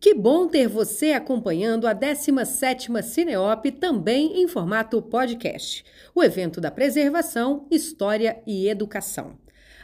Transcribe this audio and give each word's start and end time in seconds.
Que 0.00 0.14
bom 0.14 0.46
ter 0.46 0.68
você 0.68 1.10
acompanhando 1.10 1.84
a 1.84 1.92
17ª 1.92 3.02
Cineop 3.02 3.72
também 3.72 4.40
em 4.40 4.46
formato 4.46 5.02
podcast, 5.02 5.84
o 6.14 6.22
evento 6.22 6.60
da 6.60 6.70
preservação, 6.70 7.66
história 7.68 8.40
e 8.46 8.68
educação. 8.68 9.36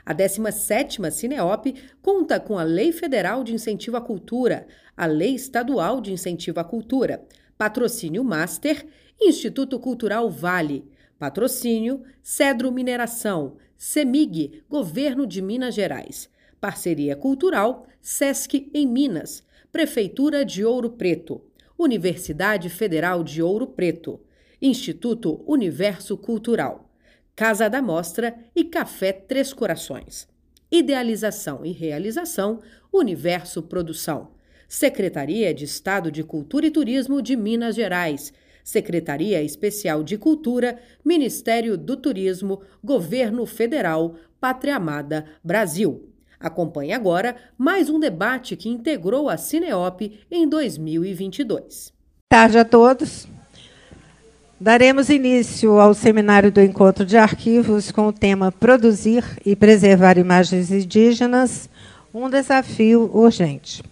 A 0.07 0.15
17ª 0.15 1.11
Cineop 1.11 1.75
conta 2.01 2.39
com 2.39 2.57
a 2.57 2.63
Lei 2.63 2.93
Federal 2.93 3.43
de 3.43 3.55
Incentivo 3.55 3.97
à 3.97 4.01
Cultura, 4.01 4.69
a 4.97 5.05
Lei 5.05 5.35
Estadual 5.35 6.01
de 6.01 6.13
Incentivo 6.13 6.61
à 6.61 6.65
Cultura, 6.65 7.27
Patrocínio 7.59 8.23
Master, 8.23 8.87
Instituto 9.21 9.81
Cultural 9.81 10.31
Vale, 10.31 10.85
Patrocínio 11.19 12.05
Cedro 12.23 12.71
Mineração, 12.71 13.57
CEMIG, 13.77 14.63
Governo 14.71 15.27
de 15.27 15.43
Minas 15.43 15.75
Gerais, 15.75 16.31
Parceria 16.61 17.17
Cultural 17.17 17.85
SESC 18.01 18.71
em 18.73 18.87
Minas, 18.87 19.43
Prefeitura 19.75 20.45
de 20.45 20.65
Ouro 20.65 20.89
Preto, 20.89 21.43
Universidade 21.77 22.71
Federal 22.71 23.25
de 23.25 23.43
Ouro 23.43 23.67
Preto, 23.67 24.21
Instituto 24.63 25.43
Universo 25.49 26.17
Cultural, 26.17 26.89
Casa 27.35 27.69
da 27.69 27.83
Mostra 27.83 28.37
e 28.55 28.63
Café 28.63 29.11
Três 29.13 29.53
Corações. 29.53 30.29
Idealização 30.71 31.67
e 31.67 31.73
realização, 31.73 32.61
Universo 32.93 33.65
Produção. 33.65 34.31
Secretaria 34.69 35.53
de 35.53 35.65
Estado 35.65 36.09
de 36.09 36.23
Cultura 36.23 36.67
e 36.67 36.71
Turismo 36.71 37.21
de 37.21 37.35
Minas 37.35 37.75
Gerais. 37.75 38.33
Secretaria 38.63 39.43
Especial 39.43 40.05
de 40.05 40.17
Cultura, 40.17 40.79
Ministério 41.05 41.77
do 41.77 41.97
Turismo, 41.97 42.63
Governo 42.81 43.45
Federal, 43.45 44.15
Pátria 44.39 44.77
Amada, 44.77 45.25
Brasil. 45.43 46.14
Acompanhe 46.45 46.93
agora 46.93 47.37
mais 47.57 47.89
um 47.89 47.99
debate 47.99 48.55
que 48.55 48.69
integrou 48.69 49.31
a 49.31 49.39
Cineop 49.39 50.21
em 50.31 50.47
2022. 50.47 51.91
Tarde 52.29 52.59
a 52.59 52.65
todos. 52.67 53.27
Daremos 54.61 55.09
início 55.09 55.81
ao 55.81 55.95
seminário 55.95 56.53
do 56.53 56.61
Encontro 56.61 57.07
de 57.07 57.17
Arquivos 57.17 57.91
com 57.91 58.09
o 58.09 58.13
tema 58.13 58.53
Produzir 58.53 59.25
e 59.43 59.57
Preservar 59.57 60.19
Imagens 60.19 60.71
Indígenas, 60.71 61.71
um 62.13 62.29
desafio 62.29 63.11
urgente. 63.15 63.83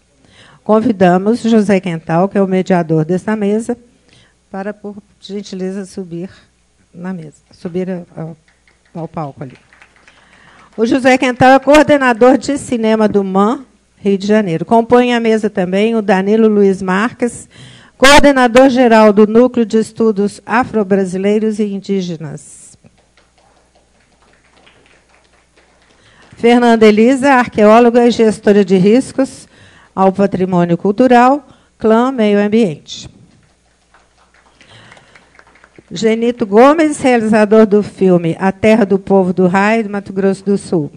Convidamos 0.63 1.41
José 1.41 1.81
Quental, 1.81 2.29
que 2.29 2.37
é 2.37 2.43
o 2.43 2.47
mediador 2.47 3.07
desta 3.07 3.35
mesa, 3.35 3.79
para, 4.51 4.75
por 4.75 4.97
gentileza, 5.19 5.87
subir 5.87 6.29
na 6.93 7.15
mesa, 7.15 7.41
subir 7.51 7.89
ao, 8.15 8.37
ao 8.95 9.09
palco 9.09 9.43
ali. 9.43 9.57
O 10.75 10.87
José 10.87 11.19
Quental 11.19 11.53
é 11.53 11.59
coordenador 11.59 12.39
de 12.39 12.57
cinema 12.57 13.07
do 13.07 13.23
MAN, 13.23 13.67
Rio 13.99 14.17
de 14.17 14.27
Janeiro. 14.27 14.65
Compõe 14.65 15.13
a 15.13 15.21
mesa 15.21 15.51
também 15.51 15.95
o 15.95 16.01
Danilo 16.01 16.49
Luiz 16.49 16.81
Marques, 16.81 17.47
coordenador 17.99 18.71
geral 18.71 19.13
do 19.13 19.27
Núcleo 19.27 19.67
de 19.67 19.77
Estudos 19.77 20.41
Afro-Brasileiros 20.47 21.59
e 21.59 21.65
Indígenas. 21.65 22.79
Fernanda 26.39 26.87
Elisa, 26.87 27.35
arqueóloga 27.35 28.07
e 28.07 28.11
gestora 28.11 28.65
de 28.65 28.79
riscos 28.79 29.47
ao 29.95 30.11
patrimônio 30.11 30.79
cultural, 30.79 31.47
clã 31.79 32.11
Meio 32.11 32.39
Ambiente. 32.39 33.11
Genito 35.95 36.47
Gomes, 36.47 36.99
realizador 37.01 37.67
do 37.67 37.83
filme 37.83 38.35
A 38.41 38.51
Terra 38.51 38.87
do 38.87 38.99
Povo 38.99 39.31
do 39.31 39.47
Raio, 39.47 39.85
do 39.85 39.91
Mato 39.91 40.11
Grosso 40.11 40.43
do 40.43 40.57
Sul. 40.57 40.91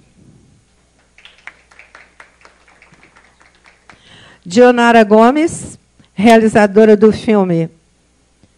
Dionara 4.45 5.03
Gomes, 5.03 5.77
realizadora 6.13 6.95
do 6.95 7.11
filme 7.11 7.69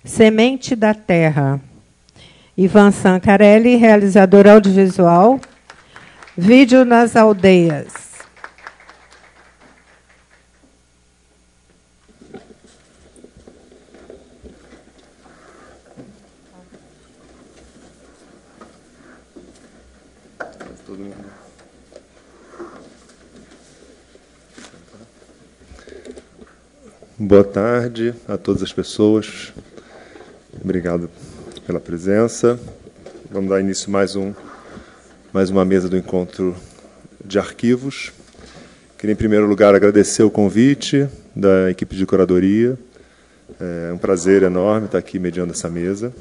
Semente 0.05 0.75
da 0.75 0.93
Terra. 0.93 1.59
Ivan 2.55 2.91
Sancarelli, 2.91 3.75
realizador 3.75 4.47
audiovisual. 4.47 5.39
Vídeo 6.37 6.85
nas 6.85 7.15
aldeias. 7.15 8.06
Boa 27.19 27.43
tarde 27.43 28.13
a 28.27 28.37
todas 28.37 28.61
as 28.61 28.71
pessoas. 28.71 29.51
Obrigado 30.63 31.09
pela 31.65 31.79
presença. 31.79 32.59
Vamos 33.31 33.49
dar 33.49 33.59
início 33.59 33.89
mais 33.89 34.15
um 34.15 34.35
mais 35.33 35.49
uma 35.49 35.65
mesa 35.65 35.89
do 35.89 35.97
encontro 35.97 36.55
de 37.25 37.39
arquivos. 37.39 38.13
Queria 38.99 39.13
em 39.13 39.15
primeiro 39.15 39.47
lugar 39.47 39.73
agradecer 39.73 40.21
o 40.21 40.29
convite 40.29 41.09
da 41.35 41.71
equipe 41.71 41.95
de 41.95 42.05
curadoria. 42.05 42.77
É 43.59 43.91
um 43.91 43.97
prazer 43.97 44.43
enorme 44.43 44.85
estar 44.85 44.99
aqui 44.99 45.17
mediando 45.17 45.53
essa 45.53 45.71
mesa. 45.71 46.13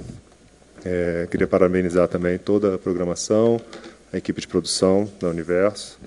É, 0.83 1.29
queria 1.31 1.47
parabenizar 1.47 2.09
também 2.09 2.39
toda 2.39 2.77
a 2.77 2.79
programação, 2.79 3.61
a 4.11 4.17
equipe 4.17 4.41
de 4.41 4.49
produção 4.49 5.07
da 5.21 5.29
Universo. 5.29 5.99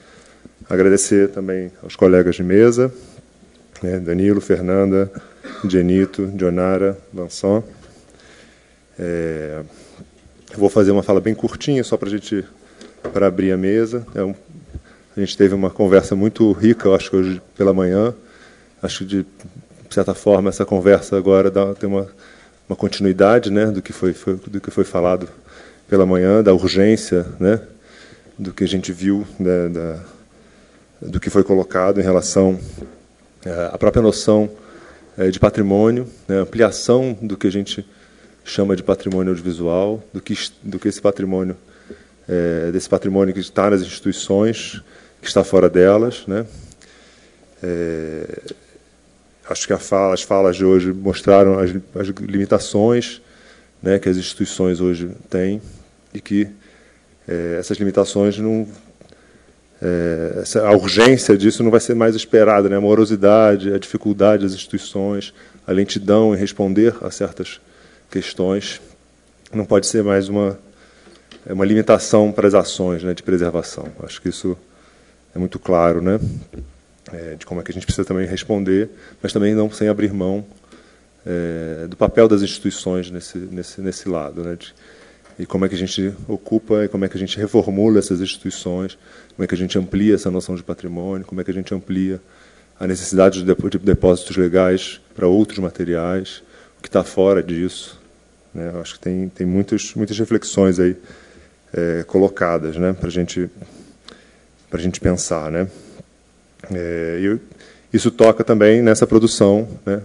Agradecer 0.68 1.30
também 1.30 1.72
aos 1.84 1.96
colegas 1.96 2.38
de 2.38 2.44
mesa, 2.44 2.92
né, 3.82 4.00
Danilo, 4.00 4.42
Fernanda, 4.42 5.12
Genito, 5.68 6.28
Dionara, 6.28 6.98
Lançon. 7.14 7.64
É, 8.98 9.62
vou 10.56 10.70
fazer 10.70 10.92
uma 10.92 11.04
fala 11.04 11.22
bem 11.22 11.34
curtinha, 11.34 11.84
só 11.84 11.98
para 11.98 12.10
a 12.10 12.12
gente 12.12 12.46
para 13.14 13.28
abrir 13.28 13.52
a 13.52 13.58
mesa. 13.58 14.06
É 14.14 14.24
um, 14.24 14.36
a 15.16 15.20
gente 15.20 15.38
teve 15.38 15.54
uma 15.54 15.70
conversa 15.70 16.16
muito 16.16 16.52
rica, 16.52 16.88
eu 16.88 16.96
acho 16.96 17.10
que 17.10 17.16
hoje 17.16 17.42
pela 17.58 17.74
manhã. 17.74 18.14
Acho 18.82 19.06
que 19.06 19.18
de 19.18 19.26
certa 19.90 20.14
forma 20.14 20.50
essa 20.50 20.66
conversa 20.66 21.18
agora 21.18 21.52
dá, 21.52 21.74
tem 21.74 21.90
uma, 21.90 22.08
uma 22.68 22.76
continuidade, 22.76 23.52
né, 23.52 23.66
do 23.66 23.82
que 23.82 23.92
foi, 23.92 24.14
foi, 24.14 24.36
do 24.36 24.62
que 24.62 24.72
foi 24.72 24.84
falado 24.84 25.28
pela 25.90 26.06
manhã, 26.06 26.42
da 26.42 26.54
urgência, 26.54 27.26
né, 27.40 27.60
do 28.38 28.54
que 28.54 28.64
a 28.64 28.68
gente 28.68 28.94
viu, 28.94 29.28
da, 29.40 29.68
da 29.68 30.00
do 31.02 31.20
que 31.20 31.30
foi 31.30 31.44
colocado 31.44 32.00
em 32.00 32.04
relação 32.04 32.60
a 33.72 33.78
própria 33.78 34.02
noção 34.02 34.50
é, 35.18 35.30
de 35.30 35.40
patrimônio, 35.40 36.08
né, 36.28 36.38
ampliação 36.38 37.18
do 37.22 37.38
que 37.38 37.48
a 37.48 37.52
gente 37.52 37.86
chama 38.44 38.76
de 38.76 38.84
patrimônio 38.84 39.32
audiovisual, 39.32 40.04
do 40.14 40.22
que, 40.22 40.34
do 40.64 40.80
que 40.80 40.88
esse 40.88 41.02
patrimônio, 41.02 41.56
é, 42.28 42.72
desse 42.72 42.90
patrimônio 42.90 43.34
que 43.34 43.40
está 43.40 43.70
nas 43.70 43.82
instituições, 43.82 44.82
que 45.22 45.28
está 45.28 45.44
fora 45.44 45.70
delas. 45.70 46.26
Né. 46.28 46.46
É, 47.62 48.42
acho 49.50 49.68
que 49.68 49.76
fala, 49.78 50.14
as 50.14 50.22
falas 50.22 50.56
de 50.56 50.66
hoje 50.66 50.92
mostraram 50.92 51.60
as, 51.60 51.72
as 51.96 52.08
limitações 52.20 53.22
né, 53.82 53.98
que 54.00 54.10
as 54.10 54.18
instituições 54.18 54.82
hoje 54.82 55.10
têm 55.30 55.62
e 56.14 56.20
que 56.20 56.48
é, 57.28 57.58
essas 57.60 57.78
limitações 57.78 58.38
não 58.38 58.68
é, 59.82 60.44
a 60.60 60.72
urgência 60.72 61.38
disso 61.38 61.64
não 61.64 61.72
vai 61.72 61.80
ser 61.80 61.96
mais 61.96 62.16
esperada, 62.16 62.68
né? 62.68 62.76
a 62.76 62.82
morosidade, 62.82 63.74
a 63.74 63.78
dificuldade 63.78 64.44
das 64.44 64.54
instituições, 64.54 65.34
a 65.66 65.72
lentidão 65.72 66.36
em 66.36 66.38
responder 66.38 66.96
a 67.02 67.10
certas 67.10 67.62
questões, 68.12 68.82
não 69.54 69.66
pode 69.66 69.88
ser 69.88 70.04
mais 70.04 70.28
uma, 70.28 70.60
é 71.46 71.54
uma 71.54 71.66
limitação 71.66 72.32
para 72.32 72.48
as 72.48 72.54
ações 72.54 73.04
né, 73.04 73.14
de 73.14 73.24
preservação. 73.24 73.88
Acho 74.04 74.22
que 74.22 74.30
isso 74.30 74.58
é 75.36 75.40
muito 75.40 75.58
claro, 75.60 76.02
né? 76.02 76.20
É, 77.12 77.36
de 77.36 77.46
como 77.46 77.60
é 77.60 77.64
que 77.64 77.72
a 77.72 77.74
gente 77.74 77.86
precisa 77.86 78.06
também 78.06 78.28
responder, 78.28 78.90
mas 79.22 79.34
também 79.34 79.56
não 79.56 79.72
sem 79.72 79.88
abrir 79.88 80.14
mão 80.14 80.46
é, 81.25 81.88
do 81.88 81.98
papel 81.98 82.28
das 82.28 82.44
instituições 82.44 83.10
nesse, 83.10 83.38
nesse, 83.38 83.82
nesse 83.82 84.10
lado, 84.10 84.44
né? 84.44 84.56
De, 84.56 84.74
e 85.39 85.45
como 85.45 85.65
é 85.65 85.69
que 85.69 85.75
a 85.75 85.77
gente 85.77 86.13
ocupa 86.27 86.83
e 86.83 86.89
como 86.89 87.06
é 87.06 87.09
que 87.09 87.15
a 87.15 87.19
gente 87.19 87.38
reformula 87.38 87.97
essas 87.97 88.19
instituições, 88.19 88.97
como 89.33 89.45
é 89.45 89.47
que 89.47 89.56
a 89.56 89.57
gente 89.57 89.80
amplia 89.80 90.13
essa 90.13 90.30
noção 90.30 90.53
de 90.53 90.62
patrimônio, 90.62 91.25
como 91.25 91.39
é 91.39 91.45
que 91.45 91.50
a 91.50 91.53
gente 91.53 91.74
amplia 91.74 92.19
a 92.77 92.86
necessidade 92.86 93.41
de 93.44 93.77
depósitos 93.80 94.36
legais 94.36 95.00
para 95.15 95.27
outros 95.27 95.59
materiais, 95.59 96.44
o 96.77 96.81
que 96.81 96.89
está 96.89 97.06
fora 97.06 97.41
disso. 97.41 97.97
Né? 98.53 98.69
Acho 98.81 98.95
que 98.95 99.00
tem, 99.00 99.30
tem 99.30 99.47
muitas, 99.47 99.94
muitas 99.95 100.19
reflexões 100.19 100.77
aí 100.77 100.97
é, 101.74 102.03
colocadas 102.03 102.75
né? 102.75 102.91
para 102.91 103.09
gente, 103.09 103.50
a 104.69 104.77
gente 104.77 105.00
pensar. 105.00 105.50
Né? 105.50 105.69
É, 106.74 107.19
eu, 107.21 107.39
isso 107.94 108.12
toca 108.12 108.44
também 108.44 108.81
nessa 108.81 109.07
produção, 109.07 109.68
né? 109.86 110.01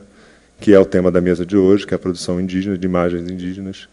que 0.60 0.72
é 0.72 0.78
o 0.78 0.84
tema 0.84 1.10
da 1.10 1.20
mesa 1.20 1.44
de 1.44 1.56
hoje, 1.56 1.84
que 1.84 1.92
é 1.92 1.96
a 1.96 1.98
produção 1.98 2.40
indígena, 2.40 2.78
de 2.78 2.86
imagens 2.86 3.28
indígenas, 3.28 3.88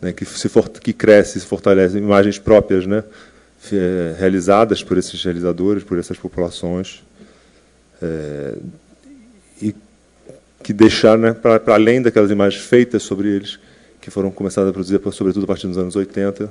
né, 0.00 0.12
que, 0.12 0.24
se 0.24 0.48
for, 0.48 0.68
que 0.68 0.92
cresce, 0.92 1.40
se 1.40 1.46
fortalece, 1.46 1.98
imagens 1.98 2.38
próprias, 2.38 2.86
né, 2.86 3.04
realizadas 4.18 4.82
por 4.82 4.96
esses 4.96 5.22
realizadores, 5.22 5.84
por 5.84 5.98
essas 5.98 6.16
populações, 6.16 7.02
é, 8.00 8.54
e 9.60 9.74
que 10.62 10.72
deixar, 10.72 11.18
né, 11.18 11.32
para 11.34 11.74
além 11.74 12.00
daquelas 12.00 12.30
imagens 12.30 12.62
feitas 12.62 13.02
sobre 13.02 13.28
eles, 13.28 13.58
que 14.00 14.10
foram 14.10 14.30
começadas 14.30 14.70
a 14.70 14.72
produzir, 14.72 15.00
sobretudo 15.12 15.44
a 15.44 15.46
partir 15.46 15.66
dos 15.66 15.76
anos 15.76 15.94
80, 15.94 16.50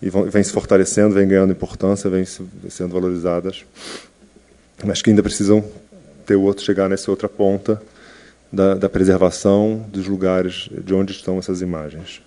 e 0.00 0.08
vão, 0.08 0.24
vem 0.24 0.42
se 0.42 0.50
fortalecendo, 0.50 1.14
vem 1.14 1.28
ganhando 1.28 1.52
importância, 1.52 2.08
vem 2.08 2.24
sendo 2.24 2.94
valorizadas, 2.94 3.64
mas 4.82 5.02
que 5.02 5.10
ainda 5.10 5.22
precisam 5.22 5.62
ter 6.24 6.36
o 6.36 6.42
outro 6.42 6.64
chegar 6.64 6.88
nessa 6.88 7.10
outra 7.10 7.28
ponta 7.28 7.80
da, 8.50 8.74
da 8.74 8.88
preservação 8.88 9.84
dos 9.92 10.06
lugares 10.06 10.70
de 10.84 10.94
onde 10.94 11.12
estão 11.12 11.38
essas 11.38 11.60
imagens. 11.60 12.22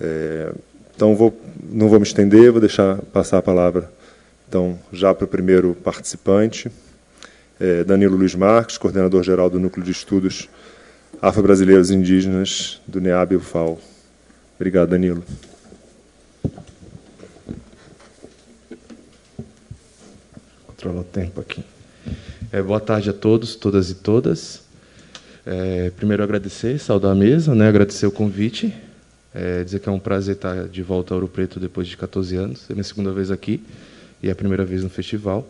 É, 0.00 0.52
então, 0.94 1.14
vou, 1.14 1.38
não 1.70 1.88
vou 1.88 1.98
me 1.98 2.06
estender, 2.06 2.50
vou 2.50 2.60
deixar 2.60 2.96
passar 3.12 3.38
a 3.38 3.42
palavra 3.42 3.98
então 4.48 4.78
já 4.90 5.14
para 5.14 5.26
o 5.26 5.28
primeiro 5.28 5.74
participante, 5.74 6.70
é, 7.60 7.84
Danilo 7.84 8.16
Luiz 8.16 8.34
Marques, 8.34 8.78
coordenador-geral 8.78 9.50
do 9.50 9.60
Núcleo 9.60 9.84
de 9.84 9.92
Estudos 9.92 10.48
Afro-Brasileiros 11.20 11.90
Indígenas 11.90 12.80
do 12.86 12.98
NEAB 12.98 13.36
UFAL. 13.36 13.78
Obrigado, 14.56 14.88
Danilo. 14.88 15.22
Controlar 20.66 21.00
o 21.00 21.04
tempo 21.04 21.40
aqui. 21.40 21.62
É, 22.50 22.62
boa 22.62 22.80
tarde 22.80 23.10
a 23.10 23.12
todos, 23.12 23.54
todas 23.54 23.90
e 23.90 23.96
todas. 23.96 24.62
É, 25.44 25.90
primeiro 25.90 26.22
agradecer, 26.22 26.78
saudar 26.78 27.12
a 27.12 27.14
mesa, 27.14 27.54
né, 27.54 27.68
agradecer 27.68 28.06
o 28.06 28.10
convite, 28.10 28.74
é, 29.38 29.62
dizer 29.62 29.78
que 29.78 29.88
é 29.88 29.92
um 29.92 30.00
prazer 30.00 30.34
estar 30.34 30.66
de 30.66 30.82
volta 30.82 31.14
ao 31.14 31.20
Ouro 31.20 31.28
Preto 31.28 31.60
depois 31.60 31.86
de 31.86 31.96
14 31.96 32.34
anos, 32.34 32.68
é 32.68 32.72
minha 32.72 32.82
segunda 32.82 33.12
vez 33.12 33.30
aqui 33.30 33.62
e 34.20 34.28
é 34.28 34.32
a 34.32 34.34
primeira 34.34 34.64
vez 34.64 34.82
no 34.82 34.90
festival. 34.90 35.48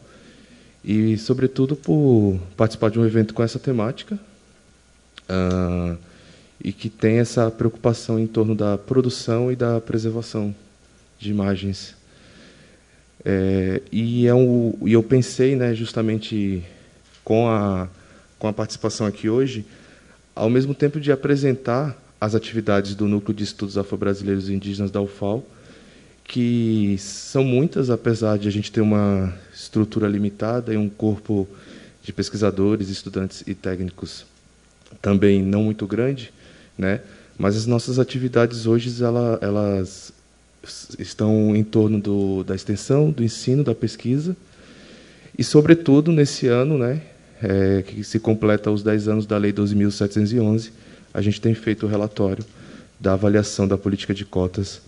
E, 0.84 1.16
sobretudo, 1.16 1.74
por 1.74 2.38
participar 2.54 2.90
de 2.90 2.98
um 2.98 3.06
evento 3.06 3.32
com 3.32 3.42
essa 3.42 3.58
temática 3.58 4.18
uh, 5.24 5.96
e 6.62 6.70
que 6.70 6.90
tem 6.90 7.18
essa 7.18 7.50
preocupação 7.50 8.18
em 8.18 8.26
torno 8.26 8.54
da 8.54 8.76
produção 8.76 9.50
e 9.50 9.56
da 9.56 9.80
preservação 9.80 10.54
de 11.18 11.30
imagens. 11.30 11.96
É, 13.24 13.80
e, 13.90 14.26
é 14.26 14.34
um, 14.34 14.74
e 14.82 14.92
eu 14.92 15.02
pensei, 15.02 15.56
né, 15.56 15.74
justamente 15.74 16.62
com 17.24 17.48
a, 17.48 17.88
com 18.38 18.48
a 18.48 18.52
participação 18.52 19.06
aqui 19.06 19.30
hoje, 19.30 19.64
ao 20.36 20.50
mesmo 20.50 20.74
tempo 20.74 21.00
de 21.00 21.10
apresentar 21.10 21.96
as 22.20 22.34
atividades 22.34 22.94
do 22.94 23.06
Núcleo 23.06 23.34
de 23.34 23.44
Estudos 23.44 23.78
Afro-Brasileiros 23.78 24.48
e 24.48 24.54
Indígenas 24.54 24.90
da 24.90 25.00
UFAL, 25.00 25.44
que 26.24 26.96
são 26.98 27.44
muitas, 27.44 27.90
apesar 27.90 28.38
de 28.38 28.48
a 28.48 28.50
gente 28.50 28.70
ter 28.70 28.80
uma 28.80 29.32
estrutura 29.54 30.06
limitada 30.06 30.74
e 30.74 30.76
um 30.76 30.88
corpo 30.88 31.48
de 32.02 32.12
pesquisadores, 32.12 32.88
estudantes 32.88 33.42
e 33.46 33.54
técnicos 33.54 34.26
também 35.00 35.42
não 35.42 35.62
muito 35.62 35.86
grande, 35.86 36.32
né? 36.76 37.00
Mas 37.38 37.56
as 37.56 37.66
nossas 37.66 37.98
atividades 37.98 38.66
hoje 38.66 39.02
ela, 39.02 39.38
elas 39.40 40.12
estão 40.98 41.54
em 41.54 41.62
torno 41.62 42.00
do, 42.00 42.42
da 42.42 42.54
extensão, 42.54 43.10
do 43.10 43.22
ensino, 43.22 43.62
da 43.62 43.74
pesquisa 43.74 44.36
e, 45.38 45.44
sobretudo, 45.44 46.10
nesse 46.10 46.48
ano, 46.48 46.76
né, 46.76 47.00
é, 47.40 47.82
que 47.86 48.02
se 48.02 48.18
completa 48.18 48.72
os 48.72 48.82
10 48.82 49.06
anos 49.06 49.26
da 49.26 49.38
Lei 49.38 49.52
12.711, 49.52 50.72
a 51.18 51.20
gente 51.20 51.40
tem 51.40 51.52
feito 51.52 51.84
o 51.84 51.88
relatório 51.88 52.44
da 53.00 53.14
avaliação 53.14 53.66
da 53.66 53.76
política 53.76 54.14
de 54.14 54.24
cotas 54.24 54.80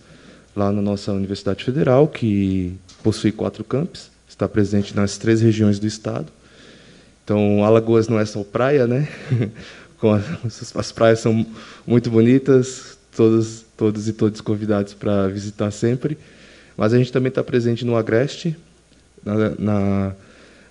lá 0.55 0.71
na 0.71 0.81
nossa 0.81 1.11
Universidade 1.11 1.61
Federal, 1.61 2.07
que 2.07 2.73
possui 3.03 3.33
quatro 3.33 3.65
campos, 3.65 4.09
está 4.29 4.47
presente 4.47 4.95
nas 4.95 5.17
três 5.17 5.41
regiões 5.41 5.77
do 5.77 5.85
estado. 5.85 6.27
Então, 7.25 7.65
Alagoas 7.65 8.07
não 8.07 8.17
é 8.17 8.25
só 8.25 8.45
praia, 8.45 8.87
né? 8.87 9.09
as 10.75 10.91
praias 10.93 11.19
são 11.19 11.45
muito 11.85 12.09
bonitas, 12.09 12.97
todos, 13.13 13.65
todos 13.75 14.07
e 14.07 14.13
todos 14.13 14.39
convidados 14.39 14.93
para 14.93 15.27
visitar 15.27 15.69
sempre. 15.69 16.17
Mas 16.77 16.93
a 16.93 16.97
gente 16.97 17.11
também 17.11 17.27
está 17.27 17.43
presente 17.43 17.83
no 17.83 17.97
Agreste, 17.97 18.55
na, 19.23 19.49
na, 19.59 20.15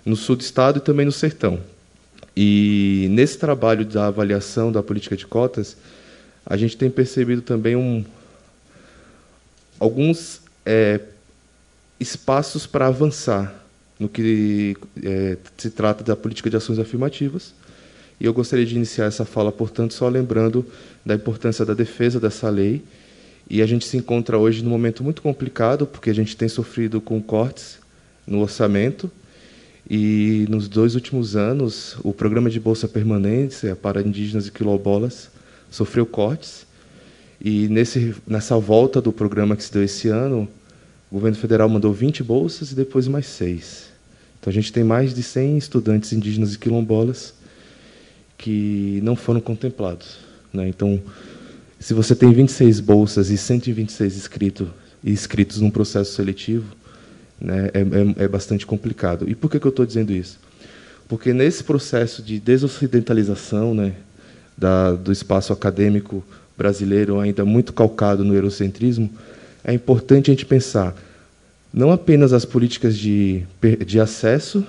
no 0.03 0.15
sul 0.15 0.35
do 0.35 0.41
estado 0.41 0.79
e 0.79 0.81
também 0.81 1.05
no 1.05 1.11
Sertão. 1.11 1.59
E 2.35 3.07
nesse 3.09 3.37
trabalho 3.37 3.85
da 3.85 4.07
avaliação 4.07 4.71
da 4.71 4.81
política 4.81 5.17
de 5.17 5.27
cotas, 5.27 5.75
a 6.45 6.55
gente 6.55 6.77
tem 6.77 6.89
percebido 6.89 7.41
também 7.41 7.75
um, 7.75 8.03
alguns 9.79 10.41
é, 10.65 11.01
espaços 11.99 12.65
para 12.65 12.87
avançar 12.87 13.53
no 13.99 14.07
que 14.07 14.75
é, 15.03 15.37
se 15.57 15.69
trata 15.69 16.03
da 16.03 16.15
política 16.15 16.49
de 16.49 16.57
ações 16.57 16.79
afirmativas. 16.79 17.53
E 18.19 18.25
eu 18.25 18.33
gostaria 18.33 18.65
de 18.65 18.75
iniciar 18.75 19.05
essa 19.05 19.25
fala, 19.25 19.51
portanto, 19.51 19.93
só 19.93 20.07
lembrando 20.07 20.65
da 21.05 21.15
importância 21.15 21.65
da 21.65 21.73
defesa 21.73 22.19
dessa 22.19 22.49
lei. 22.49 22.81
E 23.49 23.61
a 23.61 23.65
gente 23.65 23.85
se 23.85 23.97
encontra 23.97 24.37
hoje 24.37 24.63
num 24.63 24.69
momento 24.69 25.03
muito 25.03 25.21
complicado, 25.21 25.85
porque 25.85 26.09
a 26.09 26.13
gente 26.13 26.37
tem 26.37 26.47
sofrido 26.47 27.01
com 27.01 27.21
cortes 27.21 27.79
no 28.25 28.39
orçamento 28.41 29.11
e 29.89 30.45
nos 30.49 30.67
dois 30.67 30.95
últimos 30.95 31.35
anos, 31.35 31.97
o 32.03 32.13
programa 32.13 32.49
de 32.49 32.59
bolsa 32.59 32.87
permanência 32.87 33.75
para 33.75 34.01
indígenas 34.01 34.47
e 34.47 34.51
quilombolas 34.51 35.29
sofreu 35.69 36.05
cortes. 36.05 36.65
E 37.43 37.67
nesse, 37.67 38.15
nessa 38.27 38.57
volta 38.57 39.01
do 39.01 39.11
programa 39.11 39.55
que 39.55 39.63
se 39.63 39.71
deu 39.73 39.83
esse 39.83 40.07
ano, 40.07 40.47
o 41.09 41.15
governo 41.15 41.37
federal 41.37 41.67
mandou 41.67 41.91
20 41.91 42.23
bolsas 42.23 42.71
e 42.71 42.75
depois 42.75 43.07
mais 43.07 43.25
seis. 43.25 43.89
Então 44.39 44.49
a 44.49 44.53
gente 44.53 44.71
tem 44.71 44.83
mais 44.83 45.13
de 45.13 45.23
100 45.23 45.57
estudantes 45.57 46.13
indígenas 46.13 46.53
e 46.53 46.59
quilombolas 46.59 47.33
que 48.37 48.99
não 49.03 49.15
foram 49.15 49.39
contemplados. 49.39 50.17
Né? 50.53 50.67
Então, 50.67 51.01
se 51.79 51.93
você 51.93 52.15
tem 52.15 52.31
26 52.31 52.79
bolsas 52.79 53.29
e 53.29 53.37
126 53.37 54.15
inscritos, 54.15 54.67
inscritos 55.03 55.61
num 55.61 55.69
processo 55.69 56.13
seletivo, 56.13 56.75
né, 57.41 57.69
é, 57.73 57.79
é, 57.79 58.25
é 58.25 58.27
bastante 58.27 58.65
complicado. 58.65 59.27
E 59.27 59.33
por 59.33 59.49
que, 59.49 59.59
que 59.59 59.65
eu 59.65 59.71
estou 59.71 59.85
dizendo 59.85 60.13
isso? 60.13 60.39
Porque 61.07 61.33
nesse 61.33 61.63
processo 61.63 62.21
de 62.21 62.39
desocidentalização 62.39 63.73
né, 63.73 63.93
da, 64.57 64.93
do 64.93 65.11
espaço 65.11 65.51
acadêmico 65.51 66.23
brasileiro, 66.57 67.19
ainda 67.19 67.43
muito 67.43 67.73
calcado 67.73 68.23
no 68.23 68.35
eurocentrismo, 68.35 69.09
é 69.63 69.73
importante 69.73 70.29
a 70.29 70.33
gente 70.33 70.45
pensar 70.45 70.95
não 71.73 71.91
apenas 71.91 72.33
as 72.33 72.43
políticas 72.43 72.97
de, 72.97 73.43
de 73.85 73.99
acesso 73.99 74.65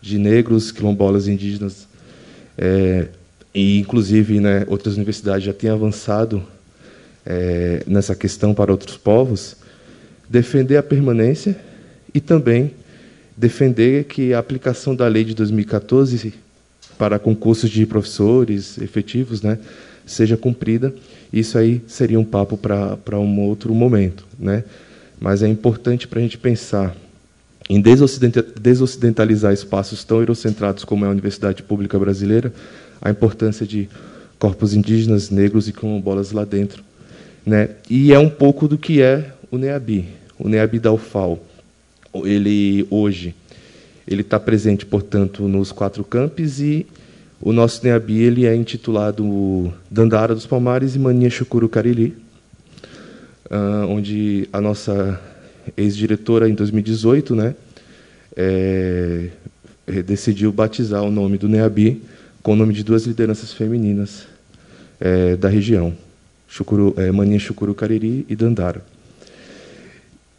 de 0.00 0.18
negros, 0.18 0.72
quilombolas 0.72 1.28
indígenas, 1.28 1.86
é, 2.56 3.08
e 3.54 3.78
inclusive 3.78 4.40
né, 4.40 4.64
outras 4.66 4.96
universidades 4.96 5.44
já 5.44 5.52
têm 5.52 5.68
avançado 5.68 6.42
é, 7.26 7.82
nessa 7.86 8.14
questão 8.14 8.54
para 8.54 8.70
outros 8.70 8.96
povos, 8.96 9.56
defender 10.28 10.78
a 10.78 10.82
permanência 10.82 11.56
e 12.14 12.20
também 12.20 12.72
defender 13.36 14.04
que 14.04 14.34
a 14.34 14.38
aplicação 14.38 14.94
da 14.94 15.06
lei 15.06 15.24
de 15.24 15.34
2014 15.34 16.34
para 16.98 17.18
concursos 17.18 17.70
de 17.70 17.86
professores 17.86 18.76
efetivos 18.76 19.40
né, 19.40 19.58
seja 20.04 20.36
cumprida. 20.36 20.94
Isso 21.32 21.56
aí 21.56 21.80
seria 21.86 22.20
um 22.20 22.24
papo 22.24 22.58
para 22.58 23.18
um 23.18 23.40
outro 23.40 23.74
momento. 23.74 24.26
Né? 24.38 24.64
Mas 25.18 25.42
é 25.42 25.48
importante 25.48 26.06
para 26.06 26.18
a 26.18 26.22
gente 26.22 26.36
pensar 26.36 26.94
em 27.70 27.80
desocidentalizar 27.80 29.52
espaços 29.52 30.04
tão 30.04 30.18
eurocentrados 30.18 30.84
como 30.84 31.04
é 31.04 31.08
a 31.08 31.10
Universidade 31.10 31.62
Pública 31.62 31.98
Brasileira, 31.98 32.52
a 33.00 33.10
importância 33.10 33.64
de 33.64 33.88
corpos 34.38 34.74
indígenas, 34.74 35.30
negros 35.30 35.68
e 35.68 35.72
quilombolas 35.72 36.32
lá 36.32 36.44
dentro. 36.44 36.82
Né? 37.46 37.70
E 37.88 38.12
é 38.12 38.18
um 38.18 38.28
pouco 38.28 38.68
do 38.68 38.76
que 38.76 39.00
é 39.00 39.32
o 39.50 39.56
NEABI, 39.56 40.08
o 40.38 40.48
NEABI 40.48 40.78
da 40.80 40.92
UFAL 40.92 41.38
ele 42.14 42.86
hoje 42.90 43.34
ele 44.06 44.22
está 44.22 44.40
presente, 44.40 44.84
portanto, 44.84 45.46
nos 45.46 45.70
quatro 45.70 46.02
campos 46.02 46.60
e 46.60 46.86
o 47.40 47.52
nosso 47.52 47.84
NEABI 47.84 48.18
ele 48.18 48.46
é 48.46 48.54
intitulado 48.54 49.72
Dandara 49.90 50.34
dos 50.34 50.46
Palmares 50.46 50.94
e 50.96 50.98
Mania 50.98 51.30
Chucuru 51.30 51.68
Cariri, 51.68 52.16
uh, 53.46 53.86
onde 53.88 54.48
a 54.52 54.60
nossa 54.60 55.20
ex-diretora, 55.76 56.48
em 56.48 56.54
2018, 56.54 57.34
né, 57.34 57.54
é, 58.36 59.28
decidiu 60.04 60.52
batizar 60.52 61.02
o 61.02 61.10
nome 61.10 61.38
do 61.38 61.48
NEABI 61.48 62.02
com 62.42 62.52
o 62.52 62.56
nome 62.56 62.74
de 62.74 62.82
duas 62.82 63.04
lideranças 63.04 63.52
femininas 63.52 64.26
é, 64.98 65.36
da 65.36 65.48
região, 65.48 65.94
Chucuru, 66.48 66.94
é, 66.96 67.10
Mania 67.10 67.38
Chucuru 67.38 67.74
Cariri 67.74 68.26
e 68.28 68.34
Dandara. 68.34 68.84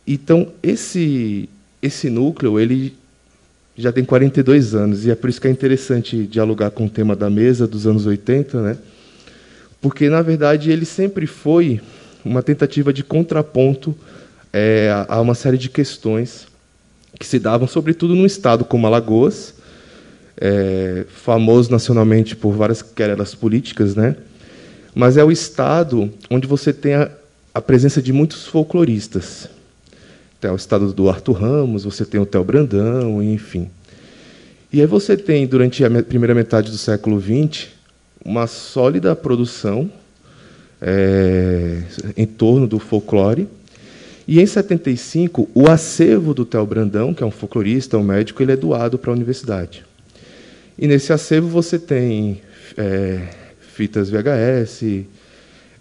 Então, 0.06 0.48
esse 0.62 1.48
esse 1.82 2.10
núcleo 2.10 2.60
ele 2.60 2.96
já 3.78 3.92
tem 3.92 4.04
42 4.04 4.76
anos, 4.76 5.06
e 5.06 5.12
é 5.12 5.16
por 5.16 5.30
isso 5.30 5.42
que 5.42 5.48
é 5.48 5.52
interessante 5.52 6.28
dialogar 6.28 6.72
com 6.72 6.86
o 6.86 6.90
tema 6.90 7.16
da 7.16 7.30
mesa 7.30 7.68
dos 7.68 7.88
anos 7.88 8.06
80, 8.06 8.62
né? 8.62 8.78
porque, 9.82 10.10
na 10.10 10.22
verdade, 10.22 10.72
ele 10.72 10.86
sempre 10.86 11.26
foi 11.26 11.82
uma 12.24 12.44
tentativa 12.44 12.94
de 12.94 13.04
contraponto 13.04 13.96
é, 14.54 14.94
a 15.08 15.20
uma 15.20 15.34
série 15.34 15.58
de 15.58 15.70
questões 15.70 16.48
que 17.20 17.26
se 17.26 17.40
davam, 17.40 17.68
sobretudo 17.68 18.14
num 18.14 18.26
estado 18.26 18.64
como 18.64 18.86
Alagoas, 18.86 19.56
é, 20.40 21.06
famoso 21.10 21.72
nacionalmente 21.72 22.36
por 22.36 22.52
várias 22.52 22.82
querelas 22.82 23.34
políticas, 23.34 23.96
né? 23.96 24.16
mas 24.94 25.18
é 25.18 25.24
o 25.24 25.32
estado 25.32 26.12
onde 26.30 26.48
você 26.48 26.72
tem 26.72 26.94
a, 26.94 27.10
a 27.54 27.62
presença 27.62 28.02
de 28.02 28.14
muitos 28.14 28.46
folcloristas. 28.46 29.50
Tem 30.42 30.50
o 30.50 30.56
estado 30.56 30.92
do 30.92 31.08
Arthur 31.08 31.34
Ramos, 31.34 31.84
você 31.84 32.04
tem 32.04 32.20
o 32.20 32.26
Theo 32.26 32.44
Brandão, 32.44 33.22
enfim. 33.22 33.70
E 34.74 34.82
aí 34.82 34.88
você 34.88 35.16
tem, 35.16 35.46
durante 35.46 35.86
a 35.86 36.04
primeira 36.04 36.34
metade 36.34 36.72
do 36.72 36.80
século 36.80 37.22
XX, 37.22 37.68
uma 38.26 38.48
sólida 38.48 39.16
produção 39.16 39.92
é, 40.82 41.84
em 42.18 42.26
torno 42.26 42.66
do 42.66 42.80
folclore. 42.80 43.48
E 44.28 44.42
em 44.42 44.46
75, 44.48 45.48
o 45.54 45.70
acervo 45.70 46.34
do 46.34 46.44
Theo 46.44 46.66
Brandão, 46.66 47.14
que 47.14 47.22
é 47.22 47.26
um 47.26 47.32
folclorista, 47.32 48.00
um 48.00 48.04
médico, 48.04 48.42
ele 48.42 48.54
é 48.54 48.58
doado 48.58 48.98
para 48.98 49.12
a 49.12 49.14
universidade. 49.14 49.86
E 50.76 50.88
nesse 50.88 51.14
acervo 51.14 51.50
você 51.50 51.78
tem 51.78 52.42
é, 52.76 53.28
fitas 53.76 54.10
VHS, 54.10 55.06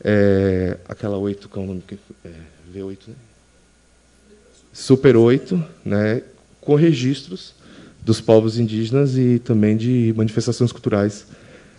é, 0.05 0.77
aquela 0.87 1.17
8, 1.17 1.49
qual 1.49 1.65
é 1.65 1.67
o 1.67 1.69
nome? 1.69 1.83
É, 2.23 2.29
V8, 2.75 2.99
né? 3.09 3.15
Super 4.73 5.17
8, 5.17 5.63
né, 5.85 6.23
com 6.61 6.75
registros 6.75 7.55
dos 8.03 8.21
povos 8.21 8.59
indígenas 8.59 9.17
e 9.17 9.39
também 9.39 9.77
de 9.77 10.15
manifestações 10.17 10.73
culturais 10.73 11.27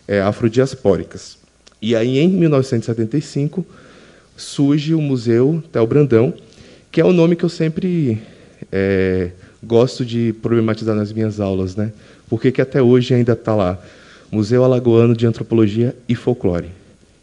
é, 0.07 0.21
afrodiaspóricas. 0.21 1.37
E 1.81 1.95
aí, 1.95 2.19
em 2.19 2.27
1975, 2.27 3.65
surge 4.37 4.93
o 4.93 5.01
Museu 5.01 5.63
Tel 5.71 5.87
Brandão, 5.87 6.33
que 6.91 7.01
é 7.01 7.05
o 7.05 7.13
nome 7.13 7.35
que 7.35 7.43
eu 7.43 7.49
sempre 7.49 8.21
é, 8.71 9.31
gosto 9.63 10.05
de 10.05 10.33
problematizar 10.41 10.95
nas 10.95 11.11
minhas 11.11 11.39
aulas, 11.39 11.75
né? 11.75 11.91
Por 12.29 12.41
que, 12.41 12.51
que 12.51 12.61
até 12.61 12.81
hoje 12.81 13.13
ainda 13.13 13.33
está 13.33 13.55
lá? 13.55 13.81
Museu 14.31 14.63
Alagoano 14.63 15.15
de 15.15 15.25
Antropologia 15.25 15.95
e 16.07 16.15
Folclore. 16.15 16.69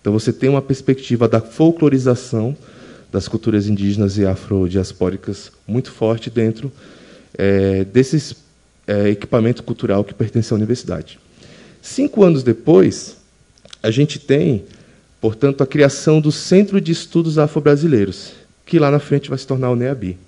Então 0.00 0.12
você 0.12 0.32
tem 0.32 0.48
uma 0.48 0.60
perspectiva 0.60 1.28
da 1.28 1.40
folclorização 1.40 2.56
das 3.10 3.26
culturas 3.26 3.66
indígenas 3.66 4.18
e 4.18 4.26
afrodiaspóricas 4.26 5.50
muito 5.66 5.90
forte 5.90 6.28
dentro 6.28 6.70
é, 7.36 7.84
desses 7.84 8.36
é, 8.86 9.08
equipamento 9.08 9.62
cultural 9.62 10.04
que 10.04 10.14
pertence 10.14 10.52
à 10.52 10.56
universidade. 10.56 11.18
Cinco 11.80 12.24
anos 12.24 12.42
depois, 12.42 13.16
a 13.82 13.90
gente 13.90 14.18
tem, 14.18 14.64
portanto, 15.20 15.62
a 15.62 15.66
criação 15.66 16.20
do 16.20 16.32
Centro 16.32 16.80
de 16.80 16.92
Estudos 16.92 17.38
Afro-Brasileiros, 17.38 18.32
que 18.66 18.78
lá 18.78 18.90
na 18.90 18.98
frente 18.98 19.28
vai 19.28 19.38
se 19.38 19.46
tornar 19.46 19.70
o 19.70 19.76
NEABI. 19.76 20.18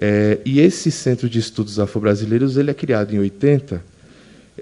É, 0.00 0.38
e 0.44 0.60
esse 0.60 0.90
Centro 0.90 1.28
de 1.28 1.38
Estudos 1.38 1.78
Afro-Brasileiros 1.78 2.56
ele 2.56 2.70
é 2.70 2.74
criado 2.74 3.14
em 3.14 3.18
80 3.18 3.82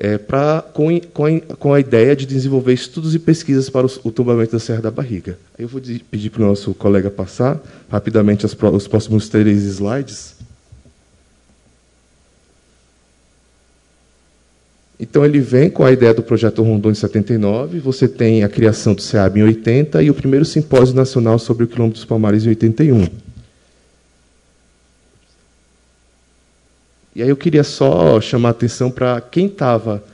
é, 0.00 0.18
pra, 0.18 0.62
com, 0.72 1.00
com, 1.12 1.26
a, 1.26 1.40
com, 1.40 1.72
a, 1.72 1.80
ideia 1.80 2.14
de 2.14 2.26
desenvolver 2.26 2.72
estudos 2.72 3.14
e 3.14 3.18
pesquisas 3.18 3.70
para 3.70 3.86
o, 3.86 3.90
o 4.04 4.10
tombamento 4.10 4.52
da 4.52 4.58
Serra 4.58 4.82
da 4.82 4.90
Barriga. 4.90 5.38
Eu 5.58 5.68
vou 5.68 5.80
pedir 6.10 6.30
para 6.30 6.42
o 6.42 6.46
nosso 6.46 6.74
colega 6.74 7.10
passar 7.10 7.60
rapidamente 7.88 8.44
as, 8.44 8.56
os 8.72 8.88
próximos 8.88 9.28
três 9.28 9.62
slides. 9.64 10.36
Então 14.98 15.24
ele 15.24 15.40
vem 15.40 15.68
com 15.68 15.84
a 15.84 15.92
ideia 15.92 16.14
do 16.14 16.22
projeto 16.22 16.62
Rondon 16.62 16.90
em 16.90 16.94
79, 16.94 17.78
você 17.80 18.08
tem 18.08 18.42
a 18.42 18.48
criação 18.48 18.94
do 18.94 19.02
SEAB 19.02 19.38
em 19.38 19.42
80 19.42 20.02
e 20.02 20.10
o 20.10 20.14
primeiro 20.14 20.44
simpósio 20.44 20.94
nacional 20.94 21.38
sobre 21.38 21.64
o 21.64 21.66
quilômetro 21.66 21.98
dos 21.98 22.06
Palmares 22.06 22.46
em 22.46 22.48
81. 22.48 23.25
E 27.16 27.22
aí 27.22 27.30
eu 27.30 27.36
queria 27.36 27.64
só 27.64 28.20
chamar 28.20 28.48
a 28.48 28.50
atenção 28.50 28.90
para 28.90 29.18
quem 29.22 29.46
estava 29.46 30.04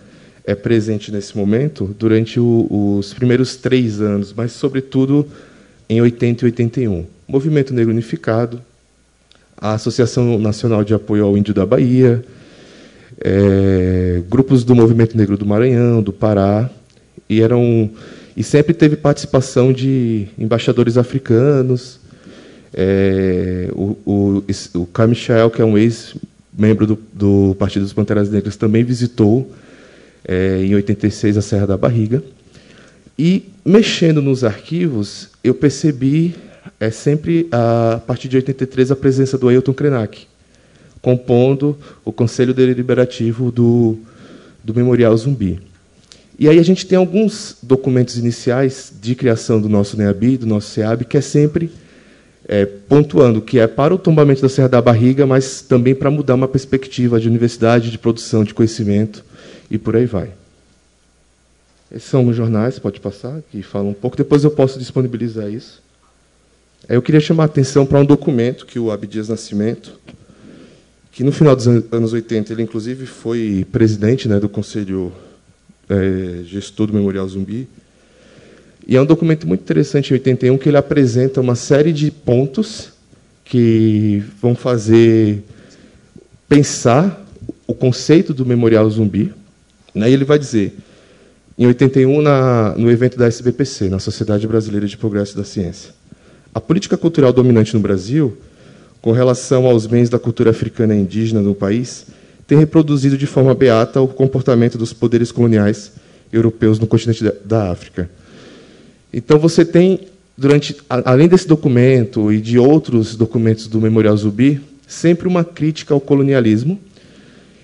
é, 0.44 0.54
presente 0.54 1.10
nesse 1.10 1.36
momento 1.36 1.92
durante 1.98 2.38
o, 2.38 2.68
os 2.96 3.12
primeiros 3.12 3.56
três 3.56 4.00
anos, 4.00 4.32
mas 4.32 4.52
sobretudo 4.52 5.26
em 5.88 6.00
80 6.00 6.44
e 6.44 6.46
81. 6.46 7.04
Movimento 7.26 7.74
Negro 7.74 7.92
Unificado, 7.92 8.62
a 9.56 9.74
Associação 9.74 10.38
Nacional 10.38 10.84
de 10.84 10.94
Apoio 10.94 11.24
ao 11.24 11.36
Índio 11.36 11.52
da 11.52 11.66
Bahia, 11.66 12.24
é, 13.20 14.22
grupos 14.30 14.62
do 14.62 14.72
Movimento 14.76 15.16
Negro 15.16 15.36
do 15.36 15.44
Maranhão, 15.44 16.00
do 16.00 16.12
Pará, 16.12 16.70
e 17.28 17.42
eram 17.42 17.90
e 18.36 18.44
sempre 18.44 18.72
teve 18.72 18.94
participação 18.94 19.72
de 19.72 20.28
embaixadores 20.38 20.96
africanos. 20.96 21.98
É, 22.72 23.68
o, 23.72 23.96
o, 24.06 24.44
o 24.74 25.06
Michel, 25.08 25.50
que 25.50 25.60
é 25.60 25.64
um 25.64 25.76
ex-membro 26.52 26.86
do, 26.86 26.98
do, 27.12 27.56
Partido 27.58 27.82
dos 27.82 27.92
Panteras 27.92 28.30
Negras, 28.30 28.56
também 28.56 28.84
visitou 28.84 29.50
é, 30.24 30.62
em 30.62 30.74
86 30.74 31.36
a 31.36 31.42
Serra 31.42 31.66
da 31.66 31.76
Barriga. 31.76 32.22
E 33.18 33.44
mexendo 33.64 34.22
nos 34.22 34.44
arquivos, 34.44 35.30
eu 35.42 35.54
percebi 35.54 36.34
é 36.78 36.90
sempre 36.90 37.48
a 37.50 38.00
partir 38.04 38.28
de 38.28 38.36
83 38.36 38.90
a 38.90 38.96
presença 38.96 39.38
do 39.38 39.48
Ailton 39.48 39.72
Krenak, 39.72 40.26
compondo 41.00 41.76
o 42.04 42.12
Conselho 42.12 42.54
Deliberativo 42.54 43.50
do, 43.50 43.98
do 44.62 44.74
Memorial 44.74 45.16
Zumbi. 45.16 45.60
E 46.38 46.48
aí 46.48 46.58
a 46.58 46.62
gente 46.62 46.86
tem 46.86 46.98
alguns 46.98 47.56
documentos 47.62 48.16
iniciais 48.16 48.92
de 49.00 49.14
criação 49.14 49.60
do 49.60 49.68
nosso 49.68 49.96
NEABI, 49.96 50.38
do 50.38 50.46
nosso 50.46 50.70
SEAB, 50.70 51.04
que 51.04 51.16
é 51.16 51.20
sempre 51.20 51.70
é, 52.52 52.66
pontuando 52.66 53.40
que 53.40 53.58
é 53.58 53.66
para 53.66 53.94
o 53.94 53.98
tombamento 53.98 54.42
da 54.42 54.48
Serra 54.50 54.68
da 54.68 54.82
Barriga, 54.82 55.26
mas 55.26 55.62
também 55.62 55.94
para 55.94 56.10
mudar 56.10 56.34
uma 56.34 56.46
perspectiva 56.46 57.18
de 57.18 57.26
universidade, 57.26 57.90
de 57.90 57.96
produção 57.96 58.44
de 58.44 58.52
conhecimento 58.52 59.24
e 59.70 59.78
por 59.78 59.96
aí 59.96 60.04
vai. 60.04 60.28
Esses 61.90 62.10
são 62.10 62.26
os 62.26 62.36
jornais, 62.36 62.78
pode 62.78 63.00
passar, 63.00 63.40
que 63.50 63.62
falam 63.62 63.88
um 63.88 63.94
pouco. 63.94 64.18
Depois 64.18 64.44
eu 64.44 64.50
posso 64.50 64.78
disponibilizar 64.78 65.48
isso. 65.48 65.82
Eu 66.86 67.00
queria 67.00 67.20
chamar 67.20 67.44
a 67.44 67.46
atenção 67.46 67.86
para 67.86 67.98
um 67.98 68.04
documento 68.04 68.66
que 68.66 68.78
o 68.78 68.90
Abdias 68.90 69.30
Nascimento 69.30 69.98
que 71.10 71.24
no 71.24 71.32
final 71.32 71.56
dos 71.56 71.66
anos 71.66 72.12
80 72.12 72.52
ele 72.52 72.62
inclusive 72.62 73.06
foi 73.06 73.66
presidente 73.72 74.28
né, 74.28 74.38
do 74.38 74.48
Conselho 74.48 75.10
é, 75.88 76.42
Gestor 76.44 76.88
do 76.88 76.92
Memorial 76.92 77.26
Zumbi. 77.26 77.66
E 78.86 78.96
é 78.96 79.00
um 79.00 79.06
documento 79.06 79.46
muito 79.46 79.60
interessante 79.60 80.10
em 80.10 80.14
81 80.14 80.58
que 80.58 80.68
ele 80.68 80.76
apresenta 80.76 81.40
uma 81.40 81.54
série 81.54 81.92
de 81.92 82.10
pontos 82.10 82.92
que 83.44 84.22
vão 84.40 84.54
fazer 84.54 85.42
pensar 86.48 87.24
o 87.66 87.74
conceito 87.74 88.34
do 88.34 88.44
Memorial 88.44 88.88
Zumbi. 88.90 89.32
Né, 89.94 90.10
e 90.10 90.12
ele 90.12 90.24
vai 90.24 90.38
dizer, 90.38 90.74
em 91.58 91.66
81, 91.66 92.22
na, 92.22 92.74
no 92.76 92.90
evento 92.90 93.18
da 93.18 93.26
SBPC, 93.26 93.88
na 93.88 93.98
Sociedade 93.98 94.46
Brasileira 94.46 94.86
de 94.86 94.96
Progresso 94.96 95.36
da 95.36 95.44
Ciência, 95.44 95.90
a 96.54 96.60
política 96.60 96.96
cultural 96.96 97.32
dominante 97.32 97.74
no 97.74 97.80
Brasil 97.80 98.36
com 99.02 99.10
relação 99.10 99.66
aos 99.66 99.84
bens 99.84 100.08
da 100.08 100.18
cultura 100.18 100.50
africana 100.50 100.94
e 100.94 101.00
indígena 101.00 101.42
no 101.42 101.56
país, 101.56 102.06
tem 102.46 102.56
reproduzido 102.56 103.18
de 103.18 103.26
forma 103.26 103.52
beata 103.52 104.00
o 104.00 104.06
comportamento 104.06 104.78
dos 104.78 104.92
poderes 104.92 105.32
coloniais 105.32 105.92
europeus 106.32 106.78
no 106.78 106.86
continente 106.86 107.24
da 107.44 107.70
África. 107.70 108.08
Então 109.12 109.38
você 109.38 109.64
tem, 109.64 110.00
durante, 110.36 110.76
além 110.88 111.28
desse 111.28 111.46
documento 111.46 112.32
e 112.32 112.40
de 112.40 112.58
outros 112.58 113.14
documentos 113.14 113.66
do 113.66 113.80
Memorial 113.80 114.16
Zubi, 114.16 114.60
sempre 114.86 115.28
uma 115.28 115.44
crítica 115.44 115.92
ao 115.92 116.00
colonialismo, 116.00 116.80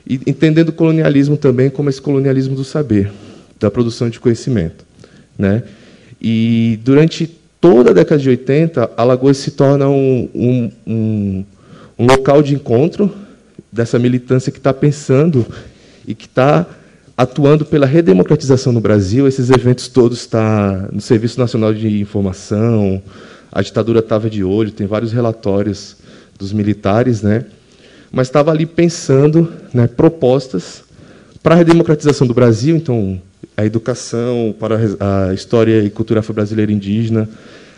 e 0.07 0.21
entendendo 0.27 0.71
o 0.71 0.73
colonialismo 0.73 1.37
também 1.37 1.71
como 1.71 1.91
esse 1.91 2.01
colonialismo 2.01 2.55
do 2.55 2.65
saber, 2.65 3.11
da 3.59 3.71
produção 3.71 4.09
de 4.09 4.19
conhecimento, 4.19 4.85
né? 5.37 5.63
E 6.21 6.79
durante 6.83 7.31
toda 7.61 7.91
a 7.91 7.93
década 7.93 8.21
de 8.21 8.29
80, 8.29 8.93
Alagoas 8.97 9.37
se 9.37 9.51
torna 9.53 9.89
um, 9.89 10.29
um, 10.35 10.73
um, 10.87 11.45
um 11.99 12.07
local 12.07 12.43
de 12.43 12.55
encontro 12.55 13.13
dessa 13.71 13.99
militância 13.99 14.51
que 14.51 14.59
está 14.59 14.73
pensando 14.73 15.47
e 16.07 16.15
que 16.15 16.27
está 16.27 16.67
atuando 17.19 17.65
pela 17.65 17.85
redemocratização 17.85 18.73
no 18.73 18.81
Brasil. 18.81 19.27
Esses 19.27 19.51
eventos 19.51 19.89
todos 19.89 20.21
estão 20.21 20.41
tá 20.41 20.89
no 20.93 21.01
Serviço 21.01 21.41
Nacional 21.41 21.75
de 21.75 22.01
Informação, 22.01 23.03
a 23.51 23.61
ditadura 23.61 23.99
estava 23.99 24.31
de 24.31 24.45
olho, 24.45 24.71
tem 24.71 24.87
vários 24.87 25.11
relatórios 25.11 25.97
dos 26.39 26.53
militares, 26.53 27.21
né? 27.21 27.45
mas 28.13 28.29
estava 28.29 28.53
ali 28.53 28.65
pensando 28.65 29.53
né, 29.75 29.89
propostas 29.89 30.85
para 31.43 31.57
a 31.57 31.59
redemocratização 31.59 32.25
do 32.25 32.33
Brasil, 32.33 32.77
então 32.77 33.21
a 33.57 33.67
educação, 33.67 34.55
para 34.57 34.79
a 35.29 35.35
história 35.35 35.83
e 35.83 35.91
cultura 35.91 36.21
afro-brasileira 36.21 36.71
indígena. 36.71 37.29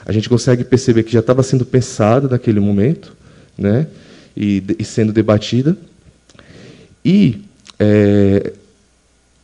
A 0.04 0.12
gente 0.12 0.28
consegue 0.28 0.64
perceber 0.64 1.02
que 1.02 1.12
já 1.12 1.20
estava 1.20 1.42
sendo 1.42 1.64
pensada 1.64 2.28
naquele 2.28 2.60
momento, 2.60 3.16
né? 3.56 3.86
E, 4.36 4.62
e 4.78 4.84
sendo 4.84 5.12
debatida. 5.12 5.76
E 7.04 7.40
é, 7.78 8.52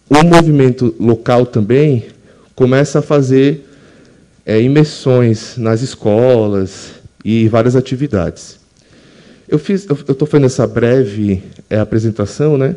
o 0.09 0.25
movimento 0.25 0.95
local 0.99 1.47
também 1.47 2.07
começa 2.55 3.01
a 3.01 3.03
fazer 3.03 3.69
é, 4.45 4.61
imersões 4.61 5.57
nas 5.57 5.83
escolas 5.83 6.93
e 7.25 7.49
várias 7.49 7.77
atividades. 7.77 8.59
Eu 9.49 9.59
estou 9.59 10.27
fazendo 10.27 10.47
essa 10.47 10.67
breve 10.67 11.43
é, 11.69 11.79
apresentação, 11.79 12.57
né? 12.57 12.77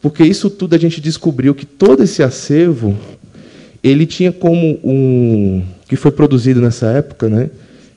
porque 0.00 0.24
isso 0.24 0.48
tudo 0.48 0.74
a 0.74 0.78
gente 0.78 1.00
descobriu 1.00 1.54
que 1.54 1.66
todo 1.66 2.02
esse 2.02 2.22
acervo 2.22 2.96
ele 3.82 4.06
tinha 4.06 4.32
como 4.32 4.78
um 4.82 5.64
que 5.88 5.96
foi 5.96 6.10
produzido 6.10 6.60
nessa 6.60 6.86
época, 6.88 7.28
né? 7.28 7.50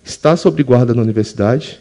Está 0.04 0.36
sob 0.38 0.62
guarda 0.64 0.94
na 0.94 1.02
universidade. 1.02 1.80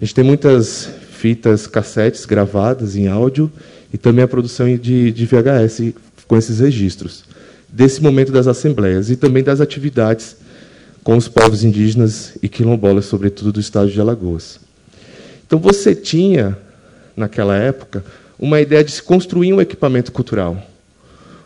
A 0.00 0.04
gente 0.04 0.14
tem 0.14 0.24
muitas 0.24 0.88
fitas 1.12 1.66
cassetes 1.66 2.24
gravadas 2.24 2.96
em 2.96 3.06
áudio 3.06 3.50
e 3.92 3.96
também 3.98 4.24
a 4.24 4.28
produção 4.28 4.66
de, 4.76 5.12
de 5.12 5.26
VHS 5.26 5.94
com 6.26 6.36
esses 6.36 6.60
registros 6.60 7.24
desse 7.68 8.00
momento 8.00 8.30
das 8.30 8.46
assembleias 8.46 9.10
e 9.10 9.16
também 9.16 9.42
das 9.42 9.60
atividades 9.60 10.36
com 11.02 11.16
os 11.16 11.26
povos 11.26 11.64
indígenas 11.64 12.32
e 12.40 12.48
quilombolas, 12.48 13.04
sobretudo 13.06 13.52
do 13.52 13.60
estado 13.60 13.90
de 13.90 14.00
Alagoas. 14.00 14.60
Então 15.44 15.58
você 15.58 15.94
tinha 15.94 16.56
naquela 17.16 17.56
época 17.56 18.04
uma 18.38 18.60
ideia 18.60 18.82
de 18.84 18.92
se 18.92 19.02
construir 19.02 19.52
um 19.52 19.60
equipamento 19.60 20.12
cultural, 20.12 20.56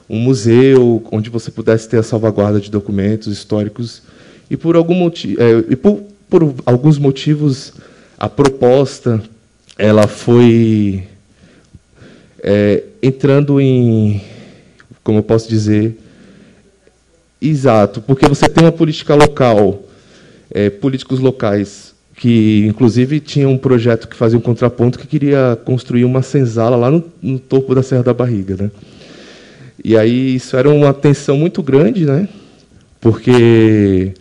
um 0.08 0.18
museu 0.18 1.02
onde 1.11 1.30
você 1.30 1.50
pudesse 1.50 1.88
ter 1.88 1.99
a 1.99 2.02
salvaguarda 2.02 2.61
de 2.61 2.70
documentos 2.70 3.32
históricos 3.32 4.02
e 4.50 4.56
por 4.56 4.76
algum 4.76 4.94
motivo, 4.94 5.42
é, 5.42 5.64
e 5.70 5.76
por, 5.76 6.02
por 6.28 6.54
alguns 6.66 6.99
motivos 6.99 7.73
a 8.18 8.28
proposta 8.28 9.23
ela 9.78 10.06
foi 10.06 11.04
é, 12.42 12.82
entrando 13.02 13.61
em, 13.61 14.20
como 15.09 15.21
eu 15.21 15.23
posso 15.23 15.49
dizer, 15.49 15.97
exato, 17.41 18.03
porque 18.03 18.29
você 18.29 18.47
tem 18.47 18.62
uma 18.62 18.71
política 18.71 19.15
local, 19.15 19.85
é, 20.50 20.69
políticos 20.69 21.19
locais 21.19 21.95
que, 22.15 22.67
inclusive, 22.67 23.19
tinha 23.19 23.49
um 23.49 23.57
projeto 23.57 24.07
que 24.07 24.15
fazia 24.15 24.38
um 24.38 24.43
contraponto 24.43 24.99
que 24.99 25.07
queria 25.07 25.59
construir 25.65 26.05
uma 26.05 26.21
senzala 26.21 26.77
lá 26.77 26.91
no, 26.91 27.03
no 27.23 27.38
topo 27.38 27.75
da 27.75 27.83
Serra 27.83 28.03
da 28.03 28.12
Barriga, 28.12 28.55
né? 28.55 28.71
E 29.83 29.97
aí 29.97 30.35
isso 30.35 30.55
era 30.55 30.69
uma 30.69 30.93
tensão 30.93 31.38
muito 31.38 31.62
grande, 31.62 32.05
né? 32.05 32.29
Porque 33.00 34.12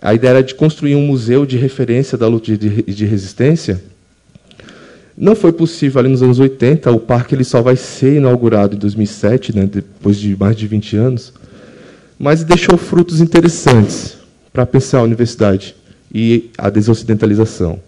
a 0.00 0.14
ideia 0.14 0.30
era 0.30 0.42
de 0.44 0.54
construir 0.54 0.94
um 0.94 1.04
museu 1.04 1.44
de 1.44 1.56
referência 1.56 2.16
da 2.16 2.28
luta 2.28 2.56
de, 2.56 2.82
de 2.82 3.04
resistência. 3.04 3.82
Não 5.16 5.36
foi 5.36 5.52
possível 5.52 6.00
ali 6.00 6.08
nos 6.08 6.22
anos 6.22 6.40
80, 6.40 6.90
o 6.90 6.98
parque 6.98 7.34
ele 7.34 7.44
só 7.44 7.62
vai 7.62 7.76
ser 7.76 8.16
inaugurado 8.16 8.74
em 8.74 8.78
2007, 8.78 9.54
né, 9.54 9.66
depois 9.66 10.18
de 10.18 10.36
mais 10.36 10.56
de 10.56 10.66
20 10.66 10.96
anos, 10.96 11.32
mas 12.18 12.42
deixou 12.42 12.76
frutos 12.76 13.20
interessantes 13.20 14.16
para 14.52 14.66
pensar 14.66 14.98
a 14.98 15.02
universidade 15.02 15.76
e 16.12 16.50
a 16.58 16.68
desocidentalização. 16.68 17.78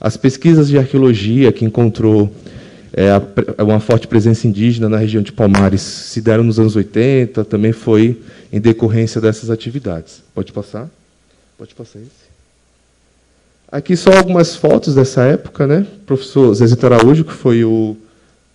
As 0.00 0.16
pesquisas 0.16 0.68
de 0.68 0.78
arqueologia 0.78 1.50
que 1.50 1.64
encontrou 1.64 2.32
é, 2.92 3.10
uma 3.62 3.80
forte 3.80 4.06
presença 4.06 4.46
indígena 4.46 4.88
na 4.88 4.98
região 4.98 5.22
de 5.22 5.32
Palmares 5.32 5.80
se 5.80 6.20
deram 6.20 6.44
nos 6.44 6.60
anos 6.60 6.76
80, 6.76 7.44
também 7.44 7.72
foi 7.72 8.20
em 8.52 8.60
decorrência 8.60 9.20
dessas 9.20 9.50
atividades. 9.50 10.22
Pode 10.32 10.52
passar? 10.52 10.88
Pode 11.58 11.74
passar 11.74 11.98
esse. 11.98 12.23
Aqui 13.74 13.96
só 13.96 14.12
algumas 14.16 14.54
fotos 14.54 14.94
dessa 14.94 15.24
época, 15.24 15.66
né? 15.66 15.80
O 15.80 16.04
professor 16.06 16.54
Zezito 16.54 16.86
Araújo, 16.86 17.24
que 17.24 17.32
foi 17.32 17.64
o 17.64 17.96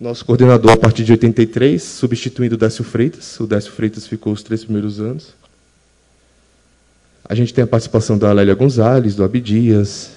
nosso 0.00 0.24
coordenador 0.24 0.72
a 0.72 0.76
partir 0.78 1.04
de 1.04 1.12
83, 1.12 1.82
substituindo 1.82 2.54
o 2.54 2.58
Décio 2.58 2.82
Freitas. 2.82 3.38
O 3.38 3.46
Décio 3.46 3.70
Freitas 3.70 4.06
ficou 4.06 4.32
os 4.32 4.42
três 4.42 4.64
primeiros 4.64 4.98
anos. 4.98 5.34
A 7.22 7.34
gente 7.34 7.52
tem 7.52 7.62
a 7.62 7.66
participação 7.66 8.16
da 8.16 8.32
Lélia 8.32 8.54
Gonzalez, 8.54 9.14
do 9.14 9.22
Abdias, 9.22 10.12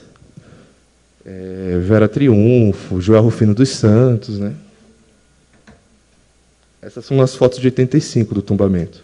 é, 1.26 1.82
Vera 1.84 2.08
Triunfo, 2.08 3.02
Joel 3.02 3.24
Rufino 3.24 3.54
dos 3.54 3.72
Santos. 3.72 4.40
Né? 4.40 4.56
Essas 6.82 7.04
são 7.04 7.20
as 7.20 7.36
fotos 7.36 7.60
de 7.60 7.68
85 7.68 8.36
do 8.36 8.42
tombamento. 8.42 9.04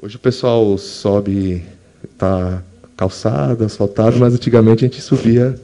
Hoje 0.00 0.14
o 0.14 0.20
pessoal 0.20 0.78
sobe, 0.78 1.64
está 2.16 2.62
calçado, 2.96 3.64
asfaltado, 3.64 4.16
mas 4.16 4.34
antigamente 4.34 4.84
a 4.84 4.88
gente 4.88 5.02
subia 5.02 5.54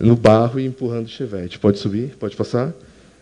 no 0.00 0.16
barro 0.16 0.58
e 0.58 0.66
empurrando 0.66 1.06
o 1.06 1.10
chevette. 1.10 1.58
Pode 1.58 1.78
subir? 1.78 2.16
Pode 2.18 2.34
passar? 2.34 2.72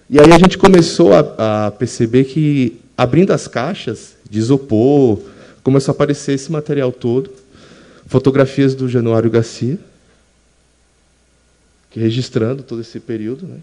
E 0.09 0.21
aí 0.21 0.33
a 0.33 0.39
gente 0.39 0.57
começou 0.57 1.13
a, 1.13 1.67
a 1.67 1.71
perceber 1.73 2.25
que, 2.25 2.81
abrindo 2.97 3.33
as 3.33 3.49
caixas, 3.49 4.15
de 4.31 4.39
isopor, 4.39 5.21
começou 5.63 5.93
a 5.93 5.95
aparecer 5.95 6.33
esse 6.33 6.51
material 6.51 6.93
todo. 6.93 7.31
Fotografias 8.07 8.75
do 8.75 8.89
Januário 8.89 9.29
Garcia, 9.29 9.79
que 11.91 11.99
registrando 11.99 12.63
todo 12.63 12.81
esse 12.81 13.01
período. 13.01 13.47
Né? 13.47 13.59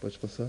Pode 0.00 0.18
passar. 0.18 0.48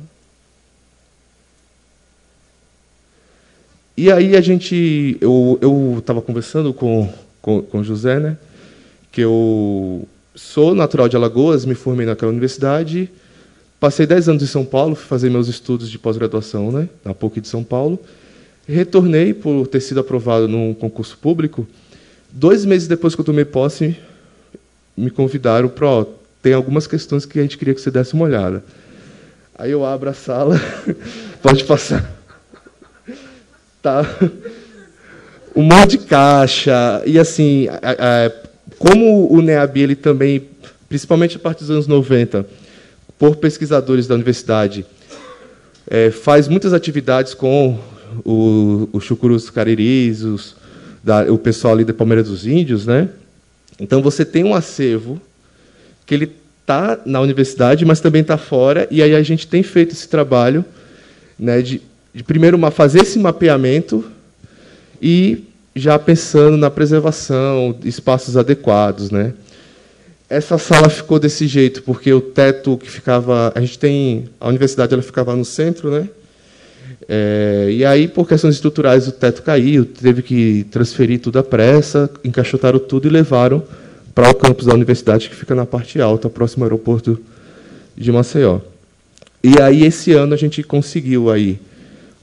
E 3.98 4.12
aí 4.12 4.38
a 4.38 4.42
gente, 4.42 5.18
eu 5.20 5.96
estava 5.98 6.22
conversando 6.22 6.72
com, 6.72 7.12
com, 7.42 7.84
José, 7.84 8.20
né, 8.20 8.38
que 9.12 9.22
eu 9.22 10.08
sou 10.36 10.76
natural 10.76 11.10
de 11.10 11.16
Alagoas, 11.16 11.66
me 11.66 11.74
formei 11.74 12.06
naquela 12.06 12.32
universidade, 12.32 13.10
passei 13.80 14.06
10 14.06 14.30
anos 14.30 14.44
em 14.44 14.48
São 14.48 14.64
Paulo, 14.64 14.96
fui 14.96 15.08
fazer 15.08 15.32
meus 15.32 15.48
estudos 15.48 15.90
de 15.90 15.98
pós-graduação 15.98 16.72
né, 16.72 16.88
na 17.04 17.14
PUC 17.14 17.42
de 17.42 17.48
São 17.48 17.64
Paulo, 17.64 18.00
Retornei 18.68 19.34
por 19.34 19.66
ter 19.66 19.80
sido 19.80 20.02
aprovado 20.02 20.46
num 20.46 20.74
concurso 20.74 21.18
público. 21.18 21.66
Dois 22.30 22.66
meses 22.66 22.86
depois 22.86 23.16
que 23.16 23.22
eu 23.22 23.26
tomei 23.26 23.46
posse, 23.46 23.96
me 24.96 25.10
convidaram 25.10 25.70
para. 25.70 26.06
Tem 26.42 26.54
algumas 26.54 26.86
questões 26.86 27.26
que 27.26 27.40
a 27.40 27.42
gente 27.42 27.58
queria 27.58 27.74
que 27.74 27.80
você 27.80 27.90
desse 27.90 28.14
uma 28.14 28.26
olhada. 28.26 28.64
Aí 29.58 29.72
eu 29.72 29.86
abro 29.86 30.10
a 30.10 30.14
sala, 30.14 30.60
pode 31.42 31.64
passar. 31.64 32.17
Tá. 33.88 34.06
Um 35.56 35.64
monte 35.64 35.92
de 35.92 36.00
caixa. 36.00 37.02
E 37.06 37.18
assim, 37.18 37.68
como 38.78 39.32
o 39.32 39.42
NEAB 39.42 39.78
ele 39.78 39.96
também, 39.96 40.44
principalmente 40.90 41.38
a 41.38 41.40
partir 41.40 41.62
dos 41.62 41.72
anos 41.72 41.88
90, 41.88 42.46
por 43.18 43.38
pesquisadores 43.38 44.06
da 44.06 44.16
universidade, 44.16 44.86
é, 45.90 46.12
faz 46.12 46.50
muitas 46.50 46.74
atividades 46.74 47.34
com 47.34 47.80
o, 48.26 48.90
o 48.92 49.00
Chucurus 49.00 49.50
Cariris, 49.50 50.22
os, 50.22 50.58
da, 51.02 51.22
o 51.32 51.38
pessoal 51.38 51.74
ali 51.74 51.86
da 51.86 51.94
Palmeiras 51.94 52.28
dos 52.28 52.46
Índios, 52.46 52.86
né? 52.86 53.08
Então 53.80 54.02
você 54.02 54.26
tem 54.26 54.44
um 54.44 54.54
acervo 54.54 55.22
que 56.06 56.14
ele 56.14 56.34
está 56.60 57.00
na 57.06 57.22
universidade, 57.22 57.86
mas 57.86 58.02
também 58.02 58.22
está 58.22 58.38
fora, 58.38 58.86
e 58.92 59.02
aí 59.02 59.16
a 59.16 59.24
gente 59.24 59.48
tem 59.48 59.64
feito 59.64 59.94
esse 59.94 60.10
trabalho 60.10 60.66
né, 61.40 61.62
de, 61.62 61.82
de 62.18 62.24
primeiro 62.24 62.58
fazer 62.72 63.04
esse 63.04 63.20
mapeamento 63.20 64.04
e 65.00 65.44
já 65.76 66.00
pensando 66.00 66.58
na 66.58 66.72
preservação, 66.72 67.78
espaços 67.84 68.36
adequados, 68.36 69.12
né? 69.12 69.34
Essa 70.28 70.58
sala 70.58 70.90
ficou 70.90 71.20
desse 71.20 71.46
jeito 71.46 71.84
porque 71.84 72.12
o 72.12 72.20
teto 72.20 72.76
que 72.76 72.90
ficava, 72.90 73.54
a 73.54 73.62
gente 73.62 73.78
tem 73.78 74.28
a 74.42 74.48
universidade 74.48 74.96
ela 74.96 75.04
ficava 75.04 75.36
no 75.36 75.46
centro, 75.46 75.92
né? 75.92 76.10
É, 77.08 77.68
e 77.70 77.86
aí, 77.86 78.08
por 78.08 78.28
questões 78.28 78.56
estruturais, 78.56 79.08
o 79.08 79.12
teto 79.12 79.44
caiu, 79.44 79.86
teve 79.86 80.24
que 80.24 80.66
transferir 80.72 81.20
tudo 81.20 81.38
à 81.38 81.44
pressa, 81.44 82.10
encaixotaram 82.24 82.80
tudo 82.80 83.08
e 83.08 83.12
levaram 83.12 83.62
para 84.16 84.32
o 84.32 84.34
campus 84.34 84.66
da 84.66 84.74
universidade, 84.74 85.30
que 85.30 85.36
fica 85.36 85.54
na 85.54 85.68
parte 85.68 86.02
alta, 86.02 86.28
próximo 86.32 86.64
ao 86.64 86.72
aeroporto 86.72 87.22
de 87.96 88.12
Maceió. 88.12 88.60
E 89.44 89.62
aí, 89.62 89.86
esse 89.86 90.14
ano, 90.14 90.34
a 90.34 90.38
gente 90.38 90.64
conseguiu 90.64 91.30
aí 91.30 91.60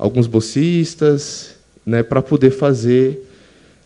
alguns 0.04 0.26
bolsistas 0.26 1.54
né, 1.84 2.02
para 2.02 2.20
poder 2.22 2.50
fazer 2.50 3.28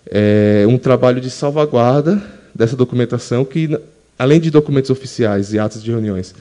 é, 0.07 0.65
um 0.69 0.79
trabalho 0.79 1.21
de 1.21 1.31
salvaguarda 1.31 2.23
dessa 2.55 2.77
documentação, 2.77 3.45
que, 3.45 3.79
além 4.19 4.41
de 4.41 4.51
documentos 4.51 4.91
oficiais 4.91 5.53
e 5.53 5.59
atos 5.59 5.83
de 5.83 5.91
reuniões 5.91 6.35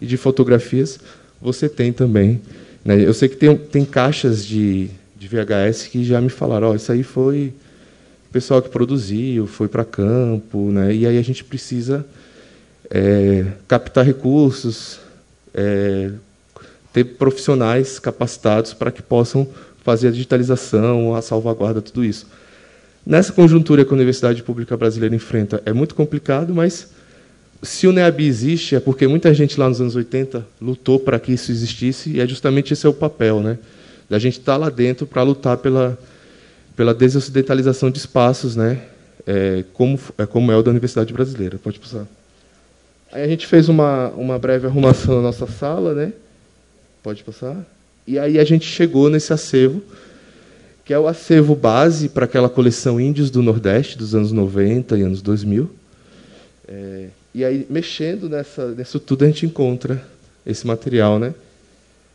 e 0.00 0.06
de 0.06 0.16
fotografias, 0.16 0.98
você 1.40 1.68
tem 1.68 1.92
também 1.92 2.40
né? 2.84 3.00
Eu 3.00 3.14
sei 3.14 3.28
que 3.28 3.36
tem, 3.36 3.56
tem 3.56 3.84
caixas 3.84 4.44
de, 4.44 4.88
de 5.16 5.28
VHS 5.28 5.86
que 5.86 6.04
já 6.04 6.20
me 6.20 6.28
falaram, 6.28 6.70
oh, 6.70 6.74
isso 6.74 6.90
aí 6.90 7.02
foi 7.02 7.52
o 8.28 8.32
pessoal 8.32 8.60
que 8.60 8.68
produziu, 8.68 9.46
foi 9.46 9.68
para 9.68 9.84
campo, 9.84 10.70
né? 10.72 10.94
e 10.94 11.06
aí 11.06 11.18
a 11.18 11.22
gente 11.22 11.44
precisa 11.44 12.04
é, 12.90 13.46
captar 13.68 14.04
recursos, 14.04 14.98
é, 15.54 16.10
ter 16.92 17.04
profissionais 17.04 17.98
capacitados 17.98 18.74
para 18.74 18.90
que 18.90 19.02
possam 19.02 19.48
fazer 19.82 20.08
a 20.08 20.10
digitalização, 20.10 21.14
a 21.14 21.22
salvaguarda, 21.22 21.80
tudo 21.80 22.04
isso. 22.04 22.26
Nessa 23.04 23.32
conjuntura 23.32 23.84
que 23.84 23.90
a 23.90 23.94
Universidade 23.94 24.42
Pública 24.42 24.76
Brasileira 24.76 25.14
enfrenta, 25.14 25.60
é 25.66 25.72
muito 25.72 25.94
complicado, 25.94 26.54
mas 26.54 26.88
se 27.62 27.86
o 27.86 27.92
NEAB 27.92 28.20
existe, 28.20 28.76
é 28.76 28.80
porque 28.80 29.08
muita 29.08 29.32
gente 29.34 29.58
lá 29.58 29.68
nos 29.68 29.80
anos 29.80 29.96
80 29.96 30.46
lutou 30.60 31.00
para 31.00 31.18
que 31.18 31.32
isso 31.32 31.50
existisse, 31.50 32.10
e 32.10 32.20
é 32.20 32.26
justamente 32.26 32.72
esse 32.72 32.86
é 32.86 32.88
o 32.88 32.94
papel, 32.94 33.40
né? 33.40 33.58
Da 34.08 34.18
gente 34.18 34.38
estar 34.38 34.52
tá 34.52 34.58
lá 34.58 34.68
dentro 34.68 35.06
para 35.06 35.22
lutar 35.22 35.56
pela, 35.56 35.98
pela 36.76 36.94
desocidentalização 36.94 37.90
de 37.90 37.98
espaços, 37.98 38.54
né? 38.54 38.82
É, 39.26 39.64
como, 39.72 39.98
é, 40.18 40.26
como 40.26 40.52
é 40.52 40.56
o 40.56 40.62
da 40.62 40.70
Universidade 40.70 41.12
Brasileira. 41.12 41.58
Pode 41.58 41.78
passar. 41.78 42.06
Aí 43.12 43.22
a 43.22 43.28
gente 43.28 43.46
fez 43.46 43.68
uma, 43.68 44.08
uma 44.10 44.38
breve 44.38 44.66
arrumação 44.66 45.16
na 45.16 45.22
nossa 45.22 45.46
sala, 45.46 45.94
né? 45.94 46.12
Pode 47.02 47.24
passar? 47.24 47.66
E 48.06 48.18
aí 48.18 48.38
a 48.38 48.44
gente 48.44 48.64
chegou 48.64 49.10
nesse 49.10 49.32
acervo, 49.32 49.82
que 50.84 50.94
é 50.94 50.98
o 50.98 51.08
acervo 51.08 51.54
base 51.54 52.08
para 52.08 52.26
aquela 52.26 52.48
coleção 52.48 53.00
Índios 53.00 53.30
do 53.30 53.42
Nordeste 53.42 53.98
dos 53.98 54.14
anos 54.14 54.30
90 54.30 54.96
e 54.98 55.02
anos 55.02 55.20
2000. 55.20 55.68
É, 56.68 57.08
e 57.34 57.44
aí, 57.44 57.66
mexendo 57.68 58.28
nessa, 58.28 58.72
nisso 58.72 59.00
tudo, 59.00 59.24
a 59.24 59.26
gente 59.26 59.46
encontra 59.46 60.06
esse 60.46 60.66
material 60.66 61.18
né, 61.18 61.34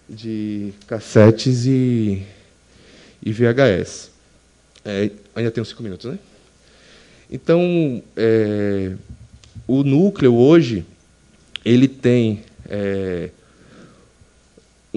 de 0.08 0.73
cassetes 0.88 1.65
e, 1.65 2.23
e 3.23 3.32
VHS. 3.34 4.12
É, 4.86 5.12
ainda 5.36 5.62
uns 5.62 5.69
cinco 5.69 5.84
minutos, 5.84 6.10
né? 6.10 6.17
Então, 7.30 8.02
é, 8.15 8.93
o 9.67 9.84
núcleo 9.84 10.34
hoje 10.34 10.86
ele 11.65 11.89
tem 11.89 12.43
é, 12.69 13.32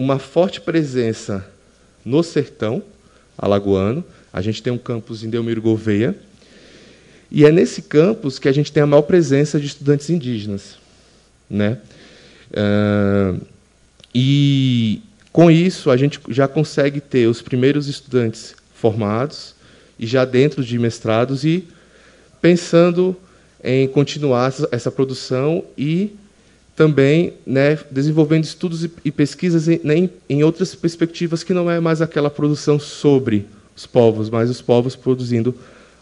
uma 0.00 0.18
forte 0.18 0.62
presença 0.62 1.46
no 2.02 2.22
sertão 2.22 2.82
alagoano. 3.36 4.02
A 4.32 4.40
gente 4.40 4.62
tem 4.62 4.72
um 4.72 4.78
campus 4.78 5.22
em 5.22 5.28
Delmiro 5.28 5.60
Gouveia. 5.60 6.16
E 7.30 7.44
é 7.44 7.52
nesse 7.52 7.82
campus 7.82 8.38
que 8.38 8.48
a 8.48 8.52
gente 8.52 8.72
tem 8.72 8.82
a 8.82 8.86
maior 8.86 9.02
presença 9.02 9.60
de 9.60 9.66
estudantes 9.66 10.08
indígenas. 10.08 10.78
Né? 11.50 11.78
Uh, 12.50 13.40
e, 14.14 15.02
com 15.30 15.50
isso, 15.50 15.90
a 15.90 15.98
gente 15.98 16.18
já 16.30 16.48
consegue 16.48 16.98
ter 17.00 17.26
os 17.26 17.42
primeiros 17.42 17.86
estudantes 17.86 18.54
formados 18.74 19.54
e 19.98 20.06
já 20.06 20.24
dentro 20.24 20.64
de 20.64 20.78
mestrados 20.78 21.44
e 21.44 21.68
pensando 22.40 23.14
em 23.62 23.86
continuar 23.86 24.50
essa 24.72 24.90
produção 24.90 25.62
e 25.76 26.16
também 26.74 27.35
né, 27.46 27.78
desenvolvendo 27.90 28.44
estudos 28.44 28.85
e 29.04 29.11
pesquisas 29.11 29.68
em, 29.68 29.80
né, 29.85 30.09
em, 30.28 30.42
outras 30.42 30.74
perspectivas 30.74 31.42
que 31.42 31.52
não 31.52 31.70
é 31.70 31.80
mais 31.80 32.00
aquela 32.00 32.30
produção 32.30 32.78
sobre 32.78 33.46
os 33.76 33.87
povos, 33.87 34.30
mas 34.30 34.48
os 34.48 34.62
povos 34.62 34.96
produzindo 34.96 35.54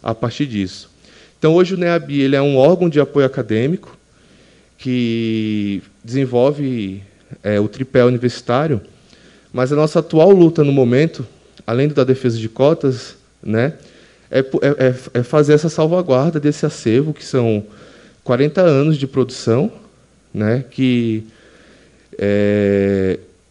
a 0.03 0.15
partir 0.15 0.47
disso. 0.47 0.91
Então, 1.39 1.55
hoje 1.55 1.75
o 1.75 1.77
NEABI 1.77 2.21
ele 2.21 2.37
é 2.37 2.43
um 2.43 2.57
órgão 2.57 2.89
de 2.89 3.01
apoio 3.01 3.27
acadêmico 3.27 3.97
que 4.77 5.83
desenvolve 6.05 7.03
é, 7.43 7.59
o 7.59 7.69
tripé 7.69 8.05
universitário, 8.05 8.81
mas 9.53 9.73
a 9.73 9.77
nossa 9.77 9.99
atual 9.99 10.31
luta 10.31 10.63
no 10.63 10.73
momento, 10.73 11.27
além 11.67 11.89
da 11.89 12.05
defesa 12.05 12.39
de 12.39 12.49
cotas, 12.49 13.17
né, 13.43 13.75
é, 14.31 14.41
é, 14.41 14.95
é 15.15 15.23
fazer 15.23 15.55
essa 15.55 15.69
salvaguarda 15.69 16.39
desse 16.39 16.67
acervo, 16.67 17.13
que 17.13 17.25
são 17.25 17.65
40 18.23 18.61
anos 18.61 18.97
de 18.97 19.07
produção, 19.07 19.73
né, 20.33 20.65
que 20.71 21.25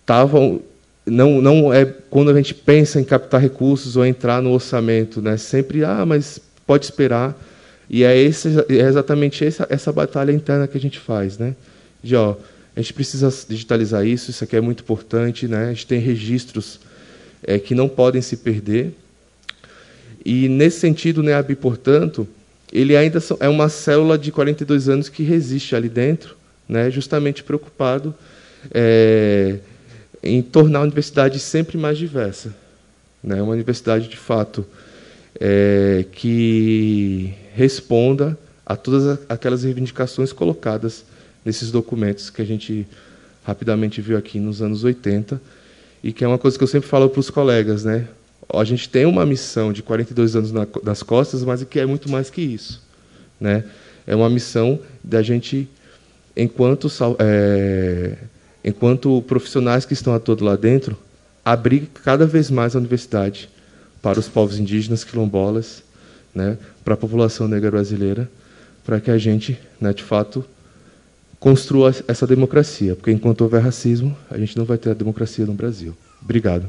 estavam 0.02 0.62
é, 1.06 1.10
não 1.10 1.42
não 1.42 1.74
é 1.74 1.86
quando 2.10 2.32
a 2.32 2.36
gente 2.36 2.54
pensa 2.54 3.00
em 3.00 3.04
captar 3.04 3.42
recursos 3.42 3.96
ou 3.96 4.06
entrar 4.06 4.42
no 4.42 4.52
orçamento, 4.52 5.22
né, 5.22 5.38
sempre 5.38 5.84
ah, 5.84 6.06
mas 6.06 6.40
pode 6.66 6.86
esperar. 6.86 7.36
E 7.90 8.04
é, 8.04 8.18
esse, 8.18 8.50
é 8.70 8.82
exatamente 8.82 9.46
essa, 9.46 9.66
essa 9.70 9.92
batalha 9.94 10.32
interna 10.32 10.68
que 10.68 10.78
a 10.78 10.82
gente 10.82 11.00
faz, 11.00 11.38
né? 11.38 11.56
De 12.04 12.16
ó, 12.16 12.36
a 12.76 12.82
gente 12.82 12.94
precisa 12.94 13.34
digitalizar 13.48 14.06
isso, 14.06 14.30
isso 14.30 14.44
aqui 14.44 14.56
é 14.56 14.62
muito 14.62 14.84
importante, 14.84 15.48
né? 15.48 15.66
A 15.66 15.70
gente 15.70 15.88
tem 15.88 16.00
registros 16.00 16.80
é, 17.42 17.58
que 17.58 17.74
não 17.74 17.90
podem 17.90 18.22
se 18.22 18.38
perder. 18.38 18.94
E 20.24 20.48
nesse 20.50 20.80
sentido, 20.80 21.20
o 21.20 21.24
NEAB, 21.24 21.56
portanto, 21.56 22.28
ele 22.72 22.96
ainda 22.96 23.20
é 23.40 23.50
uma 23.50 23.70
célula 23.70 24.18
de 24.18 24.32
42 24.32 24.90
anos 24.90 25.10
que 25.10 25.24
resiste 25.24 25.76
ali 25.76 25.90
dentro, 25.90 26.37
né, 26.68 26.90
justamente 26.92 27.44
preocupado 27.44 28.14
é, 28.72 29.60
em 30.22 30.42
tornar 30.42 30.80
a 30.80 30.84
universidade 30.84 31.40
sempre 31.40 31.78
mais 31.78 31.98
diversa. 31.98 32.54
Né, 33.24 33.42
uma 33.42 33.54
universidade, 33.54 34.08
de 34.08 34.18
fato, 34.18 34.66
é, 35.40 36.06
que 36.12 37.34
responda 37.54 38.38
a 38.66 38.76
todas 38.76 39.20
aquelas 39.30 39.64
reivindicações 39.64 40.34
colocadas 40.34 41.06
nesses 41.44 41.72
documentos 41.72 42.30
que 42.30 42.42
a 42.42 42.46
gente 42.46 42.86
rapidamente 43.44 44.02
viu 44.02 44.18
aqui 44.18 44.40
nos 44.40 44.62
anos 44.62 44.84
80, 44.84 45.42
e 46.04 46.12
que 46.12 46.24
é 46.24 46.28
uma 46.28 46.38
coisa 46.38 46.58
que 46.58 46.64
eu 46.64 46.68
sempre 46.68 46.90
falo 46.90 47.10
para 47.10 47.20
os 47.20 47.30
colegas, 47.30 47.86
né? 47.86 48.08
A 48.54 48.64
gente 48.64 48.90
tem 48.90 49.06
uma 49.06 49.26
missão 49.26 49.72
de 49.74 49.82
42 49.82 50.36
anos 50.36 50.52
nas 50.84 51.02
costas, 51.02 51.44
mas 51.44 51.64
que 51.64 51.80
é 51.80 51.86
muito 51.86 52.10
mais 52.10 52.30
que 52.30 52.42
isso, 52.42 52.84
né? 53.40 53.64
É 54.06 54.16
uma 54.16 54.30
missão 54.30 54.80
da 55.04 55.22
gente 55.22 55.68
enquanto, 56.38 56.88
é, 57.18 58.16
enquanto 58.64 59.22
profissionais 59.24 59.86
que 59.86 59.94
estão 59.94 60.14
a 60.14 60.20
todo 60.20 60.46
lá 60.46 60.56
dentro, 60.56 60.96
abrir 61.44 61.90
cada 62.04 62.28
vez 62.28 62.52
mais 62.52 62.76
a 62.76 62.80
universidade 62.80 63.50
para 64.02 64.20
os 64.20 64.28
povos 64.28 64.60
indígenas, 64.60 65.04
quilombolas, 65.04 65.82
né, 66.36 66.58
para 66.86 66.94
a 66.94 66.98
população 66.98 67.48
negra 67.48 67.72
brasileira, 67.72 68.30
para 68.86 69.02
que 69.02 69.10
a 69.10 69.18
gente, 69.18 69.60
né, 69.82 69.92
de 69.92 70.04
fato, 70.04 70.46
construa 71.40 71.94
essa 72.08 72.28
democracia. 72.28 72.96
Porque 72.96 73.12
enquanto 73.12 73.42
houver 73.42 73.62
racismo, 73.62 74.16
a 74.30 74.38
gente 74.38 74.56
não 74.56 74.64
vai 74.64 74.78
ter 74.78 74.92
a 74.92 74.94
democracia 74.94 75.46
no 75.46 75.54
Brasil. 75.54 75.98
Obrigado. 76.22 76.68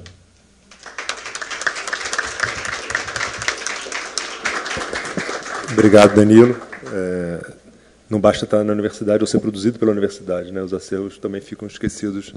Obrigado, 5.71 6.15
Danilo. 6.15 6.57
É 6.91 7.59
não 8.09 8.21
basta 8.21 8.45
estar 8.45 8.65
na 8.65 8.73
universidade 8.73 9.23
ou 9.23 9.27
ser 9.27 9.39
produzido 9.39 9.79
pela 9.79 9.91
universidade, 9.91 10.51
né? 10.51 10.63
Os 10.63 10.73
acervos 10.73 11.19
também 11.19 11.41
ficam 11.41 11.69
esquecidos 11.69 12.35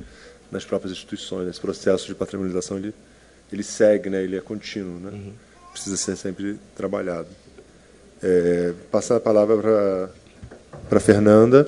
nas 0.51 0.65
próprias 0.65 0.91
instituições. 0.91 1.47
Esse 1.47 1.61
processo 1.61 2.07
de 2.07 2.15
patrimonialização 2.15 2.77
ele 2.77 2.93
ele 3.51 3.63
segue, 3.63 4.09
né? 4.09 4.23
Ele 4.23 4.37
é 4.37 4.41
contínuo, 4.41 4.99
né? 4.99 5.11
Uhum. 5.11 5.33
Precisa 5.71 5.97
ser 5.97 6.15
sempre 6.15 6.57
trabalhado. 6.75 7.27
É, 8.21 8.73
passar 8.91 9.17
a 9.17 9.19
palavra 9.19 9.57
para 9.57 10.09
para 10.89 10.99
Fernanda. 10.99 11.67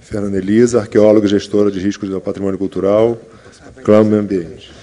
Fernanda 0.00 0.36
Elisa, 0.36 0.80
arqueóloga 0.80 1.26
e 1.26 1.30
gestora 1.30 1.70
de 1.70 1.80
riscos 1.80 2.08
do 2.08 2.20
patrimônio 2.20 2.58
cultural, 2.58 3.18
Clã 3.82 4.04
Meio 4.04 4.20
Ambiente. 4.20 4.81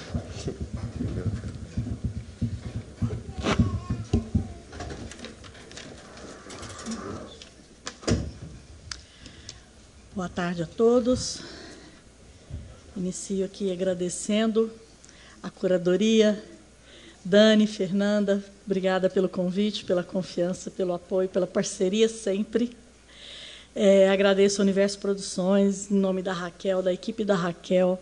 Boa 10.19 10.27
tarde 10.27 10.61
a 10.61 10.65
todos. 10.65 11.39
Inicio 12.97 13.45
aqui 13.45 13.71
agradecendo 13.71 14.69
a 15.41 15.49
curadoria, 15.49 16.43
Dani, 17.23 17.65
Fernanda, 17.65 18.43
obrigada 18.65 19.09
pelo 19.09 19.29
convite, 19.29 19.85
pela 19.85 20.03
confiança, 20.03 20.69
pelo 20.69 20.91
apoio, 20.91 21.29
pela 21.29 21.47
parceria 21.47 22.09
sempre. 22.09 22.75
É, 23.73 24.09
agradeço 24.09 24.59
ao 24.59 24.63
Universo 24.63 24.99
Produções, 24.99 25.89
em 25.89 25.95
nome 25.95 26.21
da 26.21 26.33
Raquel, 26.33 26.81
da 26.81 26.91
equipe 26.91 27.23
da 27.23 27.35
Raquel, 27.35 27.97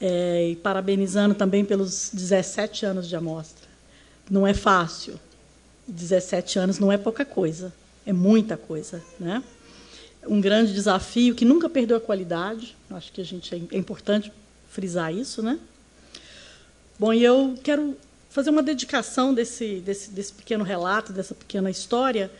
é, 0.00 0.48
e 0.48 0.56
parabenizando 0.56 1.34
também 1.34 1.62
pelos 1.62 2.08
17 2.10 2.86
anos 2.86 3.06
de 3.06 3.16
amostra. 3.16 3.68
Não 4.30 4.46
é 4.46 4.54
fácil. 4.54 5.20
17 5.86 6.58
anos 6.58 6.78
não 6.78 6.90
é 6.90 6.96
pouca 6.96 7.22
coisa, 7.22 7.70
é 8.06 8.14
muita 8.14 8.56
coisa, 8.56 9.02
né? 9.20 9.44
Um 10.26 10.40
grande 10.40 10.72
desafio 10.72 11.34
que 11.34 11.44
nunca 11.44 11.68
perdeu 11.68 11.96
a 11.96 12.00
qualidade. 12.00 12.76
Acho 12.90 13.12
que 13.12 13.20
a 13.20 13.24
gente 13.24 13.54
é, 13.54 13.58
é 13.76 13.78
importante 13.78 14.32
frisar 14.68 15.14
isso, 15.14 15.42
né? 15.42 15.58
Bom, 16.98 17.12
e 17.12 17.24
eu 17.24 17.54
quero 17.62 17.96
fazer 18.30 18.50
uma 18.50 18.62
dedicação 18.62 19.32
desse, 19.32 19.80
desse, 19.80 20.10
desse 20.10 20.32
pequeno 20.32 20.64
relato, 20.64 21.12
dessa 21.12 21.34
pequena 21.34 21.70
história 21.70 22.30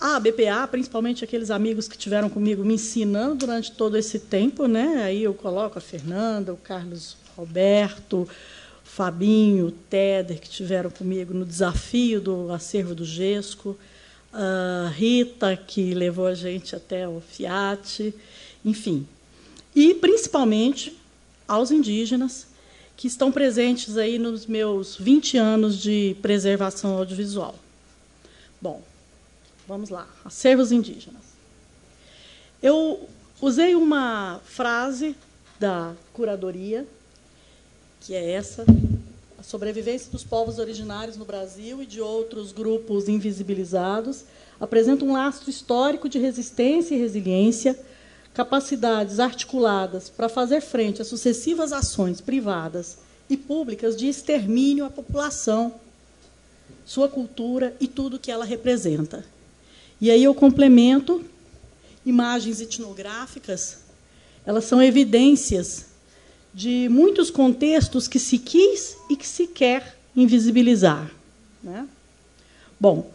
à 0.00 0.18
BPA, 0.20 0.66
principalmente 0.70 1.24
aqueles 1.24 1.50
amigos 1.50 1.88
que 1.88 1.98
tiveram 1.98 2.30
comigo 2.30 2.64
me 2.64 2.74
ensinando 2.74 3.34
durante 3.34 3.72
todo 3.72 3.96
esse 3.96 4.18
tempo, 4.18 4.66
né? 4.66 5.02
Aí 5.02 5.24
eu 5.24 5.34
coloco 5.34 5.78
a 5.78 5.80
Fernanda, 5.80 6.52
o 6.52 6.56
Carlos 6.56 7.16
Roberto, 7.36 8.22
o 8.22 8.28
Fabinho, 8.88 9.66
o 9.66 9.72
Teder, 9.72 10.40
que 10.40 10.48
tiveram 10.48 10.90
comigo 10.90 11.34
no 11.34 11.44
desafio 11.44 12.20
do 12.20 12.52
acervo 12.52 12.94
do 12.94 13.04
GESCO 13.04 13.76
a 14.32 14.92
Rita, 14.94 15.56
que 15.56 15.94
levou 15.94 16.26
a 16.26 16.34
gente 16.34 16.76
até 16.76 17.08
o 17.08 17.20
Fiat, 17.20 18.14
enfim. 18.64 19.06
E, 19.74 19.94
principalmente, 19.94 20.96
aos 21.46 21.70
indígenas, 21.70 22.46
que 22.96 23.06
estão 23.06 23.30
presentes 23.30 23.96
aí 23.96 24.18
nos 24.18 24.46
meus 24.46 24.96
20 24.96 25.38
anos 25.38 25.78
de 25.80 26.16
preservação 26.20 26.96
audiovisual. 26.96 27.54
Bom, 28.60 28.82
vamos 29.66 29.88
lá. 29.88 30.06
Acervos 30.24 30.72
indígenas. 30.72 31.22
Eu 32.60 33.08
usei 33.40 33.76
uma 33.76 34.40
frase 34.44 35.14
da 35.60 35.94
curadoria, 36.12 36.86
que 38.00 38.14
é 38.14 38.32
essa, 38.32 38.64
a 39.38 39.42
sobrevivência 39.44 40.10
dos 40.10 40.24
povos 40.24 40.58
originários 40.58 41.16
no 41.16 41.24
Brasil 41.24 41.80
e 41.80 41.86
de 41.86 42.00
outros 42.00 42.50
grupos 42.50 43.08
invisibilizados, 43.08 44.24
apresenta 44.58 45.04
um 45.04 45.12
lastro 45.12 45.48
histórico 45.48 46.08
de 46.08 46.18
resistência 46.18 46.96
e 46.96 46.98
resiliência, 46.98 47.78
capacidades 48.34 49.20
articuladas 49.20 50.08
para 50.08 50.28
fazer 50.28 50.60
frente 50.60 51.00
a 51.00 51.04
sucessivas 51.04 51.72
ações 51.72 52.20
privadas 52.20 52.98
e 53.30 53.36
públicas 53.36 53.96
de 53.96 54.08
extermínio 54.08 54.84
à 54.84 54.90
população, 54.90 55.72
sua 56.84 57.08
cultura 57.08 57.76
e 57.78 57.86
tudo 57.86 58.18
que 58.18 58.32
ela 58.32 58.44
representa. 58.44 59.24
E 60.00 60.10
aí 60.10 60.24
eu 60.24 60.34
complemento 60.34 61.24
imagens 62.04 62.60
etnográficas, 62.60 63.78
elas 64.44 64.64
são 64.64 64.82
evidências 64.82 65.87
de 66.58 66.88
muitos 66.90 67.30
contextos 67.30 68.08
que 68.08 68.18
se 68.18 68.36
quis 68.36 68.96
e 69.08 69.14
que 69.14 69.24
se 69.24 69.46
quer 69.46 69.96
invisibilizar. 70.16 71.08
Né? 71.62 71.86
Bom, 72.80 73.12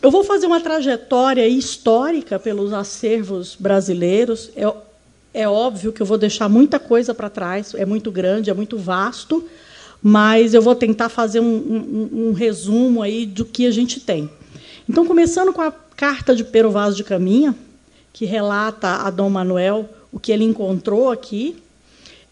eu 0.00 0.10
vou 0.10 0.24
fazer 0.24 0.46
uma 0.46 0.58
trajetória 0.58 1.46
histórica 1.46 2.38
pelos 2.38 2.72
acervos 2.72 3.54
brasileiros. 3.60 4.50
É, 4.56 4.72
é 5.34 5.46
óbvio 5.46 5.92
que 5.92 6.00
eu 6.00 6.06
vou 6.06 6.16
deixar 6.16 6.48
muita 6.48 6.78
coisa 6.78 7.12
para 7.12 7.28
trás, 7.28 7.74
é 7.74 7.84
muito 7.84 8.10
grande, 8.10 8.48
é 8.48 8.54
muito 8.54 8.78
vasto, 8.78 9.46
mas 10.02 10.54
eu 10.54 10.62
vou 10.62 10.74
tentar 10.74 11.10
fazer 11.10 11.40
um, 11.40 11.44
um, 11.44 12.28
um 12.28 12.32
resumo 12.32 13.02
aí 13.02 13.26
do 13.26 13.44
que 13.44 13.66
a 13.66 13.70
gente 13.70 14.00
tem. 14.00 14.30
Então, 14.88 15.04
começando 15.04 15.52
com 15.52 15.60
a 15.60 15.70
carta 15.70 16.34
de 16.34 16.44
Pero 16.44 16.70
Vaz 16.70 16.96
de 16.96 17.04
Caminha, 17.04 17.54
que 18.14 18.24
relata 18.24 18.88
a 18.88 19.10
Dom 19.10 19.28
Manuel 19.28 19.90
o 20.10 20.18
que 20.18 20.32
ele 20.32 20.44
encontrou 20.44 21.10
aqui. 21.10 21.62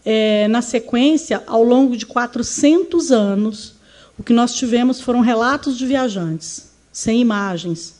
É, 0.05 0.47
na 0.47 0.61
sequência, 0.61 1.43
ao 1.45 1.63
longo 1.63 1.95
de 1.95 2.05
400 2.05 3.11
anos, 3.11 3.75
o 4.17 4.23
que 4.23 4.33
nós 4.33 4.55
tivemos 4.55 4.99
foram 5.01 5.21
relatos 5.21 5.77
de 5.77 5.85
viajantes, 5.85 6.71
sem 6.91 7.21
imagens. 7.21 7.95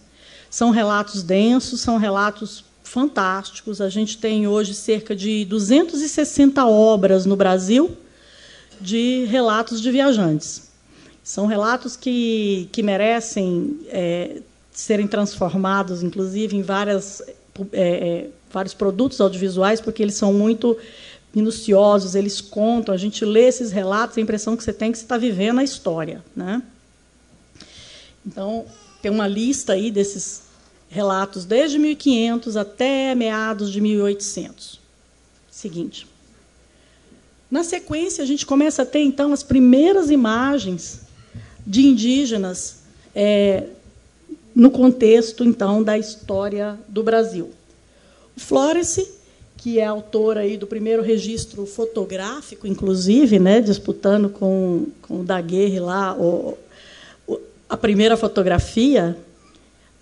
São 0.49 0.69
relatos 0.71 1.23
densos, 1.23 1.81
são 1.81 1.97
relatos 1.97 2.63
fantásticos. 2.83 3.79
A 3.79 3.89
gente 3.89 4.17
tem 4.17 4.47
hoje 4.47 4.73
cerca 4.73 5.15
de 5.15 5.45
260 5.45 6.65
obras 6.65 7.25
no 7.25 7.35
Brasil 7.35 7.95
de 8.81 9.25
relatos 9.25 9.81
de 9.81 9.91
viajantes. 9.91 10.69
São 11.23 11.45
relatos 11.45 11.95
que, 11.95 12.67
que 12.71 12.81
merecem 12.81 13.79
é, 13.89 14.41
serem 14.71 15.07
transformados, 15.07 16.01
inclusive, 16.01 16.55
em 16.55 16.61
várias 16.61 17.21
é, 17.73 17.81
é, 17.81 18.27
vários 18.51 18.73
produtos 18.73 19.19
audiovisuais, 19.21 19.79
porque 19.81 20.01
eles 20.01 20.15
são 20.15 20.33
muito 20.33 20.77
minuciosos, 21.33 22.15
eles 22.15 22.41
contam, 22.41 22.93
a 22.93 22.97
gente 22.97 23.23
lê 23.23 23.47
esses 23.47 23.71
relatos, 23.71 24.17
a 24.17 24.21
impressão 24.21 24.57
que 24.57 24.63
você 24.63 24.73
tem 24.73 24.89
é 24.89 24.91
que 24.91 24.97
você 24.97 25.03
está 25.03 25.17
vivendo 25.17 25.59
a 25.59 25.63
história. 25.63 26.23
Né? 26.35 26.61
Então, 28.25 28.65
tem 29.01 29.11
uma 29.11 29.27
lista 29.27 29.73
aí 29.73 29.91
desses 29.91 30.43
relatos 30.89 31.45
desde 31.45 31.77
1500 31.77 32.57
até 32.57 33.13
meados 33.13 33.71
de 33.71 33.79
1800. 33.79 34.79
Seguinte. 35.51 36.07
Na 37.49 37.63
sequência, 37.63 38.23
a 38.23 38.27
gente 38.27 38.45
começa 38.45 38.83
a 38.83 38.85
ter, 38.85 38.99
então, 38.99 39.33
as 39.33 39.43
primeiras 39.43 40.09
imagens 40.09 41.01
de 41.65 41.85
indígenas 41.85 42.79
é, 43.15 43.67
no 44.53 44.69
contexto, 44.69 45.43
então, 45.43 45.83
da 45.83 45.97
história 45.97 46.79
do 46.87 47.03
Brasil. 47.03 47.51
O 48.37 48.39
Florence, 48.39 49.18
que 49.61 49.77
é 49.77 49.85
autora 49.85 50.39
aí 50.41 50.55
do 50.55 50.65
primeiro 50.65 51.03
registro 51.03 51.65
fotográfico, 51.65 52.65
inclusive, 52.65 53.39
né, 53.39 53.59
disputando 53.59 54.29
com, 54.29 54.87
com 55.01 55.19
o 55.19 55.23
Daguerre 55.23 55.81
lá 55.81 56.15
o, 56.15 56.57
o, 57.27 57.39
a 57.69 57.75
primeira 57.75 58.15
fotografia, 58.15 59.17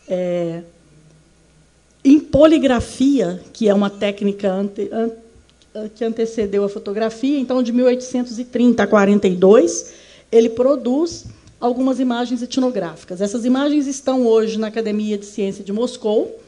é, 0.07 0.61
em 2.05 2.19
poligrafia, 2.19 3.41
que 3.51 3.67
é 3.67 3.73
uma 3.73 3.89
técnica 3.89 4.53
ante, 4.53 4.89
an, 4.91 5.09
que 5.95 6.05
antecedeu 6.05 6.63
a 6.63 6.69
fotografia, 6.69 7.39
então, 7.39 7.63
de 7.63 7.71
1830 7.71 8.83
a 8.83 8.87
42, 8.87 9.93
ele 10.31 10.49
produz 10.49 11.25
algumas 11.59 11.99
imagens 11.99 12.43
etnográficas. 12.43 13.21
Essas 13.21 13.43
imagens 13.43 13.87
estão 13.87 14.25
hoje 14.27 14.59
na 14.59 14.67
Academia 14.67 15.17
de 15.17 15.25
Ciência 15.25 15.63
de 15.63 15.73
Moscou. 15.73 16.39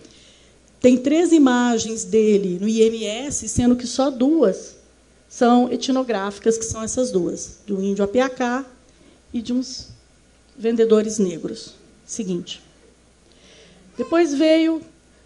Tem 0.82 0.98
três 0.98 1.32
imagens 1.32 2.04
dele 2.04 2.58
no 2.60 2.68
IMS, 2.68 3.48
sendo 3.50 3.76
que 3.76 3.86
só 3.86 4.10
duas 4.10 4.76
são 5.30 5.72
etnográficas, 5.72 6.58
que 6.58 6.66
são 6.66 6.82
essas 6.82 7.12
duas, 7.12 7.60
do 7.68 7.82
índio 7.84 8.04
Apiacá 8.04 8.66
e 9.34 9.42
de 9.42 9.54
uns 9.54 9.90
vendedores 10.58 11.20
negros. 11.20 11.74
Seguinte. 12.06 12.62
Depois 13.98 14.34
veio 14.34 14.82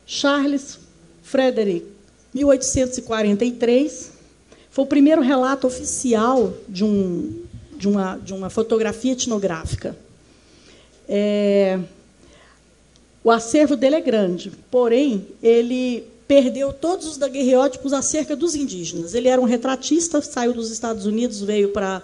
Charles 0.06 0.80
Frederick, 1.22 1.86
1843. 2.34 4.12
Foi 4.72 4.84
o 4.84 4.88
primeiro 4.88 5.22
relato 5.22 5.68
oficial 5.68 6.54
de 6.68 6.84
um 6.84 7.44
de 7.84 7.88
uma, 7.90 8.16
de 8.18 8.34
uma 8.34 8.50
fotografia 8.50 9.12
etnográfica. 9.12 9.96
É, 11.08 11.78
o 13.24 13.32
acervo 13.32 13.76
dele 13.76 13.96
é 13.96 14.02
grande, 14.02 14.52
porém, 14.70 15.26
ele 15.42 16.04
perdeu 16.28 16.74
todos 16.74 17.08
os 17.08 17.18
daguerreótipos 17.18 17.94
acerca 17.94 18.36
dos 18.36 18.56
indígenas. 18.56 19.14
Ele 19.14 19.28
era 19.28 19.40
um 19.40 19.46
retratista, 19.46 20.22
saiu 20.22 20.54
dos 20.54 20.72
Estados 20.72 21.06
Unidos, 21.06 21.42
veio 21.42 21.70
para 21.70 22.02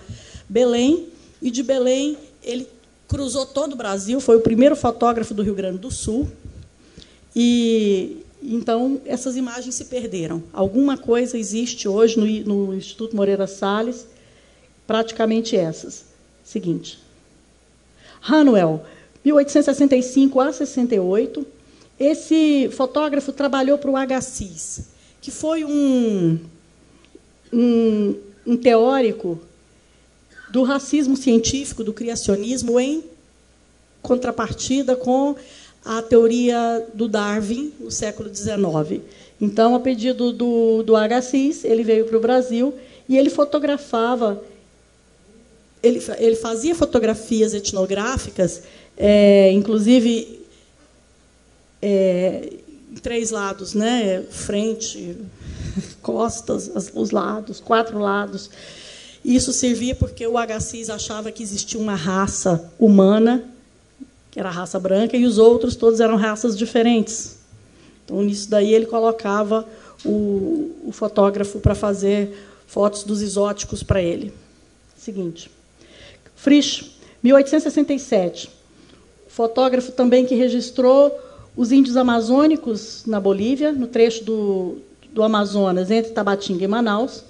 Belém, 0.48 1.08
e 1.42 1.50
de 1.50 1.64
Belém 1.64 2.18
ele 2.44 2.68
cruzou 3.08 3.46
todo 3.46 3.74
o 3.74 3.76
Brasil, 3.76 4.20
foi 4.20 4.38
o 4.38 4.42
primeiro 4.42 4.76
fotógrafo 4.76 5.34
do 5.34 5.42
Rio 5.42 5.56
Grande 5.56 5.80
do 5.80 5.92
Sul. 5.92 6.30
E 7.36 8.18
então 8.42 9.02
essas 9.06 9.36
imagens 9.36 9.76
se 9.76 9.86
perderam. 9.86 10.44
Alguma 10.54 10.98
coisa 10.98 11.38
existe 11.38 11.88
hoje 11.88 12.18
no, 12.18 12.68
no 12.68 12.74
Instituto 12.74 13.16
Moreira 13.16 13.48
Salles 13.48 14.06
praticamente 14.88 15.56
essas. 15.56 16.06
Seguinte. 16.44 17.00
Hanuel, 18.22 18.86
1865 19.24 20.40
a 20.40 20.54
68. 20.54 21.46
Esse 22.00 22.70
fotógrafo 22.72 23.32
trabalhou 23.34 23.78
para 23.78 23.92
o 23.92 23.98
Agassiz, 23.98 24.88
que 25.22 25.32
foi 25.32 25.66
um, 25.66 26.40
um, 27.52 28.16
um 28.48 28.58
teórico 28.58 29.40
do 30.50 30.64
racismo 30.64 31.18
científico, 31.18 31.84
do 31.84 31.94
criacionismo, 31.94 32.80
em 32.80 33.04
contrapartida 34.02 34.96
com 34.96 35.36
a 35.84 36.02
teoria 36.02 36.86
do 36.94 37.08
Darwin 37.08 37.74
no 37.80 37.92
século 37.92 38.34
XIX. 38.34 39.02
Então, 39.42 39.76
a 39.76 39.80
pedido 39.80 40.32
do, 40.32 40.84
do 40.84 40.96
Agassiz, 40.96 41.64
ele 41.64 41.84
veio 41.84 42.06
para 42.06 42.18
o 42.18 42.22
Brasil 42.22 42.74
e 43.08 43.18
ele 43.18 43.30
fotografava 43.30 44.42
ele, 45.82 46.04
ele 46.18 46.36
fazia 46.36 46.76
fotografias 46.76 47.54
etnográficas, 47.54 48.64
é, 49.00 49.50
inclusive 49.54 50.46
é, 51.82 52.54
três 53.02 53.32
lados, 53.32 53.74
né? 53.74 54.24
frente, 54.30 55.16
costas, 56.04 56.70
os 56.94 57.12
lados, 57.12 57.62
quatro 57.62 57.98
lados. 57.98 58.50
Isso 59.24 59.54
servia 59.54 59.96
porque 59.96 60.28
o 60.28 60.38
Agassiz 60.38 60.90
achava 60.90 61.32
que 61.32 61.42
existia 61.42 61.80
uma 61.80 61.96
raça 61.96 62.72
humana, 62.78 63.44
que 64.32 64.40
era 64.40 64.50
a 64.50 64.52
raça 64.52 64.78
branca, 64.80 65.16
e 65.16 65.26
os 65.26 65.38
outros 65.38 65.78
todos 65.78 66.02
eram 66.02 66.18
raças 66.18 66.58
diferentes. 66.58 67.38
Então, 68.04 68.22
nisso 68.22 68.50
daí, 68.50 68.74
ele 68.74 68.86
colocava 68.86 69.68
o, 70.04 70.76
o 70.86 70.92
fotógrafo 70.92 71.60
para 71.60 71.76
fazer 71.76 72.38
fotos 72.68 73.04
dos 73.04 73.22
exóticos 73.22 73.82
para 73.82 74.02
ele. 74.02 74.34
Seguinte. 74.98 75.50
Frisch, 76.36 76.92
1867. 77.24 78.59
Fotógrafo 79.40 79.94
também 79.94 80.26
que 80.26 80.36
registrou 80.36 81.18
os 81.56 81.72
índios 81.72 81.96
amazônicos 81.96 83.04
na 83.08 83.22
Bolívia, 83.22 83.72
no 83.72 83.88
trecho 83.88 84.26
do, 84.26 84.80
do 85.14 85.24
Amazonas, 85.24 85.90
entre 85.90 86.12
Tabatinga 86.12 86.66
e 86.66 86.68
Manaus. 86.68 87.24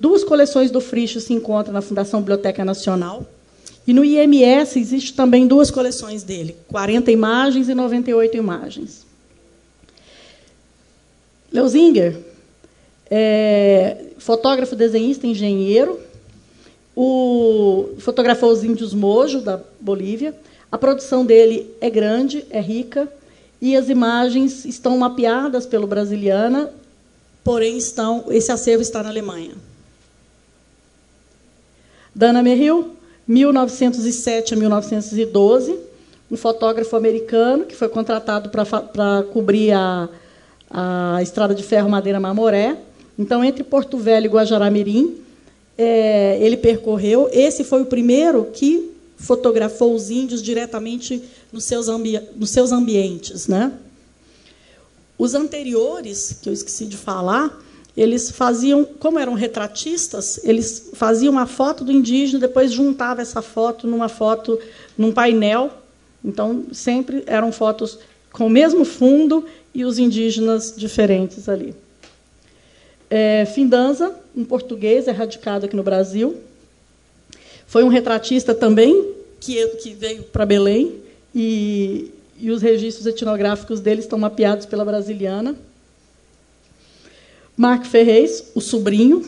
Duas 0.00 0.24
coleções 0.24 0.72
do 0.72 0.80
Frisch 0.80 1.22
se 1.22 1.32
encontram 1.32 1.72
na 1.72 1.80
Fundação 1.80 2.18
Biblioteca 2.18 2.64
Nacional. 2.64 3.24
E 3.86 3.92
no 3.92 4.04
IMS 4.04 4.76
existe 4.76 5.14
também 5.14 5.46
duas 5.46 5.70
coleções 5.70 6.24
dele, 6.24 6.56
40 6.66 7.12
imagens 7.12 7.68
e 7.68 7.76
98 7.76 8.36
imagens. 8.36 9.06
Leuzinger, 11.52 12.18
é, 13.08 14.06
fotógrafo, 14.18 14.74
desenhista, 14.74 15.28
engenheiro, 15.28 16.00
o, 16.96 17.90
fotografou 17.98 18.50
os 18.50 18.64
índios 18.64 18.92
Mojo, 18.92 19.40
da 19.40 19.60
Bolívia. 19.80 20.34
A 20.72 20.78
produção 20.78 21.26
dele 21.26 21.70
é 21.82 21.90
grande, 21.90 22.46
é 22.48 22.58
rica, 22.58 23.06
e 23.60 23.76
as 23.76 23.90
imagens 23.90 24.64
estão 24.64 24.96
mapeadas 24.96 25.66
pelo 25.66 25.86
Brasiliana, 25.86 26.70
porém 27.44 27.76
estão, 27.76 28.24
esse 28.30 28.50
acervo 28.50 28.80
está 28.80 29.02
na 29.02 29.10
Alemanha. 29.10 29.52
Dana 32.14 32.42
Merrill, 32.42 32.96
1907 33.28 34.54
a 34.54 34.56
1912, 34.56 35.78
um 36.30 36.36
fotógrafo 36.38 36.96
americano 36.96 37.66
que 37.66 37.76
foi 37.76 37.90
contratado 37.90 38.48
para 38.48 39.22
cobrir 39.30 39.72
a, 39.72 40.08
a 40.70 41.22
estrada 41.22 41.54
de 41.54 41.62
ferro 41.62 41.90
Madeira 41.90 42.18
Mamoré. 42.18 42.78
Então, 43.18 43.44
entre 43.44 43.62
Porto 43.62 43.98
Velho 43.98 44.24
e 44.24 44.28
Guajará-Mirim, 44.30 45.18
é, 45.76 46.38
ele 46.40 46.56
percorreu. 46.56 47.28
Esse 47.30 47.62
foi 47.62 47.82
o 47.82 47.86
primeiro 47.86 48.46
que 48.46 48.91
fotografou 49.22 49.94
os 49.94 50.10
índios 50.10 50.42
diretamente 50.42 51.22
nos 51.52 51.64
seus, 51.64 51.88
ambi 51.88 52.20
nos 52.36 52.50
seus 52.50 52.72
ambientes. 52.72 53.46
Né? 53.46 53.72
Os 55.16 55.34
anteriores, 55.34 56.36
que 56.42 56.48
eu 56.48 56.52
esqueci 56.52 56.86
de 56.86 56.96
falar, 56.96 57.56
eles 57.96 58.30
faziam, 58.30 58.84
como 58.84 59.18
eram 59.18 59.34
retratistas, 59.34 60.40
eles 60.42 60.90
faziam 60.94 61.32
uma 61.32 61.46
foto 61.46 61.84
do 61.84 61.92
indígena, 61.92 62.40
depois 62.40 62.72
juntavam 62.72 63.22
essa 63.22 63.40
foto 63.40 63.86
numa 63.86 64.08
foto, 64.08 64.58
num 64.98 65.12
painel. 65.12 65.70
Então, 66.24 66.64
sempre 66.72 67.22
eram 67.26 67.52
fotos 67.52 67.98
com 68.32 68.46
o 68.46 68.50
mesmo 68.50 68.84
fundo 68.84 69.44
e 69.74 69.84
os 69.84 69.98
indígenas 69.98 70.74
diferentes 70.76 71.48
ali. 71.48 71.74
É, 73.08 73.44
Findanza, 73.44 74.14
um 74.34 74.44
português 74.44 75.06
erradicado 75.06 75.66
aqui 75.66 75.76
no 75.76 75.82
Brasil, 75.82 76.36
foi 77.72 77.82
um 77.84 77.88
retratista 77.88 78.54
também 78.54 79.14
que, 79.40 79.66
que 79.78 79.94
veio 79.94 80.24
para 80.24 80.44
Belém 80.44 81.00
e, 81.34 82.12
e 82.38 82.50
os 82.50 82.60
registros 82.60 83.06
etnográficos 83.06 83.80
dele 83.80 84.00
estão 84.00 84.18
mapeados 84.18 84.66
pela 84.66 84.84
Brasiliana. 84.84 85.56
Mark 87.56 87.86
Ferreis, 87.86 88.52
o 88.54 88.60
sobrinho, 88.60 89.24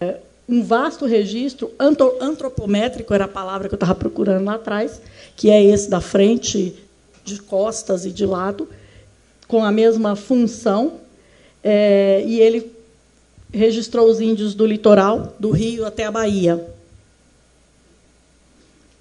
é, 0.00 0.16
um 0.48 0.60
vasto 0.60 1.06
registro 1.06 1.70
antropométrico, 1.78 3.14
era 3.14 3.26
a 3.26 3.28
palavra 3.28 3.68
que 3.68 3.74
eu 3.74 3.76
estava 3.76 3.94
procurando 3.94 4.44
lá 4.44 4.54
atrás, 4.54 5.00
que 5.36 5.48
é 5.48 5.62
esse 5.62 5.88
da 5.88 6.00
frente, 6.00 6.74
de 7.24 7.40
costas 7.40 8.04
e 8.04 8.10
de 8.10 8.26
lado, 8.26 8.68
com 9.46 9.64
a 9.64 9.70
mesma 9.70 10.16
função. 10.16 10.94
É, 11.62 12.24
e 12.26 12.40
ele 12.40 12.72
registrou 13.52 14.10
os 14.10 14.20
índios 14.20 14.52
do 14.52 14.66
litoral, 14.66 15.36
do 15.38 15.52
Rio 15.52 15.86
até 15.86 16.06
a 16.06 16.10
Bahia. 16.10 16.76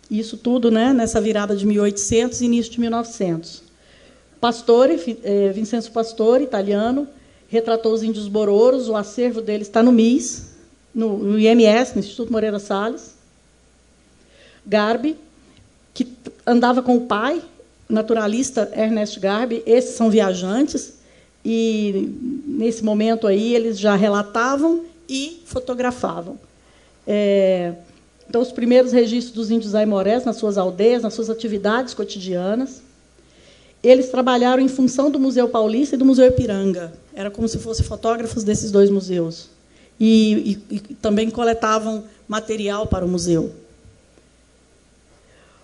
Isso 0.09 0.37
tudo 0.37 0.71
né, 0.71 0.93
nessa 0.93 1.19
virada 1.19 1.55
de 1.55 1.65
1800 1.65 2.41
e 2.41 2.45
início 2.45 2.71
de 2.71 2.79
1900. 2.79 3.63
Pastore, 4.39 5.19
é, 5.23 5.49
Vincenzo 5.49 5.91
Pastore, 5.91 6.43
italiano, 6.43 7.07
retratou 7.49 7.93
os 7.93 8.03
índios 8.03 8.27
bororos, 8.27 8.87
o 8.87 8.95
acervo 8.95 9.41
dele 9.41 9.63
está 9.63 9.81
no 9.81 9.91
MIS, 9.91 10.51
no, 10.93 11.17
no 11.17 11.39
IMS, 11.39 11.93
no 11.93 11.99
Instituto 11.99 12.31
Moreira 12.31 12.59
Salles. 12.59 13.15
Garbi, 14.65 15.17
que 15.93 16.07
andava 16.45 16.81
com 16.81 16.97
o 16.97 17.01
pai, 17.01 17.41
naturalista 17.89 18.71
Ernest 18.75 19.19
Garbi, 19.19 19.63
esses 19.65 19.95
são 19.95 20.09
viajantes, 20.09 20.95
e 21.43 22.13
nesse 22.45 22.83
momento 22.83 23.25
aí 23.25 23.55
eles 23.55 23.79
já 23.79 23.95
relatavam 23.95 24.85
e 25.07 25.41
fotografavam. 25.45 26.37
É, 27.07 27.73
então, 28.29 28.41
os 28.41 28.51
primeiros 28.51 28.91
registros 28.91 29.33
dos 29.33 29.49
índios 29.49 29.73
aimorés 29.73 30.25
nas 30.25 30.35
suas 30.35 30.57
aldeias, 30.57 31.01
nas 31.01 31.13
suas 31.13 31.29
atividades 31.29 31.93
cotidianas. 31.93 32.81
Eles 33.81 34.09
trabalharam 34.09 34.61
em 34.61 34.67
função 34.67 35.09
do 35.09 35.19
Museu 35.19 35.47
Paulista 35.47 35.95
e 35.95 35.97
do 35.97 36.03
Museu 36.03 36.27
Ipiranga. 36.27 36.91
Era 37.13 37.31
como 37.31 37.47
se 37.47 37.57
fossem 37.57 37.85
fotógrafos 37.85 38.43
desses 38.43 38.69
dois 38.69 38.89
museus. 38.89 39.49
E, 39.99 40.59
e, 40.69 40.75
e 40.75 40.79
também 40.95 41.29
coletavam 41.29 42.03
material 42.27 42.85
para 42.85 43.05
o 43.05 43.07
museu. 43.07 43.51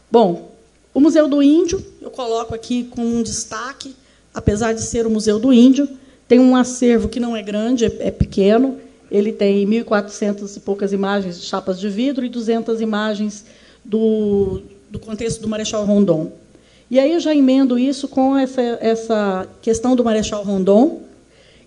Bom, 0.10 0.52
o 0.94 1.00
Museu 1.00 1.28
do 1.28 1.44
Índio, 1.44 1.84
eu 2.02 2.12
coloco 2.12 2.56
aqui 2.56 2.86
com 2.86 3.02
um 3.02 3.22
destaque, 3.22 3.96
apesar 4.34 4.74
de 4.74 4.82
ser 4.82 5.06
o 5.06 5.10
Museu 5.10 5.38
do 5.38 5.52
Índio, 5.52 5.90
tem 6.28 6.40
um 6.40 6.56
acervo 6.56 7.10
que 7.10 7.20
não 7.20 7.36
é 7.36 7.42
grande, 7.42 7.86
é, 7.86 8.08
é 8.08 8.12
pequeno. 8.12 8.80
Ele 9.14 9.32
tem 9.32 9.64
1.400 9.68 10.58
e 10.58 10.60
poucas 10.60 10.92
imagens 10.92 11.40
de 11.40 11.46
chapas 11.46 11.80
de 11.80 11.88
vidro 11.88 12.26
e 12.26 12.30
200 12.30 12.82
imagens 12.82 13.46
do, 13.86 14.64
do 14.90 14.98
contexto 14.98 15.40
do 15.40 15.48
Marechal 15.48 15.86
Rondon. 15.86 16.32
E 16.90 17.00
aí 17.00 17.14
eu 17.14 17.20
já 17.20 17.34
emendo 17.34 17.78
isso 17.78 18.08
com 18.08 18.36
essa, 18.36 18.62
essa 18.82 19.48
questão 19.62 19.96
do 19.96 20.04
Marechal 20.04 20.44
Rondon, 20.44 21.04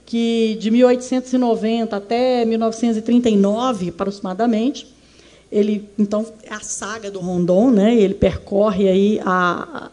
que 0.04 0.56
de 0.58 0.72
1890 0.72 1.96
até 1.96 2.44
1939, 2.44 3.90
aproximadamente, 3.90 4.92
ele 5.50 5.88
então 5.96 6.26
é 6.42 6.52
a 6.52 6.60
saga 6.60 7.12
do 7.12 7.20
Rondon, 7.20 7.70
né? 7.70 7.94
Ele 7.94 8.14
percorre 8.14 8.88
aí 8.88 9.20
a, 9.24 9.88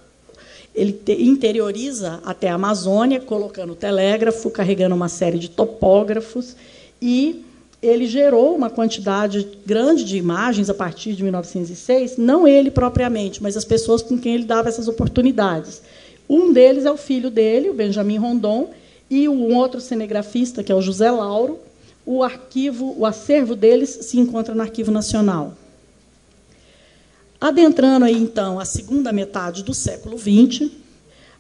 ele 0.74 1.00
interioriza 1.20 2.20
até 2.26 2.50
a 2.50 2.56
Amazônia, 2.56 3.20
colocando 3.20 3.76
telégrafo, 3.76 4.50
carregando 4.50 4.96
uma 4.96 5.08
série 5.08 5.38
de 5.38 5.50
topógrafos 5.50 6.56
e 7.06 7.44
ele 7.82 8.08
gerou 8.08 8.56
uma 8.56 8.70
quantidade 8.70 9.46
grande 9.66 10.06
de 10.06 10.16
imagens 10.16 10.70
a 10.70 10.74
partir 10.74 11.14
de 11.16 11.22
1906, 11.22 12.16
não 12.16 12.48
ele 12.48 12.72
propriamente, 12.72 13.44
mas 13.44 13.58
as 13.58 13.66
pessoas 13.66 14.02
com 14.02 14.18
quem 14.18 14.36
ele 14.36 14.46
dava 14.46 14.70
essas 14.70 14.88
oportunidades. 14.88 15.82
Um 16.30 16.54
deles 16.54 16.86
é 16.86 16.92
o 16.92 16.96
filho 16.96 17.30
dele, 17.30 17.70
o 17.70 17.74
Benjamin 17.74 18.16
Rondon, 18.16 18.70
e 19.10 19.28
um 19.28 19.54
outro 19.54 19.82
cinegrafista, 19.82 20.64
que 20.64 20.72
é 20.72 20.76
o 20.76 20.82
José 20.82 21.12
Lauro. 21.12 21.60
O 22.06 22.24
arquivo, 22.24 22.96
o 22.98 23.06
acervo 23.06 23.54
deles 23.54 23.90
se 23.90 24.18
encontra 24.18 24.56
no 24.56 24.62
Arquivo 24.62 24.90
Nacional. 24.90 25.58
Adentrando 27.40 28.06
aí 28.06 28.16
então 28.16 28.62
a 28.62 28.66
segunda 28.66 29.12
metade 29.12 29.62
do 29.62 29.74
século 29.74 30.18
XX, 30.18 30.72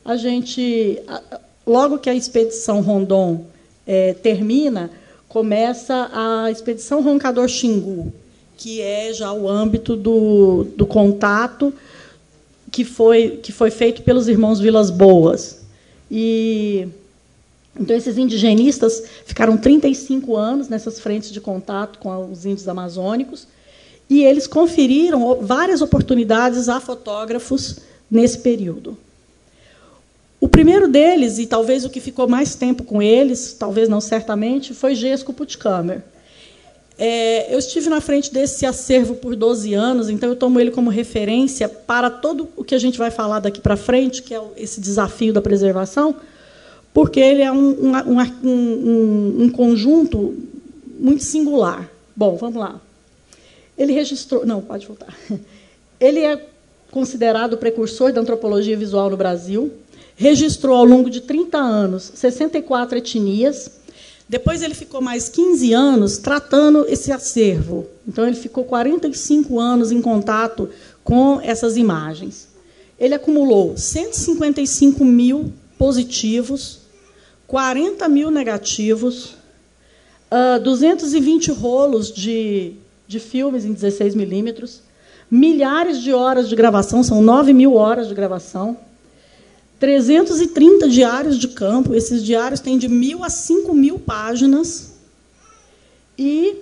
a 0.04 0.17
gente, 0.17 1.02
logo 1.65 1.99
que 1.99 2.10
a 2.10 2.13
expedição 2.13 2.82
Rondon 2.82 3.45
é, 3.88 4.13
termina, 4.13 4.91
começa 5.34 6.12
a 6.13 6.52
expedição 6.52 7.02
Roncador 7.02 7.48
Xingu, 7.48 8.13
que 8.56 8.80
é 8.80 9.12
já 9.12 9.34
o 9.34 9.50
âmbito 9.50 9.96
do, 9.96 10.63
do 10.78 10.86
contato 10.86 11.74
que 12.72 12.86
foi, 12.86 13.39
que 13.41 13.52
foi 13.52 13.72
feito 13.72 14.04
pelos 14.04 14.28
irmãos 14.28 14.60
Vilas 14.60 14.91
Boas. 14.91 15.63
E 16.10 16.88
então 17.80 17.96
esses 17.96 18.15
indigenistas 18.19 19.06
ficaram 19.26 19.58
35 19.58 20.36
anos 20.36 20.69
nessas 20.69 21.00
frentes 21.00 21.32
de 21.32 21.41
contato 21.41 21.98
com 21.98 22.32
os 22.32 22.46
índios 22.46 22.67
amazônicos 22.67 23.48
e 24.08 24.24
eles 24.24 24.46
conferiram 24.46 25.39
várias 25.41 25.82
oportunidades 25.82 26.69
a 26.69 26.80
fotógrafos 26.80 27.80
nesse 28.10 28.38
período. 28.38 28.96
O 30.43 30.49
primeiro 30.49 30.89
deles, 30.89 31.38
e 31.38 31.45
talvez 31.45 31.86
o 31.86 31.89
que 31.89 32.01
ficou 32.01 32.27
mais 32.27 32.53
tempo 32.53 32.84
com 32.84 33.01
eles, 33.01 33.56
talvez 33.58 33.88
não 33.88 34.01
certamente, 34.01 34.73
foi 34.73 34.93
Gesco 34.93 35.32
Puttkamer. 35.32 36.03
É, 36.99 37.53
eu 37.53 37.58
estive 37.58 37.88
na 37.88 38.01
frente 38.01 38.29
desse 38.34 38.65
acervo 38.65 39.15
por 39.15 39.38
12 39.38 39.73
anos, 39.73 40.10
então 40.10 40.27
eu 40.27 40.36
tomo 40.36 40.60
ele 40.60 40.69
como 40.69 40.89
referência 40.89 41.69
para 41.69 42.10
todo 42.10 42.49
o 42.58 42.63
que 42.65 42.75
a 42.75 42.77
gente 42.77 42.97
vai 42.97 43.10
falar 43.10 43.39
daqui 43.39 43.62
para 43.62 43.77
frente, 43.77 44.21
que 44.21 44.36
é 44.36 44.41
esse 44.58 44.82
desafio 44.82 45.32
da 45.32 45.41
preservação, 45.41 46.13
porque 46.93 47.21
ele 47.21 47.41
é 47.41 47.49
um, 47.49 47.95
um, 47.95 48.21
um, 48.43 49.43
um 49.43 49.49
conjunto 49.49 50.36
muito 50.99 51.23
singular. 51.23 51.89
Bom, 52.13 52.36
vamos 52.36 52.58
lá. 52.58 52.82
Ele 53.77 53.93
registrou. 53.93 54.45
Não, 54.45 54.60
pode 54.60 54.86
voltar. 54.88 55.17
Ele 56.01 56.19
é 56.19 56.47
considerado 56.91 57.53
o 57.53 57.58
precursor 57.58 58.12
da 58.12 58.19
antropologia 58.19 58.75
visual 58.75 59.10
no 59.10 59.15
Brasil 59.15 59.71
registrou 60.15 60.76
ao 60.76 60.86
longo 60.86 61.10
de 61.10 61.21
30 61.21 61.58
anos 61.58 62.12
64 62.15 62.97
etnias. 62.97 63.71
Depois 64.28 64.62
ele 64.62 64.73
ficou 64.73 65.02
mais 65.02 65.30
15 65.30 65.73
anos 65.73 66.17
tratando 66.17 66.86
esse 66.88 67.12
acervo. 67.12 67.86
Então 68.08 68.26
ele 68.26 68.36
ficou 68.36 68.63
45 68.63 69.60
anos 69.60 69.91
em 69.91 70.02
contato 70.02 70.69
com 71.04 71.39
essas 71.41 71.78
imagens. 71.78 72.47
Ele 72.99 73.15
acumulou 73.15 73.78
155 73.78 75.04
mil 75.04 75.52
positivos, 75.78 76.80
40 77.47 78.07
mil 78.07 78.32
negativos, 78.32 79.36
220 80.64 81.51
ah, 81.51 81.53
rolos 81.53 82.11
de, 82.11 82.74
de 83.07 83.20
filmes 83.20 83.66
em 83.66 83.74
16 83.74 84.16
milímetros, 84.16 84.82
milhares 85.30 86.01
de 86.01 86.14
horas 86.14 86.49
de 86.49 86.55
gravação, 86.55 87.03
são 87.03 87.22
9 87.22 87.53
mil 87.53 87.76
horas 87.76 88.07
de 88.07 88.16
gravação, 88.16 88.78
330 89.84 90.88
diários 90.88 91.38
de 91.38 91.49
campo. 91.49 91.93
Esses 91.93 92.23
diários 92.23 92.61
têm 92.61 92.77
de 92.77 92.88
mil 92.88 93.21
a 93.21 93.29
cinco 93.29 93.73
mil 93.73 93.99
páginas. 93.99 94.93
E 96.17 96.55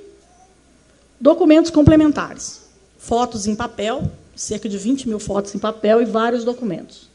documentos 1.19 1.69
complementares. 1.69 2.61
Fotos 2.97 3.45
em 3.45 3.53
papel, 3.53 4.09
cerca 4.35 4.67
de 4.67 4.75
20 4.75 5.07
mil 5.07 5.19
fotos 5.19 5.53
em 5.53 5.59
papel 5.59 6.01
e 6.01 6.05
vários 6.05 6.43
documentos. 6.43 7.11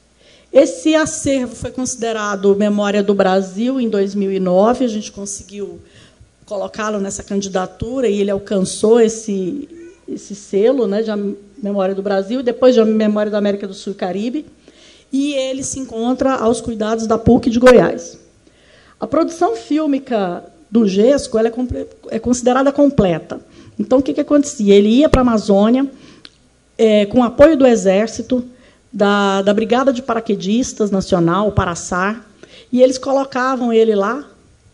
Esse 0.53 0.95
acervo 0.95 1.57
foi 1.57 1.73
considerado 1.73 2.55
Memória 2.55 3.03
do 3.03 3.13
Brasil 3.13 3.81
em 3.81 3.89
2009. 3.89 4.85
A 4.85 4.89
gente 4.89 5.11
conseguiu 5.11 5.81
colocá-lo 6.45 7.01
nessa 7.01 7.25
candidatura 7.25 8.07
e 8.07 8.21
ele 8.21 8.31
alcançou 8.31 9.01
esse, 9.01 9.69
esse 10.07 10.37
selo 10.37 10.87
né, 10.87 11.03
de 11.03 11.11
Memória 11.61 11.97
do 11.97 12.03
Brasil, 12.03 12.45
depois 12.45 12.77
de 12.77 12.85
Memória 12.85 13.33
da 13.33 13.39
América 13.39 13.67
do 13.67 13.75
Sul 13.75 13.93
e 13.93 13.97
Caribe, 13.97 14.47
e 15.17 15.35
ele 15.35 15.63
se 15.63 15.79
encontra 15.79 16.35
aos 16.35 16.61
cuidados 16.61 17.07
da 17.07 17.17
PUC 17.17 17.49
de 17.49 17.59
Goiás. 17.59 18.19
A 19.01 19.07
produção 19.07 19.57
fílmica 19.57 20.45
do 20.71 20.87
GESCO 20.87 21.39
é, 21.39 21.53
é 22.11 22.19
considerada 22.19 22.71
completa. 22.71 23.41
Então, 23.79 23.99
o 23.99 24.03
que, 24.03 24.13
que 24.13 24.21
acontecia? 24.21 24.75
Ele 24.75 24.89
ia 24.89 25.09
para 25.09 25.23
a 25.23 25.23
Amazônia, 25.23 25.91
é, 26.77 27.07
com 27.07 27.25
apoio 27.25 27.57
do 27.57 27.67
Exército, 27.67 28.45
da, 28.93 29.41
da 29.41 29.55
Brigada 29.55 29.91
de 29.91 30.03
Paraquedistas 30.03 30.91
Nacional, 30.91 31.51
Paraçar, 31.53 32.27
e 32.71 32.83
eles 32.83 32.99
colocavam 32.99 33.73
ele 33.73 33.95
lá 33.95 34.23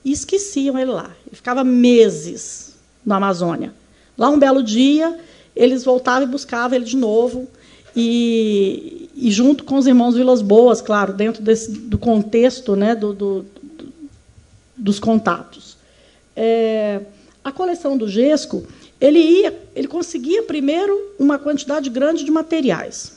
e 0.05 0.11
esqueciam 0.11 0.77
ele 0.77 0.91
lá. 0.91 1.11
Ele 1.25 1.37
ficava 1.37 1.63
meses 1.63 2.75
na 3.07 3.17
Amazônia. 3.17 3.73
Lá, 4.19 4.29
um 4.29 4.39
belo 4.41 4.63
dia, 4.63 5.17
eles 5.55 5.85
voltavam 5.85 6.27
e 6.27 6.31
buscavam 6.31 6.75
ele 6.75 6.85
de 6.85 6.97
novo, 6.97 7.47
e, 7.95 9.02
e 9.23 9.31
junto 9.31 9.63
com 9.63 9.77
os 9.77 9.87
irmãos 9.87 10.17
Vilas 10.17 10.43
Boas, 10.43 10.83
claro, 10.83 11.13
dentro 11.13 11.45
desse, 11.45 11.71
do 11.71 11.97
contexto 11.97 12.75
né, 12.75 12.97
do, 12.97 13.13
do, 13.13 13.43
do 13.43 13.93
dos 14.77 14.99
contatos. 14.99 15.77
É, 16.35 17.01
a 17.45 17.53
coleção 17.53 17.97
do 17.97 18.09
Gesco, 18.09 18.67
ele 19.01 19.21
ia, 19.21 19.57
ele 19.77 19.87
conseguia 19.87 20.43
primeiro 20.43 20.99
uma 21.21 21.39
quantidade 21.39 21.89
grande 21.89 22.25
de 22.25 22.33
materiais 22.33 23.17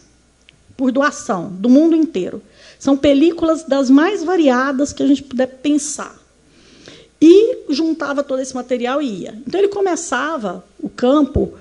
por 0.78 0.91
doação 0.91 1.49
do 1.51 1.70
mundo 1.70 1.95
inteiro. 1.95 2.39
São 2.78 2.95
películas 2.95 3.64
das 3.64 3.89
mais 3.89 4.24
variadas 4.24 4.93
que 4.93 5.01
a 5.01 5.08
gente 5.08 5.24
puder 5.24 5.47
pensar. 5.47 6.16
E 7.20 7.66
juntava 7.70 8.24
todo 8.24 8.41
esse 8.41 8.53
material 8.53 9.01
e 9.01 9.22
ia. 9.22 9.41
Então 9.47 9.60
ele 9.60 9.70
começava 9.70 10.64
o 10.80 10.88
campo 10.88 11.56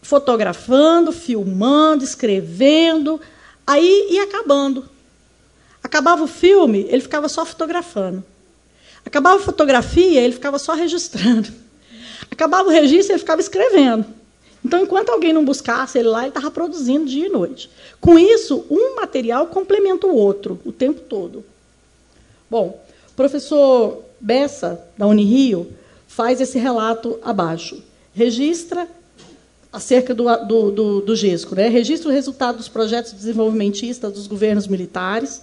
fotografando, 0.00 1.10
filmando, 1.10 2.04
escrevendo, 2.04 3.20
aí 3.66 4.08
ia 4.10 4.24
acabando. 4.24 4.88
Acabava 5.82 6.24
o 6.24 6.26
filme, 6.28 6.86
ele 6.88 7.02
ficava 7.02 7.28
só 7.28 7.44
fotografando. 7.44 8.24
Acabava 9.04 9.36
a 9.36 9.44
fotografia, 9.44 10.20
ele 10.20 10.32
ficava 10.32 10.58
só 10.58 10.74
registrando. 10.74 11.52
Acabava 12.30 12.68
o 12.68 12.72
registro, 12.72 13.12
ele 13.12 13.18
ficava 13.18 13.40
escrevendo. 13.40 14.06
Então, 14.64 14.82
enquanto 14.82 15.10
alguém 15.10 15.32
não 15.32 15.44
buscasse 15.44 15.98
ele 15.98 16.08
lá, 16.08 16.20
ele 16.20 16.28
estava 16.28 16.50
produzindo 16.50 17.04
dia 17.04 17.26
e 17.26 17.28
noite. 17.28 17.70
Com 18.00 18.18
isso, 18.18 18.64
um 18.70 18.96
material 18.96 19.46
complementa 19.48 20.06
o 20.06 20.16
outro 20.16 20.58
o 20.64 20.72
tempo 20.72 21.00
todo. 21.02 21.44
Bom, 22.50 22.82
o 23.10 23.14
professor 23.14 24.02
Bessa, 24.18 24.82
da 24.96 25.06
Unirio, 25.06 25.70
faz 26.08 26.40
esse 26.40 26.58
relato 26.58 27.18
abaixo. 27.22 27.82
Registra 28.14 28.88
acerca 29.74 30.14
do, 30.14 30.24
do, 30.46 30.70
do, 30.70 31.00
do 31.00 31.16
GESCO, 31.16 31.56
né? 31.56 31.66
registra 31.66 32.08
o 32.08 32.12
resultado 32.12 32.58
dos 32.58 32.68
projetos 32.68 33.12
desenvolvimentistas 33.12 34.12
dos 34.12 34.28
governos 34.28 34.68
militares, 34.68 35.42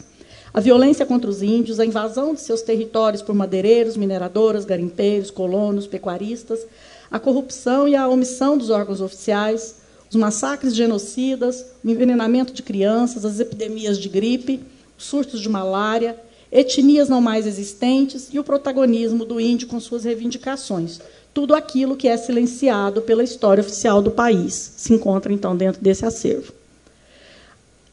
a 0.53 0.61
violência 0.61 1.05
contra 1.05 1.29
os 1.29 1.41
índios, 1.41 1.82
a 1.82 1.86
invasão 1.86 2.34
de 2.34 2.39
seus 2.39 2.61
territórios 2.61 3.21
por 3.21 3.36
madeireiros, 3.36 3.97
mineradoras, 3.97 4.63
garimpeiros, 4.63 5.29
colonos, 5.29 5.86
pecuaristas, 5.86 6.65
a 7.11 7.19
corrupção 7.19 7.89
e 7.89 7.95
a 7.95 8.07
omissão 8.07 8.57
dos 8.57 8.69
órgãos 8.69 9.01
oficiais, 9.01 9.75
os 10.09 10.15
massacres 10.15 10.73
genocidas, 10.73 11.65
o 11.84 11.89
envenenamento 11.89 12.53
de 12.53 12.63
crianças, 12.63 13.25
as 13.25 13.38
epidemias 13.41 13.99
de 13.99 14.07
gripe, 14.07 14.61
os 14.97 15.05
surtos 15.05 15.41
de 15.41 15.49
malária, 15.49 16.17
etnias 16.49 17.09
não 17.09 17.19
mais 17.19 17.45
existentes 17.45 18.29
e 18.32 18.39
o 18.39 18.43
protagonismo 18.45 19.25
do 19.25 19.41
índio 19.41 19.67
com 19.67 19.79
suas 19.79 20.05
reivindicações. 20.05 21.01
Tudo 21.34 21.55
aquilo 21.55 21.95
que 21.95 22.07
é 22.07 22.17
silenciado 22.17 23.01
pela 23.01 23.23
história 23.23 23.61
oficial 23.61 24.01
do 24.01 24.11
país 24.11 24.73
se 24.75 24.93
encontra, 24.93 25.32
então, 25.32 25.55
dentro 25.55 25.82
desse 25.82 26.05
acervo. 26.05 26.51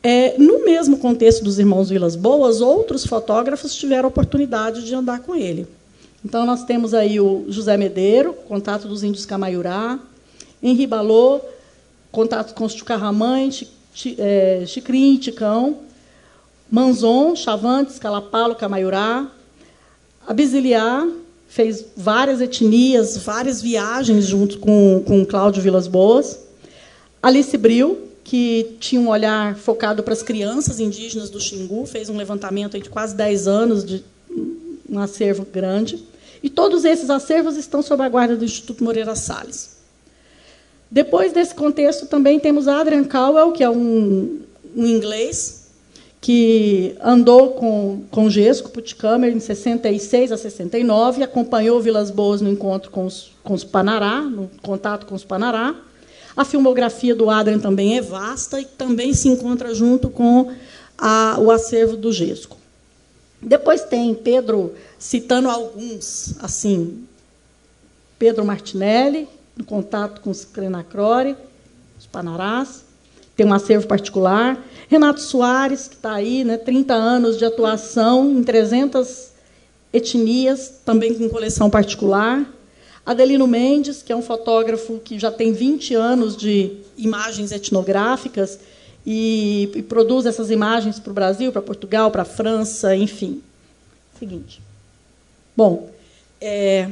É, 0.02 0.38
no 0.38 0.64
mesmo 0.64 0.98
contexto 0.98 1.42
dos 1.42 1.58
irmãos 1.58 1.90
Vilas 1.90 2.16
Boas, 2.16 2.60
outros 2.60 3.04
fotógrafos 3.04 3.74
tiveram 3.74 4.08
oportunidade 4.08 4.84
de 4.84 4.94
andar 4.94 5.20
com 5.20 5.34
ele. 5.34 5.66
Então, 6.24 6.44
nós 6.44 6.64
temos 6.64 6.94
aí 6.94 7.20
o 7.20 7.44
José 7.48 7.76
Medeiro, 7.76 8.32
contato 8.32 8.88
dos 8.88 9.02
índios 9.02 9.24
Camaiurá, 9.24 9.98
Henri 10.62 10.86
Balô, 10.86 11.40
contato 12.10 12.54
com 12.54 12.64
os 12.64 12.74
Tucarramãe, 12.74 13.50
é, 14.18 14.64
Chicrim, 14.66 15.16
Ticão, 15.16 15.78
Manzon, 16.70 17.34
Chavantes, 17.34 17.98
Calapalo, 17.98 18.54
Camaiurá, 18.54 19.26
Abisiliar, 20.26 21.06
fez 21.48 21.84
várias 21.96 22.40
etnias, 22.40 23.16
várias 23.16 23.60
viagens 23.62 24.26
junto 24.26 24.58
com, 24.58 25.02
com 25.04 25.24
Cláudio 25.24 25.62
Vilas 25.62 25.88
Boas, 25.88 26.38
Alice 27.22 27.56
Bril, 27.56 27.98
que 28.22 28.76
tinha 28.78 29.00
um 29.00 29.08
olhar 29.08 29.56
focado 29.56 30.02
para 30.02 30.12
as 30.12 30.22
crianças 30.22 30.78
indígenas 30.78 31.30
do 31.30 31.40
Xingu, 31.40 31.86
fez 31.86 32.10
um 32.10 32.16
levantamento 32.16 32.78
de 32.78 32.90
quase 32.90 33.16
10 33.16 33.48
anos 33.48 33.84
de 33.84 34.04
um 34.88 34.98
acervo 34.98 35.46
grande. 35.50 36.04
E 36.42 36.50
todos 36.50 36.84
esses 36.84 37.10
acervos 37.10 37.56
estão 37.56 37.82
sob 37.82 38.02
a 38.02 38.08
guarda 38.08 38.36
do 38.36 38.44
Instituto 38.44 38.84
Moreira 38.84 39.16
Salles. 39.16 39.78
Depois 40.90 41.32
desse 41.32 41.54
contexto, 41.54 42.06
também 42.06 42.38
temos 42.38 42.68
Adrian 42.68 43.04
Cowell, 43.04 43.52
que 43.52 43.64
é 43.64 43.70
um, 43.70 44.40
um 44.76 44.86
inglês 44.86 45.57
que 46.20 46.96
andou 47.00 47.52
com, 47.52 48.02
com 48.10 48.28
Gesco 48.28 48.70
Putkamer 48.70 49.32
em 49.32 49.40
66 49.40 50.32
a 50.32 50.36
69, 50.36 51.22
acompanhou 51.22 51.80
Vilas 51.80 52.10
Boas 52.10 52.40
no 52.40 52.50
encontro 52.50 52.90
com 52.90 53.06
os, 53.06 53.30
com 53.42 53.54
os 53.54 53.64
Panará, 53.64 54.20
no 54.22 54.50
contato 54.62 55.06
com 55.06 55.14
os 55.14 55.24
Panará, 55.24 55.74
a 56.36 56.44
filmografia 56.44 57.14
do 57.14 57.30
Adrian 57.30 57.58
também 57.58 57.98
é 57.98 58.00
vasta 58.00 58.60
e 58.60 58.64
também 58.64 59.12
se 59.12 59.28
encontra 59.28 59.74
junto 59.74 60.08
com 60.08 60.52
a, 60.96 61.36
o 61.38 61.50
acervo 61.50 61.96
do 61.96 62.12
Gesco. 62.12 62.56
Depois 63.40 63.82
tem 63.82 64.14
Pedro, 64.14 64.74
citando 64.98 65.48
alguns, 65.48 66.34
assim, 66.40 67.04
Pedro 68.18 68.44
Martinelli, 68.44 69.28
no 69.56 69.64
contato 69.64 70.20
com 70.20 70.30
os 70.30 70.44
Crenacrore, 70.44 71.36
os 71.98 72.06
Panarás, 72.06 72.84
tem 73.38 73.46
um 73.46 73.54
acervo 73.54 73.86
particular. 73.86 74.60
Renato 74.88 75.20
Soares, 75.20 75.86
que 75.86 75.94
está 75.94 76.12
aí, 76.12 76.42
né, 76.42 76.56
30 76.56 76.92
anos 76.92 77.38
de 77.38 77.44
atuação 77.44 78.32
em 78.32 78.42
300 78.42 79.28
etnias, 79.92 80.80
também 80.84 81.14
com 81.14 81.28
coleção 81.28 81.70
particular. 81.70 82.44
Adelino 83.06 83.46
Mendes, 83.46 84.02
que 84.02 84.10
é 84.10 84.16
um 84.16 84.22
fotógrafo 84.22 84.98
que 84.98 85.20
já 85.20 85.30
tem 85.30 85.52
20 85.52 85.94
anos 85.94 86.36
de 86.36 86.78
imagens 86.96 87.52
etnográficas 87.52 88.58
e, 89.06 89.70
e 89.72 89.82
produz 89.82 90.26
essas 90.26 90.50
imagens 90.50 90.98
para 90.98 91.12
o 91.12 91.14
Brasil, 91.14 91.52
para 91.52 91.62
Portugal, 91.62 92.10
para 92.10 92.22
a 92.22 92.24
França, 92.24 92.96
enfim. 92.96 93.40
Seguinte. 94.18 94.60
Bom, 95.56 95.88
é, 96.40 96.90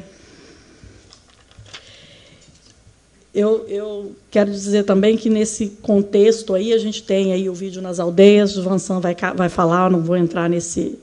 eu, 3.36 3.66
eu, 3.68 4.12
quero 4.30 4.50
dizer 4.50 4.84
também 4.84 5.14
que 5.14 5.28
nesse 5.28 5.66
contexto 5.82 6.54
aí 6.54 6.72
a 6.72 6.78
gente 6.78 7.02
tem 7.02 7.34
aí 7.34 7.50
o 7.50 7.54
vídeo 7.54 7.82
nas 7.82 8.00
aldeias, 8.00 8.56
o 8.56 8.62
Vansan 8.62 8.98
vai, 8.98 9.14
vai 9.34 9.50
falar, 9.50 9.90
não 9.90 10.00
vou 10.00 10.16
entrar 10.16 10.48
nesse, 10.48 10.98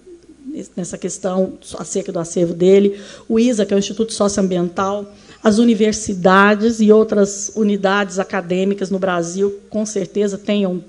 nessa 0.76 0.98
questão 0.98 1.54
acerca 1.78 2.12
do 2.12 2.18
acervo 2.18 2.56
dele, 2.56 3.00
o 3.30 3.40
ISA, 3.40 3.68
que 3.68 3.74
é 3.74 3.78
o 3.78 3.80
Instituto 3.80 4.14
Socioambiental, 4.14 5.06
as 5.44 5.60
universidades 5.60 6.80
e 6.80 6.92
outras 6.92 7.52
unidades 7.56 8.18
acadêmicas 8.18 8.90
no 8.90 8.98
Brasil, 8.98 9.60
com 9.70 9.86
certeza, 9.86 10.36
tenham 10.36 10.84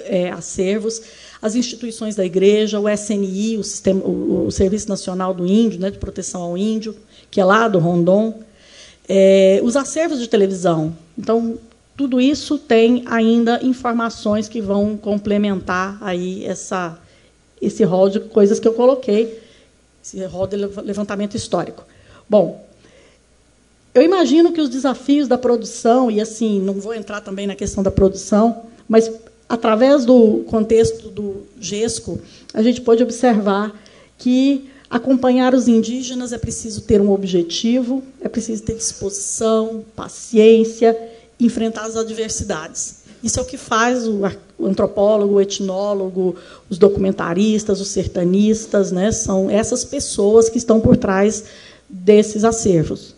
é, 0.00 0.32
acervos, 0.32 1.00
as 1.40 1.54
instituições 1.54 2.16
da 2.16 2.24
igreja, 2.24 2.80
o 2.80 2.88
SNI, 2.88 3.58
o, 3.58 3.62
Sistema, 3.62 4.00
o, 4.04 4.46
o 4.48 4.50
Serviço 4.50 4.88
Nacional 4.88 5.32
do 5.32 5.46
Índio, 5.46 5.78
né, 5.78 5.88
de 5.88 5.98
Proteção 5.98 6.42
ao 6.42 6.58
Índio, 6.58 6.96
que 7.30 7.40
é 7.40 7.44
lá 7.44 7.68
do 7.68 7.78
Rondon, 7.78 8.42
é, 9.08 9.60
os 9.62 9.76
acervos 9.76 10.18
de 10.18 10.28
televisão. 10.28 10.94
Então, 11.16 11.58
tudo 11.96 12.20
isso 12.20 12.58
tem 12.58 13.02
ainda 13.06 13.60
informações 13.64 14.48
que 14.48 14.60
vão 14.60 14.96
complementar 14.96 15.98
aí 16.00 16.44
essa 16.44 16.98
esse 17.60 17.82
rol 17.82 18.08
de 18.08 18.20
coisas 18.20 18.60
que 18.60 18.68
eu 18.68 18.72
coloquei, 18.72 19.42
esse 20.00 20.24
rol 20.26 20.46
de 20.46 20.54
levantamento 20.56 21.36
histórico. 21.36 21.84
Bom, 22.30 22.64
eu 23.92 24.00
imagino 24.02 24.52
que 24.52 24.60
os 24.60 24.68
desafios 24.68 25.26
da 25.26 25.36
produção, 25.36 26.08
e 26.08 26.20
assim, 26.20 26.60
não 26.60 26.74
vou 26.74 26.94
entrar 26.94 27.20
também 27.20 27.48
na 27.48 27.56
questão 27.56 27.82
da 27.82 27.90
produção, 27.90 28.62
mas 28.88 29.10
através 29.48 30.04
do 30.04 30.44
contexto 30.46 31.08
do 31.08 31.48
GESCO, 31.58 32.20
a 32.54 32.62
gente 32.62 32.80
pode 32.80 33.02
observar 33.02 33.72
que 34.16 34.70
acompanhar 34.90 35.54
os 35.54 35.68
indígenas 35.68 36.32
é 36.32 36.38
preciso 36.38 36.82
ter 36.82 37.00
um 37.00 37.10
objetivo, 37.10 38.02
é 38.20 38.28
preciso 38.28 38.62
ter 38.62 38.76
disposição, 38.76 39.84
paciência, 39.94 40.96
enfrentar 41.38 41.84
as 41.84 41.96
adversidades. 41.96 42.98
Isso 43.22 43.38
é 43.38 43.42
o 43.42 43.46
que 43.46 43.56
faz 43.56 44.06
o 44.06 44.24
antropólogo, 44.64 45.34
o 45.34 45.40
etnólogo, 45.40 46.36
os 46.70 46.78
documentaristas, 46.78 47.80
os 47.80 47.88
sertanistas, 47.88 48.92
né? 48.92 49.10
são 49.10 49.50
essas 49.50 49.84
pessoas 49.84 50.48
que 50.48 50.56
estão 50.56 50.80
por 50.80 50.96
trás 50.96 51.44
desses 51.88 52.44
acervos. 52.44 53.14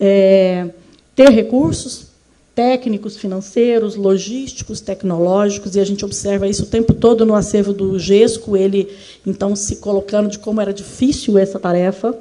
É, 0.00 0.68
ter 1.14 1.30
recursos, 1.30 2.08
técnicos, 2.56 3.18
financeiros, 3.18 3.96
logísticos, 3.96 4.80
tecnológicos, 4.80 5.76
e 5.76 5.80
a 5.80 5.84
gente 5.84 6.06
observa 6.06 6.48
isso 6.48 6.62
o 6.62 6.66
tempo 6.66 6.94
todo 6.94 7.26
no 7.26 7.34
acervo 7.34 7.70
do 7.70 7.98
GESCO, 7.98 8.56
ele 8.56 8.88
então 9.26 9.54
se 9.54 9.76
colocando 9.76 10.30
de 10.30 10.38
como 10.38 10.58
era 10.58 10.72
difícil 10.72 11.36
essa 11.36 11.60
tarefa, 11.60 12.16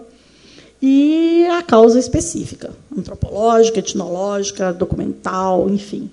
e 0.81 1.47
a 1.51 1.63
causa 1.63 1.97
específica, 1.97 2.71
antropológica, 2.95 3.79
etnológica, 3.79 4.73
documental, 4.73 5.69
enfim. 5.69 6.11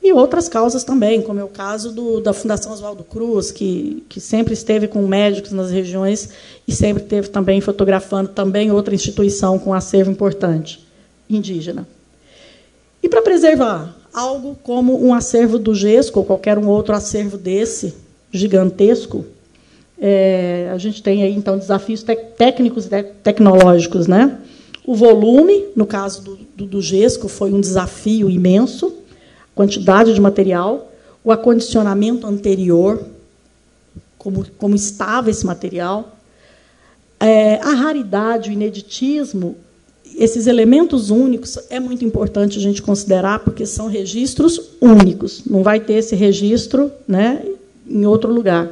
E 0.00 0.12
outras 0.12 0.48
causas 0.48 0.84
também, 0.84 1.20
como 1.20 1.40
é 1.40 1.44
o 1.44 1.48
caso 1.48 1.90
do, 1.90 2.20
da 2.20 2.32
Fundação 2.32 2.72
Oswaldo 2.72 3.02
Cruz, 3.02 3.50
que, 3.50 4.04
que 4.08 4.20
sempre 4.20 4.54
esteve 4.54 4.86
com 4.86 5.04
médicos 5.08 5.50
nas 5.50 5.72
regiões 5.72 6.28
e 6.68 6.72
sempre 6.72 7.02
esteve 7.02 7.28
também 7.28 7.60
fotografando 7.60 8.28
também 8.30 8.70
outra 8.70 8.94
instituição 8.94 9.58
com 9.58 9.74
acervo 9.74 10.10
importante, 10.12 10.86
indígena. 11.28 11.84
E 13.02 13.08
para 13.08 13.22
preservar 13.22 13.96
algo 14.12 14.56
como 14.62 15.04
um 15.04 15.12
acervo 15.12 15.58
do 15.58 15.74
GESCO, 15.74 16.20
ou 16.20 16.24
qualquer 16.24 16.58
um 16.58 16.68
outro 16.68 16.94
acervo 16.94 17.36
desse, 17.36 17.94
gigantesco, 18.30 19.24
é, 19.98 20.70
a 20.72 20.78
gente 20.78 21.02
tem 21.02 21.22
aí, 21.22 21.34
então, 21.34 21.58
desafios 21.58 22.04
técnicos 22.36 22.86
e 22.86 23.02
tecnológicos. 23.22 24.06
Né? 24.06 24.38
O 24.84 24.94
volume, 24.94 25.66
no 25.76 25.86
caso 25.86 26.22
do, 26.22 26.38
do, 26.56 26.66
do 26.66 26.82
GESCO, 26.82 27.28
foi 27.28 27.52
um 27.52 27.60
desafio 27.60 28.28
imenso, 28.30 28.92
quantidade 29.54 30.14
de 30.14 30.20
material, 30.20 30.90
o 31.24 31.30
acondicionamento 31.30 32.26
anterior, 32.26 33.04
como, 34.18 34.46
como 34.58 34.74
estava 34.74 35.30
esse 35.30 35.46
material, 35.46 36.16
é, 37.20 37.56
a 37.56 37.70
raridade, 37.70 38.50
o 38.50 38.52
ineditismo 38.52 39.56
esses 40.16 40.46
elementos 40.46 41.10
únicos 41.10 41.58
é 41.70 41.80
muito 41.80 42.04
importante 42.04 42.58
a 42.58 42.60
gente 42.60 42.82
considerar, 42.82 43.40
porque 43.40 43.66
são 43.66 43.88
registros 43.88 44.70
únicos. 44.80 45.42
Não 45.46 45.62
vai 45.62 45.80
ter 45.80 45.94
esse 45.94 46.14
registro 46.14 46.90
né, 47.06 47.44
em 47.86 48.06
outro 48.06 48.32
lugar. 48.32 48.70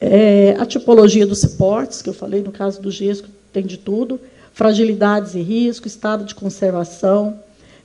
É, 0.00 0.56
a 0.58 0.64
tipologia 0.64 1.26
dos 1.26 1.40
suportes, 1.40 2.02
que 2.02 2.08
eu 2.08 2.14
falei 2.14 2.42
no 2.42 2.52
caso 2.52 2.80
do 2.80 2.90
GESCO, 2.90 3.28
tem 3.52 3.64
de 3.64 3.76
tudo. 3.76 4.20
Fragilidades 4.52 5.34
e 5.34 5.40
riscos, 5.40 5.92
estado 5.92 6.24
de 6.24 6.34
conservação, 6.34 7.38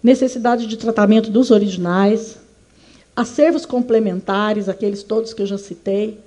necessidade 0.03 0.67
de 0.67 0.77
tratamento 0.77 1.29
dos 1.29 1.51
originais, 1.51 2.37
acervos 3.15 3.65
complementares, 3.65 4.67
aqueles 4.67 5.03
todos 5.03 5.33
que 5.33 5.41
eu 5.41 5.45
já 5.45 5.57
citei, 5.57 6.17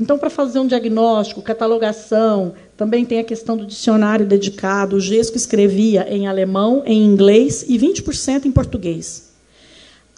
então, 0.00 0.18
para 0.18 0.30
fazer 0.30 0.58
um 0.58 0.66
diagnóstico, 0.66 1.42
catalogação, 1.42 2.54
também 2.80 3.04
tem 3.04 3.18
a 3.18 3.24
questão 3.24 3.58
do 3.58 3.66
dicionário 3.66 4.24
dedicado. 4.24 4.96
O 4.96 5.00
Gesco 5.00 5.36
escrevia 5.36 6.08
em 6.08 6.26
alemão, 6.26 6.82
em 6.86 7.04
inglês 7.04 7.62
e 7.68 7.78
20% 7.78 8.46
em 8.46 8.50
português. 8.50 9.32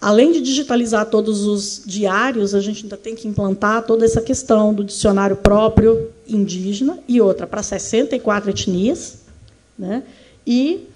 Além 0.00 0.30
de 0.30 0.40
digitalizar 0.40 1.06
todos 1.06 1.44
os 1.44 1.82
diários, 1.84 2.54
a 2.54 2.60
gente 2.60 2.84
ainda 2.84 2.96
tem 2.96 3.16
que 3.16 3.26
implantar 3.26 3.84
toda 3.84 4.04
essa 4.04 4.20
questão 4.20 4.72
do 4.72 4.84
dicionário 4.84 5.34
próprio 5.34 6.10
indígena 6.24 7.00
e 7.08 7.20
outra 7.20 7.48
para 7.48 7.64
64 7.64 8.50
etnias, 8.50 9.22
né? 9.76 10.04
e 10.46 10.86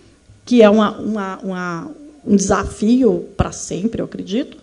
que 0.45 0.63
é 0.63 0.71
uma, 0.71 0.97
uma, 1.01 1.39
uma, 1.39 1.91
um 2.25 2.37
desafio 2.37 3.27
para 3.37 3.51
sempre, 3.51 4.01
eu 4.01 4.05
acredito 4.05 4.57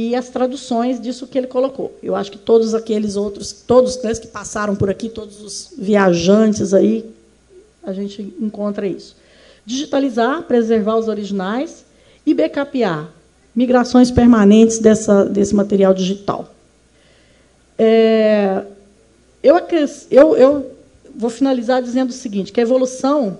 e 0.00 0.14
as 0.14 0.28
traduções 0.28 1.00
disso 1.00 1.26
que 1.26 1.36
ele 1.36 1.48
colocou. 1.48 1.92
Eu 2.00 2.14
acho 2.14 2.30
que 2.30 2.38
todos 2.38 2.72
aqueles 2.72 3.16
outros, 3.16 3.50
todos 3.50 4.00
né, 4.00 4.14
que 4.14 4.28
passaram 4.28 4.76
por 4.76 4.88
aqui, 4.88 5.08
todos 5.08 5.42
os 5.42 5.72
viajantes 5.76 6.72
aí, 6.72 7.04
a 7.82 7.92
gente 7.92 8.22
encontra 8.40 8.86
isso. 8.86 9.16
Digitalizar, 9.66 10.44
preservar 10.44 10.94
os 10.98 11.08
originais 11.08 11.84
e 12.24 12.32
backupear, 12.32 13.08
migrações 13.52 14.08
permanentes 14.08 14.78
dessa, 14.78 15.24
desse 15.24 15.52
material 15.52 15.92
digital. 15.92 16.48
É, 17.76 18.62
eu, 19.42 19.56
eu, 20.12 20.36
eu 20.36 20.76
vou 21.12 21.28
finalizar 21.28 21.82
dizendo 21.82 22.10
o 22.10 22.12
seguinte, 22.12 22.52
que 22.52 22.60
a 22.60 22.62
evolução, 22.62 23.36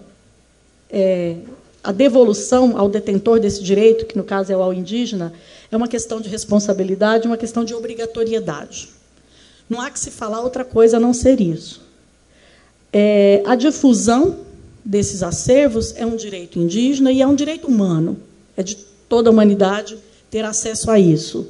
é, 0.90 1.36
a 1.84 1.92
devolução 1.92 2.76
ao 2.76 2.88
detentor 2.88 3.38
desse 3.38 3.62
direito, 3.62 4.06
que 4.06 4.18
no 4.18 4.24
caso 4.24 4.52
é 4.52 4.56
o 4.56 4.62
ao 4.62 4.74
indígena, 4.74 5.32
é 5.70 5.76
uma 5.76 5.88
questão 5.88 6.20
de 6.20 6.28
responsabilidade, 6.28 7.26
uma 7.26 7.36
questão 7.36 7.64
de 7.64 7.74
obrigatoriedade. 7.74 8.88
Não 9.68 9.80
há 9.80 9.90
que 9.90 10.00
se 10.00 10.10
falar 10.10 10.40
outra 10.40 10.64
coisa 10.64 10.96
a 10.96 11.00
não 11.00 11.12
ser 11.12 11.40
isso. 11.40 11.82
É, 12.92 13.42
a 13.44 13.54
difusão 13.54 14.38
desses 14.84 15.22
acervos 15.22 15.94
é 15.96 16.06
um 16.06 16.16
direito 16.16 16.58
indígena 16.58 17.12
e 17.12 17.20
é 17.20 17.26
um 17.26 17.34
direito 17.34 17.68
humano. 17.68 18.18
É 18.56 18.62
de 18.62 18.76
toda 19.08 19.28
a 19.28 19.32
humanidade 19.32 19.98
ter 20.30 20.44
acesso 20.44 20.90
a 20.90 20.98
isso. 20.98 21.46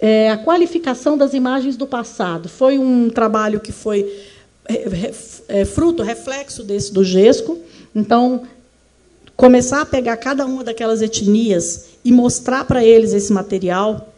É, 0.00 0.30
a 0.30 0.38
qualificação 0.38 1.16
das 1.16 1.34
imagens 1.34 1.76
do 1.76 1.86
passado 1.86 2.48
foi 2.48 2.78
um 2.78 3.10
trabalho 3.10 3.60
que 3.60 3.70
foi 3.70 4.10
é, 5.48 5.64
fruto, 5.64 6.02
reflexo 6.02 6.64
desse 6.64 6.92
do 6.92 7.04
GESCO. 7.04 7.58
Então, 7.94 8.42
começar 9.36 9.82
a 9.82 9.86
pegar 9.86 10.16
cada 10.16 10.44
uma 10.46 10.64
daquelas 10.64 11.02
etnias 11.02 11.89
e 12.04 12.12
mostrar 12.12 12.64
para 12.64 12.84
eles 12.84 13.12
esse 13.12 13.32
material, 13.32 14.12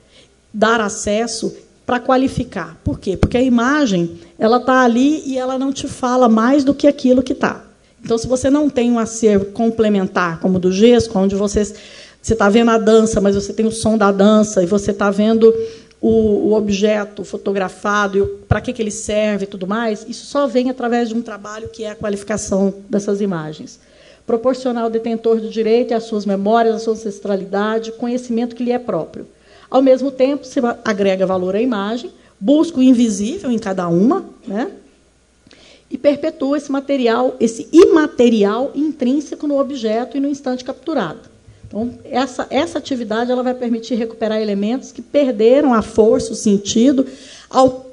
dar 0.52 0.80
acesso 0.80 1.54
para 1.84 1.98
qualificar. 1.98 2.80
Por 2.84 2.98
quê? 2.98 3.16
Porque 3.16 3.36
a 3.36 3.42
imagem 3.42 4.18
ela 4.38 4.58
está 4.58 4.82
ali 4.82 5.22
e 5.26 5.36
ela 5.36 5.58
não 5.58 5.72
te 5.72 5.88
fala 5.88 6.28
mais 6.28 6.64
do 6.64 6.74
que 6.74 6.86
aquilo 6.86 7.22
que 7.22 7.32
está. 7.32 7.64
Então, 8.04 8.18
se 8.18 8.26
você 8.26 8.50
não 8.50 8.68
tem 8.68 8.90
um 8.90 8.98
acervo 8.98 9.46
complementar, 9.46 10.40
como 10.40 10.56
o 10.56 10.60
do 10.60 10.72
GESCO, 10.72 11.18
onde 11.18 11.36
você 11.36 11.60
está 12.22 12.48
vendo 12.48 12.70
a 12.70 12.78
dança, 12.78 13.20
mas 13.20 13.34
você 13.34 13.52
tem 13.52 13.66
o 13.66 13.70
som 13.70 13.96
da 13.96 14.10
dança, 14.10 14.62
e 14.62 14.66
você 14.66 14.90
está 14.90 15.10
vendo 15.10 15.54
o, 16.00 16.48
o, 16.48 16.52
objeto 16.54 17.24
fotografado, 17.24 18.40
para 18.48 18.60
que, 18.60 18.72
que 18.72 18.82
ele 18.82 18.90
serve 18.90 19.44
e 19.44 19.46
tudo 19.46 19.68
mais, 19.68 20.04
isso 20.08 20.26
só 20.26 20.48
vem 20.48 20.68
através 20.68 21.08
de 21.08 21.14
um 21.14 21.22
trabalho 21.22 21.68
que 21.68 21.84
é 21.84 21.90
a 21.90 21.94
qualificação 21.94 22.74
dessas 22.88 23.20
imagens 23.20 23.78
proporcionar 24.26 24.84
ao 24.84 24.90
detentor 24.90 25.40
do 25.40 25.48
direito 25.48 25.94
às 25.94 26.04
suas 26.04 26.24
memórias, 26.24 26.74
à 26.74 26.78
sua 26.78 26.94
ancestralidade, 26.94 27.92
conhecimento 27.92 28.54
que 28.54 28.64
lhe 28.64 28.72
é 28.72 28.78
próprio. 28.78 29.26
Ao 29.70 29.82
mesmo 29.82 30.10
tempo, 30.10 30.46
se 30.46 30.60
agrega 30.84 31.26
valor 31.26 31.56
à 31.56 31.60
imagem, 31.60 32.10
busca 32.38 32.78
o 32.78 32.82
invisível 32.82 33.50
em 33.50 33.58
cada 33.58 33.88
uma, 33.88 34.24
né? 34.46 34.70
e 35.92 35.98
perpetua 35.98 36.56
esse 36.56 36.72
material, 36.72 37.36
esse 37.38 37.68
imaterial 37.70 38.72
intrínseco 38.74 39.46
no 39.46 39.60
objeto 39.60 40.16
e 40.16 40.20
no 40.20 40.28
instante 40.28 40.64
capturado. 40.64 41.20
Então, 41.66 41.90
essa, 42.04 42.46
essa 42.48 42.78
atividade 42.78 43.30
ela 43.30 43.42
vai 43.42 43.52
permitir 43.52 43.94
recuperar 43.94 44.40
elementos 44.40 44.90
que 44.90 45.02
perderam 45.02 45.74
a 45.74 45.82
força, 45.82 46.32
o 46.32 46.34
sentido, 46.36 47.06
ao, 47.48 47.86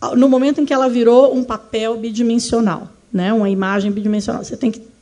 ao, 0.00 0.16
no 0.16 0.26
momento 0.26 0.60
em 0.60 0.64
que 0.64 0.72
ela 0.72 0.88
virou 0.88 1.34
um 1.34 1.44
papel 1.44 1.98
bidimensional, 1.98 2.88
né? 3.12 3.30
uma 3.32 3.50
imagem 3.50 3.92
bidimensional. 3.92 4.42
Você 4.42 4.56
tem 4.56 4.70
que 4.70 4.93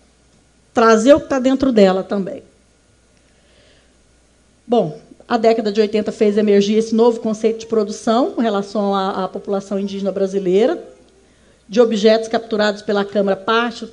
trazer 0.72 1.14
o 1.14 1.18
que 1.18 1.26
está 1.26 1.38
dentro 1.38 1.72
dela 1.72 2.02
também. 2.02 2.42
Bom, 4.66 4.98
a 5.28 5.36
década 5.36 5.70
de 5.70 5.80
80 5.80 6.10
fez 6.12 6.38
emergir 6.38 6.76
esse 6.76 6.94
novo 6.94 7.20
conceito 7.20 7.60
de 7.60 7.66
produção 7.66 8.32
com 8.32 8.40
relação 8.40 8.94
à, 8.94 9.24
à 9.24 9.28
população 9.28 9.78
indígena 9.78 10.12
brasileira, 10.12 10.82
de 11.68 11.80
objetos 11.80 12.28
capturados 12.28 12.82
pela 12.82 13.04
câmera, 13.04 13.36
parte 13.36 13.90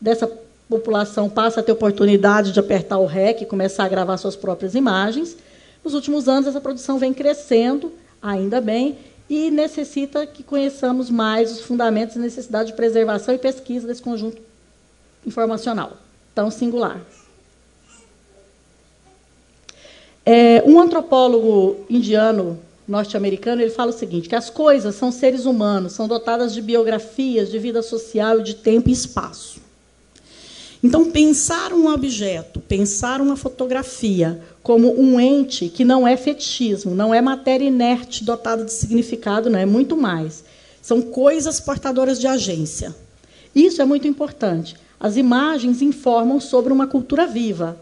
dessa 0.00 0.30
população 0.68 1.28
passa 1.28 1.60
a 1.60 1.62
ter 1.62 1.72
oportunidade 1.72 2.52
de 2.52 2.60
apertar 2.60 2.98
o 2.98 3.06
REC 3.06 3.42
e 3.42 3.46
começar 3.46 3.84
a 3.84 3.88
gravar 3.88 4.16
suas 4.16 4.36
próprias 4.36 4.74
imagens. 4.74 5.36
Nos 5.82 5.94
últimos 5.94 6.28
anos, 6.28 6.46
essa 6.46 6.60
produção 6.60 6.98
vem 6.98 7.12
crescendo, 7.12 7.92
ainda 8.20 8.60
bem, 8.60 8.98
e 9.28 9.50
necessita 9.50 10.26
que 10.26 10.42
conheçamos 10.42 11.08
mais 11.08 11.52
os 11.52 11.60
fundamentos 11.60 12.16
e 12.16 12.18
necessidade 12.18 12.70
de 12.70 12.76
preservação 12.76 13.34
e 13.34 13.38
pesquisa 13.38 13.86
desse 13.86 14.02
conjunto 14.02 14.40
informacional 15.26 16.03
tão 16.34 16.50
singular. 16.50 17.00
É, 20.26 20.62
um 20.66 20.80
antropólogo 20.80 21.84
indiano 21.88 22.58
norte-americano 22.86 23.62
ele 23.62 23.70
fala 23.70 23.90
o 23.90 23.94
seguinte: 23.94 24.28
que 24.28 24.34
as 24.34 24.50
coisas 24.50 24.94
são 24.94 25.10
seres 25.10 25.44
humanos, 25.44 25.92
são 25.92 26.08
dotadas 26.08 26.52
de 26.52 26.62
biografias, 26.62 27.50
de 27.50 27.58
vida 27.58 27.82
social, 27.82 28.40
de 28.40 28.54
tempo 28.54 28.88
e 28.88 28.92
espaço. 28.92 29.62
Então, 30.82 31.10
pensar 31.10 31.72
um 31.72 31.90
objeto, 31.90 32.60
pensar 32.60 33.22
uma 33.22 33.36
fotografia 33.36 34.38
como 34.62 35.00
um 35.00 35.18
ente 35.18 35.70
que 35.70 35.82
não 35.82 36.06
é 36.06 36.14
fetichismo, 36.14 36.94
não 36.94 37.14
é 37.14 37.22
matéria 37.22 37.64
inerte 37.64 38.22
dotada 38.22 38.62
de 38.64 38.72
significado, 38.72 39.48
não 39.48 39.58
é 39.58 39.64
muito 39.64 39.96
mais. 39.96 40.44
São 40.82 41.00
coisas 41.00 41.58
portadoras 41.58 42.20
de 42.20 42.26
agência. 42.26 42.94
Isso 43.54 43.80
é 43.80 43.84
muito 43.86 44.06
importante. 44.06 44.76
As 45.04 45.18
imagens 45.18 45.82
informam 45.82 46.40
sobre 46.40 46.72
uma 46.72 46.86
cultura 46.86 47.26
viva. 47.26 47.78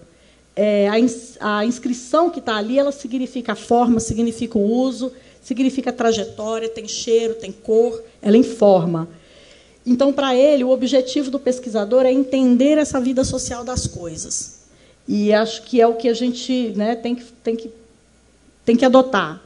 É, 0.57 0.89
a, 0.89 0.99
ins 0.99 1.37
a, 1.39 1.65
inscrição 1.65 2.29
que 2.29 2.41
está 2.41 2.57
ali, 2.57 2.81
ela 2.81 2.91
significa 2.91 3.53
a 3.53 3.55
forma, 3.55 4.01
significa 4.01 4.59
o 4.59 4.69
uso, 4.69 5.13
significa 5.41 5.91
a 5.91 5.93
trajetória, 5.93 6.69
tem 6.69 6.89
cheiro, 6.89 7.35
tem 7.35 7.53
cor, 7.53 8.03
ela 8.21 8.37
informa. 8.37 9.09
Então, 9.87 10.13
para 10.13 10.35
ele, 10.35 10.65
o 10.65 10.71
objetivo 10.71 11.31
do 11.31 11.39
pesquisador 11.39 12.05
é 12.05 12.13
entender 12.13 12.77
essa 12.77 13.01
vida 13.01 13.23
social 13.23 13.63
das 13.63 13.87
coisas. 13.87 14.63
E 15.07 15.33
acho 15.33 15.63
que 15.63 15.81
é 15.81 15.87
o 15.87 15.95
que 15.95 16.09
a 16.09 16.15
gente 16.15 16.73
né, 16.75 16.97
tem, 16.97 17.15
que, 17.15 17.23
tem, 17.45 17.55
que, 17.55 17.71
tem 18.65 18.75
que 18.75 18.85
adotar. 18.85 19.41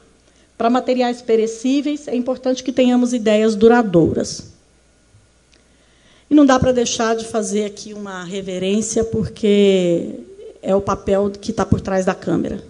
Para 0.57 0.67
materiais 0.67 1.21
perecíveis, 1.21 2.07
é 2.07 2.15
importante 2.15 2.63
que 2.63 2.71
tenhamos 2.71 3.13
ideias 3.13 3.53
duradouras. 3.53 4.56
E 6.29 6.35
não 6.35 6.45
dá 6.45 6.59
para 6.59 6.71
deixar 6.71 7.15
de 7.15 7.25
fazer 7.25 7.65
aqui 7.65 7.93
uma 7.93 8.23
reverência, 8.23 9.03
porque 9.03 10.15
é 10.61 10.75
o 10.75 10.81
papel 10.81 11.31
que 11.31 11.51
está 11.51 11.65
por 11.65 11.79
trás 11.79 12.05
da 12.05 12.13
câmera. 12.13 12.61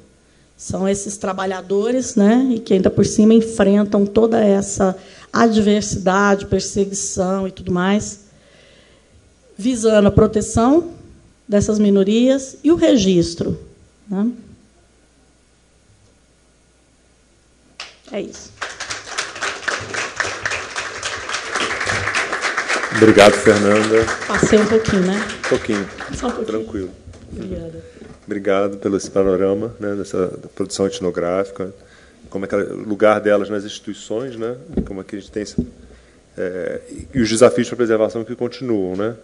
São 0.55 0.87
esses 0.87 1.17
trabalhadores, 1.17 2.15
né, 2.15 2.47
e 2.51 2.59
que 2.59 2.73
ainda 2.73 2.89
por 2.89 3.05
cima 3.05 3.33
enfrentam 3.33 4.05
toda 4.05 4.43
essa 4.43 4.95
adversidade, 5.31 6.45
perseguição 6.45 7.47
e 7.47 7.51
tudo 7.51 7.71
mais, 7.71 8.21
visando 9.57 10.07
a 10.07 10.11
proteção 10.11 10.91
dessas 11.47 11.79
minorias 11.79 12.57
e 12.63 12.71
o 12.71 12.75
registro. 12.75 13.59
Né? 14.07 14.31
É 18.11 18.21
isso. 18.21 18.56
Obrigado, 22.97 23.33
Fernanda. 23.33 24.05
Passei 24.27 24.59
um 24.59 24.65
pouquinho, 24.65 25.03
né? 25.03 25.27
Um 25.45 25.49
pouquinho. 25.49 25.89
Só 26.15 26.27
um 26.27 26.31
pouquinho. 26.31 26.63
Tranquilo. 26.63 26.89
Obrigada. 27.31 27.83
Obrigado 28.25 28.77
pelo 28.77 28.97
esse 28.97 29.09
panorama 29.09 29.73
né, 29.79 29.95
dessa 29.95 30.33
produção 30.55 30.87
etnográfica, 30.87 31.73
como 32.29 32.43
é 32.43 32.47
que 32.47 32.55
é 32.55 32.57
o 32.57 32.77
lugar 32.77 33.21
delas 33.21 33.49
nas 33.49 33.63
instituições, 33.63 34.35
né? 34.35 34.57
Como 34.85 34.99
é 34.99 35.03
que 35.03 35.15
a 35.15 35.19
gente 35.19 35.31
tem 35.31 35.43
esse, 35.43 35.55
é, 36.37 36.81
e 37.13 37.21
os 37.21 37.29
desafios 37.29 37.67
para 37.67 37.75
a 37.75 37.77
preservação 37.77 38.25
que 38.25 38.35
continuam, 38.35 38.95
né? 38.95 39.15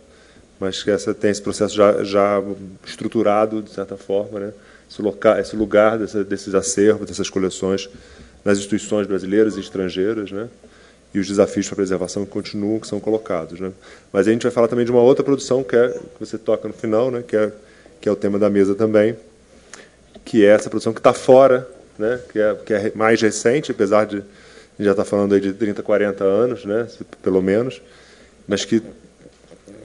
Mas 0.59 0.84
que 0.84 0.91
essa 0.91 1.13
tem 1.13 1.32
esse 1.32 1.41
processo 1.41 1.76
já, 1.76 2.03
já 2.03 2.41
estruturado 2.86 3.61
de 3.61 3.71
certa 3.71 3.97
forma, 3.97 4.39
né? 4.39 4.53
Esse, 4.89 5.01
local, 5.01 5.38
esse 5.39 5.55
lugar 5.55 5.97
dessa, 5.97 6.24
desses 6.24 6.55
acervos, 6.55 7.07
dessas 7.07 7.30
coleções 7.30 7.89
nas 8.45 8.57
instituições 8.59 9.07
brasileiras 9.07 9.57
e 9.57 9.59
estrangeiras, 9.59 10.32
né? 10.32 10.47
E 11.14 11.20
os 11.20 11.28
desafios 11.28 11.68
para 11.68 11.76
a 11.76 11.78
preservação 11.78 12.26
continuam, 12.26 12.80
que 12.80 12.88
são 12.88 12.99
colocados. 12.99 13.59
Né? 13.59 13.72
Mas 14.11 14.28
a 14.28 14.32
gente 14.32 14.43
vai 14.43 14.51
falar 14.51 14.68
também 14.68 14.84
de 14.84 14.91
uma 14.91 15.01
outra 15.01 15.24
produção 15.24 15.64
que, 15.64 15.76
é, 15.76 15.89
que 15.89 16.20
você 16.20 16.38
toca 16.38 16.68
no 16.68 16.74
final, 16.74 17.11
né? 17.11 17.24
que, 17.26 17.36
é, 17.36 17.51
que 18.01 18.09
é 18.09 18.11
o 18.11 18.16
tema 18.16 18.39
da 18.39 18.49
mesa 18.49 18.74
também, 18.74 19.16
que 20.26 20.43
é 20.43 20.49
essa 20.49 20.70
produção 20.70 20.91
que 20.91 20.99
está 20.99 21.14
fora, 21.14 21.68
né? 21.99 22.20
que, 22.32 22.39
é, 22.39 22.55
que 22.55 22.74
é 22.74 22.91
mais 22.95 23.22
recente, 23.22 23.72
apesar 23.72 24.05
de 24.05 24.24
já 24.80 24.91
estar 24.91 25.03
tá 25.03 25.09
falando 25.09 25.36
aí 25.36 25.39
de 25.39 25.53
30, 25.53 25.84
40 25.84 26.24
anos, 26.24 26.66
né? 26.66 26.88
pelo 27.22 27.41
menos, 27.41 27.80
mas 28.47 28.66
que 28.66 28.82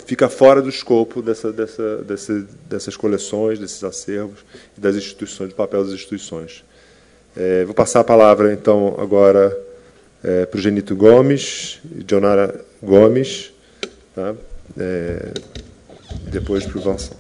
fica 0.07 0.31
fora 0.31 0.63
do 0.63 0.71
escopo 0.71 1.21
dessa, 1.21 1.53
dessa, 1.53 1.99
dessa, 1.99 2.47
dessas 2.67 2.97
coleções, 2.97 3.59
desses 3.59 3.85
acervos 3.85 4.39
e 4.77 4.81
das 4.81 4.97
instituições, 4.97 5.51
do 5.51 5.55
papel 5.55 5.85
das 5.85 5.93
instituições. 5.93 6.65
É, 7.37 7.67
vou 7.67 7.75
passar 7.75 8.01
a 8.01 8.05
palavra, 8.05 8.55
então, 8.55 8.97
agora 8.99 9.68
é, 10.23 10.47
para 10.47 10.59
o 10.59 10.61
Genito 10.61 10.95
Gomes, 10.97 11.79
Dionara 11.85 12.65
Gomes, 12.83 13.53
tá? 14.15 14.35
É, 14.77 15.33
depois 16.31 16.65
para 16.67 16.79
o 16.79 16.81
Vanson. 16.81 17.17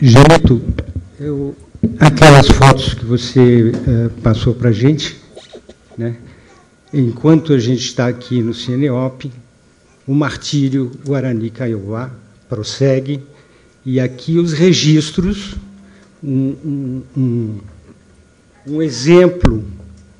Genito, 0.00 0.60
eu, 1.20 1.54
aquelas 1.98 2.48
fotos 2.48 2.94
que 2.94 3.04
você 3.04 3.70
uh, 3.70 4.10
passou 4.20 4.54
para 4.54 4.70
a 4.70 4.72
gente, 4.72 5.16
né? 5.96 6.16
enquanto 6.92 7.52
a 7.52 7.58
gente 7.58 7.84
está 7.84 8.08
aqui 8.08 8.42
no 8.42 8.52
Cineop, 8.52 9.30
o 10.06 10.14
martírio 10.14 10.90
Guarani 11.06 11.50
Kaiowá 11.50 12.10
prossegue, 12.48 13.22
e 13.84 13.98
aqui 14.00 14.38
os 14.38 14.52
registros, 14.52 15.54
um, 16.22 16.54
um, 16.64 17.02
um 17.16 17.58
um 18.66 18.82
exemplo 18.82 19.64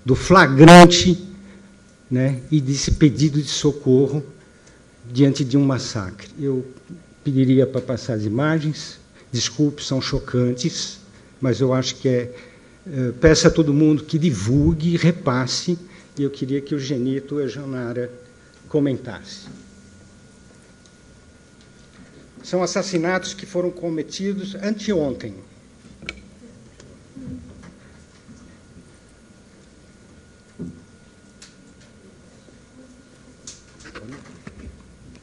do 0.05 0.15
flagrante 0.15 1.27
né, 2.11 2.41
e 2.51 2.61
desse 2.61 2.93
pedido 2.93 3.41
de 3.41 3.49
socorro 3.49 4.25
diante 5.11 5.45
de 5.45 5.57
um 5.57 5.65
massacre. 5.65 6.29
Eu 6.39 6.67
pediria 7.25 7.67
para 7.67 7.81
passar 7.81 8.15
as 8.15 8.25
imagens, 8.25 8.99
desculpe, 9.31 9.83
são 9.85 10.01
chocantes, 10.01 10.99
mas 11.41 11.61
eu 11.61 11.73
acho 11.73 11.97
que 11.97 12.09
é. 12.09 12.35
é 12.87 13.13
peço 13.21 13.47
a 13.47 13.51
todo 13.51 13.73
mundo 13.73 14.05
que 14.05 14.19
divulgue, 14.19 14.97
repasse, 14.97 15.79
e 16.19 16.23
eu 16.23 16.31
queria 16.31 16.61
que 16.61 16.75
o 16.75 16.79
Genito 16.79 17.41
e 17.41 17.45
a 17.45 17.47
Janara 17.47 18.11
comentassem. 18.69 19.51
São 22.43 22.63
assassinatos 22.63 23.35
que 23.35 23.47
foram 23.47 23.71
cometidos 23.71 24.55
anteontem. 24.57 25.35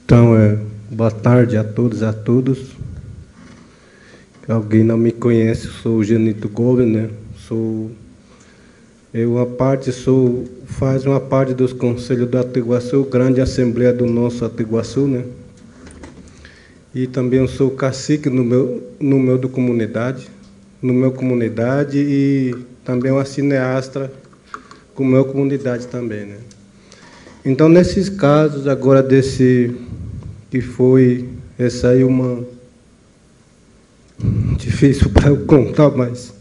Então, 0.10 0.36
é, 0.36 0.58
boa 0.90 1.12
tarde 1.12 1.56
a 1.56 1.64
todos 1.64 2.02
a 2.02 2.12
todas. 2.12 2.58
Alguém 4.48 4.84
não 4.84 4.98
me 4.98 5.12
conhece, 5.12 5.68
sou 5.68 5.98
o 5.98 6.04
Genito 6.04 6.50
Gomes, 6.50 6.88
né? 6.88 7.12
Sou 7.38 7.92
eu 9.14 9.34
uma 9.34 9.46
parte 9.46 9.92
sou 9.92 10.46
faz 10.66 11.06
uma 11.06 11.20
parte 11.20 11.54
dos 11.54 11.74
conselhos 11.74 12.28
do 12.28 12.40
Atiguaçu, 12.40 13.04
grande 13.04 13.40
assembleia 13.40 13.94
do 13.94 14.08
nosso 14.08 14.44
Atiguaçu, 14.44 15.08
né? 15.08 15.26
E 16.96 17.06
também 17.06 17.48
sou 17.48 17.70
cacique 17.70 18.32
no 18.32 18.44
meu 18.44 18.82
no 19.00 19.20
meu 19.20 19.38
do 19.38 19.48
comunidade, 19.48 20.28
no 20.82 20.92
meu 20.92 21.12
comunidade 21.12 22.00
e 22.00 22.56
também 22.84 23.12
uma 23.12 23.26
cineasta 23.26 24.12
com 24.96 25.06
meu 25.06 25.24
comunidade 25.26 25.86
também, 25.86 26.26
né? 26.26 26.38
Então 27.46 27.70
nesses 27.70 28.10
casos 28.10 28.68
agora 28.68 29.04
desse 29.04 29.72
que 30.50 30.62
foi 30.62 31.30
essa 31.58 31.90
aí 31.90 32.04
uma 32.04 32.44
difícil 34.58 35.10
para 35.14 35.30
eu 35.30 35.46
contar, 35.46 35.92
mas 35.92 36.34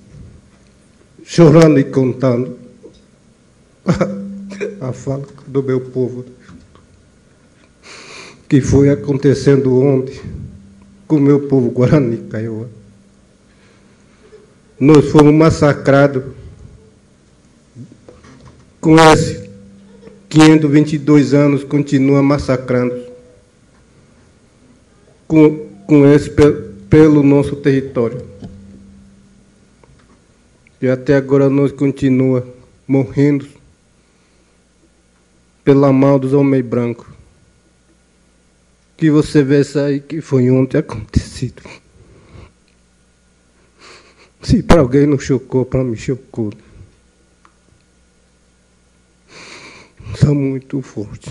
chorando 1.24 1.78
e 1.78 1.84
contando 1.84 2.58
a 4.80 4.92
fala 4.92 5.26
do 5.46 5.62
meu 5.62 5.80
povo 5.80 6.24
que 8.48 8.60
foi 8.62 8.88
acontecendo 8.88 9.78
ontem 9.78 10.18
com 11.06 11.16
o 11.16 11.20
meu 11.20 11.48
povo 11.48 11.70
Guarani 11.70 12.16
Kaiowá. 12.16 12.66
Nós 14.80 15.10
fomos 15.10 15.34
massacrados 15.34 16.22
com 18.80 18.96
esse 19.12 19.48
522 20.28 21.34
anos 21.34 21.64
continua 21.64 22.22
massacrando 22.22 23.07
com, 25.28 26.06
esse 26.14 26.30
pelo 26.88 27.22
nosso 27.22 27.54
território. 27.54 28.26
E 30.80 30.88
até 30.88 31.16
agora 31.16 31.50
nós 31.50 31.70
continua 31.70 32.46
morrendo 32.86 33.46
pela 35.62 35.92
mão 35.92 36.18
dos 36.18 36.32
homens 36.32 36.64
brancos. 36.64 37.06
Que 38.96 39.10
você 39.10 39.44
vê 39.44 39.60
isso 39.60 39.78
aí 39.78 40.00
que 40.00 40.20
foi 40.20 40.50
ontem 40.50 40.78
acontecido. 40.78 41.62
Se 44.42 44.62
para 44.62 44.80
alguém 44.80 45.06
não 45.06 45.18
chocou, 45.18 45.66
para 45.66 45.84
mim 45.84 45.94
chocou. 45.94 46.52
Está 50.14 50.32
muito 50.32 50.80
forte. 50.80 51.30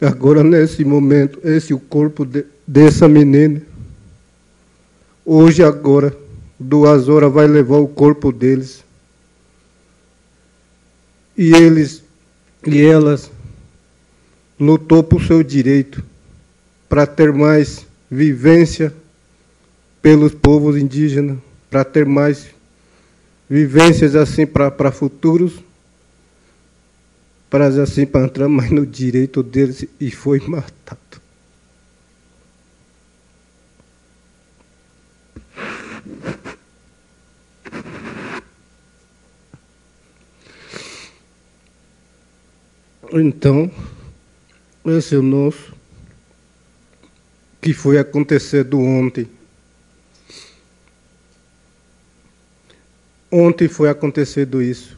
Agora, 0.00 0.44
nesse 0.44 0.84
momento, 0.84 1.40
esse 1.42 1.72
é 1.72 1.76
o 1.76 1.80
corpo 1.80 2.24
de, 2.24 2.44
dessa 2.66 3.08
menina. 3.08 3.62
Hoje, 5.24 5.62
agora, 5.62 6.16
duas 6.60 7.08
horas, 7.08 7.32
vai 7.32 7.46
levar 7.46 7.78
o 7.78 7.88
corpo 7.88 8.30
deles. 8.30 8.84
E 11.36 11.54
eles 11.54 12.02
e 12.66 12.82
elas 12.82 13.30
lutou 14.58 15.02
por 15.02 15.22
seu 15.22 15.42
direito 15.42 16.02
para 16.88 17.06
ter 17.06 17.32
mais 17.32 17.86
vivência 18.10 18.92
pelos 20.02 20.34
povos 20.34 20.76
indígenas, 20.76 21.38
para 21.70 21.84
ter 21.84 22.06
mais 22.06 22.46
vivências 23.48 24.14
assim 24.16 24.46
para 24.46 24.90
futuros 24.90 25.52
para 27.48 27.66
assim 27.66 28.06
para 28.06 28.24
entrar 28.24 28.48
mais 28.48 28.70
no 28.70 28.84
direito 28.84 29.42
deles 29.42 29.86
e 30.00 30.10
foi 30.10 30.40
matado. 30.40 31.00
Então, 43.12 43.70
esse 44.84 45.14
é 45.14 45.18
o 45.18 45.22
nosso 45.22 45.74
que 47.62 47.72
foi 47.72 47.98
acontecido 47.98 48.78
ontem. 48.78 49.28
Ontem 53.30 53.68
foi 53.68 53.88
acontecido 53.88 54.60
isso. 54.60 54.95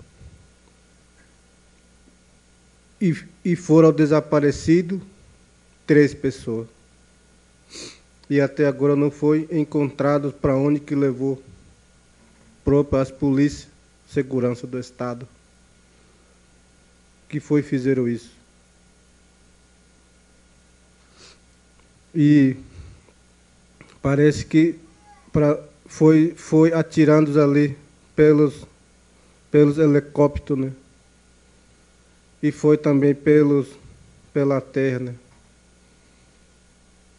E, 3.00 3.16
e 3.44 3.54
foram 3.54 3.92
desaparecidos 3.92 5.00
três 5.86 6.12
pessoas. 6.12 6.68
E 8.28 8.40
até 8.40 8.66
agora 8.66 8.94
não 8.94 9.10
foi 9.10 9.48
encontrado 9.50 10.32
para 10.32 10.54
onde 10.54 10.80
que 10.80 10.94
levou 10.94 11.42
próprias 12.64 13.10
polícias, 13.10 13.68
segurança 14.06 14.66
do 14.66 14.78
Estado, 14.78 15.26
que 17.28 17.40
foi 17.40 17.62
fizeram 17.62 18.06
isso. 18.06 18.30
E 22.14 22.56
parece 24.02 24.44
que 24.44 24.78
pra, 25.32 25.58
foi, 25.86 26.34
foi 26.36 26.72
atirando 26.72 27.40
ali 27.40 27.76
pelos, 28.14 28.66
pelos 29.50 29.78
helicópteros, 29.78 30.66
né? 30.66 30.72
E 32.42 32.52
foi 32.52 32.76
também 32.76 33.14
pelos, 33.14 33.68
pela 34.32 34.60
terra, 34.60 35.00
né? 35.00 35.14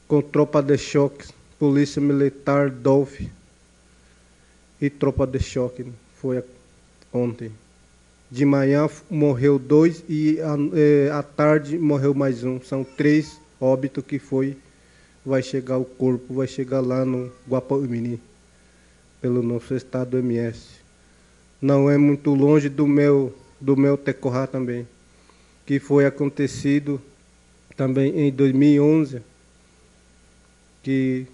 Com 0.08 0.22
tropa 0.22 0.62
de 0.62 0.78
choque, 0.78 1.28
polícia 1.60 2.02
militar, 2.02 2.70
DOLF 2.70 3.30
e 4.82 4.90
tropa 4.90 5.28
de 5.28 5.40
choque. 5.40 5.84
Né? 5.84 5.92
Foi 6.20 6.44
ontem. 7.14 7.52
De 8.32 8.46
manhã 8.46 8.90
morreu 9.10 9.60
dois 9.60 10.04
e 10.08 10.40
à, 10.42 11.20
à 11.20 11.24
tarde 11.24 11.78
morreu 11.78 12.14
mais 12.14 12.44
um. 12.44 12.62
São 12.62 12.84
três 12.84 13.40
óbitos 13.60 14.04
que 14.06 14.20
foi 14.20 14.58
vai 15.26 15.44
chegar 15.44 15.78
o 15.78 15.86
corpo, 15.86 16.34
vai 16.34 16.48
chegar 16.48 16.80
lá 16.80 17.06
no 17.06 17.32
Guapamini, 17.48 18.20
pelo 19.22 19.44
nosso 19.44 19.76
estado 19.76 20.18
MS 20.18 20.80
não 21.62 21.90
é 21.90 21.98
muito 21.98 22.34
longe 22.34 22.70
do 22.70 22.88
meu 22.88 23.34
do 23.60 23.76
meu 23.76 23.98
Tecorá 23.98 24.48
também, 24.48 24.88
que 25.70 25.80
foi 25.80 26.04
acontecido 26.04 27.00
também 27.78 28.22
em 28.22 28.32
2011, 28.32 29.22
que 30.82 31.28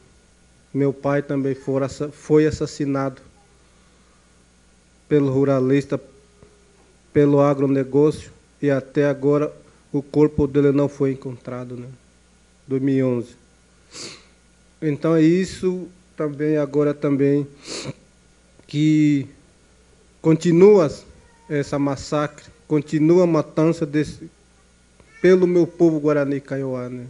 meu 0.73 0.91
pai 0.91 1.21
também 1.21 1.55
foi 2.11 2.45
assassinado 2.45 3.21
pelo 5.07 5.31
ruralista, 5.31 5.97
pelo 7.13 7.39
agronegócio, 7.39 8.29
e 8.61 8.69
até 8.69 9.05
agora 9.07 9.55
o 9.93 10.01
corpo 10.01 10.45
dele 10.47 10.73
não 10.73 10.89
foi 10.89 11.13
encontrado, 11.13 11.77
né? 11.77 11.87
2011. 12.67 13.37
Então 14.81 15.15
é 15.15 15.21
isso 15.21 15.87
também 16.17 16.57
agora 16.57 16.93
também 16.93 17.47
que 18.67 19.29
Continua 20.25 20.91
essa 21.47 21.77
massacre, 21.77 22.45
continua 22.67 23.23
a 23.23 23.27
matança 23.27 23.85
desse, 23.85 24.29
pelo 25.21 25.47
meu 25.47 25.65
povo 25.65 25.99
Guarani 25.99 26.39
Kaiowá, 26.39 26.89
né? 26.89 27.05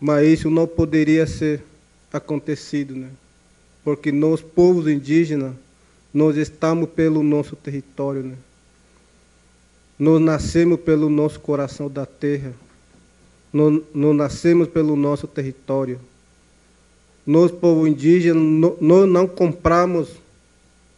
Mas 0.00 0.26
isso 0.28 0.50
não 0.50 0.66
poderia 0.66 1.26
ser 1.26 1.62
acontecido, 2.12 2.94
né? 2.94 3.10
Porque 3.84 4.10
nós, 4.10 4.40
povos 4.40 4.88
indígenas, 4.88 5.54
nós 6.12 6.36
estamos 6.36 6.88
pelo 6.90 7.22
nosso 7.22 7.54
território, 7.54 8.22
né? 8.22 8.36
Nós 9.98 10.20
nascemos 10.20 10.80
pelo 10.80 11.10
nosso 11.10 11.38
coração 11.40 11.90
da 11.90 12.06
terra. 12.06 12.52
Nós, 13.52 13.82
nós 13.94 14.16
nascemos 14.16 14.68
pelo 14.68 14.96
nosso 14.96 15.26
território. 15.26 16.00
Nós, 17.26 17.50
povo 17.50 17.86
indígena, 17.86 18.40
nós 18.80 19.08
não 19.08 19.26
compramos 19.26 20.08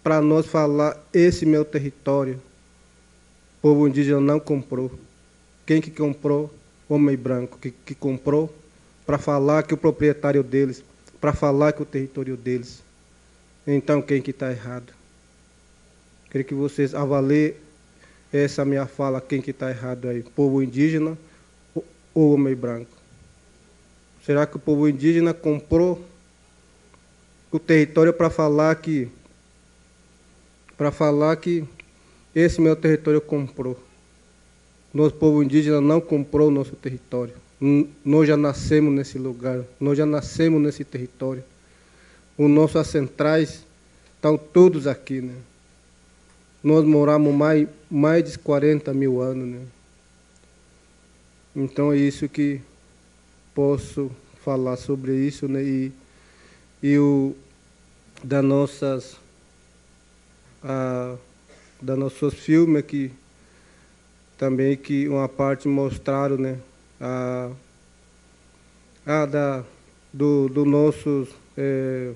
para 0.02 0.20
nós 0.20 0.46
falar 0.46 0.96
esse 1.12 1.44
meu 1.44 1.64
território. 1.64 2.40
O 3.62 3.68
povo 3.68 3.86
indígena 3.86 4.20
não 4.20 4.40
comprou. 4.40 4.90
Quem 5.64 5.80
que 5.80 5.88
comprou? 5.88 6.52
Homem 6.88 7.16
branco 7.16 7.58
que, 7.58 7.70
que 7.70 7.94
comprou 7.94 8.52
para 9.06 9.18
falar 9.18 9.62
que 9.62 9.72
o 9.72 9.76
proprietário 9.76 10.42
deles, 10.42 10.82
para 11.20 11.32
falar 11.32 11.72
que 11.72 11.80
o 11.80 11.86
território 11.86 12.36
deles. 12.36 12.82
Então 13.64 14.02
quem 14.02 14.20
que 14.20 14.32
está 14.32 14.50
errado? 14.50 14.92
Queria 16.28 16.44
que 16.44 16.54
vocês 16.54 16.92
avaliem 16.92 17.54
essa 18.32 18.64
minha 18.64 18.84
fala, 18.84 19.20
quem 19.20 19.40
que 19.40 19.52
está 19.52 19.70
errado 19.70 20.08
aí, 20.08 20.24
povo 20.24 20.60
indígena 20.60 21.16
ou 22.12 22.34
homem 22.34 22.56
branco? 22.56 22.90
Será 24.26 24.44
que 24.44 24.56
o 24.56 24.60
povo 24.60 24.88
indígena 24.88 25.32
comprou 25.32 26.04
o 27.52 27.60
território 27.60 28.12
para 28.12 28.28
falar 28.28 28.74
que 28.74 29.08
para 30.76 30.90
falar 30.90 31.36
que 31.36 31.64
esse 32.34 32.60
meu 32.60 32.74
território 32.74 33.20
comprou. 33.20 33.78
Nosso 34.92 35.14
povo 35.14 35.42
indígena 35.42 35.80
não 35.80 36.00
comprou 36.00 36.48
o 36.48 36.50
nosso 36.50 36.72
território. 36.76 37.34
Nós 38.04 38.26
já 38.26 38.36
nascemos 38.36 38.92
nesse 38.92 39.18
lugar, 39.18 39.62
nós 39.78 39.96
já 39.96 40.04
nascemos 40.04 40.60
nesse 40.60 40.84
território. 40.84 41.44
Os 42.36 42.50
nossos 42.50 42.76
ancestrais 42.76 43.64
estão 44.16 44.36
todos 44.36 44.86
aqui, 44.86 45.20
né? 45.20 45.34
Nós 46.62 46.84
moramos 46.84 47.34
mais, 47.34 47.68
mais 47.90 48.24
de 48.24 48.38
40 48.38 48.92
mil 48.92 49.20
anos, 49.20 49.48
né? 49.48 49.60
Então 51.54 51.92
é 51.92 51.96
isso 51.96 52.28
que 52.28 52.60
posso 53.54 54.10
falar 54.44 54.76
sobre 54.76 55.14
isso, 55.14 55.46
né? 55.46 55.62
E, 55.62 55.92
e 56.82 56.98
o 56.98 57.34
das 58.24 58.44
nossas 58.44 59.16
a, 60.62 61.16
da 61.82 61.96
nossos 61.96 62.34
filmes 62.34 62.78
aqui 62.78 63.10
também 64.38 64.76
que 64.76 65.08
uma 65.08 65.28
parte 65.28 65.66
mostraram 65.66 66.38
né 66.38 66.56
a, 67.00 67.50
a 69.04 69.26
da 69.26 69.64
do, 70.12 70.48
do 70.48 70.64
nossos 70.64 71.28
é, 71.56 72.12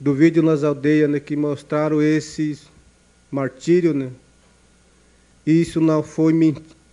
do 0.00 0.12
vídeo 0.12 0.42
nas 0.42 0.64
aldeias 0.64 1.08
né, 1.08 1.20
que 1.20 1.36
mostraram 1.36 2.02
esses 2.02 2.66
martírios 3.30 3.94
né 3.94 4.10
isso 5.46 5.80
não 5.80 6.02
foi 6.02 6.32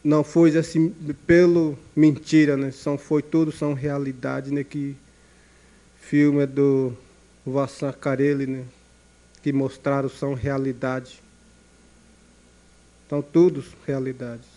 não 0.04 0.24
foi 0.24 0.56
assim 0.56 0.90
pelo 1.26 1.76
mentira 1.96 2.56
né 2.56 2.70
são 2.70 2.96
foi 2.96 3.24
tudo 3.24 3.52
são 3.52 3.74
realidade 3.74 4.54
né 4.54 4.64
que 4.64 4.96
filme 6.00 6.46
do 6.46 6.94
Vassan 7.44 7.92
Carelli 7.92 8.46
né 8.46 8.64
que 9.44 9.52
mostraram 9.52 10.08
são 10.08 10.34
realidade. 10.34 11.22
São 13.14 13.22
todos 13.22 13.66
realidades. 13.86 14.48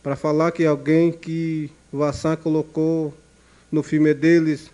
Para 0.00 0.14
falar 0.14 0.52
que 0.52 0.64
alguém 0.64 1.10
que 1.10 1.68
o 1.92 1.98
Vassan 1.98 2.36
colocou 2.36 3.12
no 3.72 3.82
filme 3.82 4.14
deles, 4.14 4.70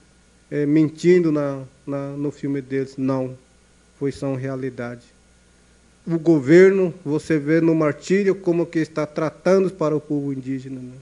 é, 0.50 0.66
mentindo 0.66 1.32
na, 1.32 1.62
na, 1.86 2.10
no 2.10 2.30
filme 2.30 2.60
deles, 2.60 2.98
não. 2.98 3.34
Foi 3.98 4.12
são 4.12 4.34
realidade. 4.34 5.06
O 6.06 6.18
governo, 6.18 6.92
você 7.02 7.38
vê 7.38 7.62
no 7.62 7.74
martírio 7.74 8.34
como 8.34 8.66
que 8.66 8.80
está 8.80 9.06
tratando 9.06 9.70
para 9.70 9.96
o 9.96 10.00
povo 10.00 10.30
indígena. 10.30 10.78
Né? 10.78 10.96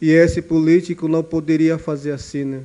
E 0.00 0.10
esse 0.10 0.42
político 0.42 1.06
não 1.06 1.22
poderia 1.22 1.78
fazer 1.78 2.10
assim, 2.10 2.44
né? 2.44 2.62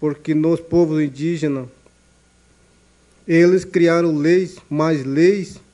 Porque 0.00 0.34
nos 0.34 0.58
povos 0.58 1.02
indígenas 1.02 1.68
eles 3.28 3.62
criaram 3.62 4.16
leis, 4.16 4.56
mais 4.70 5.04
leis, 5.04 5.65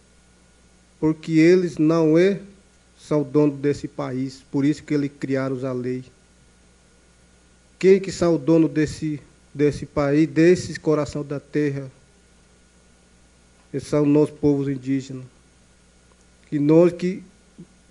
porque 1.02 1.32
eles 1.32 1.78
não 1.78 2.16
é, 2.16 2.38
são 2.96 3.24
dono 3.24 3.56
desse 3.56 3.88
país, 3.88 4.40
por 4.52 4.64
isso 4.64 4.84
que 4.84 4.94
eles 4.94 5.10
criaram 5.18 5.58
a 5.66 5.72
lei. 5.72 6.04
Quem 7.76 7.98
que 7.98 8.12
são 8.12 8.36
o 8.36 8.38
dono 8.38 8.68
desse, 8.68 9.20
desse 9.52 9.84
país, 9.84 10.28
desse 10.28 10.78
coração 10.78 11.24
da 11.24 11.40
terra? 11.40 11.90
Esses 13.74 13.88
são 13.88 14.06
nós, 14.06 14.30
povos 14.30 14.68
indígenas. 14.68 15.24
Que 16.48 16.60
nós, 16.60 16.92
que, 16.92 17.20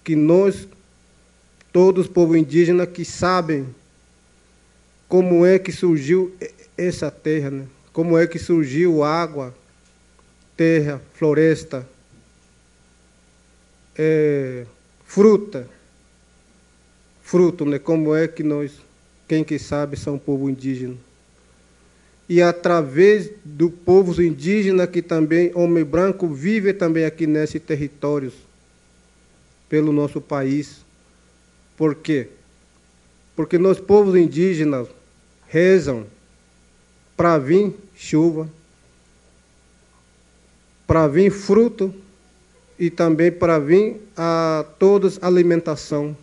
que 0.06 0.16
nós, 0.16 0.66
todos 1.74 2.06
os 2.06 2.10
povos 2.10 2.38
indígenas 2.38 2.88
que 2.88 3.04
sabem 3.04 3.68
como 5.10 5.46
é 5.46 5.60
que 5.60 5.74
surgiu 5.74 6.34
essa 6.78 7.12
terra, 7.12 7.52
né? 7.52 7.68
como 7.92 8.18
é 8.18 8.26
que 8.26 8.40
surgiu 8.40 9.04
água, 9.04 9.54
terra, 10.56 11.02
floresta, 11.14 11.86
é, 13.98 14.66
fruta, 15.06 15.68
fruto, 17.24 17.66
né? 17.66 17.80
Como 17.80 18.16
é 18.16 18.28
que 18.28 18.44
nós, 18.44 18.72
quem 19.28 19.44
que 19.44 19.58
sabe, 19.58 19.98
são 19.98 20.18
povo 20.18 20.50
indígena. 20.50 20.96
E 22.28 22.42
através 22.42 23.30
do 23.44 23.70
povo 23.70 24.22
indígena 24.22 24.88
que 24.88 25.02
também, 25.02 25.52
homem 25.54 25.84
branco, 25.84 26.28
vive 26.28 26.74
também 26.74 27.06
aqui 27.06 27.28
nesses 27.28 27.62
territórios, 27.62 28.34
pelo 29.68 29.92
nosso 29.92 30.22
país. 30.22 30.82
Por 31.76 31.96
quê? 31.96 32.28
porque 33.36 33.58
nós 33.58 33.80
povos 33.80 34.16
indígenas 34.16 34.88
rezam 35.48 36.06
para 37.18 37.38
vir 37.38 37.74
chuva, 37.96 38.48
para 40.86 41.08
vir 41.08 41.32
fruto 41.32 41.94
e 42.82 42.90
também 42.90 43.32
para 43.32 43.60
vir 43.60 44.02
a 44.18 44.66
todos 44.80 45.22
alimentação. 45.22 46.18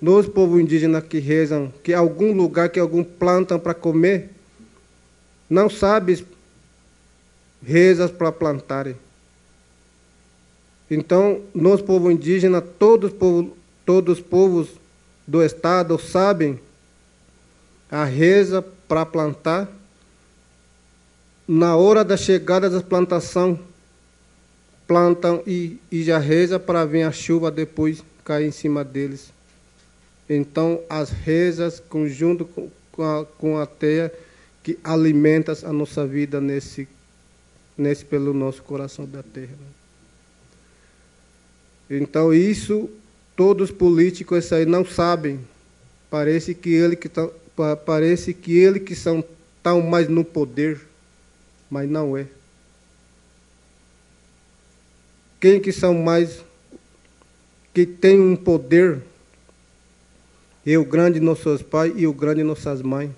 Nós, 0.00 0.26
povo 0.26 0.58
indígena 0.58 1.02
que 1.02 1.18
rezam, 1.18 1.70
que 1.84 1.92
algum 1.92 2.32
lugar 2.32 2.70
que 2.70 2.80
algum 2.80 3.04
plantam 3.04 3.60
para 3.60 3.74
comer, 3.74 4.30
não 5.50 5.68
sabe 5.68 6.26
rezas 7.62 8.10
para 8.10 8.32
plantarem. 8.32 8.96
Então, 10.90 11.42
nós, 11.54 11.82
povo 11.82 12.10
indígena, 12.10 12.62
todos, 12.62 13.12
todos 13.84 14.18
os 14.18 14.24
povos 14.24 14.70
do 15.28 15.42
Estado 15.42 15.98
sabem 15.98 16.58
a 17.90 18.04
reza 18.04 18.64
para 18.88 19.04
plantar. 19.04 19.68
Na 21.46 21.76
hora 21.76 22.02
da 22.02 22.16
chegada 22.16 22.70
da 22.70 22.80
plantação, 22.80 23.58
plantam 24.86 25.42
e, 25.46 25.78
e 25.90 26.02
já 26.02 26.18
reza 26.18 26.58
para 26.58 26.84
vir 26.84 27.02
a 27.02 27.12
chuva 27.12 27.50
depois 27.50 28.02
cair 28.24 28.46
em 28.46 28.52
cima 28.52 28.84
deles. 28.84 29.32
Então, 30.28 30.80
as 30.88 31.10
rezas, 31.10 31.80
conjunto 31.80 32.44
com, 32.92 33.02
a, 33.02 33.24
com 33.24 33.58
a 33.58 33.66
teia, 33.66 34.12
que 34.62 34.78
alimenta 34.82 35.56
a 35.64 35.72
nossa 35.72 36.06
vida 36.06 36.40
nesse, 36.40 36.88
nesse 37.76 38.04
pelo 38.04 38.32
nosso 38.32 38.62
coração 38.62 39.04
da 39.04 39.22
terra. 39.22 39.56
Então, 41.90 42.32
isso, 42.32 42.88
todos 43.36 43.70
os 43.70 43.76
políticos 43.76 44.52
aí 44.52 44.64
não 44.64 44.84
sabem. 44.84 45.40
Parece 46.08 46.54
que 46.54 46.70
ele 46.70 46.96
que 46.96 47.08
tá, 47.08 47.28
parece 47.84 48.32
que 48.32 48.56
ele 48.56 48.80
que 48.80 48.94
são 48.94 49.24
tão 49.62 49.82
mais 49.82 50.08
no 50.08 50.24
poder, 50.24 50.80
mas 51.70 51.88
não 51.90 52.16
é. 52.16 52.26
Quem 55.42 55.60
que 55.60 55.72
são 55.72 55.92
mais 55.92 56.40
que 57.74 57.84
tem 57.84 58.20
um 58.20 58.36
poder 58.36 59.02
e 60.64 60.78
o 60.78 60.84
grande 60.84 61.18
nossos 61.18 61.62
pais 61.62 61.92
e 61.96 62.06
o 62.06 62.12
grande 62.14 62.44
nossas 62.44 62.80
mães, 62.80 63.10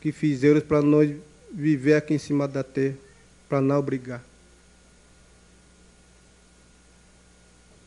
que 0.00 0.12
fizeram 0.12 0.62
para 0.62 0.80
nós 0.80 1.14
viver 1.52 1.92
aqui 1.92 2.14
em 2.14 2.18
cima 2.18 2.48
da 2.48 2.62
terra, 2.62 2.94
para 3.50 3.60
não 3.60 3.82
brigar. 3.82 4.24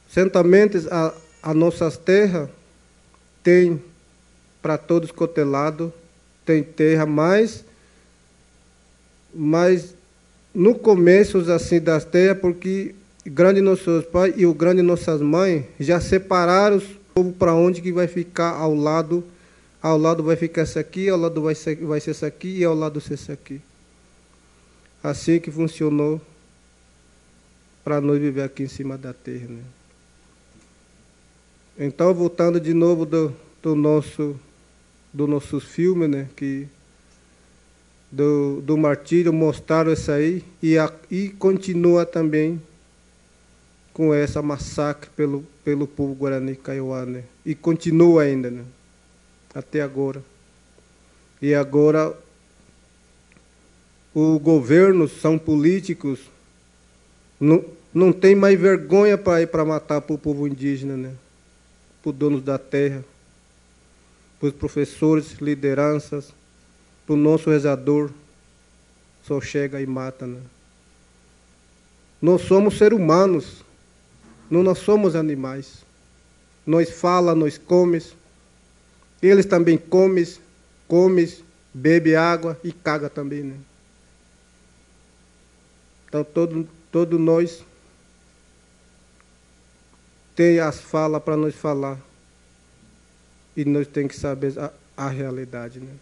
Certamente 0.07 0.77
a, 0.91 1.11
a 1.41 1.51
nossas 1.51 1.97
terras 1.97 2.51
tem 3.41 3.81
para 4.61 4.77
todos 4.77 5.09
cotelados, 5.09 5.91
tem 6.45 6.61
terra, 6.61 7.07
mas, 7.07 7.65
mas 9.33 9.95
no 10.53 10.75
começo 10.75 11.39
assim 11.51 11.79
das 11.79 12.05
terras, 12.05 12.37
porque 12.37 12.93
grande 13.29 13.61
nossos 13.61 14.05
pais 14.05 14.33
e 14.35 14.45
o 14.45 14.53
grande 14.53 14.81
nossas 14.81 15.21
mães 15.21 15.65
já 15.79 16.01
separaram 16.01 16.81
povo 17.13 17.33
para 17.33 17.53
onde 17.53 17.81
que 17.81 17.91
vai 17.91 18.07
ficar 18.07 18.51
ao 18.51 18.73
lado, 18.73 19.23
ao 19.81 19.97
lado 19.97 20.23
vai 20.23 20.35
ficar 20.35 20.63
esse 20.63 20.79
aqui, 20.79 21.09
ao 21.09 21.17
lado 21.17 21.41
vai 21.41 21.53
ser, 21.53 21.75
vai 21.77 21.99
ser 21.99 22.11
esse 22.11 22.25
aqui 22.25 22.59
e 22.59 22.63
ao 22.63 22.73
lado 22.73 23.01
ser 23.01 23.15
esse 23.15 23.31
aqui. 23.31 23.61
Assim 25.03 25.39
que 25.39 25.51
funcionou 25.51 26.21
para 27.83 27.99
nós 27.99 28.19
viver 28.19 28.43
aqui 28.43 28.63
em 28.63 28.67
cima 28.67 28.97
da 28.97 29.13
terra. 29.13 29.47
Né? 29.47 29.63
Então, 31.77 32.13
voltando 32.13 32.59
de 32.59 32.73
novo 32.73 33.05
do, 33.05 33.33
do 33.61 33.75
nosso 33.75 34.39
do 35.11 35.25
nossos 35.25 35.63
filmes, 35.63 36.07
né, 36.07 36.29
que 36.35 36.67
do, 38.11 38.61
do 38.61 38.77
martírio 38.77 39.33
mostraram 39.33 39.91
isso 39.91 40.11
aí 40.11 40.43
e, 40.61 40.77
a, 40.77 40.91
e 41.09 41.29
continua 41.29 42.05
também 42.05 42.61
com 43.93 44.13
essa 44.13 44.41
massacre 44.41 45.09
pelo, 45.15 45.43
pelo 45.63 45.87
povo 45.87 46.13
Guarani 46.15 46.55
Kaiowá, 46.55 47.05
né? 47.05 47.23
E 47.45 47.53
continua 47.53 48.23
ainda, 48.23 48.49
né? 48.49 48.63
Até 49.53 49.81
agora. 49.81 50.23
E 51.41 51.53
agora 51.53 52.15
o 54.13 54.39
governo 54.39 55.07
são 55.07 55.37
políticos, 55.37 56.19
não, 57.39 57.63
não 57.93 58.11
tem 58.11 58.35
mais 58.35 58.59
vergonha 58.59 59.17
para 59.17 59.41
ir 59.41 59.47
para 59.47 59.63
matar 59.63 60.01
para 60.01 60.15
o 60.15 60.17
povo 60.17 60.47
indígena, 60.47 60.97
né? 60.97 61.13
Para 62.01 62.11
os 62.11 62.15
donos 62.15 62.43
da 62.43 62.57
terra, 62.57 63.03
para 64.39 64.49
os 64.49 64.53
professores, 64.53 65.33
lideranças, 65.39 66.33
para 67.05 67.13
o 67.13 67.17
nosso 67.17 67.49
rezador, 67.49 68.11
só 69.23 69.39
chega 69.39 69.81
e 69.81 69.85
mata, 69.85 70.25
né? 70.25 70.39
Nós 72.21 72.41
somos 72.41 72.77
seres 72.77 72.97
humanos, 72.97 73.63
não 74.49 74.63
nós 74.63 74.79
somos 74.79 75.15
animais. 75.15 75.83
Nós 76.65 76.89
fala, 76.89 77.35
nós 77.35 77.57
comes. 77.57 78.15
Eles 79.21 79.45
também 79.45 79.77
comem, 79.77 80.25
comem, 80.87 81.31
bebe 81.73 82.15
água 82.15 82.59
e 82.63 82.71
caga 82.71 83.09
também, 83.09 83.43
né? 83.43 83.57
Então 86.07 86.23
todo, 86.23 86.67
todo 86.91 87.19
nós 87.19 87.63
tem 90.35 90.59
as 90.59 90.79
falas 90.79 91.21
para 91.21 91.37
nós 91.37 91.53
falar. 91.53 91.99
E 93.55 93.65
nós 93.65 93.87
tem 93.87 94.07
que 94.07 94.15
saber 94.15 94.57
a, 94.57 94.71
a 94.95 95.09
realidade, 95.09 95.79
né? 95.79 95.93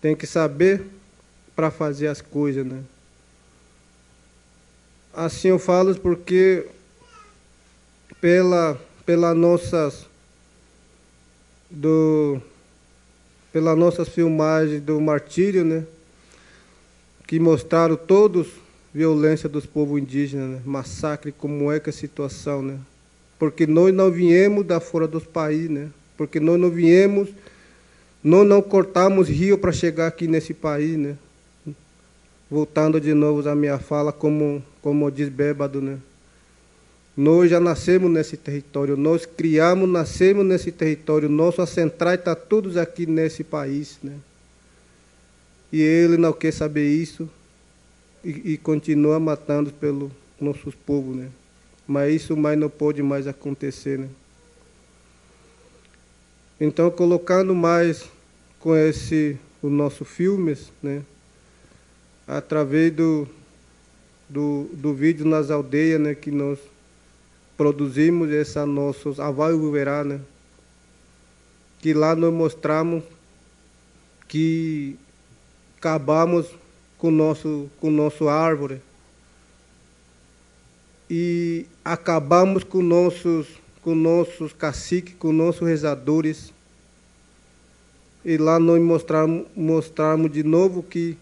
Tem 0.00 0.14
que 0.14 0.26
saber 0.26 0.86
para 1.56 1.70
fazer 1.70 2.06
as 2.06 2.20
coisas, 2.20 2.64
né? 2.64 2.82
Assim 5.16 5.48
eu 5.48 5.58
falo 5.60 5.94
porque 6.00 6.66
pela 8.20 8.76
pela 9.06 9.32
nossas 9.32 10.06
do 11.70 12.40
pela 13.52 13.76
nossas 13.76 14.08
filmagens 14.08 14.82
do 14.82 15.00
martírio, 15.00 15.64
né, 15.64 15.84
que 17.28 17.38
mostraram 17.38 17.94
todos 17.94 18.48
violência 18.92 19.48
dos 19.48 19.64
povos 19.64 20.00
indígenas, 20.00 20.48
né, 20.48 20.60
massacre, 20.64 21.30
como 21.30 21.70
é 21.70 21.78
que 21.78 21.90
é 21.90 21.92
a 21.92 21.96
situação, 21.96 22.62
né? 22.62 22.78
Porque 23.38 23.66
nós 23.66 23.94
não 23.94 24.10
viemos 24.10 24.66
da 24.66 24.80
fora 24.80 25.06
dos 25.06 25.24
países, 25.24 25.70
né? 25.70 25.88
Porque 26.16 26.40
nós 26.40 26.58
não 26.58 26.70
viemos, 26.70 27.28
nós 28.22 28.46
não 28.46 28.62
cortamos 28.62 29.28
rio 29.28 29.58
para 29.58 29.70
chegar 29.70 30.08
aqui 30.08 30.26
nesse 30.26 30.54
país, 30.54 30.96
né? 30.96 31.16
Voltando 32.50 33.00
de 33.00 33.14
novo 33.14 33.48
à 33.48 33.54
minha 33.54 33.78
fala, 33.78 34.12
como 34.12 34.62
como 34.84 35.10
diz 35.10 35.30
Bébado, 35.30 35.80
né? 35.80 35.98
Nós 37.16 37.48
já 37.48 37.58
nascemos 37.58 38.10
nesse 38.10 38.36
território, 38.36 38.98
nós 38.98 39.24
criamos, 39.24 39.88
nascemos 39.88 40.44
nesse 40.44 40.70
território, 40.70 41.26
nosso 41.26 41.64
centrais 41.66 42.18
está 42.18 42.34
todos 42.34 42.76
aqui 42.76 43.06
nesse 43.06 43.42
país, 43.42 43.98
né? 44.02 44.12
E 45.72 45.80
ele 45.80 46.18
não 46.18 46.34
quer 46.34 46.52
saber 46.52 46.86
isso 46.86 47.26
e, 48.22 48.52
e 48.52 48.58
continua 48.58 49.18
matando 49.18 49.72
pelo 49.72 50.12
nossos 50.38 50.74
povos, 50.74 51.16
né? 51.16 51.28
Mas 51.86 52.14
isso 52.14 52.36
mais 52.36 52.58
não 52.58 52.68
pode 52.68 53.02
mais 53.02 53.26
acontecer, 53.26 53.98
né? 53.98 54.08
Então, 56.60 56.90
colocando 56.90 57.54
mais 57.54 58.04
com 58.60 58.76
esse 58.76 59.38
o 59.62 59.70
nosso 59.70 60.04
filmes, 60.04 60.70
né? 60.82 61.02
Através 62.26 62.92
do 62.92 63.28
do, 64.28 64.68
do 64.72 64.94
vídeo 64.94 65.26
nas 65.26 65.50
aldeias, 65.50 66.00
né, 66.00 66.14
que 66.14 66.30
nós 66.30 66.58
produzimos 67.56 68.30
essa 68.30 68.64
nossos 68.64 69.20
Aval 69.20 69.70
Verá, 69.70 70.02
né, 70.02 70.20
que 71.78 71.92
lá 71.92 72.16
nós 72.16 72.32
mostramos 72.32 73.04
que 74.26 74.96
acabamos 75.76 76.48
com 76.96 77.10
nosso 77.10 77.68
com 77.78 77.90
nosso 77.90 78.28
árvore 78.28 78.80
e 81.10 81.66
acabamos 81.84 82.64
com 82.64 82.82
nossos 82.82 83.46
com 83.84 83.94
nossos 83.94 84.54
caciques, 84.54 85.14
com 85.18 85.30
nossos 85.30 85.68
rezadores. 85.68 86.50
E 88.24 88.38
lá 88.38 88.58
nós 88.58 88.80
mostramos, 88.80 89.46
mostramos 89.54 90.32
de 90.32 90.42
novo 90.42 90.82
que, 90.82 91.18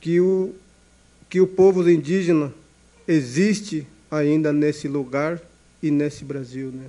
que 0.00 0.20
o, 0.20 0.54
que 1.28 1.40
o 1.40 1.46
povo 1.46 1.88
indígena 1.88 2.52
existe 3.06 3.86
ainda 4.10 4.52
nesse 4.52 4.88
lugar 4.88 5.40
e 5.82 5.90
nesse 5.90 6.24
Brasil, 6.24 6.70
né? 6.70 6.86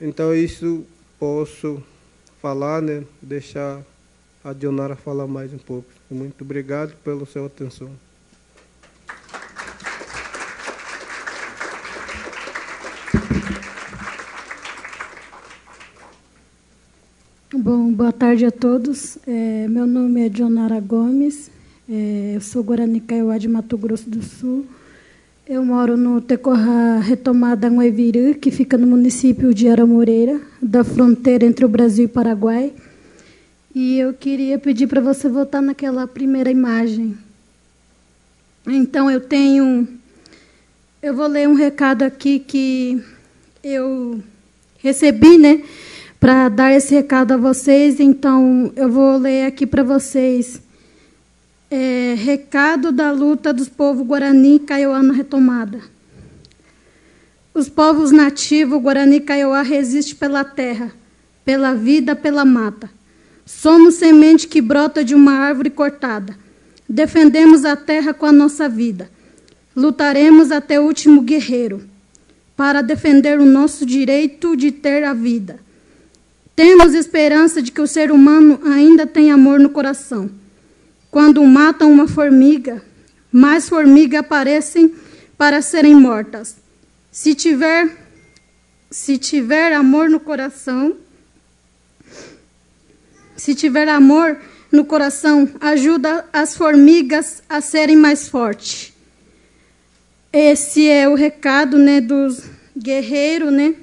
Então 0.00 0.34
isso 0.34 0.84
posso 1.18 1.82
falar, 2.40 2.82
né? 2.82 3.04
Deixar 3.20 3.82
a 4.44 4.52
Dionara 4.52 4.96
falar 4.96 5.26
mais 5.26 5.52
um 5.52 5.58
pouco. 5.58 5.88
Muito 6.10 6.42
obrigado 6.42 6.94
pela 7.04 7.24
sua 7.24 7.46
atenção. 7.46 7.90
Bom, 17.54 17.92
boa 17.92 18.12
tarde 18.12 18.44
a 18.44 18.50
todos. 18.50 19.18
É, 19.24 19.68
meu 19.68 19.86
nome 19.86 20.26
é 20.26 20.28
Dionara 20.28 20.80
Gomes, 20.80 21.50
é, 21.88 22.32
eu 22.36 22.40
sou 22.40 22.62
Guarani 22.62 23.00
Kaiowá 23.00 23.38
de 23.38 23.48
Mato 23.48 23.76
Grosso 23.76 24.08
do 24.08 24.22
Sul. 24.22 24.64
Eu 25.48 25.64
moro 25.64 25.96
no 25.96 26.20
Tecorra 26.20 27.00
Retomada 27.00 27.68
Ngueviri, 27.68 28.36
que 28.36 28.50
fica 28.52 28.78
no 28.78 28.86
município 28.86 29.52
de 29.52 29.68
Aramoreira, 29.68 30.40
da 30.62 30.84
fronteira 30.84 31.44
entre 31.44 31.64
o 31.64 31.68
Brasil 31.68 32.04
e 32.04 32.06
o 32.06 32.10
Paraguai. 32.10 32.72
E 33.74 33.98
eu 33.98 34.12
queria 34.14 34.58
pedir 34.58 34.86
para 34.86 35.00
você 35.00 35.28
voltar 35.28 35.60
naquela 35.60 36.06
primeira 36.06 36.50
imagem. 36.50 37.16
Então, 38.66 39.10
eu 39.10 39.20
tenho. 39.20 39.88
Eu 41.02 41.16
vou 41.16 41.26
ler 41.26 41.48
um 41.48 41.54
recado 41.54 42.02
aqui 42.02 42.38
que 42.38 43.02
eu 43.64 44.22
recebi, 44.78 45.36
né, 45.36 45.64
para 46.20 46.48
dar 46.48 46.72
esse 46.72 46.94
recado 46.94 47.32
a 47.32 47.36
vocês. 47.36 47.98
Então, 47.98 48.72
eu 48.76 48.88
vou 48.88 49.16
ler 49.16 49.46
aqui 49.46 49.66
para 49.66 49.82
vocês 49.82 50.62
é, 51.74 52.14
recado 52.18 52.92
da 52.92 53.10
luta 53.10 53.50
dos 53.50 53.66
povos 53.66 54.06
Guarani 54.06 54.56
e 54.56 54.58
Kaiowá 54.58 55.02
na 55.02 55.14
retomada. 55.14 55.80
Os 57.54 57.70
povos 57.70 58.12
nativos 58.12 58.82
Guarani 58.82 59.16
e 59.16 59.20
Kaiowá 59.20 59.62
resistem 59.62 60.16
pela 60.16 60.44
terra, 60.44 60.92
pela 61.46 61.72
vida, 61.72 62.14
pela 62.14 62.44
mata. 62.44 62.90
Somos 63.46 63.94
semente 63.94 64.46
que 64.46 64.60
brota 64.60 65.02
de 65.02 65.14
uma 65.14 65.32
árvore 65.32 65.70
cortada. 65.70 66.36
Defendemos 66.86 67.64
a 67.64 67.74
terra 67.74 68.12
com 68.12 68.26
a 68.26 68.32
nossa 68.32 68.68
vida. 68.68 69.10
Lutaremos 69.74 70.52
até 70.52 70.78
o 70.78 70.84
último 70.84 71.22
guerreiro 71.22 71.88
para 72.54 72.82
defender 72.82 73.40
o 73.40 73.46
nosso 73.46 73.86
direito 73.86 74.54
de 74.54 74.70
ter 74.70 75.04
a 75.04 75.14
vida. 75.14 75.58
Temos 76.54 76.92
esperança 76.92 77.62
de 77.62 77.72
que 77.72 77.80
o 77.80 77.86
ser 77.86 78.12
humano 78.12 78.60
ainda 78.62 79.06
tem 79.06 79.32
amor 79.32 79.58
no 79.58 79.70
coração 79.70 80.41
quando 81.12 81.44
matam 81.44 81.92
uma 81.92 82.08
formiga, 82.08 82.82
mais 83.30 83.68
formigas 83.68 84.20
aparecem 84.20 84.94
para 85.36 85.60
serem 85.60 85.94
mortas. 85.94 86.56
Se 87.12 87.34
tiver, 87.34 87.94
se 88.90 89.18
tiver 89.18 89.74
amor 89.74 90.08
no 90.08 90.18
coração, 90.18 90.96
se 93.36 93.54
tiver 93.54 93.90
amor 93.90 94.38
no 94.72 94.86
coração, 94.86 95.46
ajuda 95.60 96.24
as 96.32 96.56
formigas 96.56 97.42
a 97.46 97.60
serem 97.60 97.94
mais 97.94 98.26
fortes. 98.26 98.94
Esse 100.32 100.88
é 100.88 101.06
o 101.06 101.14
recado, 101.14 101.76
né, 101.76 102.00
dos 102.00 102.42
guerreiros, 102.74 103.52
né, 103.52 103.74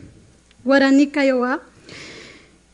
Guarani 0.65 1.05
Kaiowá, 1.05 1.59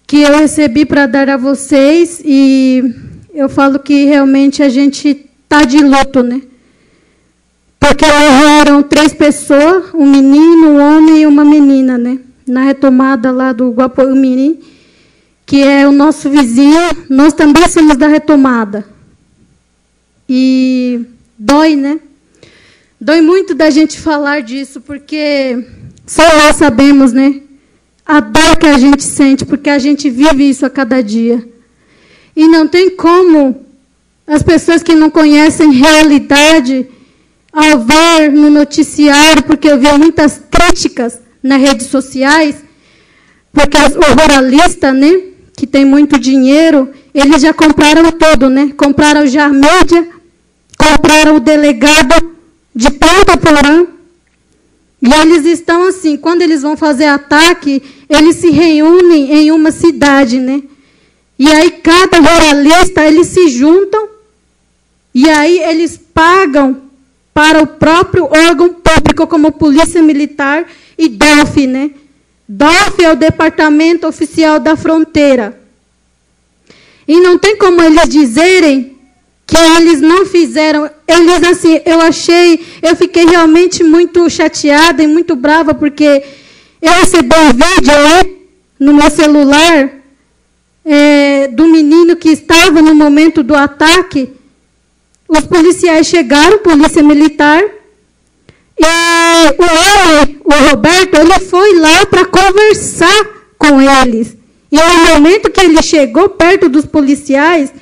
que 0.08 0.22
eu 0.22 0.34
recebi 0.38 0.86
para 0.86 1.08
dar 1.08 1.30
a 1.30 1.36
vocês 1.36 2.22
e 2.24 3.05
eu 3.36 3.50
falo 3.50 3.78
que 3.80 4.06
realmente 4.06 4.64
a 4.64 4.70
gente 4.70 5.10
está 5.44 5.64
de 5.64 5.80
luto, 5.80 6.24
né? 6.24 6.42
Porque 7.78 8.06
morreram 8.06 8.82
três 8.82 9.14
pessoas, 9.14 9.94
um 9.94 10.10
menino, 10.10 10.70
um 10.70 10.80
homem 10.80 11.22
e 11.24 11.28
uma 11.28 11.44
menina, 11.44 11.98
né? 11.98 12.18
Na 12.48 12.64
retomada 12.64 13.32
lá 13.32 13.52
do 13.52 13.72
Guaporumiri, 13.72 14.60
que 15.46 15.62
é 15.62 15.86
o 15.86 15.92
nosso 15.92 16.30
vizinho, 16.30 16.80
nós 17.10 17.34
também 17.34 17.68
somos 17.68 17.98
da 17.98 18.08
retomada. 18.08 18.86
E 20.28 21.02
dói, 21.38 21.76
né? 21.76 22.00
Dói 23.00 23.22
muito 23.22 23.54
da 23.54 23.70
gente 23.70 24.00
falar 24.00 24.42
disso, 24.42 24.80
porque 24.80 25.62
só 26.08 26.24
nós 26.38 26.56
sabemos, 26.56 27.12
né? 27.12 27.42
A 28.06 28.22
dor 28.22 28.58
que 28.58 28.66
a 28.66 28.78
gente 28.78 29.04
sente, 29.04 29.46
porque 29.46 29.70
a 29.70 29.78
gente 29.78 30.10
vive 30.10 30.50
isso 30.50 30.66
a 30.66 30.70
cada 30.70 31.04
dia. 31.04 31.55
E 32.36 32.48
não 32.48 32.68
tem 32.68 32.96
como 32.96 33.66
as 34.28 34.44
pessoas 34.44 34.84
que 34.84 34.96
não 34.96 35.10
conhecem 35.10 35.72
realidade, 35.72 36.88
ao 37.56 37.80
ver 37.80 38.32
no 38.32 38.50
noticiário, 38.50 39.44
porque 39.44 39.70
eu 39.70 39.80
vi 39.80 39.88
muitas 39.98 40.42
críticas 40.52 41.20
nas 41.42 41.62
redes 41.62 41.88
sociais, 41.88 42.56
porque 43.54 43.78
o 43.78 44.22
ruralista, 44.22 44.92
né, 44.92 45.22
que 45.56 45.66
tem 45.66 45.86
muito 45.86 46.20
dinheiro, 46.20 46.90
eles 47.14 47.42
já 47.42 47.54
compraram 47.54 48.12
tudo, 48.12 48.50
né? 48.50 48.74
Compraram 48.76 49.26
já 49.26 49.46
a 49.46 49.50
mídia, 49.50 50.06
compraram 50.78 51.38
o 51.38 51.40
delegado 51.40 52.36
de 52.76 52.92
ponta 52.92 53.38
porã. 53.38 53.88
E 55.02 55.14
eles 55.14 55.46
estão 55.46 55.88
assim, 55.88 56.18
quando 56.18 56.42
eles 56.42 56.62
vão 56.62 56.76
fazer 56.76 57.06
ataque, 57.06 57.82
eles 58.10 58.36
se 58.36 58.50
reúnem 58.50 59.32
em 59.32 59.52
uma 59.52 59.72
cidade, 59.72 60.40
né? 60.40 60.62
E 61.38 61.52
aí 61.52 61.72
cada 61.72 62.20
ruralista, 62.20 63.06
eles 63.06 63.28
se 63.28 63.50
juntam 63.50 64.10
e 65.14 65.30
aí 65.30 65.60
eles 65.60 66.00
pagam 66.14 66.82
para 67.34 67.62
o 67.62 67.68
próprio 67.68 68.26
órgão 68.26 68.74
público, 68.74 69.28
como 69.28 69.52
Polícia 69.52 70.02
Militar 70.02 70.66
e 70.98 71.10
DOF, 71.10 71.68
né? 71.68 71.92
DOF 72.48 73.04
é 73.04 73.12
o 73.12 73.16
Departamento 73.16 74.08
Oficial 74.08 74.60
da 74.60 74.76
Fronteira. 74.78 75.60
E 77.08 77.20
não 77.20 77.38
tem 77.38 77.58
como 77.58 77.82
eles 77.82 78.08
dizerem 78.08 78.98
que 79.46 79.58
eles 79.58 80.02
não 80.02 80.26
fizeram. 80.26 80.90
Eles, 81.08 81.44
assim, 81.44 81.82
eu 81.86 82.02
achei, 82.02 82.66
eu 82.82 82.96
fiquei 82.96 83.26
realmente 83.26 83.84
muito 83.84 84.30
chateada 84.30 85.04
e 85.04 85.08
muito 85.08 85.36
brava, 85.36 85.74
porque 85.74 86.24
eu 86.82 86.92
recebi 86.94 87.36
um 87.36 87.52
vídeo 87.52 87.94
né, 87.94 88.36
no 88.80 88.94
meu 88.94 89.10
celular 89.10 89.90
é, 90.86 91.48
do 91.48 91.68
menino 91.68 92.16
que 92.16 92.30
estava 92.30 92.82
no 92.82 92.94
momento 92.94 93.42
do 93.42 93.56
ataque, 93.56 94.30
os 95.28 95.42
policiais 95.42 96.06
chegaram, 96.06 96.60
polícia 96.60 97.02
militar, 97.02 97.64
e 98.78 98.86
o 99.58 99.64
homem, 99.64 100.40
o 100.44 100.70
Roberto, 100.70 101.16
ele 101.16 101.40
foi 101.40 101.80
lá 101.80 102.06
para 102.06 102.26
conversar 102.26 103.26
com 103.58 103.82
eles. 103.82 104.36
E 104.72 104.76
no 104.76 105.14
momento 105.14 105.50
que 105.50 105.62
ele 105.62 105.82
chegou 105.82 106.30
perto 106.30 106.70
dos 106.70 106.86
policiais, 106.86 107.74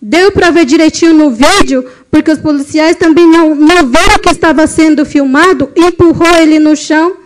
deu 0.00 0.30
para 0.32 0.50
ver 0.50 0.64
direitinho 0.64 1.12
no 1.12 1.30
vídeo, 1.30 1.84
porque 2.10 2.30
os 2.30 2.38
policiais 2.38 2.96
também 2.96 3.26
não, 3.26 3.54
não 3.54 3.86
viram 3.86 4.18
que 4.22 4.30
estava 4.30 4.66
sendo 4.66 5.04
filmado, 5.04 5.70
empurrou 5.76 6.34
ele 6.36 6.58
no 6.58 6.76
chão 6.76 7.23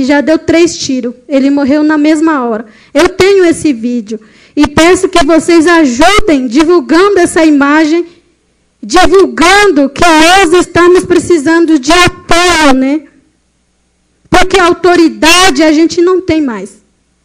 e 0.00 0.04
já 0.04 0.22
deu 0.22 0.38
três 0.38 0.78
tiros. 0.78 1.14
Ele 1.28 1.50
morreu 1.50 1.82
na 1.82 1.98
mesma 1.98 2.42
hora. 2.44 2.64
Eu 2.94 3.10
tenho 3.10 3.44
esse 3.44 3.70
vídeo. 3.70 4.18
E 4.56 4.66
peço 4.66 5.10
que 5.10 5.24
vocês 5.24 5.66
ajudem 5.66 6.46
divulgando 6.46 7.18
essa 7.18 7.44
imagem, 7.44 8.06
divulgando 8.82 9.90
que 9.90 10.00
nós 10.00 10.52
estamos 10.54 11.04
precisando 11.04 11.78
de 11.78 11.92
apoio, 11.92 12.72
né? 12.74 13.02
Porque 14.30 14.58
autoridade 14.58 15.62
a 15.62 15.70
gente 15.70 16.00
não 16.00 16.22
tem 16.22 16.40
mais. 16.40 16.80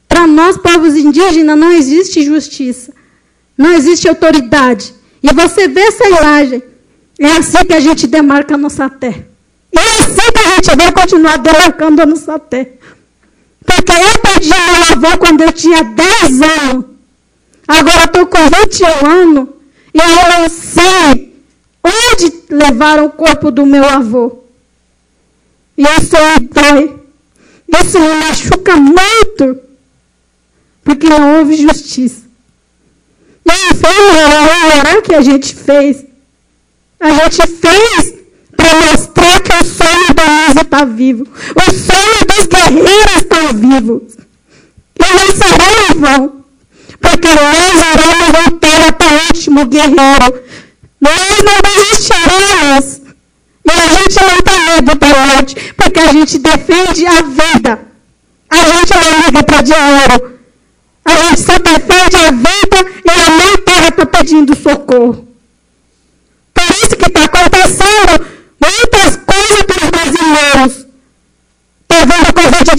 Para 0.05 0.28
nós, 0.28 0.57
povos 0.57 0.95
indígenas, 0.95 1.57
não 1.57 1.71
existe 1.71 2.23
justiça. 2.26 2.93
Não 3.57 3.71
existe 3.71 4.09
autoridade. 4.09 4.93
E 5.23 5.34
você 5.34 5.69
vê 5.69 5.80
essa 5.80 6.05
imagem. 6.09 6.61
É 7.17 7.28
assim 7.38 7.65
que 7.65 7.73
a 7.73 7.80
gente 7.80 8.05
demarca 8.05 8.55
a 8.55 8.57
nossa 8.57 8.89
terra. 8.89 9.34
E 9.76 9.80
é 9.80 10.03
assim 10.03 10.32
que 10.32 10.39
a 10.39 10.55
gente 10.55 10.78
vai 10.78 10.91
continuar 10.91 11.38
demarcando 11.38 12.01
a 12.01 12.05
nossa. 12.05 12.39
Porque 12.39 13.91
eu 13.91 14.19
perdi 14.21 14.49
meu 14.49 15.09
avô 15.09 15.17
quando 15.17 15.41
eu 15.41 15.51
tinha 15.51 15.84
10 15.84 16.41
anos. 16.41 16.86
Agora 17.67 18.05
estou 18.05 18.26
com 18.28 18.38
21 18.38 19.05
anos 19.05 19.49
e 19.93 19.97
eu 19.97 20.39
não 20.39 20.49
sei 20.49 21.36
onde 21.84 22.43
levaram 22.49 23.05
o 23.05 23.11
corpo 23.11 23.51
do 23.51 23.65
meu 23.65 23.84
avô. 23.84 24.43
E 25.78 25.84
isso 25.84 26.15
me 26.15 26.47
dói. 26.47 26.99
Isso 27.82 27.99
me 27.99 28.13
machuca 28.15 28.78
muito. 28.78 29.59
Porque 30.84 31.09
não 31.09 31.39
houve 31.39 31.57
justiça. 31.57 32.21
E 33.45 33.76
foi 33.76 34.97
o 34.97 35.01
que 35.01 35.15
a 35.15 35.21
gente 35.21 35.53
fez. 35.53 36.05
A 36.99 37.11
gente 37.11 37.47
fez 37.47 38.14
para 38.66 38.91
mostrar 38.91 39.39
que 39.41 39.53
o 39.53 39.66
sonho 39.66 40.13
da 40.16 40.24
Luísa 40.24 40.61
está 40.61 40.86
vivo. 40.86 41.28
O 41.55 41.61
sonho 41.61 42.26
dos 42.28 42.45
guerreiros 42.47 43.16
está 43.18 43.51
vivo. 43.53 44.07
E 44.99 45.13
não 45.13 45.32
serão 45.36 45.91
em 45.91 45.99
vão. 45.99 46.45
Porque 46.99 47.28
nós 47.28 47.57
iremos 47.93 48.32
voltar 48.32 48.88
até 48.89 49.05
o 49.05 49.28
último 49.28 49.66
guerreiro. 49.66 50.43
Nós 50.99 51.43
não 51.43 51.61
desistiremos. 51.61 53.01
E 53.66 53.72
a 53.72 53.88
gente 53.88 54.22
não 54.22 54.41
tem 54.41 54.66
medo 54.66 54.95
da 54.95 55.07
morte, 55.07 55.74
porque 55.76 55.99
a 55.99 56.11
gente 56.11 56.38
defende 56.38 57.05
a 57.05 57.22
vida. 57.22 57.80
A 58.49 58.57
gente 58.57 58.93
não 58.93 59.26
liga 59.26 59.43
para 59.43 59.61
dinheiro. 59.61 60.39
A 61.03 61.16
gente 61.16 61.41
só 61.41 61.57
defende 61.59 62.16
a 62.16 62.32
vida 62.32 62.91
e 63.05 63.09
a 63.09 63.30
mãe 63.30 63.57
terra 63.63 63.88
está 63.89 64.05
pedindo 64.05 64.55
socorro. 64.55 65.28
Por 66.53 66.63
isso 66.63 66.95
que 66.97 67.05
está 67.05 67.26
acontecendo 67.26 68.26
muitas 68.59 69.18
coisas 69.18 69.63
para 69.63 69.84
os 69.84 69.89
brasileiros. 69.89 70.86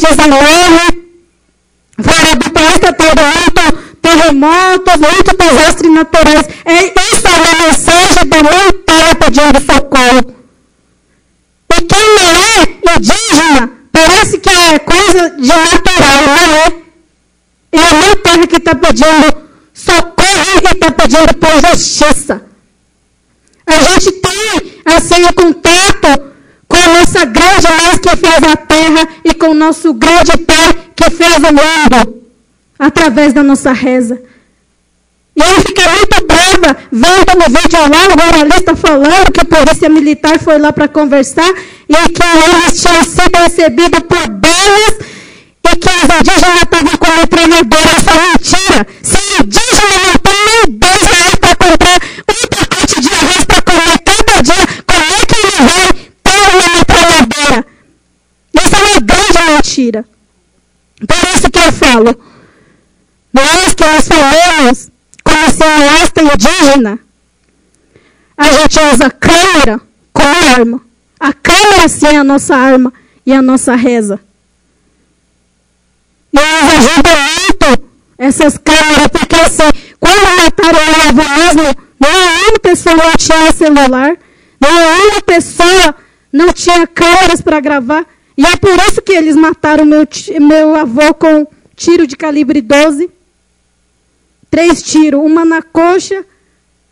Está 0.09 0.23
vendo 0.23 0.35
a 0.35 0.39
Covid-19, 0.39 1.07
fora 2.01 2.37
do 2.37 2.51
país 2.51 2.75
está 2.75 2.93
tendo 2.93 3.23
muito 3.23 3.53
terremoto 3.53 3.87
terremotos, 4.07 4.97
muitos 4.97 5.35
desastres 5.35 5.93
naturais. 5.93 6.47
É, 6.65 6.85
isso 6.85 7.27
é 7.27 7.41
uma 7.41 7.67
mensagem 7.67 8.29
da 8.29 8.43
mãe 8.43 8.73
terra 8.87 9.15
pedindo 9.17 9.61
socorro. 9.61 10.37
E 11.75 11.83
quem 11.83 12.15
não 12.15 12.31
é 12.37 12.97
indígena, 12.97 13.73
parece 13.93 14.39
que 14.39 14.49
é 14.49 14.79
coisa 14.79 15.31
de 15.31 15.47
natural, 15.49 16.23
não 16.27 16.57
é? 16.57 16.83
É 17.73 17.79
a 17.79 17.95
mãe 17.95 18.17
terra 18.23 18.47
que 18.47 18.57
está 18.57 18.75
pedindo 18.75 19.47
socorro 19.75 20.61
e 20.63 20.73
está 20.73 20.91
pedindo 20.93 21.35
por 21.35 21.71
justiça. 21.71 22.43
A 23.67 23.75
gente 23.75 24.13
tem, 24.13 24.81
assim, 24.85 25.25
o 25.25 25.33
contato 25.35 26.36
a 26.87 26.99
nossa 27.01 27.25
grande 27.25 27.69
mãe 27.69 27.99
que 27.99 28.17
fez 28.17 28.53
a 28.53 28.57
terra 28.57 29.09
e 29.25 29.35
com 29.35 29.49
o 29.49 29.55
nosso 29.55 29.93
grande 29.93 30.37
pai 30.39 30.75
que 30.95 31.11
fez 31.11 31.37
o 31.37 31.41
mundo, 31.41 32.23
através 32.79 33.33
da 33.33 33.43
nossa 33.43 33.73
reza. 33.73 34.21
E 35.37 35.41
eu 35.41 35.61
fiquei 35.61 35.87
muito 35.89 36.27
brava 36.27 36.77
vendo 36.91 37.39
no 37.39 37.61
vídeo 37.61 37.79
lá 37.81 38.07
o 38.09 38.19
jornalista 38.19 38.75
falando 38.75 39.33
que 39.33 39.41
a 39.41 39.45
polícia 39.45 39.89
militar 39.89 40.39
foi 40.39 40.59
lá 40.59 40.73
para 40.73 40.89
conversar 40.89 41.53
e 41.89 42.09
que 42.09 42.23
eles 42.23 42.81
tinham 42.81 43.05
sido 43.05 43.37
recebidos 43.37 44.01
por 44.01 44.29
balas 44.29 44.97
e 45.63 45.77
que 45.77 45.89
os 45.89 46.21
indígenas 46.21 46.63
estavam 46.63 46.97
com 46.97 47.17
metralhadora. 47.17 47.91
Isso 47.99 48.11
é 48.11 48.33
mentira. 48.33 48.87
Se 49.03 49.43
indígena 49.43 50.19
mentira. 59.87 60.05
Por 61.07 61.17
isso 61.35 61.51
que 61.51 61.59
eu 61.59 61.73
falo, 61.73 62.19
nós 63.33 63.75
que 63.75 63.85
nós 63.85 64.09
falamos 64.09 64.91
como 65.23 65.51
cineasta 65.51 66.23
indígena, 66.23 66.99
a 68.37 68.45
gente 68.45 68.79
usa 68.93 69.11
câmera 69.11 69.81
como 70.13 70.55
arma. 70.55 70.81
A 71.19 71.33
câmera 71.33 71.89
sim 71.89 72.07
é 72.07 72.17
a 72.17 72.25
nossa 72.25 72.55
arma 72.55 72.93
e 73.25 73.33
a 73.33 73.43
nossa 73.43 73.75
reza. 73.75 74.21
E 76.33 76.39
nos 76.39 76.75
ajuda 76.75 77.11
muito 77.11 77.89
essas 78.19 78.59
câmeras, 78.59 79.09
porque 79.09 79.37
assim, 79.37 79.71
quando 79.99 80.43
mataram 80.43 80.79
o 80.79 81.15
mesmo, 81.15 81.83
nenhuma 82.01 82.59
pessoa 82.61 82.97
não 82.97 83.13
tinha 83.17 83.53
celular, 83.53 84.17
nenhuma 84.61 85.23
pessoa 85.23 85.95
não 86.33 86.53
tinha 86.53 86.87
câmeras 86.87 87.41
para 87.41 87.61
gravar. 87.61 88.07
E 88.37 88.45
é 88.45 88.57
por 88.57 88.77
isso 88.89 89.01
que 89.01 89.13
eles 89.13 89.35
mataram 89.35 89.85
meu, 89.85 90.07
meu 90.41 90.75
avô 90.75 91.15
com 91.15 91.47
tiro 91.75 92.07
de 92.07 92.17
calibre 92.17 92.61
12. 92.61 93.11
Três 94.51 94.83
tiros, 94.83 95.21
uma 95.21 95.45
na 95.45 95.63
coxa, 95.63 96.25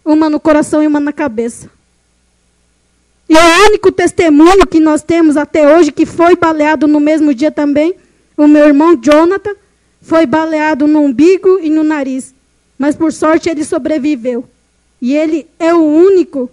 uma 0.05 0.31
no 0.31 0.41
coração 0.41 0.83
e 0.83 0.87
uma 0.87 1.01
na 1.01 1.13
cabeça. 1.13 1.71
E 3.29 3.35
o 3.35 3.67
único 3.67 3.91
testemunho 3.91 4.67
que 4.67 4.81
nós 4.81 5.03
temos 5.03 5.37
até 5.37 5.77
hoje, 5.77 5.93
que 5.93 6.05
foi 6.05 6.37
baleado 6.37 6.87
no 6.87 7.01
mesmo 7.01 7.35
dia 7.35 7.51
também, 7.51 7.95
o 8.37 8.47
meu 8.47 8.67
irmão 8.67 8.97
Jonathan, 8.97 9.55
foi 10.03 10.27
baleado 10.27 10.87
no 10.87 11.01
umbigo 11.01 11.59
e 11.61 11.71
no 11.71 11.83
nariz. 11.83 12.35
Mas 12.79 12.95
por 12.97 13.13
sorte 13.13 13.49
ele 13.49 13.65
sobreviveu. 13.65 14.47
E 15.01 15.15
ele 15.15 15.47
é 15.59 15.75
o 15.75 15.83
único 15.83 16.51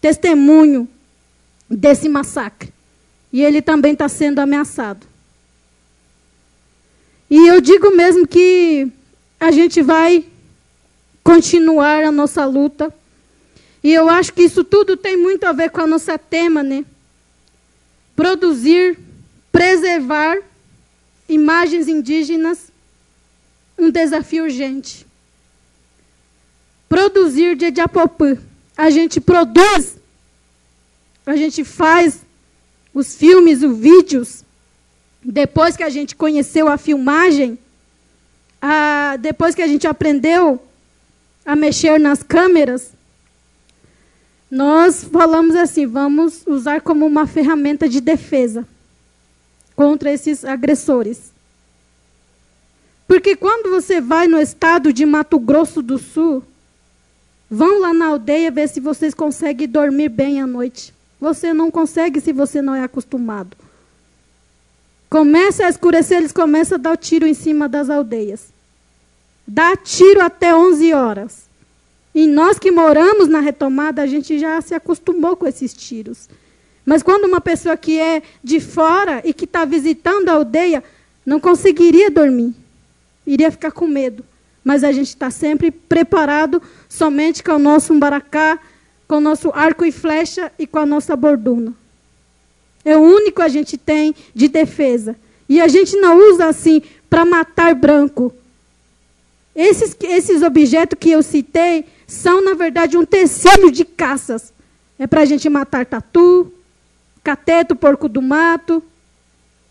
testemunho 0.00 0.88
desse 1.68 2.08
massacre. 2.08 2.72
E 3.32 3.42
ele 3.42 3.60
também 3.60 3.92
está 3.92 4.08
sendo 4.08 4.38
ameaçado. 4.38 5.06
E 7.30 7.46
eu 7.46 7.60
digo 7.60 7.94
mesmo 7.94 8.26
que 8.26 8.90
a 9.38 9.50
gente 9.50 9.82
vai 9.82 10.24
continuar 11.22 12.04
a 12.04 12.12
nossa 12.12 12.44
luta. 12.46 12.92
E 13.84 13.92
eu 13.92 14.08
acho 14.08 14.32
que 14.32 14.42
isso 14.42 14.64
tudo 14.64 14.96
tem 14.96 15.16
muito 15.16 15.44
a 15.44 15.52
ver 15.52 15.70
com 15.70 15.80
a 15.82 15.86
nossa 15.86 16.18
tema, 16.18 16.62
né? 16.62 16.84
Produzir, 18.16 18.98
preservar 19.52 20.38
imagens 21.28 21.86
indígenas, 21.86 22.72
um 23.78 23.90
desafio 23.90 24.44
urgente. 24.44 25.06
Produzir 26.88 27.54
de 27.54 27.66
Ediapopã. 27.66 28.38
A 28.76 28.88
gente 28.90 29.20
produz, 29.20 29.96
a 31.26 31.36
gente 31.36 31.62
faz 31.62 32.20
os 32.98 33.14
filmes, 33.14 33.62
os 33.62 33.78
vídeos, 33.78 34.44
depois 35.24 35.76
que 35.76 35.84
a 35.84 35.88
gente 35.88 36.16
conheceu 36.16 36.66
a 36.66 36.76
filmagem, 36.76 37.56
a, 38.60 39.16
depois 39.20 39.54
que 39.54 39.62
a 39.62 39.68
gente 39.68 39.86
aprendeu 39.86 40.60
a 41.46 41.54
mexer 41.54 42.00
nas 42.00 42.24
câmeras, 42.24 42.90
nós 44.50 45.04
falamos 45.04 45.54
assim: 45.54 45.86
vamos 45.86 46.42
usar 46.44 46.80
como 46.80 47.06
uma 47.06 47.24
ferramenta 47.24 47.88
de 47.88 48.00
defesa 48.00 48.66
contra 49.76 50.12
esses 50.12 50.44
agressores. 50.44 51.30
Porque 53.06 53.36
quando 53.36 53.70
você 53.70 54.00
vai 54.00 54.26
no 54.26 54.40
estado 54.40 54.92
de 54.92 55.06
Mato 55.06 55.38
Grosso 55.38 55.80
do 55.80 55.98
Sul, 55.98 56.42
vão 57.48 57.80
lá 57.80 57.94
na 57.94 58.06
aldeia 58.06 58.50
ver 58.50 58.68
se 58.68 58.80
vocês 58.80 59.14
conseguem 59.14 59.68
dormir 59.68 60.08
bem 60.08 60.42
à 60.42 60.46
noite. 60.48 60.97
Você 61.20 61.52
não 61.52 61.70
consegue 61.70 62.20
se 62.20 62.32
você 62.32 62.62
não 62.62 62.74
é 62.74 62.82
acostumado. 62.82 63.56
Começa 65.10 65.66
a 65.66 65.68
escurecer, 65.68 66.18
eles 66.18 66.32
começam 66.32 66.76
a 66.76 66.80
dar 66.80 66.92
o 66.92 66.96
tiro 66.96 67.26
em 67.26 67.34
cima 67.34 67.68
das 67.68 67.88
aldeias. 67.88 68.52
Dá 69.46 69.74
tiro 69.74 70.20
até 70.20 70.54
11 70.54 70.92
horas. 70.92 71.48
E 72.14 72.26
nós 72.26 72.58
que 72.58 72.70
moramos 72.70 73.28
na 73.28 73.40
retomada, 73.40 74.02
a 74.02 74.06
gente 74.06 74.38
já 74.38 74.60
se 74.60 74.74
acostumou 74.74 75.36
com 75.36 75.46
esses 75.46 75.72
tiros. 75.72 76.28
Mas 76.84 77.02
quando 77.02 77.24
uma 77.24 77.40
pessoa 77.40 77.76
que 77.76 77.98
é 77.98 78.22
de 78.42 78.60
fora 78.60 79.22
e 79.24 79.32
que 79.32 79.44
está 79.44 79.64
visitando 79.64 80.28
a 80.28 80.32
aldeia, 80.32 80.82
não 81.24 81.38
conseguiria 81.38 82.10
dormir. 82.10 82.54
Iria 83.26 83.50
ficar 83.50 83.70
com 83.70 83.86
medo. 83.86 84.24
Mas 84.64 84.84
a 84.84 84.92
gente 84.92 85.08
está 85.08 85.30
sempre 85.30 85.70
preparado 85.70 86.62
somente 86.88 87.42
com 87.42 87.52
o 87.52 87.58
nosso 87.58 87.92
umbaracá, 87.92 88.58
com 89.08 89.16
o 89.16 89.20
nosso 89.20 89.50
arco 89.54 89.86
e 89.86 89.90
flecha 89.90 90.52
e 90.58 90.66
com 90.66 90.78
a 90.78 90.84
nossa 90.84 91.16
borduna. 91.16 91.72
É 92.84 92.94
o 92.94 93.00
único 93.00 93.40
a 93.40 93.48
gente 93.48 93.78
tem 93.78 94.14
de 94.34 94.48
defesa. 94.48 95.16
E 95.48 95.60
a 95.62 95.66
gente 95.66 95.96
não 95.96 96.30
usa 96.30 96.46
assim 96.46 96.82
para 97.08 97.24
matar 97.24 97.74
branco. 97.74 98.34
Esses, 99.56 99.96
esses 100.02 100.42
objetos 100.42 100.98
que 101.00 101.10
eu 101.10 101.22
citei 101.22 101.86
são, 102.06 102.44
na 102.44 102.52
verdade, 102.52 102.98
um 102.98 103.04
tecido 103.04 103.70
de 103.70 103.84
caças. 103.84 104.52
É 104.98 105.06
para 105.06 105.22
a 105.22 105.24
gente 105.24 105.48
matar 105.48 105.86
tatu, 105.86 106.52
cateto, 107.24 107.74
porco 107.74 108.08
do 108.08 108.20
mato. 108.20 108.82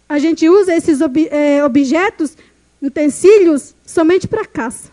A 0.10 0.18
gente 0.18 0.50
usa 0.50 0.76
esses 0.76 1.00
ob, 1.00 1.28
é, 1.30 1.64
objetos, 1.64 2.36
utensílios, 2.82 3.76
somente 3.86 4.28
para 4.28 4.46
caça. 4.46 4.90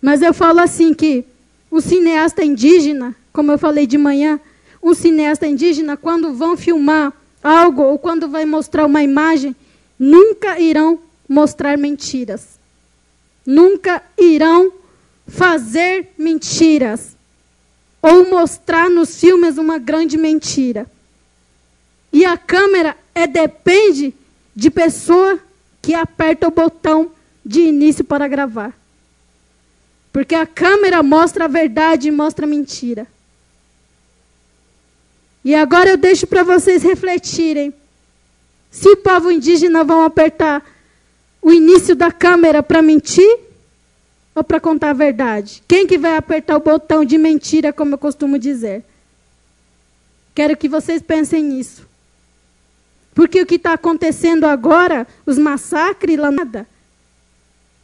Mas 0.00 0.22
eu 0.22 0.32
falo 0.32 0.60
assim 0.60 0.94
que 0.94 1.24
o 1.70 1.80
cineasta 1.80 2.44
indígena, 2.44 3.14
como 3.32 3.52
eu 3.52 3.58
falei 3.58 3.86
de 3.86 3.98
manhã, 3.98 4.40
o 4.80 4.94
cineasta 4.94 5.46
indígena, 5.46 5.96
quando 5.96 6.32
vão 6.32 6.56
filmar 6.56 7.12
algo 7.42 7.82
ou 7.82 7.98
quando 7.98 8.28
vai 8.28 8.44
mostrar 8.44 8.86
uma 8.86 9.02
imagem, 9.02 9.54
nunca 9.98 10.58
irão 10.58 11.00
mostrar 11.28 11.76
mentiras. 11.76 12.58
Nunca 13.44 14.02
irão 14.18 14.72
fazer 15.26 16.08
mentiras. 16.16 17.16
Ou 18.02 18.28
mostrar 18.30 18.88
nos 18.88 19.18
filmes 19.18 19.58
uma 19.58 19.78
grande 19.78 20.16
mentira. 20.16 20.86
E 22.12 22.24
a 22.24 22.36
câmera 22.36 22.96
é 23.14 23.26
depende 23.26 24.14
de 24.54 24.70
pessoa 24.70 25.38
que 25.82 25.94
aperta 25.94 26.48
o 26.48 26.50
botão 26.50 27.10
de 27.44 27.60
início 27.60 28.04
para 28.04 28.26
gravar. 28.26 28.72
Porque 30.16 30.34
a 30.34 30.46
câmera 30.46 31.02
mostra 31.02 31.44
a 31.44 31.46
verdade 31.46 32.08
e 32.08 32.10
mostra 32.10 32.46
a 32.46 32.48
mentira. 32.48 33.06
E 35.44 35.54
agora 35.54 35.90
eu 35.90 35.98
deixo 35.98 36.26
para 36.26 36.42
vocês 36.42 36.82
refletirem. 36.82 37.70
Se 38.70 38.88
o 38.88 38.96
povo 38.96 39.30
indígena 39.30 39.84
vão 39.84 40.02
apertar 40.02 40.64
o 41.42 41.52
início 41.52 41.94
da 41.94 42.10
câmera 42.10 42.62
para 42.62 42.80
mentir 42.80 43.28
ou 44.34 44.42
para 44.42 44.58
contar 44.58 44.88
a 44.88 44.94
verdade? 44.94 45.62
Quem 45.68 45.86
que 45.86 45.98
vai 45.98 46.16
apertar 46.16 46.56
o 46.56 46.60
botão 46.60 47.04
de 47.04 47.18
mentira, 47.18 47.70
como 47.70 47.92
eu 47.92 47.98
costumo 47.98 48.38
dizer? 48.38 48.86
Quero 50.34 50.56
que 50.56 50.66
vocês 50.66 51.02
pensem 51.02 51.42
nisso. 51.42 51.86
Porque 53.14 53.42
o 53.42 53.44
que 53.44 53.56
está 53.56 53.74
acontecendo 53.74 54.44
agora, 54.44 55.06
os 55.26 55.36
massacres 55.36 56.18
lá 56.18 56.30
nada, 56.30 56.66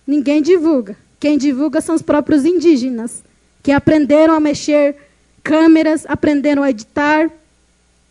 ninguém 0.07 0.41
divulga. 0.41 0.97
Quem 1.23 1.39
divulga 1.39 1.81
são 1.81 1.95
os 1.95 2.03
próprios 2.03 2.45
indígenas, 2.45 3.23
que 3.63 3.71
aprenderam 3.71 4.35
a 4.35 4.41
mexer 4.41 4.97
câmeras, 5.41 6.05
aprenderam 6.09 6.65
a 6.65 6.71
editar. 6.71 7.31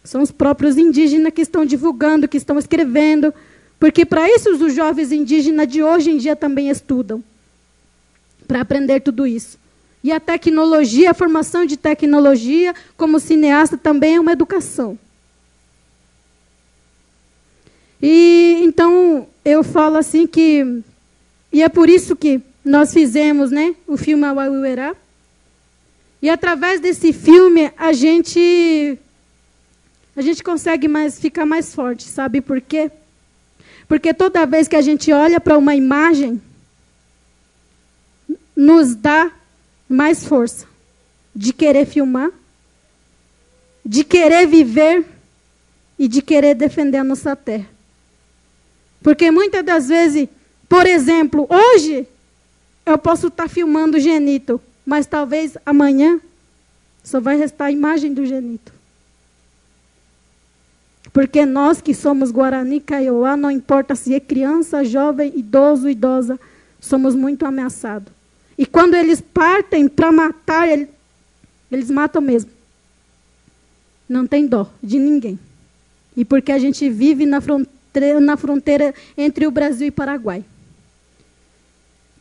São 0.01 0.21
os 0.21 0.31
próprios 0.31 0.77
indígenas 0.77 1.33
que 1.33 1.41
estão 1.41 1.65
divulgando, 1.65 2.25
que 2.25 2.37
estão 2.37 2.57
escrevendo, 2.57 3.33
Porque 3.77 4.05
para 4.05 4.29
isso 4.29 4.51
os 4.51 4.73
jovens 4.73 5.11
indígenas 5.11 5.67
de 5.67 5.83
hoje 5.83 6.09
em 6.09 6.17
dia 6.17 6.37
também 6.37 6.69
estudam. 6.69 7.21
Para 8.47 8.61
aprender 8.61 9.01
tudo 9.01 9.27
isso. 9.27 9.59
E 10.01 10.09
a 10.09 10.19
tecnologia, 10.21 11.11
a 11.11 11.13
formação 11.13 11.65
de 11.65 11.75
tecnologia 11.75 12.73
como 12.95 13.19
cineasta 13.19 13.77
também 13.77 14.15
é 14.15 14.19
uma 14.21 14.31
educação. 14.31 14.97
E 18.01 18.61
então 18.63 19.27
eu 19.43 19.65
falo 19.65 19.97
assim 19.97 20.25
que 20.25 20.81
e 21.51 21.61
é 21.61 21.67
por 21.67 21.89
isso 21.89 22.15
que 22.15 22.41
nós 22.63 22.93
fizemos, 22.93 23.51
né, 23.51 23.75
o 23.87 23.97
filme 23.97 24.23
Awauerá. 24.25 24.95
E 26.21 26.29
através 26.29 26.79
desse 26.79 27.11
filme 27.11 27.71
a 27.77 27.91
gente 27.93 28.97
a 30.15 30.21
gente 30.21 30.43
consegue 30.43 30.87
mais 30.87 31.19
ficar 31.19 31.45
mais 31.45 31.73
forte, 31.73 32.03
sabe 32.03 32.41
por 32.41 32.61
quê? 32.61 32.91
Porque 33.87 34.13
toda 34.13 34.45
vez 34.45 34.67
que 34.67 34.75
a 34.75 34.81
gente 34.81 35.11
olha 35.11 35.39
para 35.39 35.57
uma 35.57 35.75
imagem 35.75 36.41
nos 38.55 38.93
dá 38.93 39.31
mais 39.89 40.25
força 40.25 40.67
de 41.35 41.53
querer 41.53 41.85
filmar, 41.85 42.29
de 43.83 44.03
querer 44.03 44.45
viver 44.47 45.05
e 45.97 46.07
de 46.07 46.21
querer 46.21 46.55
defender 46.55 46.97
a 46.97 47.03
nossa 47.03 47.35
terra. 47.35 47.67
Porque 49.01 49.31
muitas 49.31 49.63
das 49.63 49.87
vezes, 49.87 50.27
por 50.69 50.85
exemplo, 50.85 51.47
hoje 51.49 52.07
eu 52.85 52.97
posso 52.97 53.27
estar 53.27 53.47
filmando 53.47 53.97
o 53.97 53.99
Genito, 53.99 54.59
mas 54.85 55.05
talvez 55.05 55.57
amanhã 55.65 56.19
só 57.03 57.19
vai 57.19 57.37
restar 57.37 57.67
a 57.67 57.71
imagem 57.71 58.13
do 58.13 58.25
Genito. 58.25 58.73
Porque 61.13 61.45
nós 61.45 61.81
que 61.81 61.93
somos 61.93 62.31
Guarani, 62.31 62.79
Kaiowá, 62.79 63.35
não 63.35 63.51
importa 63.51 63.95
se 63.95 64.13
é 64.13 64.19
criança, 64.19 64.83
jovem, 64.83 65.33
idoso, 65.35 65.89
idosa, 65.89 66.39
somos 66.79 67.15
muito 67.15 67.45
ameaçados. 67.45 68.11
E 68.57 68.65
quando 68.65 68.95
eles 68.95 69.19
partem 69.19 69.87
para 69.87 70.11
matar, 70.11 70.67
eles 70.67 71.89
matam 71.89 72.21
mesmo. 72.21 72.51
Não 74.07 74.25
tem 74.25 74.45
dó 74.45 74.69
de 74.81 74.99
ninguém. 74.99 75.39
E 76.15 76.23
porque 76.23 76.51
a 76.51 76.59
gente 76.59 76.89
vive 76.89 77.25
na 77.25 77.41
fronteira, 77.41 78.19
na 78.19 78.37
fronteira 78.37 78.93
entre 79.17 79.47
o 79.47 79.51
Brasil 79.51 79.87
e 79.87 79.91
Paraguai. 79.91 80.43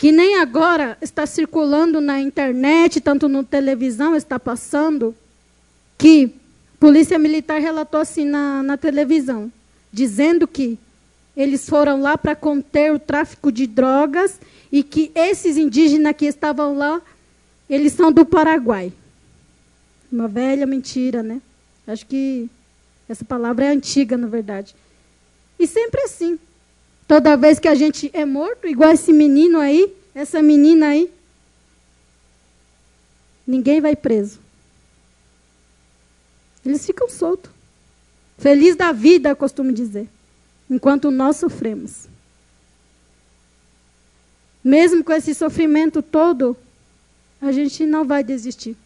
Que 0.00 0.10
nem 0.10 0.36
agora 0.36 0.96
está 1.02 1.26
circulando 1.26 2.00
na 2.00 2.18
internet, 2.18 3.02
tanto 3.02 3.28
na 3.28 3.44
televisão 3.44 4.16
está 4.16 4.40
passando, 4.40 5.14
que 5.98 6.34
Polícia 6.78 7.18
Militar 7.18 7.60
relatou 7.60 8.00
assim 8.00 8.24
na, 8.24 8.62
na 8.62 8.78
televisão, 8.78 9.52
dizendo 9.92 10.48
que 10.48 10.78
eles 11.36 11.68
foram 11.68 12.00
lá 12.00 12.16
para 12.16 12.34
conter 12.34 12.94
o 12.94 12.98
tráfico 12.98 13.52
de 13.52 13.66
drogas 13.66 14.40
e 14.72 14.82
que 14.82 15.12
esses 15.14 15.58
indígenas 15.58 16.16
que 16.16 16.24
estavam 16.24 16.78
lá, 16.78 17.02
eles 17.68 17.92
são 17.92 18.10
do 18.10 18.24
Paraguai. 18.24 18.90
Uma 20.10 20.28
velha 20.28 20.66
mentira, 20.66 21.22
né? 21.22 21.42
Acho 21.86 22.06
que 22.06 22.48
essa 23.06 23.22
palavra 23.22 23.66
é 23.66 23.68
antiga, 23.68 24.16
na 24.16 24.28
verdade. 24.28 24.74
E 25.58 25.66
sempre 25.66 26.00
assim. 26.04 26.38
Toda 27.10 27.36
vez 27.36 27.58
que 27.58 27.66
a 27.66 27.74
gente 27.74 28.08
é 28.12 28.24
morto, 28.24 28.68
igual 28.68 28.92
esse 28.92 29.12
menino 29.12 29.58
aí, 29.58 29.92
essa 30.14 30.40
menina 30.40 30.90
aí, 30.90 31.12
ninguém 33.44 33.80
vai 33.80 33.96
preso. 33.96 34.38
Eles 36.64 36.86
ficam 36.86 37.08
soltos. 37.08 37.50
Feliz 38.38 38.76
da 38.76 38.92
vida, 38.92 39.34
costumo 39.34 39.72
dizer. 39.72 40.08
Enquanto 40.70 41.10
nós 41.10 41.34
sofremos. 41.34 42.06
Mesmo 44.62 45.02
com 45.02 45.12
esse 45.12 45.34
sofrimento 45.34 46.00
todo, 46.02 46.56
a 47.42 47.50
gente 47.50 47.84
não 47.86 48.04
vai 48.04 48.22
desistir. 48.22 48.76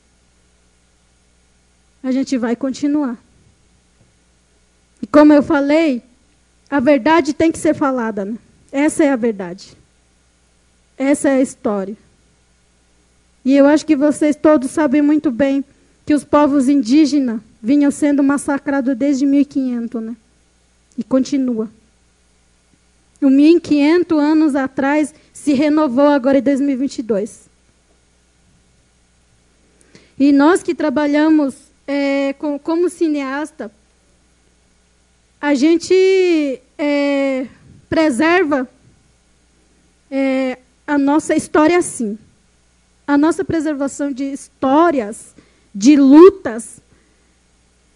A 2.02 2.10
gente 2.10 2.38
vai 2.38 2.56
continuar. 2.56 3.18
E 5.02 5.06
como 5.06 5.30
eu 5.34 5.42
falei, 5.42 6.02
a 6.74 6.80
verdade 6.80 7.32
tem 7.32 7.52
que 7.52 7.59
ser 7.59 7.72
falada. 7.72 8.24
Né? 8.24 8.36
Essa 8.72 9.05
é 9.05 9.10
a 9.12 9.14
verdade. 9.14 9.76
Essa 10.98 11.28
é 11.28 11.36
a 11.36 11.40
história. 11.40 11.96
E 13.44 13.55
eu 13.55 13.64
acho 13.66 13.86
que 13.86 13.94
vocês 13.94 14.34
todos 14.34 14.72
sabem 14.72 15.01
muito 15.01 15.30
bem 15.30 15.64
que 16.05 16.12
os 16.12 16.24
povos 16.24 16.68
indígenas 16.68 17.40
vinham 17.62 17.92
sendo 17.92 18.24
massacrados 18.24 18.96
desde 18.96 19.24
1500, 19.24 20.02
né? 20.02 20.16
E 20.98 21.05
continua. 21.05 21.70
O 23.22 23.30
1500 23.30 24.18
anos 24.18 24.56
atrás 24.56 25.14
se 25.32 25.52
renovou 25.52 26.09
agora 26.09 26.38
em 26.38 26.42
2022. 26.42 27.42
E 30.18 30.32
nós 30.32 30.60
que 30.60 30.74
trabalhamos 30.74 31.55
é, 31.86 32.32
com, 32.32 32.59
como 32.59 32.90
cineasta, 32.90 33.70
a 35.40 35.55
gente 35.55 36.62
é, 36.78 37.46
preserva 37.88 38.68
é, 40.10 40.59
a 40.86 40.98
nossa 40.98 41.34
história 41.34 41.78
assim. 41.78 42.18
A 43.06 43.18
nossa 43.18 43.44
preservação 43.44 44.12
de 44.12 44.24
histórias, 44.24 45.34
de 45.74 45.96
lutas, 45.96 46.80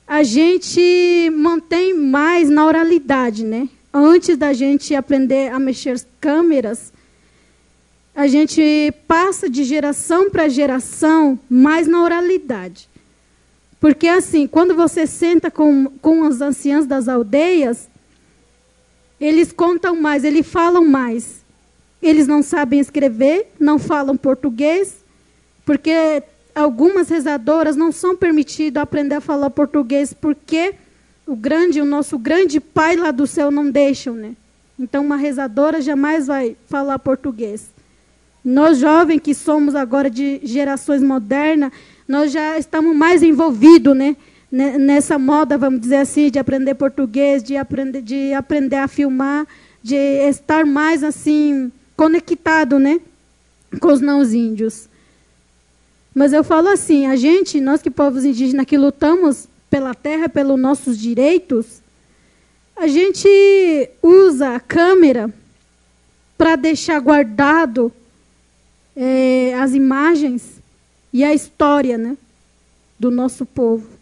a 0.06 0.22
gente 0.22 1.30
mantém 1.34 1.94
mais 1.94 2.48
na 2.48 2.66
oralidade, 2.66 3.44
né? 3.44 3.68
Antes 3.92 4.36
da 4.36 4.52
gente 4.52 4.94
aprender 4.94 5.50
a 5.52 5.58
mexer 5.58 6.00
câmeras, 6.20 6.92
a 8.14 8.26
gente 8.26 8.92
passa 9.06 9.48
de 9.48 9.64
geração 9.64 10.30
para 10.30 10.48
geração 10.48 11.38
mais 11.48 11.86
na 11.86 12.02
oralidade. 12.02 12.88
Porque, 13.80 14.08
assim, 14.08 14.46
quando 14.46 14.74
você 14.74 15.06
senta 15.06 15.50
com, 15.50 15.86
com 16.02 16.26
os 16.26 16.40
anciãos 16.40 16.84
das 16.84 17.06
aldeias, 17.06 17.88
eles 19.20 19.52
contam 19.52 20.00
mais, 20.00 20.24
eles 20.24 20.46
falam 20.46 20.84
mais. 20.84 21.38
Eles 22.00 22.26
não 22.26 22.42
sabem 22.42 22.78
escrever, 22.78 23.48
não 23.58 23.78
falam 23.78 24.16
português, 24.16 24.96
porque 25.66 26.22
algumas 26.54 27.08
rezadoras 27.08 27.76
não 27.76 27.90
são 27.90 28.16
permitidas 28.16 28.82
aprender 28.82 29.16
a 29.16 29.20
falar 29.20 29.50
português, 29.50 30.12
porque 30.12 30.74
o 31.26 31.34
grande, 31.34 31.80
o 31.80 31.84
nosso 31.84 32.18
grande 32.18 32.60
pai 32.60 32.96
lá 32.96 33.10
do 33.10 33.26
céu 33.26 33.50
não 33.50 33.70
deixam, 33.70 34.14
né? 34.14 34.34
Então, 34.78 35.04
uma 35.04 35.16
rezadora 35.16 35.80
jamais 35.80 36.28
vai 36.28 36.56
falar 36.68 36.98
português. 37.00 37.68
Nós 38.44 38.78
jovens 38.78 39.20
que 39.20 39.34
somos 39.34 39.74
agora 39.74 40.08
de 40.08 40.40
gerações 40.44 41.02
modernas, 41.02 41.72
nós 42.06 42.30
já 42.32 42.56
estamos 42.56 42.96
mais 42.96 43.22
envolvidos, 43.22 43.96
né? 43.96 44.16
Nessa 44.50 45.18
moda, 45.18 45.58
vamos 45.58 45.80
dizer 45.80 45.96
assim, 45.96 46.30
de 46.30 46.38
aprender 46.38 46.74
português, 46.74 47.42
de 47.42 47.56
aprender, 47.56 48.00
de 48.00 48.32
aprender 48.32 48.76
a 48.76 48.88
filmar, 48.88 49.46
de 49.82 49.94
estar 49.94 50.64
mais 50.64 51.04
assim 51.04 51.70
conectado, 51.96 52.78
né, 52.78 53.00
com 53.80 53.92
os 53.92 54.00
não 54.00 54.22
índios. 54.22 54.88
Mas 56.14 56.32
eu 56.32 56.42
falo 56.42 56.68
assim, 56.68 57.06
a 57.06 57.16
gente, 57.16 57.60
nós 57.60 57.82
que 57.82 57.90
povos 57.90 58.24
indígenas 58.24 58.66
que 58.66 58.78
lutamos 58.78 59.46
pela 59.68 59.94
terra, 59.94 60.28
pelos 60.28 60.58
nossos 60.58 60.98
direitos, 60.98 61.82
a 62.74 62.86
gente 62.86 63.28
usa 64.02 64.54
a 64.54 64.60
câmera 64.60 65.32
para 66.38 66.56
deixar 66.56 67.00
guardado 67.00 67.92
é, 68.96 69.54
as 69.54 69.72
imagens 69.74 70.60
e 71.12 71.24
a 71.24 71.34
história 71.34 71.98
né, 71.98 72.16
do 72.98 73.10
nosso 73.10 73.44
povo. 73.44 73.97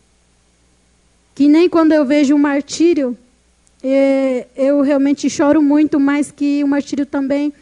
Que 1.37 1.49
nem 1.49 1.69
quando 1.69 1.93
eu 1.93 2.03
vejo 2.03 2.35
um 2.35 2.39
martírio, 2.39 3.17
é, 3.85 4.47
eu 4.57 4.81
realmente 4.81 5.29
choro 5.29 5.61
muito, 5.61 6.01
mas 6.01 6.31
que 6.31 6.65
o 6.65 6.67
martírio 6.67 7.05
também. 7.05 7.53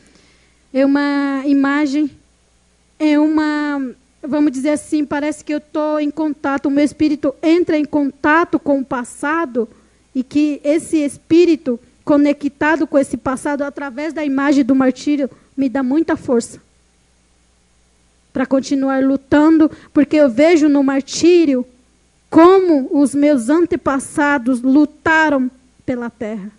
É 0.72 0.86
uma 0.86 1.42
imagem, 1.44 2.08
é 3.00 3.18
uma, 3.18 3.82
vamos 4.22 4.52
dizer 4.52 4.70
assim, 4.70 5.04
parece 5.04 5.44
que 5.44 5.52
eu 5.52 5.58
estou 5.58 5.98
em 5.98 6.08
contato, 6.08 6.66
o 6.66 6.70
meu 6.70 6.84
espírito 6.84 7.34
entra 7.42 7.76
em 7.76 7.84
contato 7.84 8.60
com 8.60 8.78
o 8.78 8.84
passado 8.84 9.68
e 10.14 10.22
que 10.22 10.60
esse 10.62 10.98
espírito 10.98 11.78
conectado 12.04 12.86
com 12.86 12.96
esse 12.96 13.16
passado 13.16 13.62
através 13.62 14.12
da 14.12 14.24
imagem 14.24 14.64
do 14.64 14.74
martírio 14.74 15.28
me 15.56 15.68
dá 15.68 15.82
muita 15.82 16.16
força 16.16 16.60
para 18.32 18.46
continuar 18.46 19.02
lutando, 19.02 19.70
porque 19.92 20.16
eu 20.16 20.28
vejo 20.28 20.68
no 20.68 20.82
martírio 20.82 21.66
como 22.34 22.88
os 22.90 23.14
meus 23.14 23.48
antepassados 23.48 24.60
lutaram 24.60 25.48
pela 25.86 26.10
terra. 26.10 26.50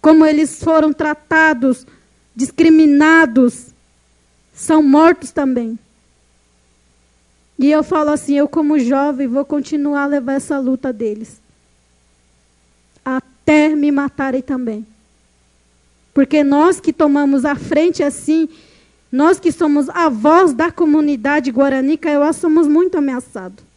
Como 0.00 0.24
eles 0.24 0.62
foram 0.62 0.92
tratados, 0.92 1.84
discriminados, 2.36 3.74
são 4.54 4.80
mortos 4.80 5.32
também. 5.32 5.76
E 7.58 7.68
eu 7.68 7.82
falo 7.82 8.10
assim, 8.10 8.34
eu 8.34 8.46
como 8.46 8.78
jovem 8.78 9.26
vou 9.26 9.44
continuar 9.44 10.04
a 10.04 10.06
levar 10.06 10.34
essa 10.34 10.56
luta 10.60 10.92
deles. 10.92 11.40
Até 13.04 13.70
me 13.70 13.90
matarem 13.90 14.40
também. 14.40 14.86
Porque 16.14 16.44
nós 16.44 16.78
que 16.78 16.92
tomamos 16.92 17.44
a 17.44 17.56
frente 17.56 18.04
assim, 18.04 18.48
nós 19.10 19.40
que 19.40 19.50
somos 19.50 19.88
a 19.88 20.08
voz 20.08 20.52
da 20.52 20.70
comunidade 20.70 21.50
Guarani 21.50 21.98
Kaiowá, 21.98 22.32
somos 22.32 22.68
muito 22.68 22.96
ameaçados. 22.96 23.69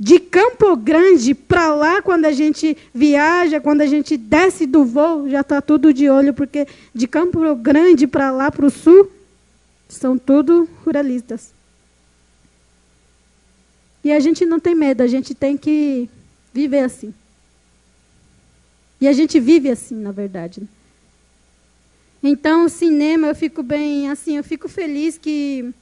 De 0.00 0.20
Campo 0.20 0.76
Grande 0.76 1.34
para 1.34 1.74
lá, 1.74 2.00
quando 2.00 2.24
a 2.24 2.32
gente 2.32 2.76
viaja, 2.94 3.60
quando 3.60 3.80
a 3.80 3.86
gente 3.86 4.16
desce 4.16 4.64
do 4.64 4.84
voo, 4.84 5.28
já 5.28 5.40
está 5.40 5.60
tudo 5.60 5.92
de 5.92 6.08
olho, 6.08 6.32
porque 6.32 6.68
de 6.94 7.08
Campo 7.08 7.54
Grande 7.56 8.06
para 8.06 8.30
lá, 8.30 8.50
para 8.50 8.66
o 8.66 8.70
sul, 8.70 9.10
são 9.88 10.16
tudo 10.16 10.68
ruralistas. 10.84 11.52
E 14.04 14.12
a 14.12 14.20
gente 14.20 14.46
não 14.46 14.60
tem 14.60 14.74
medo, 14.74 15.02
a 15.02 15.06
gente 15.08 15.34
tem 15.34 15.56
que 15.56 16.08
viver 16.54 16.80
assim. 16.80 17.12
E 19.00 19.08
a 19.08 19.12
gente 19.12 19.40
vive 19.40 19.70
assim, 19.70 19.96
na 19.96 20.12
verdade. 20.12 20.62
Então, 22.22 22.64
o 22.64 22.68
cinema, 22.68 23.26
eu 23.26 23.34
fico 23.34 23.62
bem, 23.62 24.10
assim, 24.10 24.36
eu 24.36 24.44
fico 24.44 24.68
feliz 24.68 25.18
que 25.18 25.72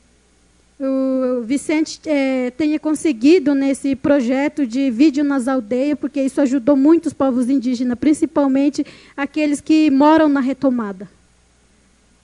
o 0.79 1.43
Vicente 1.43 2.01
é, 2.05 2.51
tenha 2.51 2.79
conseguido 2.79 3.55
nesse 3.55 3.97
projeto 3.97 4.67
de 4.67 4.91
vídeo 4.91 5.25
nas 5.25 5.49
aldeias, 5.49 5.99
porque 5.99 6.21
isso 6.21 6.41
ajudou 6.41 6.77
muito 6.77 7.07
os 7.07 7.15
povos 7.15 7.49
indígenas, 7.49 7.99
principalmente 7.99 8.85
aqueles 9.17 9.61
que 9.61 9.91
moram 9.91 10.29
na 10.29 10.41
retomada. 10.41 11.09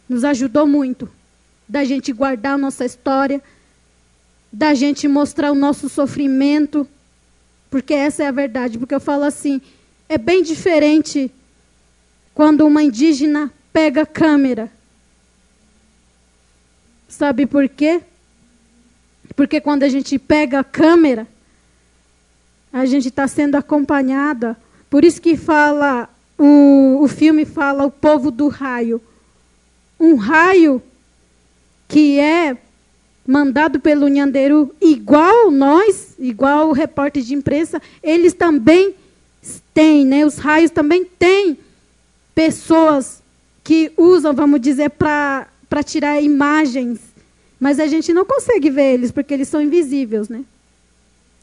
Nos 0.06 0.22
ajudou 0.22 0.66
muito 0.66 1.08
da 1.66 1.84
gente 1.84 2.12
guardar 2.12 2.54
a 2.54 2.58
nossa 2.58 2.84
história, 2.84 3.42
da 4.52 4.74
gente 4.74 5.08
mostrar 5.08 5.50
o 5.50 5.54
nosso 5.54 5.88
sofrimento, 5.88 6.86
porque 7.70 7.94
essa 7.94 8.22
é 8.22 8.26
a 8.26 8.32
verdade. 8.32 8.78
Porque 8.78 8.94
eu 8.94 9.00
falo 9.00 9.24
assim, 9.24 9.62
é 10.10 10.18
bem 10.18 10.42
diferente 10.42 11.30
quando 12.34 12.66
uma 12.66 12.82
indígena 12.82 13.50
pega 13.72 14.02
a 14.02 14.06
câmera. 14.06 14.70
Sabe 17.08 17.46
por 17.46 17.66
quê? 17.66 18.02
Porque 19.34 19.60
quando 19.60 19.82
a 19.82 19.88
gente 19.88 20.18
pega 20.18 20.60
a 20.60 20.64
câmera, 20.64 21.26
a 22.72 22.86
gente 22.86 23.08
está 23.08 23.26
sendo 23.28 23.56
acompanhada. 23.56 24.56
Por 24.88 25.04
isso 25.04 25.20
que 25.20 25.36
fala, 25.36 26.08
o, 26.38 27.00
o 27.02 27.08
filme 27.08 27.44
fala 27.44 27.84
o 27.84 27.90
povo 27.90 28.30
do 28.30 28.48
raio. 28.48 29.00
Um 29.98 30.16
raio 30.16 30.82
que 31.88 32.18
é 32.18 32.56
mandado 33.26 33.78
pelo 33.78 34.08
Nhanderu, 34.08 34.74
igual 34.80 35.50
nós, 35.50 36.14
igual 36.18 36.68
o 36.68 36.72
repórter 36.72 37.22
de 37.22 37.34
imprensa, 37.34 37.80
eles 38.02 38.34
também 38.34 38.94
têm, 39.72 40.04
né? 40.04 40.26
Os 40.26 40.38
raios 40.38 40.70
também 40.70 41.04
têm 41.04 41.58
pessoas 42.34 43.22
que 43.62 43.92
usam, 43.96 44.34
vamos 44.34 44.60
dizer, 44.60 44.90
para 44.90 45.46
tirar 45.84 46.20
imagens. 46.20 46.98
Mas 47.62 47.78
a 47.78 47.86
gente 47.86 48.12
não 48.12 48.24
consegue 48.24 48.68
ver 48.70 48.94
eles, 48.94 49.12
porque 49.12 49.32
eles 49.32 49.46
são 49.46 49.62
invisíveis, 49.62 50.28
né? 50.28 50.44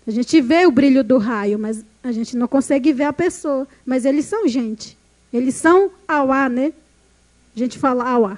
A 0.05 0.11
gente 0.11 0.41
vê 0.41 0.65
o 0.67 0.71
brilho 0.71 1.01
do 1.01 1.17
raio, 1.17 1.57
mas 1.57 1.81
a 2.03 2.11
gente 2.11 2.35
não 2.35 2.45
consegue 2.45 2.91
ver 2.91 3.05
a 3.05 3.13
pessoa. 3.13 3.65
Mas 3.85 4.03
eles 4.03 4.25
são 4.25 4.45
gente. 4.45 4.97
Eles 5.31 5.55
são 5.55 5.89
auá, 6.05 6.49
né? 6.49 6.73
A 7.55 7.59
gente 7.59 7.79
fala 7.79 8.03
auá. 8.03 8.37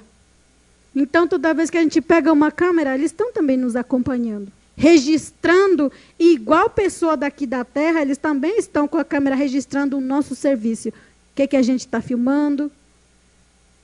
Então, 0.95 1.27
toda 1.27 1.55
vez 1.55 1.71
que 1.71 1.77
a 1.79 1.81
gente 1.81 1.99
pega 2.01 2.31
uma 2.31 2.51
câmera, 2.51 2.93
eles 2.93 3.07
estão 3.07 3.33
também 3.33 3.57
nos 3.57 3.75
acompanhando. 3.75 4.51
Registrando, 4.77 5.91
igual 6.19 6.69
pessoa 6.69 7.17
daqui 7.17 7.47
da 7.47 7.65
Terra, 7.65 8.03
eles 8.03 8.19
também 8.19 8.59
estão 8.59 8.87
com 8.87 8.99
a 8.99 9.03
câmera 9.03 9.35
registrando 9.35 9.97
o 9.97 10.01
nosso 10.01 10.35
serviço. 10.35 10.89
O 10.89 10.93
que, 11.33 11.47
que 11.47 11.57
a 11.57 11.63
gente 11.63 11.79
está 11.79 11.99
filmando. 11.99 12.71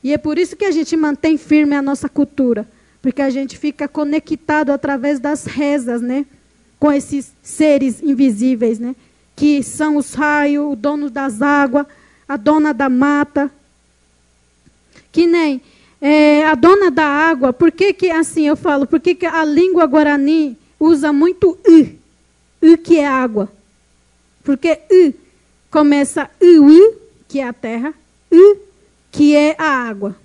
E 0.03 0.13
é 0.13 0.19
por 0.19 0.37
isso 0.37 0.55
que 0.55 0.65
a 0.65 0.71
gente 0.71 0.95
mantém 0.95 1.35
firme 1.35 1.75
a 1.75 1.81
nossa 1.81 2.07
cultura. 2.07 2.76
Porque 3.01 3.21
a 3.21 3.29
gente 3.29 3.57
fica 3.57 3.87
conectado 3.87 4.71
através 4.71 5.19
das 5.19 5.45
rezas, 5.45 6.01
né? 6.01 6.25
Com 6.79 6.91
esses 6.91 7.31
seres 7.41 8.01
invisíveis, 8.01 8.79
né? 8.79 8.95
Que 9.35 9.63
são 9.63 9.97
os 9.97 10.13
raios, 10.13 10.73
o 10.73 10.75
dono 10.75 11.09
das 11.09 11.41
águas, 11.41 11.85
a 12.27 12.37
dona 12.37 12.73
da 12.73 12.89
mata. 12.89 13.51
Que 15.11 15.25
nem 15.25 15.61
é, 16.01 16.45
a 16.45 16.55
dona 16.55 16.91
da 16.91 17.05
água, 17.05 17.51
por 17.51 17.71
que, 17.71 17.93
que 17.93 18.09
assim 18.09 18.47
eu 18.47 18.55
falo? 18.55 18.85
Por 18.85 18.99
que, 18.99 19.15
que 19.15 19.25
a 19.25 19.43
língua 19.43 19.85
guarani 19.85 20.57
usa 20.79 21.11
muito 21.11 21.57
i? 21.67 21.97
I 22.61 22.77
que 22.77 22.99
é 22.99 23.07
água. 23.07 23.51
Porque 24.43 24.79
i 24.89 25.13
começa 25.71 26.29
i, 26.39 26.93
que 27.27 27.39
é 27.39 27.47
a 27.47 27.53
terra, 27.53 27.93
i, 28.31 28.57
que 29.11 29.35
é 29.35 29.55
a 29.57 29.65
água. 29.65 30.15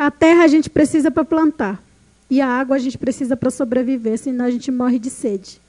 A 0.00 0.10
terra 0.10 0.44
a 0.44 0.48
gente 0.48 0.70
precisa 0.70 1.10
para 1.10 1.26
plantar. 1.26 1.78
E 2.30 2.40
a 2.40 2.46
água 2.46 2.76
a 2.76 2.78
gente 2.78 2.96
precisa 2.96 3.36
para 3.36 3.50
sobreviver, 3.50 4.16
senão 4.16 4.46
a 4.46 4.50
gente 4.50 4.70
morre 4.70 4.98
de 4.98 5.10
sede. 5.10 5.60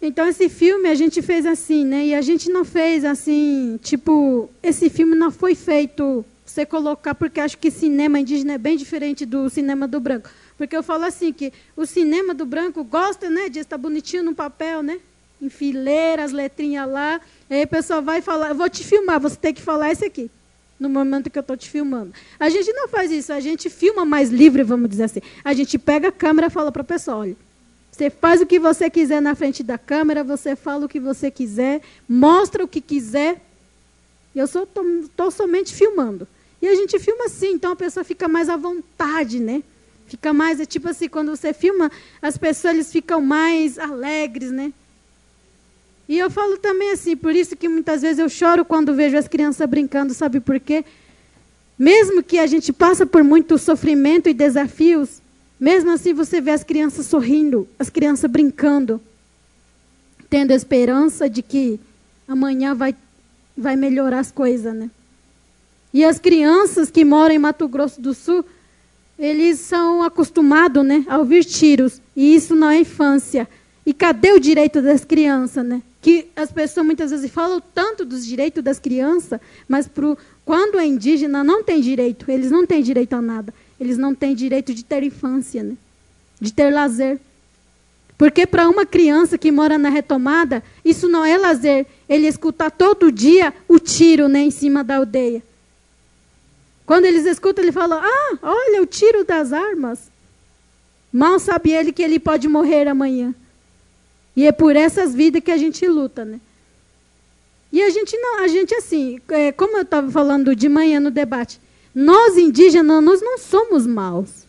Então 0.00 0.26
esse 0.26 0.48
filme 0.48 0.88
a 0.88 0.94
gente 0.96 1.22
fez 1.22 1.46
assim, 1.46 1.84
né? 1.84 2.06
E 2.06 2.12
a 2.12 2.20
gente 2.20 2.50
não 2.50 2.64
fez 2.64 3.04
assim, 3.04 3.78
tipo, 3.84 4.50
esse 4.60 4.90
filme 4.90 5.14
não 5.14 5.30
foi 5.30 5.54
feito 5.54 6.24
você 6.44 6.66
colocar, 6.66 7.14
porque 7.14 7.38
acho 7.38 7.56
que 7.56 7.70
cinema 7.70 8.18
indígena 8.18 8.54
é 8.54 8.58
bem 8.58 8.76
diferente 8.76 9.24
do 9.24 9.48
cinema 9.48 9.86
do 9.86 10.00
branco. 10.00 10.28
Porque 10.58 10.76
eu 10.76 10.82
falo 10.82 11.04
assim 11.04 11.32
que 11.32 11.52
o 11.76 11.86
cinema 11.86 12.34
do 12.34 12.44
branco 12.44 12.82
gosta, 12.82 13.30
né, 13.30 13.48
de 13.48 13.60
estar 13.60 13.78
bonitinho 13.78 14.24
no 14.24 14.34
papel, 14.34 14.82
né? 14.82 14.98
Em 15.40 15.48
fileira, 15.48 16.24
as 16.24 16.32
letrinhas 16.32 16.90
lá. 16.90 17.20
Aí 17.48 17.62
a 17.62 17.66
pessoa 17.68 18.00
vai 18.00 18.20
falar, 18.20 18.48
eu 18.48 18.56
vou 18.56 18.68
te 18.68 18.82
filmar, 18.82 19.20
você 19.20 19.36
tem 19.36 19.54
que 19.54 19.62
falar 19.62 19.92
esse 19.92 20.04
aqui. 20.04 20.28
No 20.78 20.88
momento 20.88 21.30
que 21.30 21.38
eu 21.38 21.42
estou 21.42 21.56
te 21.56 21.70
filmando. 21.70 22.12
A 22.40 22.48
gente 22.48 22.72
não 22.72 22.88
faz 22.88 23.10
isso, 23.10 23.32
a 23.32 23.40
gente 23.40 23.70
filma 23.70 24.04
mais 24.04 24.30
livre, 24.30 24.62
vamos 24.62 24.90
dizer 24.90 25.04
assim. 25.04 25.20
A 25.44 25.52
gente 25.52 25.78
pega 25.78 26.08
a 26.08 26.12
câmera 26.12 26.48
e 26.48 26.50
fala 26.50 26.72
para 26.72 26.82
a 26.82 26.84
pessoa, 26.84 27.18
olha, 27.18 27.36
você 27.90 28.10
faz 28.10 28.40
o 28.40 28.46
que 28.46 28.58
você 28.58 28.88
quiser 28.90 29.20
na 29.20 29.34
frente 29.34 29.62
da 29.62 29.78
câmera, 29.78 30.24
você 30.24 30.56
fala 30.56 30.86
o 30.86 30.88
que 30.88 30.98
você 30.98 31.30
quiser, 31.30 31.82
mostra 32.08 32.64
o 32.64 32.68
que 32.68 32.80
quiser. 32.80 33.40
Eu 34.34 34.46
estou 34.46 35.30
somente 35.30 35.74
filmando. 35.74 36.26
E 36.60 36.66
a 36.66 36.74
gente 36.74 36.98
filma 36.98 37.26
assim, 37.26 37.52
então 37.52 37.72
a 37.72 37.76
pessoa 37.76 38.02
fica 38.02 38.26
mais 38.26 38.48
à 38.48 38.56
vontade, 38.56 39.38
né? 39.38 39.62
Fica 40.06 40.32
mais, 40.32 40.58
é 40.58 40.64
tipo 40.64 40.88
assim, 40.88 41.08
quando 41.08 41.36
você 41.36 41.52
filma, 41.52 41.90
as 42.20 42.38
pessoas 42.38 42.74
eles 42.74 42.90
ficam 42.90 43.20
mais 43.20 43.78
alegres, 43.78 44.50
né? 44.50 44.72
E 46.12 46.18
eu 46.18 46.28
falo 46.28 46.58
também 46.58 46.90
assim, 46.90 47.16
por 47.16 47.34
isso 47.34 47.56
que 47.56 47.66
muitas 47.70 48.02
vezes 48.02 48.18
eu 48.18 48.28
choro 48.28 48.66
quando 48.66 48.94
vejo 48.94 49.16
as 49.16 49.26
crianças 49.26 49.66
brincando, 49.66 50.12
sabe 50.12 50.40
por 50.40 50.60
quê? 50.60 50.84
Mesmo 51.78 52.22
que 52.22 52.38
a 52.38 52.46
gente 52.46 52.70
passa 52.70 53.06
por 53.06 53.24
muito 53.24 53.56
sofrimento 53.56 54.28
e 54.28 54.34
desafios, 54.34 55.22
mesmo 55.58 55.90
assim, 55.90 56.12
você 56.12 56.38
vê 56.38 56.50
as 56.50 56.62
crianças 56.62 57.06
sorrindo, 57.06 57.66
as 57.78 57.88
crianças 57.88 58.30
brincando, 58.30 59.00
tendo 60.28 60.50
esperança 60.50 61.30
de 61.30 61.40
que 61.40 61.80
amanhã 62.28 62.74
vai, 62.74 62.94
vai 63.56 63.74
melhorar 63.74 64.18
as 64.18 64.30
coisas, 64.30 64.74
né? 64.74 64.90
E 65.94 66.04
as 66.04 66.18
crianças 66.18 66.90
que 66.90 67.06
moram 67.06 67.34
em 67.34 67.38
Mato 67.38 67.66
Grosso 67.66 68.02
do 68.02 68.12
Sul, 68.12 68.44
eles 69.18 69.60
são 69.60 70.02
acostumados, 70.02 70.84
né, 70.84 71.06
a 71.08 71.16
ouvir 71.16 71.42
tiros, 71.46 72.02
e 72.14 72.34
isso 72.34 72.54
na 72.54 72.76
infância. 72.76 73.48
E 73.86 73.94
cadê 73.94 74.32
o 74.32 74.38
direito 74.38 74.82
das 74.82 75.06
crianças, 75.06 75.64
né? 75.64 75.80
Que 76.02 76.28
as 76.36 76.52
pessoas 76.52 76.84
muitas 76.84 77.10
vezes 77.10 77.30
falam 77.30 77.62
tanto 77.74 78.04
dos 78.04 78.26
direitos 78.26 78.62
das 78.62 78.78
crianças, 78.78 79.40
mas 79.66 79.88
pro, 79.88 80.18
quando 80.44 80.78
é 80.78 80.84
indígena 80.84 81.42
não 81.42 81.62
tem 81.62 81.80
direito, 81.80 82.30
eles 82.30 82.50
não 82.50 82.66
têm 82.66 82.82
direito 82.82 83.14
a 83.14 83.22
nada. 83.22 83.54
Eles 83.80 83.96
não 83.96 84.14
têm 84.14 84.34
direito 84.34 84.74
de 84.74 84.84
ter 84.84 85.02
infância, 85.02 85.62
né? 85.62 85.76
de 86.42 86.52
ter 86.52 86.70
lazer. 86.70 87.20
Porque 88.18 88.46
para 88.46 88.68
uma 88.68 88.84
criança 88.84 89.38
que 89.38 89.52
mora 89.52 89.78
na 89.78 89.88
retomada, 89.88 90.62
isso 90.84 91.08
não 91.08 91.24
é 91.24 91.38
lazer. 91.38 91.86
Ele 92.08 92.26
escutar 92.26 92.70
todo 92.70 93.12
dia 93.12 93.54
o 93.68 93.78
tiro 93.78 94.28
né, 94.28 94.40
em 94.40 94.50
cima 94.50 94.82
da 94.82 94.96
aldeia. 94.96 95.42
Quando 96.84 97.04
eles 97.04 97.24
escutam, 97.26 97.64
ele 97.64 97.72
fala: 97.72 98.00
Ah, 98.04 98.38
olha 98.42 98.82
o 98.82 98.86
tiro 98.86 99.24
das 99.24 99.52
armas. 99.52 100.10
Mal 101.12 101.38
sabe 101.38 101.70
ele 101.70 101.92
que 101.92 102.02
ele 102.02 102.18
pode 102.18 102.48
morrer 102.48 102.88
amanhã. 102.88 103.34
E 104.34 104.46
é 104.46 104.52
por 104.52 104.76
essas 104.76 105.14
vidas 105.14 105.42
que 105.42 105.50
a 105.50 105.56
gente 105.56 105.86
luta, 105.86 106.24
né? 106.24 106.40
E 107.72 107.82
a 107.82 107.90
gente 107.90 108.16
não, 108.16 108.40
a 108.40 108.48
gente 108.48 108.74
assim, 108.74 109.18
é, 109.28 109.50
como 109.50 109.76
eu 109.76 109.82
estava 109.82 110.10
falando 110.10 110.54
de 110.54 110.68
manhã 110.68 111.00
no 111.00 111.10
debate, 111.10 111.60
nós 111.94 112.36
indígenas, 112.36 113.02
nós 113.02 113.20
não 113.20 113.38
somos 113.38 113.86
maus. 113.86 114.42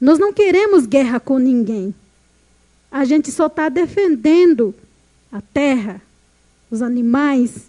Nós 0.00 0.18
não 0.18 0.32
queremos 0.32 0.86
guerra 0.86 1.18
com 1.18 1.38
ninguém. 1.38 1.94
A 2.90 3.04
gente 3.04 3.30
só 3.30 3.46
está 3.46 3.68
defendendo 3.68 4.74
a 5.32 5.40
terra, 5.40 6.00
os 6.70 6.82
animais, 6.82 7.68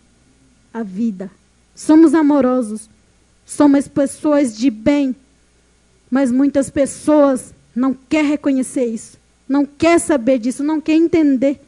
a 0.74 0.84
vida. 0.84 1.32
Somos 1.76 2.14
amorosos. 2.14 2.90
Somos 3.45 3.88
pessoas 3.88 4.58
de 4.58 4.70
bem. 4.70 5.16
Mas 6.10 6.32
muitas 6.32 6.70
pessoas 6.70 7.54
não 7.76 7.94
querem 7.94 8.32
reconhecer 8.32 8.86
isso. 8.86 9.16
Não 9.48 9.65
quer 9.65 9.99
saber 9.99 10.40
disso, 10.40 10.64
não 10.64 10.82
quer 10.82 10.94
entender. 10.94 11.60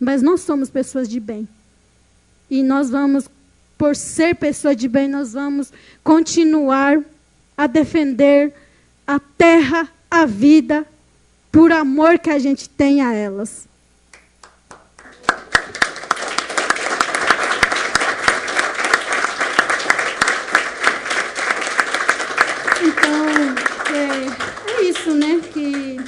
Mas 0.00 0.22
nós 0.22 0.40
somos 0.40 0.70
pessoas 0.70 1.08
de 1.08 1.20
bem. 1.20 1.48
E 2.50 2.62
nós 2.62 2.90
vamos 2.90 3.28
por 3.76 3.96
ser 3.96 4.34
pessoa 4.36 4.74
de 4.74 4.88
bem, 4.88 5.08
nós 5.08 5.32
vamos 5.32 5.72
continuar 6.02 7.02
a 7.56 7.66
defender 7.66 8.52
a 9.06 9.18
terra, 9.18 9.88
a 10.10 10.24
vida, 10.24 10.86
por 11.50 11.70
amor 11.72 12.18
que 12.18 12.30
a 12.30 12.38
gente 12.38 12.68
tem 12.68 13.00
a 13.00 13.12
elas. 13.12 13.68
Então, 22.82 23.26
é, 23.94 24.70
é 24.70 24.82
isso, 24.84 25.14
né? 25.14 25.40
Que 25.52 26.00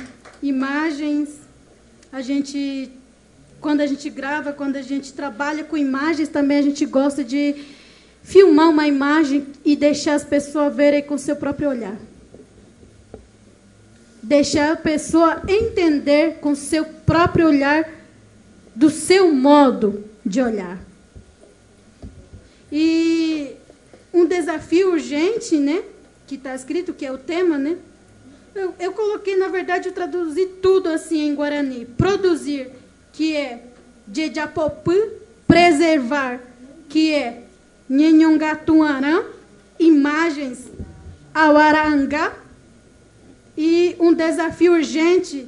imagens, 0.42 1.28
a 2.16 2.22
gente 2.22 2.90
quando 3.60 3.82
a 3.82 3.86
gente 3.86 4.08
grava, 4.08 4.50
quando 4.50 4.76
a 4.76 4.80
gente 4.80 5.12
trabalha 5.12 5.64
com 5.64 5.76
imagens, 5.76 6.30
também 6.30 6.56
a 6.56 6.62
gente 6.62 6.86
gosta 6.86 7.22
de 7.22 7.54
filmar 8.22 8.70
uma 8.70 8.88
imagem 8.88 9.46
e 9.62 9.76
deixar 9.76 10.14
as 10.14 10.24
pessoas 10.24 10.74
verem 10.74 11.02
com 11.02 11.18
seu 11.18 11.36
próprio 11.36 11.68
olhar. 11.68 11.96
Deixar 14.22 14.72
a 14.72 14.76
pessoa 14.76 15.42
entender 15.46 16.38
com 16.40 16.54
seu 16.54 16.86
próprio 16.86 17.48
olhar 17.48 17.86
do 18.74 18.88
seu 18.88 19.30
modo 19.30 20.02
de 20.24 20.40
olhar. 20.40 20.80
E 22.72 23.56
um 24.10 24.24
desafio 24.24 24.92
urgente, 24.92 25.58
né? 25.58 25.82
Que 26.26 26.36
está 26.36 26.54
escrito, 26.54 26.94
que 26.94 27.04
é 27.04 27.12
o 27.12 27.18
tema, 27.18 27.58
né? 27.58 27.76
Eu, 28.56 28.74
eu 28.80 28.92
coloquei, 28.92 29.36
na 29.36 29.48
verdade, 29.48 29.88
eu 29.88 29.92
traduzi 29.92 30.46
tudo 30.62 30.88
assim 30.88 31.28
em 31.28 31.34
Guarani. 31.34 31.84
Produzir 31.84 32.70
que 33.12 33.36
é 33.36 33.62
Jejapopã, 34.10 34.96
preservar, 35.46 36.40
que 36.88 37.12
é 37.12 37.42
Nhenhongatuarã, 37.88 39.24
imagens 39.78 40.70
Awaranga, 41.34 42.32
e 43.56 43.94
um 44.00 44.14
desafio 44.14 44.72
urgente, 44.72 45.46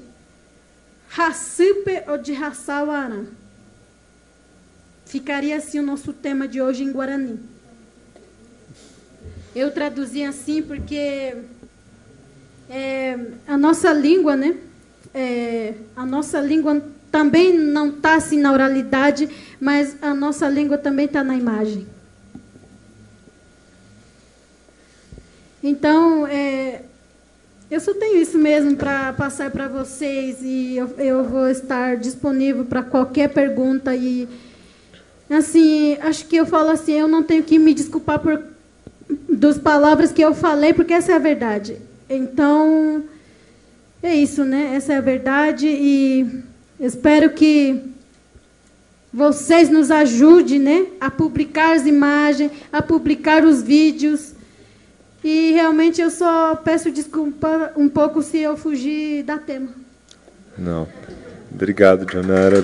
Racipe 1.09 2.03
ou 2.07 2.19
de. 2.19 2.37
Ficaria 5.07 5.57
assim 5.57 5.79
o 5.79 5.83
nosso 5.83 6.13
tema 6.13 6.47
de 6.47 6.61
hoje 6.61 6.85
em 6.85 6.93
Guarani. 6.93 7.41
Eu 9.55 9.71
traduzi 9.71 10.23
assim 10.23 10.63
porque 10.63 11.35
é, 12.69 13.19
a 13.47 13.57
nossa 13.57 13.93
língua, 13.93 14.37
né? 14.37 14.57
É, 15.15 15.75
a 15.97 16.05
nossa 16.05 16.41
língua 16.41 16.83
também 17.11 17.57
não 17.57 17.89
está 17.89 18.17
assim 18.17 18.39
na 18.39 18.53
oralidade, 18.53 19.29
mas 19.61 19.97
a 20.03 20.15
nossa 20.15 20.49
língua 20.49 20.77
também 20.77 21.07
está 21.07 21.25
na 21.25 21.35
imagem. 21.35 21.87
Então, 25.63 26.27
é, 26.27 26.83
eu 27.71 27.81
só 27.81 27.93
tenho 27.95 28.17
isso 28.21 28.39
mesmo 28.39 28.77
para 28.77 29.13
passar 29.13 29.51
para 29.51 29.67
vocês 29.67 30.39
e 30.43 30.77
eu, 30.77 30.89
eu, 30.99 31.25
vou 31.25 31.49
estar 31.49 31.97
disponível 31.97 32.65
para 32.65 32.83
qualquer 32.83 33.29
pergunta 33.29 33.95
e 33.95 34.29
assim 35.29 35.99
acho 36.01 36.27
que 36.27 36.37
eu 36.37 36.47
falo 36.47 36.71
assim 36.71 36.93
eu 36.93 37.07
não 37.07 37.23
tenho 37.23 37.43
que 37.43 37.59
me 37.59 37.75
desculpar 37.75 38.21
por 38.21 38.43
das 39.29 39.59
palavras 39.59 40.13
que 40.13 40.23
eu 40.23 40.33
falei 40.33 40.73
porque 40.73 40.95
essa 40.95 41.13
é 41.13 41.17
a 41.17 41.19
verdade. 41.19 41.88
Então 42.09 43.05
é 44.03 44.15
isso, 44.15 44.45
né? 44.45 44.75
Essa 44.75 44.95
é 44.95 44.97
a 44.97 45.01
verdade 45.01 45.67
e 45.67 46.43
Espero 46.81 47.31
que 47.31 47.83
vocês 49.13 49.69
nos 49.69 49.91
ajudem 49.91 50.61
né, 50.61 50.87
a 51.01 51.11
publicar 51.11 51.75
as 51.75 51.87
imagens, 51.87 52.53
a 52.73 52.81
publicar 52.81 53.43
os 53.45 53.61
vídeos. 53.61 54.33
E 55.25 55.51
realmente 55.51 56.01
eu 56.01 56.09
só 56.09 56.55
peço 56.55 56.93
desculpa 56.93 57.73
um 57.77 57.89
pouco 57.89 58.23
se 58.23 58.39
eu 58.39 58.57
fugir 58.57 59.25
da 59.25 59.39
tema. 59.39 59.71
Não. 60.57 60.87
Obrigado, 61.53 62.07
Janara. 62.11 62.63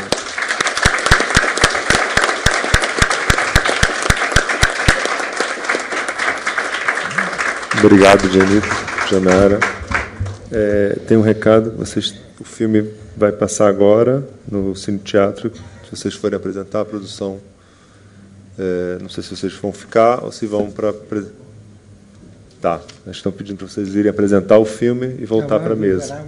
Obrigado, 7.82 8.30
Janito, 8.30 8.68
Janara. 9.10 9.60
É, 10.50 10.98
tem 11.06 11.16
um 11.16 11.20
recado. 11.20 11.72
Vocês, 11.72 12.14
o 12.40 12.44
filme 12.44 12.90
vai 13.16 13.32
passar 13.32 13.68
agora 13.68 14.26
no 14.50 14.74
Cine 14.74 14.98
Teatro. 14.98 15.52
Se 15.84 15.96
vocês 15.96 16.14
forem 16.14 16.36
apresentar 16.36 16.80
a 16.80 16.84
produção, 16.84 17.40
é, 18.58 18.98
não 19.00 19.08
sei 19.08 19.22
se 19.22 19.36
vocês 19.36 19.52
vão 19.54 19.72
ficar 19.72 20.24
ou 20.24 20.32
se 20.32 20.46
vão 20.46 20.70
para. 20.70 20.92
Tá, 22.60 22.80
nós 23.04 23.16
estamos 23.16 23.36
pedindo 23.36 23.58
para 23.58 23.68
vocês 23.68 23.94
irem 23.94 24.10
apresentar 24.10 24.58
o 24.58 24.64
filme 24.64 25.16
e 25.18 25.26
voltar 25.26 25.60
para 25.60 25.74
a 25.74 25.76
mesa. 25.76 26.24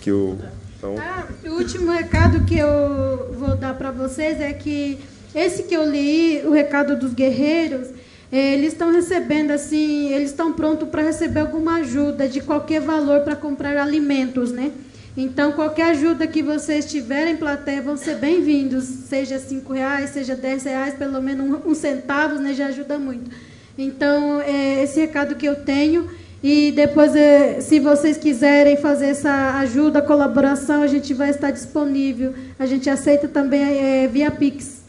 Que 0.00 0.12
o, 0.12 0.38
então... 0.78 0.94
Ah, 0.98 1.26
o 1.44 1.54
último 1.54 1.90
recado 1.90 2.44
que 2.44 2.56
eu 2.56 3.34
vou 3.38 3.56
dar 3.56 3.74
para 3.74 3.90
vocês 3.90 4.40
é 4.40 4.52
que 4.52 4.98
esse 5.34 5.64
que 5.64 5.74
eu 5.74 5.84
li, 5.84 6.42
o 6.46 6.52
recado 6.52 6.96
dos 6.96 7.12
guerreiros, 7.12 7.88
eles 8.32 8.72
estão 8.72 8.92
recebendo 8.92 9.50
assim, 9.50 10.12
eles 10.12 10.30
estão 10.30 10.52
prontos 10.52 10.88
para 10.88 11.02
receber 11.02 11.40
alguma 11.40 11.76
ajuda 11.76 12.28
de 12.28 12.40
qualquer 12.40 12.80
valor 12.80 13.20
para 13.22 13.34
comprar 13.34 13.76
alimentos, 13.76 14.52
né? 14.52 14.70
Então, 15.16 15.52
qualquer 15.52 15.90
ajuda 15.90 16.26
que 16.26 16.40
vocês 16.40 16.84
tiverem, 16.84 17.36
plateia, 17.36 17.82
vão 17.82 17.96
ser 17.96 18.16
bem-vindos. 18.16 18.84
Seja 18.84 19.38
cinco 19.40 19.72
reais, 19.72 20.10
seja 20.10 20.36
dez 20.36 20.62
reais, 20.62 20.94
pelo 20.94 21.20
menos 21.20 21.46
um, 21.46 21.70
um 21.70 21.74
centavo, 21.74 22.36
né, 22.36 22.54
já 22.54 22.66
ajuda 22.66 22.96
muito. 22.98 23.28
Então, 23.76 24.40
é 24.40 24.84
esse 24.84 25.00
recado 25.00 25.34
que 25.34 25.46
eu 25.46 25.56
tenho. 25.56 26.08
E 26.42 26.72
depois, 26.72 27.14
é, 27.16 27.60
se 27.60 27.80
vocês 27.80 28.16
quiserem 28.16 28.76
fazer 28.76 29.06
essa 29.06 29.58
ajuda, 29.58 30.00
colaboração, 30.00 30.82
a 30.82 30.86
gente 30.86 31.12
vai 31.12 31.30
estar 31.30 31.50
disponível. 31.50 32.32
A 32.58 32.64
gente 32.64 32.88
aceita 32.88 33.26
também 33.26 33.62
é, 33.62 34.06
via 34.06 34.30
Pix. 34.30 34.79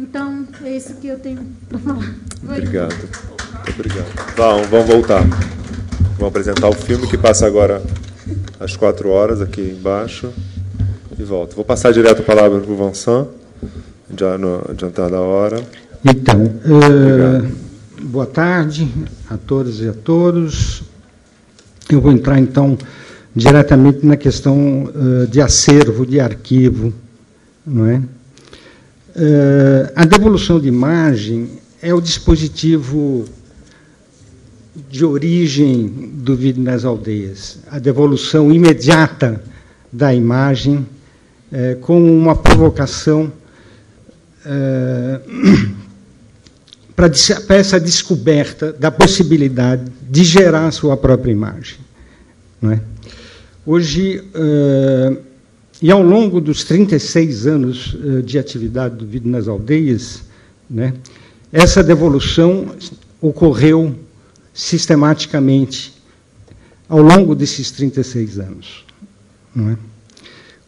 Então, 0.00 0.46
é 0.64 0.76
isso 0.76 0.94
que 0.94 1.08
eu 1.08 1.18
tenho 1.18 1.46
para 1.68 1.78
falar. 1.78 2.14
Obrigado. 2.42 2.94
Muito 2.96 3.70
obrigado. 3.74 4.34
Vamos, 4.34 4.66
vamos 4.68 4.86
voltar. 4.86 5.22
Vamos 6.16 6.28
apresentar 6.28 6.70
o 6.70 6.72
filme 6.72 7.06
que 7.06 7.18
passa 7.18 7.46
agora 7.46 7.82
às 8.58 8.74
quatro 8.76 9.10
horas 9.10 9.42
aqui 9.42 9.60
embaixo 9.60 10.32
e 11.18 11.22
volto. 11.22 11.54
Vou 11.54 11.66
passar 11.66 11.92
direto 11.92 12.22
a 12.22 12.24
palavra 12.24 12.60
para 12.60 12.72
o 12.72 12.76
Vincent, 12.76 13.28
já 14.18 14.38
no 14.38 14.64
adiantar 14.70 15.10
da 15.10 15.20
hora. 15.20 15.62
Então, 16.02 16.46
uh, 16.46 17.46
boa 18.02 18.26
tarde 18.26 18.90
a 19.28 19.36
todas 19.36 19.80
e 19.80 19.88
a 19.88 19.92
todos. 19.92 20.82
Eu 21.90 22.00
vou 22.00 22.10
entrar 22.10 22.38
então 22.40 22.78
diretamente 23.36 24.06
na 24.06 24.16
questão 24.16 24.84
uh, 24.84 25.26
de 25.26 25.42
acervo, 25.42 26.06
de 26.06 26.18
arquivo, 26.18 26.90
não 27.66 27.84
é? 27.84 28.00
Uh, 29.16 29.90
a 29.96 30.04
devolução 30.04 30.60
de 30.60 30.68
imagem 30.68 31.58
é 31.82 31.92
o 31.92 32.00
dispositivo 32.00 33.24
de 34.88 35.04
origem 35.04 36.12
do 36.14 36.36
vídeo 36.36 36.62
nas 36.62 36.84
aldeias, 36.84 37.58
a 37.70 37.78
devolução 37.78 38.52
imediata 38.52 39.42
da 39.92 40.14
imagem, 40.14 40.86
é, 41.50 41.74
como 41.80 42.06
uma 42.06 42.36
provocação 42.36 43.32
é, 44.46 45.20
para 46.94 47.56
essa 47.56 47.80
descoberta 47.80 48.72
da 48.72 48.90
possibilidade 48.90 49.90
de 50.08 50.22
gerar 50.22 50.70
sua 50.70 50.96
própria 50.96 51.32
imagem. 51.32 51.78
Não 52.62 52.72
é? 52.72 52.80
Hoje, 53.66 54.22
é, 54.34 55.16
e 55.82 55.90
ao 55.90 56.02
longo 56.02 56.40
dos 56.40 56.64
36 56.64 57.46
anos 57.46 57.96
é, 58.02 58.22
de 58.22 58.38
atividade 58.38 58.96
do 58.96 59.06
vídeo 59.06 59.30
nas 59.30 59.48
aldeias, 59.48 60.22
né, 60.68 60.94
essa 61.52 61.82
devolução 61.82 62.74
ocorreu 63.20 63.94
sistematicamente 64.52 65.94
ao 66.88 67.00
longo 67.00 67.34
desses 67.34 67.70
36 67.70 68.38
anos. 68.38 68.84
É? 69.56 69.76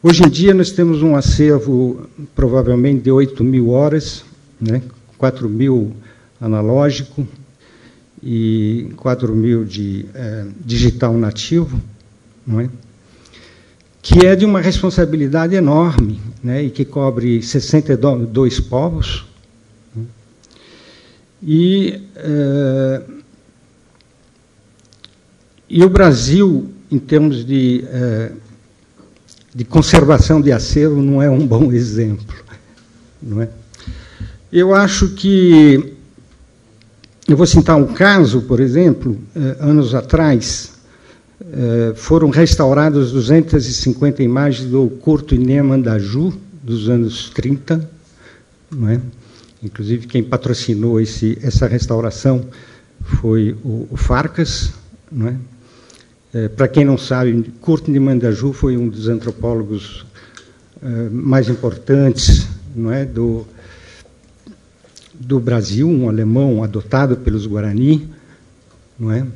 Hoje 0.03 0.25
em 0.25 0.29
dia, 0.29 0.53
nós 0.53 0.73
temos 0.73 1.03
um 1.03 1.15
acervo 1.15 2.09
provavelmente 2.35 3.03
de 3.03 3.11
8 3.11 3.45
mil 3.45 3.71
horas, 3.71 4.25
né? 4.61 4.83
4 5.17 5.49
mil 5.49 5.93
analógico 6.41 7.27
e 8.21 8.91
4 8.97 9.33
mil 9.35 9.65
de 9.65 10.05
é, 10.13 10.47
digital 10.65 11.17
nativo, 11.17 11.81
não 12.45 12.61
é? 12.61 12.69
Que 14.03 14.27
é 14.27 14.37
de 14.37 14.45
uma 14.45 14.61
responsabilidade 14.61 15.55
enorme 15.55 16.21
né? 16.43 16.65
e 16.65 16.71
que 16.71 16.85
cobre 16.85 17.41
62 17.43 18.61
povos. 18.61 19.25
Né? 19.95 20.05
E. 21.43 22.01
É, 22.17 23.03
e 25.75 25.83
o 25.83 25.89
Brasil, 25.89 26.71
em 26.91 26.99
termos 26.99 27.47
de, 27.47 27.83
eh, 27.89 28.33
de 29.55 29.65
conservação 29.65 30.39
de 30.39 30.53
acervo, 30.53 31.01
não 31.01 31.23
é 31.23 31.31
um 31.31 31.47
bom 31.47 31.73
exemplo. 31.73 32.37
Não 33.23 33.41
é? 33.41 33.49
Eu 34.53 34.75
acho 34.75 35.15
que. 35.15 35.95
Eu 37.27 37.39
vou 37.39 37.47
citar 37.47 37.79
um 37.79 37.87
caso, 37.87 38.43
por 38.43 38.61
exemplo, 38.61 39.19
eh, 39.35 39.57
anos 39.61 39.95
atrás, 39.95 40.72
eh, 40.72 40.72
foram 41.97 42.31
restauradas 42.31 43.13
250 43.13 44.23
imagens 44.23 44.69
do 44.71 44.89
Curto 44.89 45.35
Inema 45.35 45.99
Ju, 45.99 46.33
dos 46.63 46.89
anos 46.89 47.31
30. 47.31 47.89
Não 48.71 48.89
é? 48.89 49.01
Inclusive, 49.63 50.07
quem 50.07 50.25
patrocinou 50.25 51.01
esse, 51.01 51.39
essa 51.43 51.67
restauração 51.67 52.45
foi 53.05 53.57
o, 53.65 53.87
o 53.91 53.97
Farcas. 53.97 54.73
É? 56.33 56.45
É, 56.45 56.49
Para 56.49 56.67
quem 56.67 56.85
não 56.85 56.97
sabe, 56.97 57.53
Curto 57.61 57.93
de 57.93 58.01
Mandaju 58.01 58.53
foi 58.53 58.77
um 58.77 58.89
dos 58.89 59.09
antropólogos 59.09 60.07
é, 60.83 61.09
mais 61.11 61.49
importantes 61.49 62.49
é, 62.91 63.05
do, 63.05 63.47
do 65.15 65.39
Brasil, 65.39 65.89
um 65.89 66.09
alemão 66.09 66.65
adotado 66.65 67.17
pelos 67.19 67.47
Guarani, 67.47 68.09
não 68.99 69.13
é? 69.13 69.27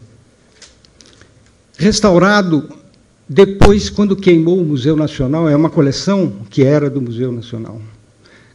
Restaurado 1.77 2.69
depois, 3.29 3.91
quando 3.91 4.15
queimou 4.15 4.61
o 4.61 4.65
Museu 4.65 4.95
Nacional, 4.95 5.49
é 5.49 5.57
uma 5.57 5.69
coleção 5.69 6.33
que 6.49 6.63
era 6.63 6.89
do 6.89 7.03
Museu 7.03 7.33
Nacional. 7.33 7.81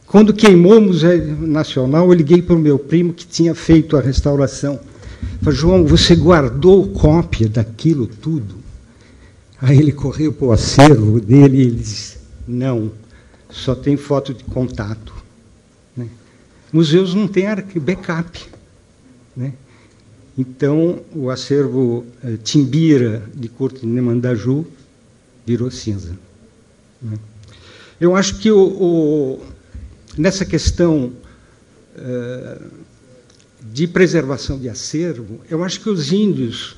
Quando 0.06 0.32
queimou 0.32 0.78
o 0.78 0.80
Museu 0.80 1.36
Nacional, 1.38 2.06
eu 2.06 2.14
liguei 2.14 2.40
para 2.40 2.56
o 2.56 2.58
meu 2.58 2.78
primo 2.78 3.12
que 3.12 3.26
tinha 3.26 3.54
feito 3.54 3.96
a 3.96 4.00
restauração. 4.00 4.80
Falei, 5.42 5.58
João, 5.58 5.84
você 5.84 6.16
guardou 6.16 6.88
cópia 6.88 7.48
daquilo 7.48 8.06
tudo? 8.06 8.56
Aí 9.60 9.78
ele 9.78 9.92
correu 9.92 10.32
para 10.32 10.46
o 10.46 10.52
acervo 10.52 11.20
dele 11.20 11.58
e 11.58 11.60
ele 11.62 11.76
disse, 11.76 12.18
não, 12.48 12.90
só 13.50 13.74
tem 13.74 13.96
foto 13.96 14.32
de 14.32 14.42
contato. 14.44 15.14
Né? 15.94 16.08
Museus 16.72 17.14
não 17.14 17.28
têm 17.28 17.44
backup. 17.80 18.42
Né? 19.36 19.52
Então, 20.42 21.00
o 21.14 21.30
acervo 21.30 22.04
eh, 22.24 22.36
Timbira 22.42 23.22
de 23.32 23.48
Corte 23.48 23.86
Nemandaju 23.86 24.66
virou 25.46 25.70
cinza. 25.70 26.18
Né? 27.00 27.16
Eu 28.00 28.16
acho 28.16 28.40
que 28.40 28.50
o, 28.50 28.58
o, 28.58 29.46
nessa 30.18 30.44
questão 30.44 31.12
eh, 31.94 32.60
de 33.60 33.86
preservação 33.86 34.58
de 34.58 34.68
acervo, 34.68 35.40
eu 35.48 35.62
acho 35.62 35.80
que 35.80 35.88
os 35.88 36.10
índios, 36.10 36.76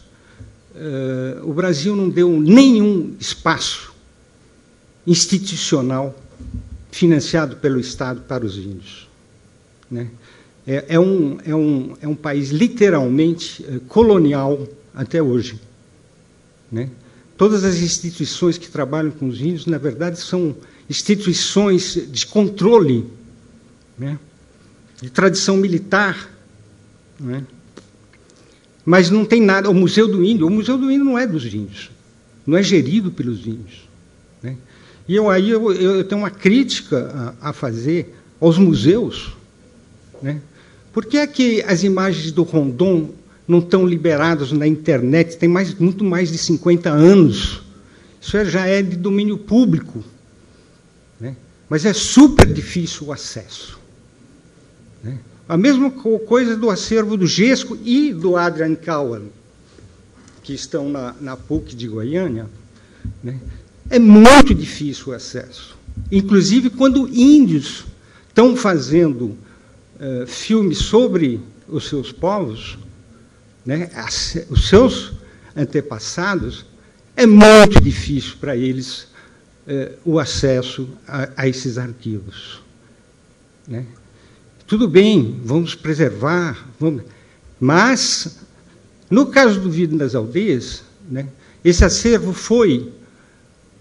eh, 0.76 1.38
o 1.42 1.54
Brasil 1.54 1.96
não 1.96 2.10
deu 2.10 2.38
nenhum 2.38 3.16
espaço 3.18 3.94
institucional 5.06 6.14
financiado 6.92 7.56
pelo 7.56 7.80
Estado 7.80 8.20
para 8.28 8.44
os 8.44 8.58
índios. 8.58 9.08
Né? 9.90 10.10
É, 10.66 10.84
é, 10.88 11.00
um, 11.00 11.38
é, 11.44 11.54
um, 11.54 11.96
é 12.00 12.08
um 12.08 12.14
país 12.14 12.50
literalmente 12.50 13.64
eh, 13.68 13.80
colonial 13.86 14.66
até 14.94 15.22
hoje. 15.22 15.60
Né? 16.72 16.88
Todas 17.36 17.64
as 17.64 17.76
instituições 17.76 18.56
que 18.56 18.68
trabalham 18.68 19.10
com 19.10 19.28
os 19.28 19.40
índios, 19.40 19.66
na 19.66 19.76
verdade, 19.76 20.18
são 20.18 20.56
instituições 20.88 22.08
de 22.10 22.26
controle, 22.26 23.06
né? 23.98 24.18
de 25.02 25.10
tradição 25.10 25.58
militar. 25.58 26.30
Né? 27.20 27.44
Mas 28.86 29.10
não 29.10 29.24
tem 29.24 29.42
nada. 29.42 29.68
O 29.68 29.74
Museu 29.74 30.08
do 30.08 30.24
Índio, 30.24 30.46
o 30.46 30.50
Museu 30.50 30.78
do 30.78 30.90
Índio 30.90 31.04
não 31.04 31.18
é 31.18 31.26
dos 31.26 31.44
índios, 31.44 31.90
não 32.46 32.56
é 32.56 32.62
gerido 32.62 33.10
pelos 33.10 33.46
índios. 33.46 33.86
Né? 34.42 34.56
E 35.06 35.14
eu 35.14 35.28
aí 35.28 35.50
eu, 35.50 35.72
eu 35.72 36.04
tenho 36.04 36.22
uma 36.22 36.30
crítica 36.30 37.34
a, 37.40 37.50
a 37.50 37.52
fazer 37.52 38.14
aos 38.40 38.56
museus, 38.56 39.36
né? 40.22 40.40
Por 40.94 41.04
que 41.04 41.18
é 41.18 41.26
que 41.26 41.60
as 41.62 41.82
imagens 41.82 42.30
do 42.30 42.44
Rondon 42.44 43.10
não 43.48 43.58
estão 43.58 43.84
liberadas 43.84 44.52
na 44.52 44.64
internet? 44.64 45.36
Tem 45.36 45.48
mais, 45.48 45.74
muito 45.74 46.04
mais 46.04 46.30
de 46.30 46.38
50 46.38 46.88
anos. 46.88 47.62
Isso 48.22 48.42
já 48.44 48.64
é 48.64 48.80
de 48.80 48.96
domínio 48.96 49.36
público. 49.36 50.04
Né? 51.18 51.34
Mas 51.68 51.84
é 51.84 51.92
super 51.92 52.46
difícil 52.46 53.08
o 53.08 53.12
acesso. 53.12 53.76
Né? 55.02 55.18
A 55.48 55.56
mesma 55.56 55.90
coisa 55.90 56.56
do 56.56 56.70
acervo 56.70 57.16
do 57.16 57.26
Gesco 57.26 57.76
e 57.84 58.12
do 58.12 58.36
Adrian 58.36 58.76
Cowan, 58.76 59.24
que 60.44 60.54
estão 60.54 60.88
na, 60.88 61.12
na 61.20 61.36
PUC 61.36 61.74
de 61.74 61.88
Goiânia. 61.88 62.46
Né? 63.20 63.40
É 63.90 63.98
muito 63.98 64.54
difícil 64.54 65.08
o 65.08 65.12
acesso. 65.12 65.76
Inclusive, 66.10 66.70
quando 66.70 67.08
índios 67.08 67.84
estão 68.28 68.54
fazendo 68.54 69.36
uh, 70.00 70.26
filmes 70.26 70.78
sobre 70.78 71.40
os 71.68 71.88
seus 71.88 72.12
povos, 72.12 72.78
né, 73.64 73.90
os 74.50 74.68
seus 74.68 75.12
antepassados, 75.56 76.66
é 77.16 77.26
muito 77.26 77.80
difícil 77.80 78.36
para 78.40 78.56
eles 78.56 79.08
uh, 79.66 79.96
o 80.04 80.18
acesso 80.18 80.88
a, 81.06 81.28
a 81.36 81.48
esses 81.48 81.78
arquivos. 81.78 82.60
Né? 83.66 83.86
Tudo 84.66 84.88
bem, 84.88 85.40
vamos 85.44 85.74
preservar, 85.74 86.68
vamos... 86.78 87.02
mas, 87.60 88.40
no 89.10 89.26
caso 89.26 89.60
do 89.60 89.70
Vida 89.70 89.96
das 89.96 90.14
Aldeias, 90.14 90.82
né, 91.08 91.28
esse 91.64 91.84
acervo 91.84 92.32
foi 92.32 92.92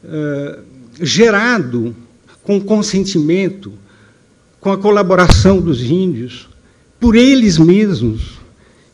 uh, 0.04 0.64
gerado 1.02 1.96
com 2.44 2.62
consentimento 2.62 3.74
com 4.64 4.72
a 4.72 4.78
colaboração 4.78 5.60
dos 5.60 5.82
índios, 5.84 6.48
por 6.98 7.18
eles 7.18 7.58
mesmos, 7.58 8.40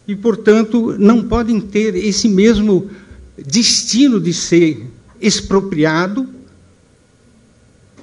e, 0.07 0.15
portanto, 0.15 0.95
não 0.97 1.23
podem 1.23 1.61
ter 1.61 1.95
esse 1.95 2.27
mesmo 2.27 2.89
destino 3.37 4.19
de 4.19 4.33
ser 4.33 4.87
expropriado, 5.21 6.27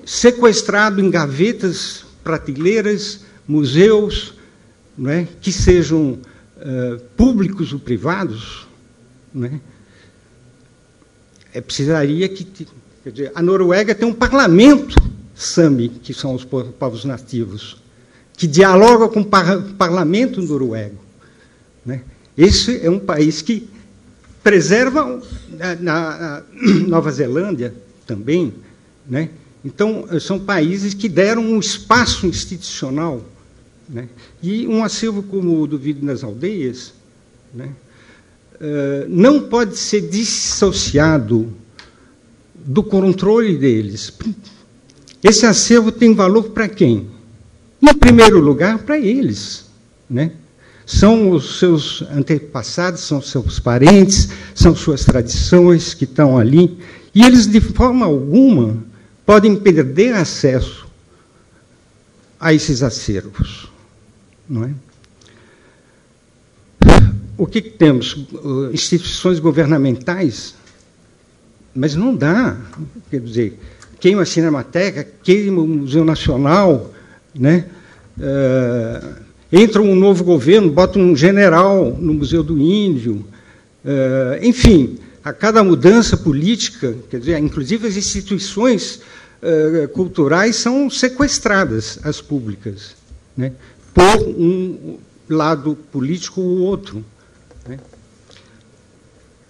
sequestrado 0.05 1.01
em 1.01 1.11
gavetas, 1.11 2.05
prateleiras, 2.23 3.25
museus, 3.49 4.35
não 4.97 5.11
é? 5.11 5.27
que 5.41 5.51
sejam 5.51 6.21
uh, 6.59 7.01
públicos 7.17 7.73
ou 7.73 7.81
privados. 7.81 8.69
Não 9.35 9.49
é? 9.49 9.61
é 11.53 11.61
precisaria 11.61 12.29
que. 12.29 12.47
Quer 13.03 13.11
dizer, 13.11 13.33
a 13.35 13.43
Noruega 13.43 13.93
tem 13.93 14.07
um 14.07 14.15
parlamento 14.15 14.95
Sami, 15.37 15.91
que 15.91 16.15
são 16.15 16.35
os 16.35 16.45
povos 16.45 17.05
nativos, 17.05 17.77
que 18.37 18.47
dialogam 18.47 19.09
com 19.11 19.21
o 19.21 19.25
par 19.25 19.63
parlamento 19.79 20.41
noruego. 20.41 20.97
Né? 21.85 22.03
Esse 22.37 22.85
é 22.85 22.91
um 22.91 22.99
país 22.99 23.43
que 23.43 23.69
preserva, 24.43 25.23
na, 25.51 25.75
na 25.77 26.43
Nova 26.89 27.11
Zelândia 27.11 27.75
também, 28.07 28.55
né? 29.07 29.29
então, 29.63 30.07
são 30.21 30.39
países 30.39 30.95
que 30.95 31.09
deram 31.09 31.43
um 31.43 31.61
espaço 31.61 32.27
institucional. 32.27 33.23
Né? 33.89 34.09
E 34.43 34.67
um 34.67 34.83
acervo 34.83 35.23
como 35.23 35.61
o 35.61 35.67
do 35.67 35.79
Vídeo 35.79 36.05
nas 36.05 36.25
Aldeias 36.25 36.95
né? 37.53 37.71
uh, 38.55 39.07
não 39.09 39.49
pode 39.49 39.77
ser 39.77 40.09
dissociado 40.09 41.53
do 42.55 42.83
controle 42.83 43.57
deles, 43.57 44.13
esse 45.27 45.45
acervo 45.45 45.91
tem 45.91 46.15
valor 46.15 46.51
para 46.51 46.69
quem? 46.69 47.09
Em 47.83 47.95
primeiro 47.95 48.39
lugar, 48.39 48.79
para 48.79 48.99
eles. 48.99 49.67
Né? 50.09 50.33
São 50.85 51.31
os 51.31 51.59
seus 51.59 52.03
antepassados, 52.03 53.01
são 53.01 53.21
seus 53.21 53.59
parentes, 53.59 54.29
são 54.55 54.75
suas 54.75 55.05
tradições 55.05 55.95
que 55.95 56.05
estão 56.05 56.39
ali. 56.39 56.79
E 57.15 57.25
eles, 57.25 57.47
de 57.47 57.61
forma 57.61 58.07
alguma, 58.07 58.85
podem 59.25 59.57
perder 59.57 60.15
acesso 60.15 60.87
a 62.39 62.55
esses 62.55 62.83
acervos. 62.83 63.69
Não 64.49 64.65
é? 64.65 64.71
O 67.37 67.47
que, 67.47 67.61
que 67.61 67.71
temos? 67.71 68.27
Instituições 68.73 69.39
governamentais, 69.39 70.55
mas 71.75 71.95
não 71.95 72.15
dá. 72.15 72.57
Quer 73.11 73.21
dizer, 73.21 73.61
queima 73.99 74.23
a 74.23 74.27
Cinemateca, 74.27 75.07
queima 75.23 75.61
o 75.61 75.67
Museu 75.67 76.05
Nacional, 76.05 76.93
né? 77.35 77.67
Uh, 78.19 79.27
entra 79.53 79.81
um 79.81 79.95
novo 79.95 80.25
governo, 80.25 80.71
bota 80.71 80.99
um 80.99 81.15
general 81.15 81.97
no 81.99 82.15
Museu 82.15 82.43
do 82.43 82.59
Índio, 82.59 83.25
uh, 83.85 84.43
enfim, 84.43 84.99
a 85.23 85.33
cada 85.33 85.63
mudança 85.63 86.17
política, 86.17 86.97
quer 87.11 87.21
dizer, 87.21 87.39
inclusive 87.39 87.87
as 87.87 87.97
instituições 87.97 89.01
uh, 89.43 89.89
culturais 89.89 90.57
são 90.57 90.89
sequestradas, 90.89 91.99
as 92.03 92.21
públicas, 92.21 92.97
né? 93.37 93.53
por 93.93 94.19
um 94.23 94.99
lado 95.29 95.77
político 95.91 96.41
ou 96.41 96.59
outro. 96.59 97.05
Né? 97.69 97.79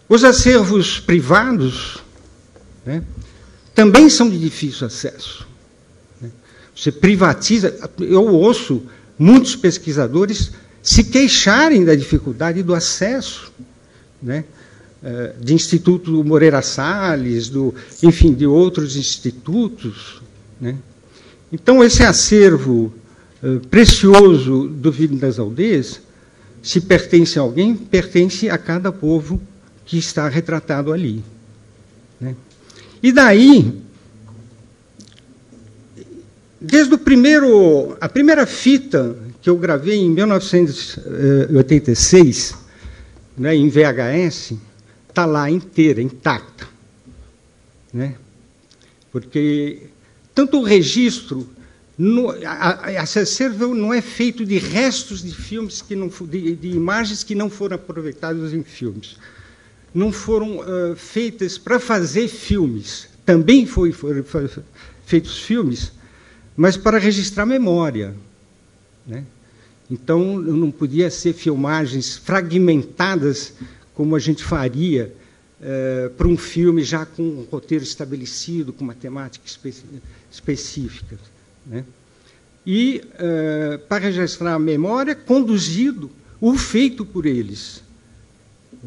Os 0.09 0.25
acervos 0.25 1.01
privados, 1.01 1.99
né? 2.85 3.03
Também 3.77 4.11
são 4.11 4.29
de 4.29 4.39
difícil 4.39 4.87
acesso. 4.87 5.47
Né? 6.21 6.31
Você 6.75 6.91
privatiza. 6.91 7.79
Eu 8.01 8.27
ouço 8.27 8.83
muitos 9.17 9.55
pesquisadores 9.55 10.51
se 10.83 11.05
queixarem 11.05 11.85
da 11.85 11.95
dificuldade 11.95 12.63
do 12.63 12.75
acesso, 12.75 13.53
né? 14.21 14.45
Eh, 15.03 15.35
de 15.39 15.55
Instituto 15.55 16.25
Moreira 16.25 16.63
Salles, 16.63 17.49
do, 17.49 17.75
enfim, 18.03 18.33
de 18.33 18.47
outros 18.47 18.97
institutos. 18.97 20.23
Né? 20.61 20.77
Então, 21.53 21.85
esse 21.85 22.03
acervo 22.03 22.93
uh, 23.43 23.61
precioso 23.69 24.67
do 24.67 24.91
Vídeo 24.91 25.17
das 25.19 25.39
Aldeias, 25.39 26.01
se 26.63 26.81
pertence 26.81 27.39
a 27.39 27.43
alguém, 27.43 27.77
pertence 27.77 28.49
a 28.49 28.57
cada 28.57 28.91
povo 28.91 29.41
que 29.85 29.99
está 29.99 30.29
retratado 30.29 30.93
ali. 30.93 31.23
Né? 32.21 32.35
E 33.07 33.13
daí, 33.13 33.73
desde 36.61 36.93
o 36.93 36.99
primeiro, 36.99 37.97
a 38.01 38.09
primeira 38.09 38.45
fita 38.45 39.17
que 39.41 39.49
eu 39.49 39.57
gravei 39.57 39.99
em 39.99 40.11
1986, 40.11 42.57
né, 43.39 43.55
em 43.55 43.69
VHS, 43.69 44.55
está 45.09 45.25
lá 45.25 45.49
inteira, 45.49 46.03
intacta. 46.03 46.67
Né? 47.93 48.17
Porque 49.13 49.83
tanto 50.35 50.59
o 50.59 50.65
registro, 50.65 51.49
no, 51.97 52.31
a, 52.45 53.05
não 53.73 53.95
é 53.95 54.01
feito 54.01 54.45
de 54.45 54.59
restos 54.59 55.23
de 55.23 55.33
filmes 55.33 55.81
que 55.81 55.95
não 55.95 56.09
de, 56.09 56.57
de 56.57 56.71
imagens 56.71 57.23
que 57.23 57.37
não 57.37 57.49
foram 57.49 57.77
aproveitadas 57.77 58.53
em 58.53 58.65
filmes, 58.65 59.17
não 59.97 60.13
foram 60.13 60.59
uh, 60.59 60.95
feitas 60.95 61.57
para 61.57 61.81
fazer 61.81 62.29
filmes. 62.29 63.09
Também 63.25 63.65
foi, 63.65 63.93
foram 63.93 64.23
feitos 65.07 65.39
filmes, 65.39 65.91
mas 66.55 66.77
para 66.77 66.99
registrar 66.99 67.47
memória, 67.47 68.15
né? 69.07 69.25
Então 69.91 70.39
não 70.39 70.71
podia 70.71 71.11
ser 71.11 71.33
filmagens 71.33 72.17
fragmentadas 72.17 73.55
como 73.95 74.15
a 74.15 74.19
gente 74.19 74.45
faria 74.45 75.15
é, 75.63 76.11
para 76.11 76.27
um 76.27 76.37
filme 76.37 76.83
já 76.83 77.07
com 77.07 77.23
um 77.23 77.47
roteiro 77.51 77.85
estabelecido, 77.85 78.73
com 78.73 78.85
uma 78.85 78.95
temática 78.95 79.47
espe 79.47 79.73
específica. 80.31 81.17
Né? 81.65 81.85
E, 82.67 83.01
é, 83.15 83.79
para 83.89 84.05
registrar 84.05 84.55
a 84.55 84.59
memória, 84.59 85.15
conduzido 85.15 86.11
o 86.41 86.59
feito 86.59 87.07
por 87.07 87.25
eles. 87.25 87.83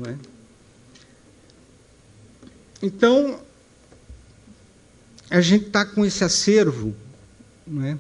É? 0.05 0.38
Então, 2.81 3.39
a 5.29 5.41
gente 5.41 5.67
está 5.67 5.85
com 5.85 6.05
esse 6.05 6.23
acervo 6.23 6.95
é? 7.83 7.97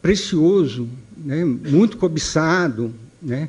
precioso, 0.00 0.88
né? 1.16 1.44
muito 1.44 1.96
cobiçado, 1.96 2.94
né? 3.20 3.48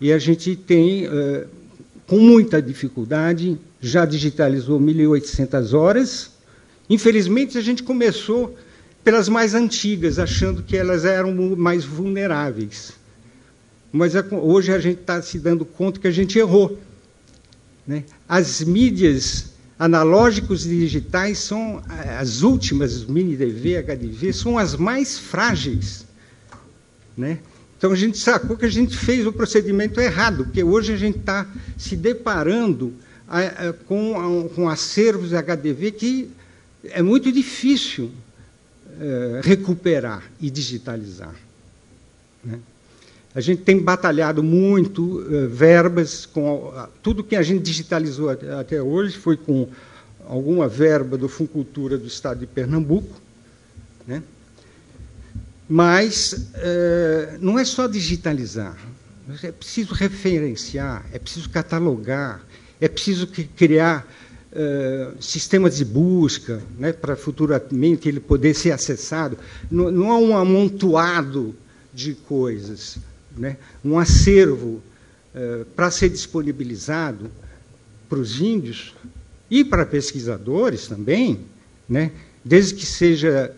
e 0.00 0.12
a 0.12 0.18
gente 0.18 0.54
tem 0.54 1.06
uh, 1.08 1.46
com 2.06 2.18
muita 2.18 2.62
dificuldade, 2.62 3.58
já 3.80 4.04
digitalizou 4.04 4.80
1.800 4.80 5.76
horas. 5.76 6.30
Infelizmente, 6.88 7.58
a 7.58 7.60
gente 7.60 7.82
começou 7.82 8.56
pelas 9.02 9.28
mais 9.28 9.54
antigas, 9.54 10.18
achando 10.18 10.62
que 10.62 10.76
elas 10.76 11.04
eram 11.04 11.34
mais 11.56 11.84
vulneráveis. 11.84 12.92
Mas 13.90 14.12
hoje 14.30 14.72
a 14.72 14.78
gente 14.78 15.00
está 15.00 15.20
se 15.22 15.38
dando 15.38 15.64
conta 15.64 15.98
que 15.98 16.06
a 16.06 16.10
gente 16.10 16.38
errou. 16.38 16.78
Né? 17.88 18.04
As 18.28 18.62
mídias 18.62 19.52
analógicos 19.78 20.66
e 20.66 20.68
digitais 20.68 21.38
são 21.38 21.82
as 22.18 22.42
últimas, 22.42 23.06
mini 23.06 23.34
DV, 23.34 23.78
HDV, 23.78 24.32
são 24.34 24.58
as 24.58 24.76
mais 24.76 25.18
frágeis. 25.18 26.04
Né? 27.16 27.38
Então 27.78 27.90
a 27.90 27.96
gente 27.96 28.18
sacou 28.18 28.58
que 28.58 28.66
a 28.66 28.70
gente 28.70 28.94
fez 28.94 29.26
o 29.26 29.32
procedimento 29.32 30.00
errado, 30.00 30.44
porque 30.44 30.62
hoje 30.62 30.92
a 30.92 30.98
gente 30.98 31.18
está 31.18 31.50
se 31.78 31.96
deparando 31.96 32.92
a, 33.26 33.40
a, 33.40 33.72
com, 33.72 34.46
a, 34.46 34.48
com 34.50 34.68
acervos 34.68 35.30
HDV 35.32 35.92
que 35.92 36.30
é 36.84 37.00
muito 37.00 37.32
difícil 37.32 38.10
é, 39.00 39.40
recuperar 39.42 40.24
e 40.38 40.50
digitalizar. 40.50 41.34
Né? 42.44 42.58
A 43.34 43.40
gente 43.40 43.62
tem 43.62 43.78
batalhado 43.78 44.42
muito 44.42 45.24
é, 45.30 45.46
verbas 45.46 46.26
com 46.26 46.72
tudo 47.02 47.22
que 47.22 47.36
a 47.36 47.42
gente 47.42 47.62
digitalizou 47.62 48.30
até, 48.30 48.52
até 48.54 48.82
hoje 48.82 49.16
foi 49.16 49.36
com 49.36 49.68
alguma 50.26 50.68
verba 50.68 51.16
do 51.16 51.28
Funcultura 51.28 51.96
do 51.96 52.06
Estado 52.06 52.40
de 52.40 52.46
Pernambuco, 52.46 53.20
né? 54.06 54.22
Mas 55.68 56.48
é, 56.54 57.38
não 57.40 57.58
é 57.58 57.64
só 57.64 57.86
digitalizar, 57.86 58.76
é 59.42 59.52
preciso 59.52 59.92
referenciar, 59.92 61.04
é 61.12 61.18
preciso 61.18 61.50
catalogar, 61.50 62.42
é 62.80 62.88
preciso 62.88 63.26
criar 63.26 64.06
é, 64.50 65.10
sistemas 65.20 65.76
de 65.76 65.84
busca 65.84 66.62
né, 66.78 66.92
para 66.92 67.14
futuramente 67.16 68.08
ele 68.08 68.20
poder 68.20 68.54
ser 68.54 68.70
acessado. 68.70 69.36
Não, 69.70 69.90
não 69.90 70.10
há 70.10 70.18
um 70.18 70.36
amontoado 70.36 71.54
de 71.92 72.14
coisas, 72.14 72.96
né, 73.38 73.56
um 73.84 73.98
acervo 73.98 74.82
é, 75.34 75.64
para 75.76 75.90
ser 75.90 76.08
disponibilizado 76.08 77.30
para 78.08 78.18
os 78.18 78.40
índios 78.40 78.94
e 79.50 79.64
para 79.64 79.86
pesquisadores 79.86 80.86
também, 80.86 81.40
né, 81.88 82.12
desde 82.44 82.74
que 82.74 82.86
seja 82.86 83.54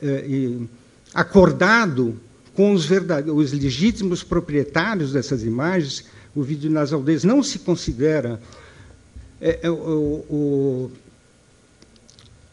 acordado 1.15 2.17
com 2.55 2.73
os, 2.73 2.89
os 3.35 3.53
legítimos 3.53 4.23
proprietários 4.23 5.13
dessas 5.13 5.43
imagens, 5.43 6.05
o 6.35 6.43
vídeo 6.43 6.71
nas 6.71 6.93
aldeias 6.93 7.25
não 7.25 7.43
se 7.43 7.61
considera 7.61 8.41
é, 9.41 9.61
é, 9.63 9.71
o, 9.71 10.91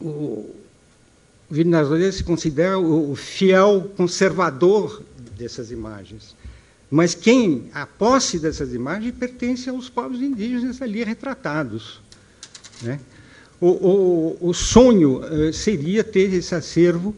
o, 0.00 0.54
se 2.12 2.24
considera 2.24 2.78
o 2.78 3.14
fiel 3.14 3.92
conservador 3.96 5.02
dessas 5.36 5.70
imagens. 5.70 6.34
Mas 6.90 7.14
quem 7.14 7.68
a 7.74 7.86
posse 7.86 8.38
dessas 8.38 8.72
imagens 8.72 9.14
pertence 9.14 9.68
aos 9.68 9.88
povos 9.88 10.20
indígenas 10.22 10.80
ali 10.80 11.04
retratados. 11.04 12.00
Né? 12.82 12.98
O, 13.60 13.68
o, 13.68 14.48
o 14.48 14.54
sonho 14.54 15.20
uh, 15.20 15.52
seria 15.52 16.02
ter 16.02 16.32
esse 16.32 16.54
acervo 16.54 17.14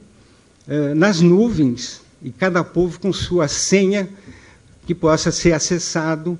eh, 0.73 0.95
nas 0.95 1.21
nuvens, 1.21 2.01
e 2.23 2.31
cada 2.31 2.63
povo 2.63 3.01
com 3.01 3.13
sua 3.13 3.49
senha 3.49 4.09
que 4.87 4.95
possa 4.95 5.33
ser 5.33 5.53
acessado, 5.53 6.39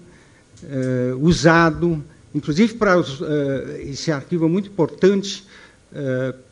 eh, 0.63 1.13
usado, 1.19 2.01
inclusive 2.33 2.75
para 2.75 2.97
os, 2.97 3.21
eh, 3.21 3.87
esse 3.91 4.13
arquivo 4.13 4.45
é 4.45 4.49
muito 4.49 4.69
importante 4.69 5.45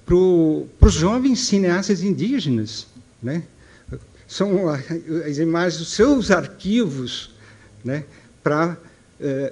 para 0.05 0.16
os 0.16 0.94
jovens 0.94 1.38
cineastas 1.46 2.02
indígenas, 2.02 2.88
né? 3.22 3.44
São 4.28 4.68
as 4.68 5.38
imagens 5.38 5.78
dos 5.78 5.88
seus 5.88 6.30
arquivos, 6.30 7.30
né? 7.84 8.05
Para 8.42 8.76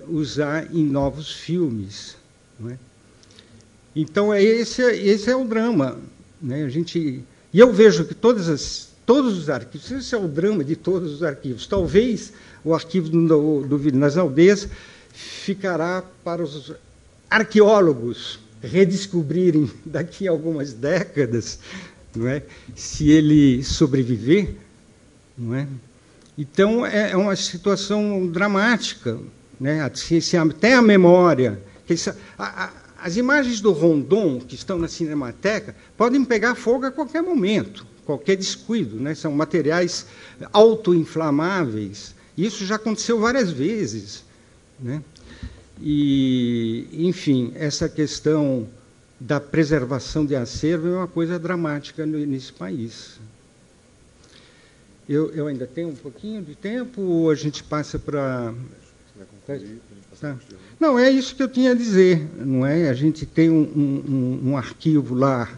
usar 0.07 0.73
em 0.73 0.85
novos 0.85 1.33
filmes, 1.33 2.17
é? 2.69 2.77
Então 3.97 4.33
é 4.33 4.41
esse, 4.41 4.83
esse 4.83 5.29
é 5.29 5.35
o 5.35 5.45
drama, 5.45 5.99
né? 6.41 6.63
A 6.63 6.69
gente 6.69 7.25
e 7.57 7.59
eu 7.59 7.73
vejo 7.73 8.05
que 8.05 8.15
todas 8.15 8.51
as, 8.51 8.91
todos 9.07 9.39
os 9.39 9.49
arquivos, 9.49 9.91
esse 9.91 10.15
é 10.15 10.19
o 10.19 10.29
drama 10.29 10.63
de 10.63 10.77
todos 10.77 11.11
os 11.11 11.23
arquivos. 11.23 11.67
Talvez 11.67 12.35
o 12.63 12.75
arquivo 12.75 13.09
do, 13.09 13.63
do 13.63 13.79
Vídeo 13.79 13.99
nas 13.99 14.19
Aldeias 14.19 14.69
ficará 15.11 16.05
para 16.23 16.43
os 16.43 16.75
arqueólogos 17.31 18.39
redescobrirem 18.61 19.71
daqui 19.87 20.29
a 20.29 20.31
algumas 20.31 20.75
décadas, 20.75 21.59
não 22.15 22.29
é? 22.29 22.43
se 22.75 23.09
ele 23.09 23.65
sobreviver. 23.65 24.55
Não 25.37 25.55
é? 25.55 25.67
Então, 26.39 26.85
é, 26.85 27.13
é 27.13 27.17
uma 27.17 27.35
situação 27.37 28.27
dramática. 28.27 29.19
Né? 29.59 29.81
Até 29.83 30.75
a 30.75 30.83
memória. 30.83 31.61
As 32.99 33.17
imagens 33.17 33.61
do 33.61 33.73
Rondon, 33.73 34.41
que 34.41 34.55
estão 34.55 34.79
na 34.79 34.89
Cinemateca, 34.89 35.75
podem 35.97 36.25
pegar 36.25 36.55
fogo 36.55 36.87
a 36.87 36.91
qualquer 36.91 37.23
momento, 37.23 37.87
qualquer 38.05 38.37
descuido. 38.37 38.97
Né? 38.97 39.15
São 39.15 39.33
materiais 39.33 40.07
autoinflamáveis. 40.53 42.15
Isso 42.37 42.67
já 42.67 42.77
aconteceu 42.77 43.19
várias 43.19 43.51
vezes. 43.51 44.25
Né? 44.79 45.03
E, 45.81 46.87
enfim, 46.93 47.53
essa 47.55 47.89
questão 47.89 48.67
da 49.19 49.41
preservação 49.41 50.27
de 50.27 50.37
acervo 50.37 50.89
é 50.89 50.97
uma 50.97 51.07
coisa 51.07 51.39
dramática 51.39 52.05
nesse 52.05 52.53
país. 52.53 53.19
Eu, 55.09 55.31
eu 55.31 55.47
ainda 55.47 55.67
tenho 55.67 55.89
um 55.89 55.95
pouquinho 55.95 56.43
de 56.43 56.55
tempo 56.55 57.01
ou 57.01 57.31
a 57.31 57.35
gente 57.35 57.63
passa 57.63 57.99
para. 57.99 58.53
Tá. 60.21 60.37
Não, 60.81 60.99
é 60.99 61.09
isso 61.11 61.37
que 61.37 61.43
eu 61.43 61.49
tinha 61.49 61.73
a 61.73 61.75
dizer, 61.75 62.27
não 62.37 62.67
é? 62.67 62.89
A 62.89 62.95
gente 62.95 63.25
tem 63.25 63.49
um, 63.49 63.63
um, 63.63 64.51
um 64.51 64.57
arquivo 64.57 65.15
lá 65.15 65.49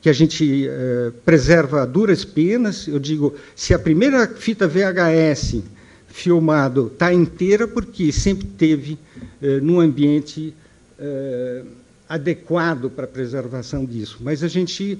que 0.00 0.08
a 0.08 0.12
gente 0.12 0.68
eh, 0.68 1.12
preserva 1.24 1.82
a 1.82 1.86
duras 1.86 2.24
penas. 2.24 2.86
Eu 2.86 2.98
digo, 2.98 3.34
se 3.56 3.74
a 3.74 3.78
primeira 3.78 4.28
fita 4.28 4.68
VHS 4.68 5.62
filmado 6.06 6.88
está 6.92 7.12
inteira, 7.12 7.66
porque 7.66 8.12
sempre 8.12 8.46
teve 8.46 8.98
eh, 9.42 9.60
num 9.60 9.80
ambiente 9.80 10.54
eh, 10.98 11.64
adequado 12.08 12.90
para 12.90 13.04
a 13.04 13.08
preservação 13.08 13.84
disso. 13.84 14.18
Mas 14.20 14.44
a 14.44 14.48
gente 14.48 14.98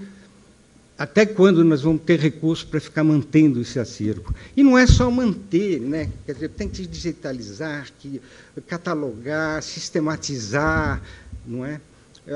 até 1.00 1.24
quando 1.24 1.64
nós 1.64 1.80
vamos 1.80 2.02
ter 2.02 2.20
recursos 2.20 2.62
para 2.62 2.78
ficar 2.78 3.02
mantendo 3.02 3.58
esse 3.58 3.78
acervo? 3.78 4.34
E 4.54 4.62
não 4.62 4.76
é 4.76 4.86
só 4.86 5.10
manter, 5.10 5.80
né? 5.80 6.10
Quer 6.26 6.34
dizer, 6.34 6.50
tem 6.50 6.68
que 6.68 6.86
digitalizar, 6.86 7.88
que 7.98 8.20
catalogar, 8.66 9.62
sistematizar, 9.62 11.00
não 11.46 11.64
é? 11.64 11.80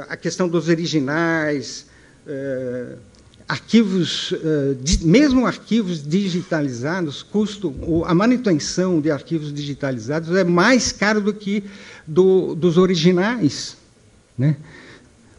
A 0.08 0.16
questão 0.16 0.48
dos 0.48 0.70
originais, 0.70 1.84
eh, 2.26 2.96
arquivos, 3.46 4.32
eh, 4.32 4.74
di, 4.80 5.04
mesmo 5.04 5.44
arquivos 5.44 6.02
digitalizados, 6.02 7.22
custo, 7.22 7.74
a 8.06 8.14
manutenção 8.14 8.98
de 8.98 9.10
arquivos 9.10 9.52
digitalizados 9.52 10.34
é 10.34 10.42
mais 10.42 10.90
caro 10.90 11.20
do 11.20 11.34
que 11.34 11.62
do, 12.06 12.54
dos 12.54 12.78
originais, 12.78 13.76
né? 14.38 14.56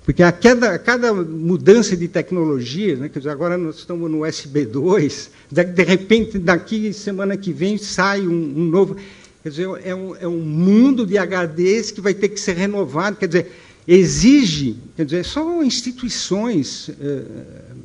Porque 0.05 0.21
a 0.21 0.31
cada, 0.31 0.75
a 0.75 0.79
cada 0.79 1.11
mudança 1.11 1.97
de 1.97 2.07
tecnologia, 2.07 2.95
né, 2.95 3.09
dizer, 3.09 3.29
agora 3.29 3.57
nós 3.57 3.77
estamos 3.77 4.09
no 4.09 4.19
USB2, 4.19 5.29
de, 5.51 5.63
de 5.63 5.83
repente, 5.83 6.37
daqui 6.37 6.93
semana 6.93 7.35
que 7.35 7.51
vem, 7.51 7.75
sai 7.79 8.21
um, 8.21 8.31
um 8.31 8.65
novo. 8.65 8.97
Quer 9.41 9.49
dizer, 9.49 9.67
é 9.83 9.95
um, 9.95 10.15
é 10.15 10.27
um 10.27 10.41
mundo 10.41 11.07
de 11.07 11.15
HDs 11.17 11.89
que 11.89 12.01
vai 12.01 12.13
ter 12.13 12.29
que 12.29 12.39
ser 12.39 12.55
renovado. 12.55 13.17
Quer 13.17 13.25
dizer, 13.27 13.51
exige, 13.87 14.77
quer 14.95 15.05
dizer, 15.05 15.25
só 15.25 15.63
instituições 15.63 16.89
eh, 17.01 17.23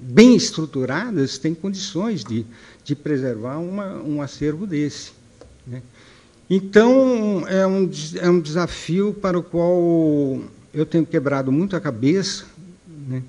bem 0.02 0.36
estruturadas 0.36 1.38
têm 1.38 1.54
condições 1.54 2.22
de, 2.22 2.44
de 2.84 2.94
preservar 2.94 3.58
uma, 3.58 3.94
um 4.02 4.20
acervo 4.20 4.66
desse. 4.66 5.12
Né? 5.66 5.82
Então, 6.48 7.44
é 7.46 7.66
um, 7.66 7.90
é 8.16 8.28
um 8.28 8.40
desafio 8.40 9.14
para 9.14 9.38
o 9.38 9.42
qual 9.42 10.42
eu 10.72 10.86
tenho 10.86 11.04
quebrado 11.04 11.50
muito 11.50 11.76
a 11.76 11.80
cabeça 11.80 12.44
né, 12.88 13.22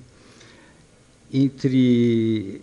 entre 1.32 2.60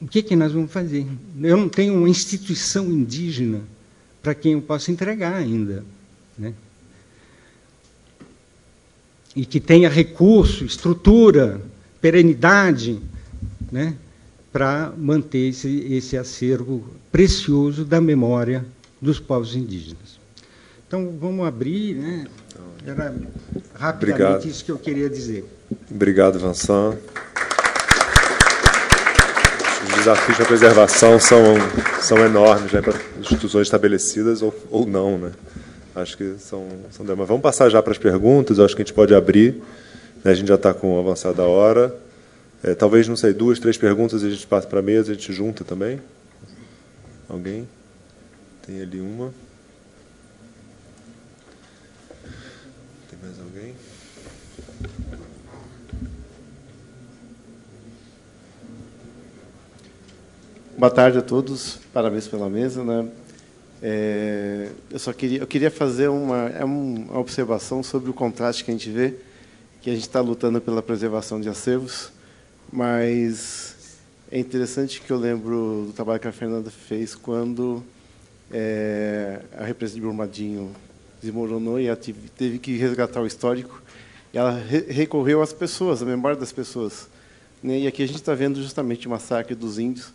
o 0.00 0.06
que, 0.08 0.22
que 0.22 0.34
nós 0.34 0.52
vamos 0.52 0.72
fazer. 0.72 1.06
Eu 1.40 1.56
não 1.56 1.68
tenho 1.68 1.94
uma 1.94 2.08
instituição 2.08 2.86
indígena 2.86 3.60
para 4.22 4.34
quem 4.34 4.52
eu 4.52 4.62
possa 4.62 4.90
entregar 4.90 5.34
ainda. 5.34 5.84
Né? 6.36 6.54
E 9.34 9.46
que 9.46 9.60
tenha 9.60 9.88
recurso, 9.88 10.64
estrutura, 10.64 11.60
perenidade, 12.00 13.00
né, 13.70 13.96
para 14.52 14.92
manter 14.98 15.48
esse, 15.48 15.68
esse 15.90 16.16
acervo 16.16 16.84
precioso 17.10 17.84
da 17.84 18.00
memória 18.00 18.66
dos 19.00 19.18
povos 19.18 19.56
indígenas. 19.56 20.21
Então, 20.92 21.10
vamos 21.18 21.46
abrir, 21.46 21.94
né? 21.94 22.26
Era 22.86 23.14
rapidamente 23.74 24.22
Obrigado. 24.22 24.46
isso 24.46 24.62
que 24.62 24.70
eu 24.70 24.76
queria 24.76 25.08
dizer. 25.08 25.42
Obrigado, 25.90 26.38
Vincent. 26.38 26.98
Os 29.88 29.94
desafios 29.96 30.36
da 30.36 30.44
preservação 30.44 31.18
são, 31.18 31.42
são 32.02 32.18
enormes 32.18 32.70
né, 32.70 32.82
para 32.82 32.92
instituições 33.18 33.68
estabelecidas 33.68 34.42
ou, 34.42 34.54
ou 34.70 34.86
não. 34.86 35.16
Né? 35.16 35.32
Acho 35.94 36.14
que 36.14 36.34
são, 36.38 36.68
são. 36.90 37.06
Mas 37.06 37.26
vamos 37.26 37.42
passar 37.42 37.70
já 37.70 37.82
para 37.82 37.92
as 37.92 37.98
perguntas, 37.98 38.60
acho 38.60 38.76
que 38.76 38.82
a 38.82 38.84
gente 38.84 38.92
pode 38.92 39.14
abrir. 39.14 39.62
Né? 40.22 40.32
A 40.32 40.34
gente 40.34 40.48
já 40.48 40.56
está 40.56 40.74
com 40.74 41.00
avançada 41.00 41.42
hora. 41.42 41.96
É, 42.62 42.74
talvez, 42.74 43.08
não 43.08 43.16
sei, 43.16 43.32
duas, 43.32 43.58
três 43.58 43.78
perguntas 43.78 44.22
a 44.22 44.28
gente 44.28 44.46
passa 44.46 44.66
para 44.66 44.80
a 44.80 44.82
mesa, 44.82 45.12
a 45.12 45.14
gente 45.14 45.32
junta 45.32 45.64
também. 45.64 45.98
Alguém? 47.30 47.66
Tem 48.66 48.82
ali 48.82 49.00
uma. 49.00 49.32
Boa 60.76 60.90
tarde 60.90 61.18
a 61.18 61.22
todos, 61.22 61.78
parabéns 61.92 62.26
pela 62.26 62.48
mesa. 62.48 62.82
Né? 62.82 63.06
É, 63.82 64.70
eu 64.90 64.98
só 64.98 65.12
queria, 65.12 65.40
eu 65.40 65.46
queria 65.46 65.70
fazer 65.70 66.08
uma, 66.08 66.48
é 66.48 66.64
uma 66.64 67.18
observação 67.18 67.82
sobre 67.82 68.08
o 68.08 68.14
contraste 68.14 68.64
que 68.64 68.70
a 68.70 68.74
gente 68.74 68.88
vê, 68.88 69.14
que 69.82 69.90
a 69.90 69.92
gente 69.92 70.04
está 70.04 70.20
lutando 70.22 70.62
pela 70.62 70.82
preservação 70.82 71.38
de 71.38 71.48
acervos, 71.48 72.10
mas 72.72 73.98
é 74.30 74.38
interessante 74.38 75.02
que 75.02 75.10
eu 75.10 75.18
lembro 75.18 75.84
do 75.88 75.92
trabalho 75.92 76.18
que 76.18 76.28
a 76.28 76.32
Fernanda 76.32 76.70
fez 76.70 77.14
quando 77.14 77.82
é, 78.50 79.40
a 79.56 79.64
represa 79.64 79.94
de 79.94 80.00
Brumadinho 80.00 80.70
desmoronou 81.22 81.78
e 81.78 81.86
ela 81.86 81.98
teve 82.36 82.58
que 82.58 82.78
resgatar 82.78 83.20
o 83.20 83.26
histórico. 83.26 83.82
E 84.32 84.38
ela 84.38 84.58
recorreu 84.88 85.42
às 85.42 85.52
pessoas, 85.52 86.02
à 86.02 86.06
memória 86.06 86.38
das 86.38 86.50
pessoas. 86.50 87.08
Né? 87.62 87.80
E 87.80 87.86
aqui 87.86 88.02
a 88.02 88.06
gente 88.06 88.16
está 88.16 88.34
vendo 88.34 88.60
justamente 88.60 89.06
o 89.06 89.10
massacre 89.10 89.54
dos 89.54 89.78
índios, 89.78 90.12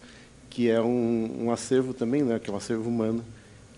que 0.58 0.72
é 0.72 0.82
um, 0.82 1.44
um 1.44 1.52
acervo 1.52 1.94
também, 1.94 2.24
né, 2.24 2.40
que 2.40 2.50
é 2.50 2.54
um 2.54 2.58
acervo 2.58 2.90
humano, 2.90 3.24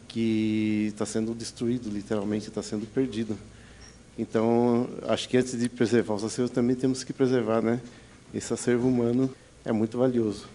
que 0.08 0.86
está 0.88 1.06
sendo 1.06 1.34
destruído, 1.34 1.90
literalmente, 1.90 2.48
está 2.48 2.64
sendo 2.64 2.86
perdido. 2.86 3.38
Então, 4.18 4.88
acho 5.06 5.28
que 5.28 5.36
antes 5.36 5.60
de 5.60 5.68
preservar 5.68 6.14
os 6.14 6.24
acervos, 6.24 6.52
também 6.52 6.78
temos 6.78 7.04
que 7.04 7.12
preservar, 7.12 7.62
né? 7.62 7.82
Esse 8.34 8.54
acervo 8.54 8.88
humano 8.88 9.30
é 9.66 9.74
muito 9.74 9.98
valioso. 9.98 10.48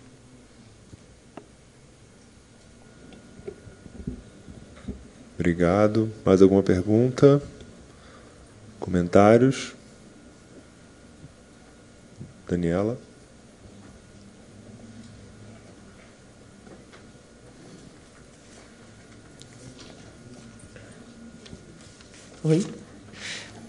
Obrigado. 5.35 6.11
Mais 6.25 6.41
alguma 6.41 6.63
pergunta? 6.63 7.43
Comentários? 8.81 9.75
Daniela? 12.49 12.99
Oi? 22.47 22.63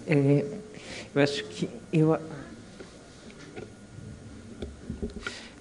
É, 0.06 0.43
eu 1.15 1.22
acho 1.22 1.45
que 1.45 1.69
eu, 1.93 2.19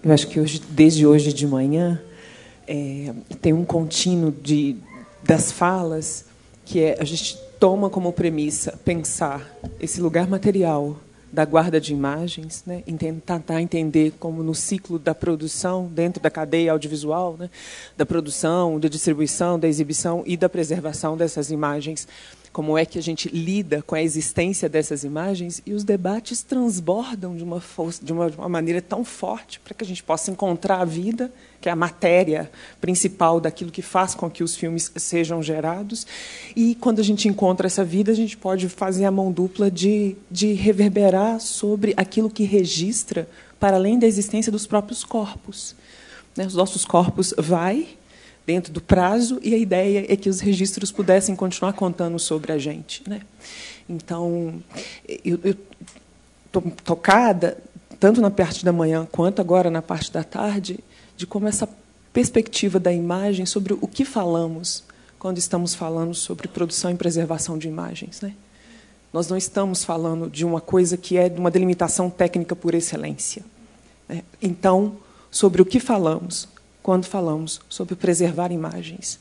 eu 0.03 0.13
acho 0.13 0.27
que 0.27 0.41
hoje, 0.41 0.61
desde 0.69 1.07
hoje 1.07 1.33
de 1.33 1.47
manhã, 1.47 2.03
é, 2.67 3.15
tem 3.41 3.53
um 3.53 3.65
contínuo 3.65 4.33
de 4.33 4.77
das 5.23 5.53
falas 5.53 6.25
que 6.65 6.81
é 6.81 6.97
a 6.99 7.05
gente 7.05 7.39
toma 7.61 7.89
como 7.89 8.13
premissa 8.13 8.77
pensar 8.85 9.49
esse 9.79 10.01
lugar 10.01 10.27
material 10.27 10.97
da 11.33 11.45
guarda 11.45 11.81
de 11.81 11.93
imagens, 11.93 12.65
né, 12.67 12.83
tentar 12.99 13.63
entender 13.63 14.13
como 14.19 14.43
no 14.43 14.57
ciclo 14.57 14.99
da 14.99 15.15
produção, 15.15 15.87
dentro 15.87 16.21
da 16.21 16.31
cadeia 16.31 16.73
audiovisual, 16.73 17.37
né, 17.39 17.49
da 17.97 18.05
produção, 18.05 18.81
da 18.81 18.89
distribuição, 18.89 19.57
da 19.59 19.69
exibição 19.69 20.25
e 20.27 20.37
da 20.37 20.49
preservação 20.49 21.17
dessas 21.17 21.53
imagens, 21.53 22.09
como 22.55 22.79
é 22.79 22.87
que 22.87 23.01
a 23.01 23.03
gente 23.03 23.29
lida 23.31 23.83
com 23.83 23.97
a 23.97 24.01
existência 24.01 24.69
dessas 24.69 25.03
imagens 25.03 25.61
e 25.67 25.73
os 25.73 25.83
debates 25.83 26.41
transbordam 26.41 27.35
de 27.37 27.43
uma, 27.43 27.61
força, 27.61 28.05
de 28.05 28.13
uma, 28.13 28.31
de 28.31 28.37
uma 28.37 28.49
maneira 28.49 28.81
tão 28.81 29.05
forte 29.05 29.59
para 29.59 29.75
que 29.75 29.83
a 29.83 29.87
gente 29.87 30.05
possa 30.05 30.31
encontrar 30.31 30.81
a 30.81 30.85
vida, 30.85 31.33
que 31.61 31.69
é 31.69 31.73
a 31.73 31.75
matéria 31.75 32.49
principal 32.81 33.41
daquilo 33.41 33.73
que 33.73 33.83
faz 33.83 34.15
com 34.15 34.31
que 34.31 34.45
os 34.45 34.55
filmes 34.55 34.93
sejam 34.95 35.43
gerados. 35.43 36.07
E 36.55 36.77
quando 36.77 37.01
a 37.01 37.03
gente 37.03 37.27
encontra 37.27 37.67
essa 37.67 37.85
vida, 37.85 38.13
a 38.13 38.15
gente 38.15 38.37
pode 38.37 38.69
fazer 38.69 39.05
a 39.05 39.11
mão 39.11 39.33
dupla 39.33 39.69
de, 39.69 40.15
de 40.31 40.53
reverberar 40.53 41.41
sobre 41.41 41.93
aquilo 41.97 42.31
que 42.31 42.45
registra 42.45 43.29
para 43.59 43.77
além 43.77 43.99
da 43.99 44.07
existência 44.07 44.53
dos 44.53 44.65
próprios 44.65 45.03
corpos. 45.03 45.75
Né? 46.37 46.47
Os 46.47 46.55
nossos 46.55 46.85
corpos 46.85 47.35
vai 47.37 47.89
dentro 48.47 48.73
do 48.73 48.81
prazo 48.81 49.39
e 49.43 49.55
a 49.55 49.59
ideia 49.59 50.07
é 50.09 50.17
que 50.17 50.29
os 50.29 50.41
registros 50.41 50.93
pudessem 50.93 51.35
continuar 51.35 51.73
contando 51.73 52.19
sobre 52.19 52.53
a 52.53 52.59
gente, 52.59 53.03
né? 53.09 53.23
Então, 53.89 54.63
eu 55.25 55.39
estou 55.45 56.63
tocada 56.85 57.59
tanto 57.99 58.21
na 58.21 58.31
parte 58.31 58.65
da 58.65 58.73
manhã 58.73 59.07
quanto 59.11 59.41
agora 59.41 59.71
na 59.71 59.83
parte 59.83 60.13
da 60.13 60.23
tarde 60.23 60.79
de 61.17 61.27
como 61.27 61.49
essa 61.49 61.69
perspectiva 62.13 62.79
da 62.79 62.93
imagem 62.93 63.47
sobre 63.47 63.73
o 63.73 63.89
que 63.89 64.05
falamos 64.05 64.85
quando 65.19 65.39
estamos 65.39 65.75
falando 65.75 66.15
sobre 66.15 66.49
produção 66.49 66.91
e 66.91 66.95
preservação 66.95 67.57
de 67.57 67.67
imagens, 67.67 68.21
né? 68.21 68.35
Nós 69.13 69.29
não 69.29 69.37
estamos 69.37 69.85
falando 69.85 70.29
de 70.29 70.45
uma 70.45 70.61
coisa 70.61 70.97
que 70.97 71.17
é 71.17 71.29
de 71.29 71.39
uma 71.39 71.51
delimitação 71.51 72.11
técnica 72.11 72.57
por 72.57 72.75
excelência. 72.75 73.45
Né? 74.09 74.25
Então, 74.43 74.97
sobre 75.31 75.63
o 75.63 75.65
que 75.65 75.79
falamos, 75.79 76.49
quando 76.85 77.07
falamos 77.07 77.63
sobre 77.67 77.97
preservar 77.97 78.53
imagens. 78.53 79.19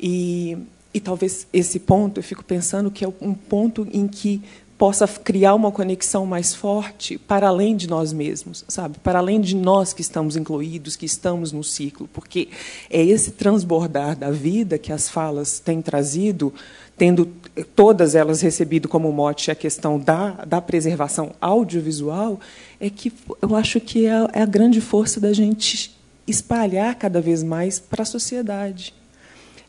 E, 0.00 0.56
e 0.92 0.98
talvez 0.98 1.46
esse 1.52 1.78
ponto, 1.78 2.18
eu 2.18 2.22
fico 2.22 2.42
pensando 2.42 2.90
que 2.90 3.04
é 3.04 3.12
um 3.20 3.34
ponto 3.34 3.86
em 3.92 4.08
que 4.08 4.42
possa 4.78 5.06
criar 5.06 5.54
uma 5.54 5.70
conexão 5.70 6.24
mais 6.24 6.54
forte 6.54 7.18
para 7.18 7.48
além 7.48 7.76
de 7.76 7.86
nós 7.86 8.10
mesmos, 8.10 8.64
sabe? 8.68 8.96
Para 9.00 9.18
além 9.18 9.38
de 9.38 9.54
nós 9.54 9.92
que 9.92 10.00
estamos 10.00 10.34
incluídos, 10.34 10.96
que 10.96 11.04
estamos 11.04 11.52
no 11.52 11.62
ciclo, 11.62 12.08
porque 12.10 12.48
é 12.88 13.04
esse 13.04 13.32
transbordar 13.32 14.16
da 14.16 14.30
vida 14.30 14.78
que 14.78 14.90
as 14.90 15.10
falas 15.10 15.58
têm 15.58 15.82
trazido, 15.82 16.54
tendo 16.96 17.28
todas 17.76 18.14
elas 18.14 18.40
recebido 18.40 18.88
como 18.88 19.12
mote 19.12 19.50
a 19.50 19.54
questão 19.54 19.98
da, 19.98 20.30
da 20.46 20.62
preservação 20.62 21.32
audiovisual, 21.38 22.40
é 22.80 22.88
que 22.88 23.12
eu 23.42 23.54
acho 23.56 23.78
que 23.78 24.06
é, 24.06 24.12
é 24.32 24.40
a 24.40 24.46
grande 24.46 24.80
força 24.80 25.20
da 25.20 25.34
gente 25.34 25.97
espalhar 26.30 26.94
cada 26.96 27.20
vez 27.20 27.42
mais 27.42 27.78
para 27.78 28.02
a 28.02 28.06
sociedade 28.06 28.94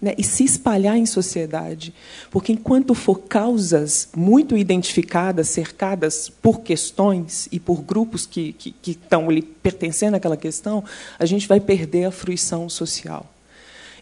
né, 0.02 0.14
e 0.18 0.23
se 0.23 0.44
espalhar 0.44 0.98
em 0.98 1.06
sociedade. 1.06 1.94
Porque 2.31 2.53
enquanto 2.53 2.94
for 2.94 3.22
causas 3.22 4.10
muito 4.15 4.57
identificadas, 4.57 5.49
cercadas 5.49 6.30
por 6.30 6.61
questões 6.61 7.48
e 7.52 7.60
por 7.60 7.81
grupos 7.81 8.26
que, 8.26 8.53
que, 8.53 8.72
que 8.72 8.91
estão 8.91 9.30
ali 9.30 9.41
pertencendo 9.41 10.15
àquela 10.15 10.38
questão, 10.38 10.84
a 11.18 11.26
gente 11.26 11.48
vai 11.48 11.60
perder 11.60 12.06
a 12.06 12.11
fruição 12.11 12.69
social. 12.69 13.26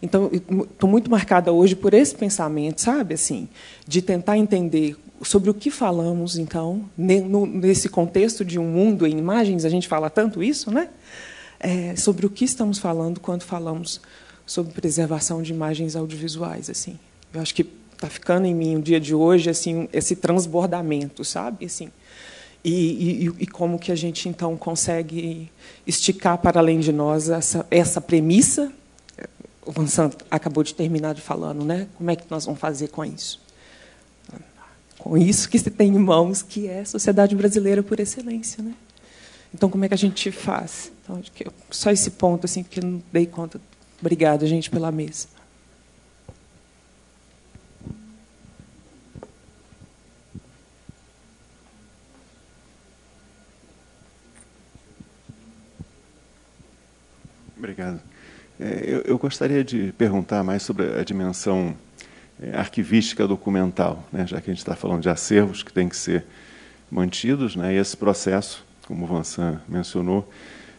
Então, 0.00 0.30
estou 0.32 0.88
muito 0.88 1.10
marcada 1.10 1.50
hoje 1.50 1.74
por 1.74 1.92
esse 1.92 2.14
pensamento, 2.14 2.80
sabe, 2.80 3.14
assim, 3.14 3.48
de 3.86 4.00
tentar 4.00 4.38
entender 4.38 4.96
sobre 5.22 5.50
o 5.50 5.54
que 5.54 5.72
falamos, 5.72 6.38
então, 6.38 6.88
nesse 6.96 7.88
contexto 7.88 8.44
de 8.44 8.56
um 8.60 8.64
mundo 8.64 9.04
em 9.04 9.18
imagens, 9.18 9.64
a 9.64 9.68
gente 9.68 9.88
fala 9.88 10.08
tanto 10.08 10.40
isso, 10.40 10.70
né? 10.70 10.88
É, 11.60 11.96
sobre 11.96 12.24
o 12.24 12.30
que 12.30 12.44
estamos 12.44 12.78
falando 12.78 13.18
quando 13.18 13.42
falamos 13.42 14.00
sobre 14.46 14.72
preservação 14.72 15.42
de 15.42 15.52
imagens 15.52 15.96
audiovisuais, 15.96 16.70
assim. 16.70 16.98
Eu 17.34 17.40
acho 17.40 17.54
que 17.54 17.66
está 17.92 18.08
ficando 18.08 18.46
em 18.46 18.54
mim 18.54 18.76
o 18.76 18.82
dia 18.82 19.00
de 19.00 19.14
hoje 19.14 19.50
assim 19.50 19.88
esse 19.92 20.16
transbordamento, 20.16 21.24
sabe, 21.24 21.66
assim. 21.66 21.90
E, 22.64 23.26
e, 23.26 23.32
e, 23.40 23.46
como 23.46 23.78
que 23.78 23.92
a 23.92 23.94
gente 23.94 24.28
então 24.28 24.56
consegue 24.56 25.50
esticar 25.86 26.38
para 26.38 26.58
além 26.58 26.80
de 26.80 26.92
nós 26.92 27.28
essa, 27.28 27.66
essa 27.70 28.00
premissa? 28.00 28.72
O 29.64 29.70
Vincent 29.70 30.14
acabou 30.30 30.64
de 30.64 30.74
terminar 30.74 31.14
de 31.14 31.20
falando, 31.20 31.64
né? 31.64 31.86
Como 31.96 32.10
é 32.10 32.16
que 32.16 32.24
nós 32.30 32.46
vamos 32.46 32.60
fazer 32.60 32.88
com 32.88 33.04
isso? 33.04 33.40
Com 34.98 35.16
isso 35.16 35.48
que 35.48 35.58
se 35.58 35.70
tem 35.70 35.94
em 35.94 35.98
mãos, 35.98 36.42
que 36.42 36.66
é 36.66 36.80
a 36.80 36.84
sociedade 36.84 37.36
brasileira 37.36 37.82
por 37.82 38.00
excelência, 38.00 38.62
né? 38.62 38.74
Então, 39.54 39.70
como 39.70 39.84
é 39.84 39.88
que 39.88 39.94
a 39.94 39.98
gente 39.98 40.30
faz? 40.30 40.92
Então, 41.02 41.22
só 41.70 41.90
esse 41.90 42.10
ponto, 42.10 42.44
assim, 42.44 42.62
porque 42.62 42.80
eu 42.80 42.84
não 42.84 43.02
dei 43.12 43.26
conta 43.26 43.60
Obrigada, 44.00 44.46
gente, 44.46 44.70
pela 44.70 44.92
mesa. 44.92 45.26
Obrigado. 57.56 58.00
É, 58.60 58.84
eu, 58.86 59.00
eu, 59.00 59.18
gostaria 59.18 59.64
de 59.64 59.92
perguntar 59.98 60.44
mais 60.44 60.62
sobre 60.62 60.96
a 60.96 61.02
dimensão 61.02 61.76
é, 62.40 62.56
arquivística 62.56 63.26
documental, 63.26 64.04
né, 64.12 64.24
já 64.24 64.40
que 64.40 64.48
a 64.48 64.54
gente 64.54 64.60
está 64.60 64.76
falando 64.76 65.02
de 65.02 65.08
acervos 65.08 65.64
que 65.64 65.72
têm 65.72 65.88
que 65.88 65.96
ser 65.96 66.24
mantidos, 66.88 67.56
né, 67.56 67.74
e 67.74 67.78
esse 67.78 67.96
processo, 67.96 68.64
como 68.88 69.04
o 69.04 69.06
Vansan 69.06 69.60
mencionou, 69.68 70.26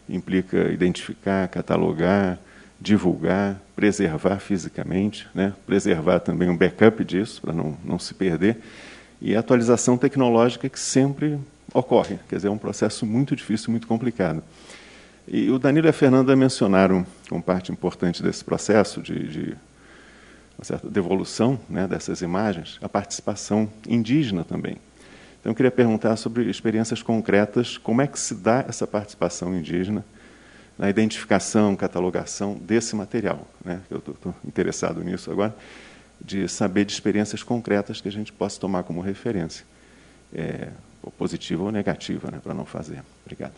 implica 0.09 0.71
identificar, 0.71 1.47
catalogar, 1.47 2.39
divulgar, 2.81 3.61
preservar 3.75 4.39
fisicamente, 4.39 5.27
né? 5.33 5.53
preservar 5.67 6.19
também 6.19 6.49
um 6.49 6.57
backup 6.57 7.05
disso, 7.05 7.39
para 7.39 7.53
não, 7.53 7.77
não 7.85 7.99
se 7.99 8.15
perder, 8.15 8.57
e 9.21 9.35
a 9.35 9.39
atualização 9.39 9.95
tecnológica 9.95 10.67
que 10.67 10.79
sempre 10.79 11.37
ocorre, 11.71 12.17
quer 12.27 12.37
dizer, 12.37 12.47
é 12.47 12.51
um 12.51 12.57
processo 12.57 13.05
muito 13.05 13.35
difícil, 13.35 13.69
muito 13.69 13.85
complicado. 13.85 14.41
E 15.27 15.51
o 15.51 15.59
Danilo 15.59 15.85
e 15.85 15.89
a 15.91 15.93
Fernanda 15.93 16.35
mencionaram, 16.35 17.05
como 17.29 17.43
parte 17.43 17.71
importante 17.71 18.23
desse 18.23 18.43
processo 18.43 19.03
de, 19.03 19.27
de 19.27 19.57
uma 20.57 20.63
certa 20.63 20.89
devolução 20.89 21.59
né, 21.69 21.87
dessas 21.87 22.21
imagens, 22.21 22.79
a 22.81 22.89
participação 22.89 23.69
indígena 23.87 24.43
também. 24.43 24.77
Então, 25.39 25.51
eu 25.51 25.55
queria 25.55 25.71
perguntar 25.71 26.15
sobre 26.17 26.49
experiências 26.49 27.01
concretas, 27.01 27.77
como 27.77 28.01
é 28.01 28.07
que 28.07 28.19
se 28.19 28.35
dá 28.35 28.65
essa 28.67 28.85
participação 28.85 29.55
indígena, 29.55 30.03
na 30.77 30.89
identificação, 30.89 31.75
catalogação 31.75 32.55
desse 32.55 32.95
material. 32.95 33.45
Né? 33.63 33.81
Eu 33.91 33.97
estou 33.97 34.33
interessado 34.45 35.03
nisso 35.03 35.29
agora, 35.29 35.55
de 36.23 36.47
saber 36.47 36.85
de 36.85 36.93
experiências 36.93 37.43
concretas 37.43 38.01
que 38.01 38.07
a 38.07 38.11
gente 38.11 38.31
possa 38.31 38.59
tomar 38.59 38.83
como 38.83 39.01
referência, 39.01 39.65
é, 40.33 40.69
ou 41.01 41.11
positiva 41.11 41.63
ou 41.63 41.71
negativa, 41.71 42.29
né, 42.31 42.39
para 42.41 42.53
não 42.53 42.65
fazer. 42.65 43.03
Obrigado. 43.25 43.53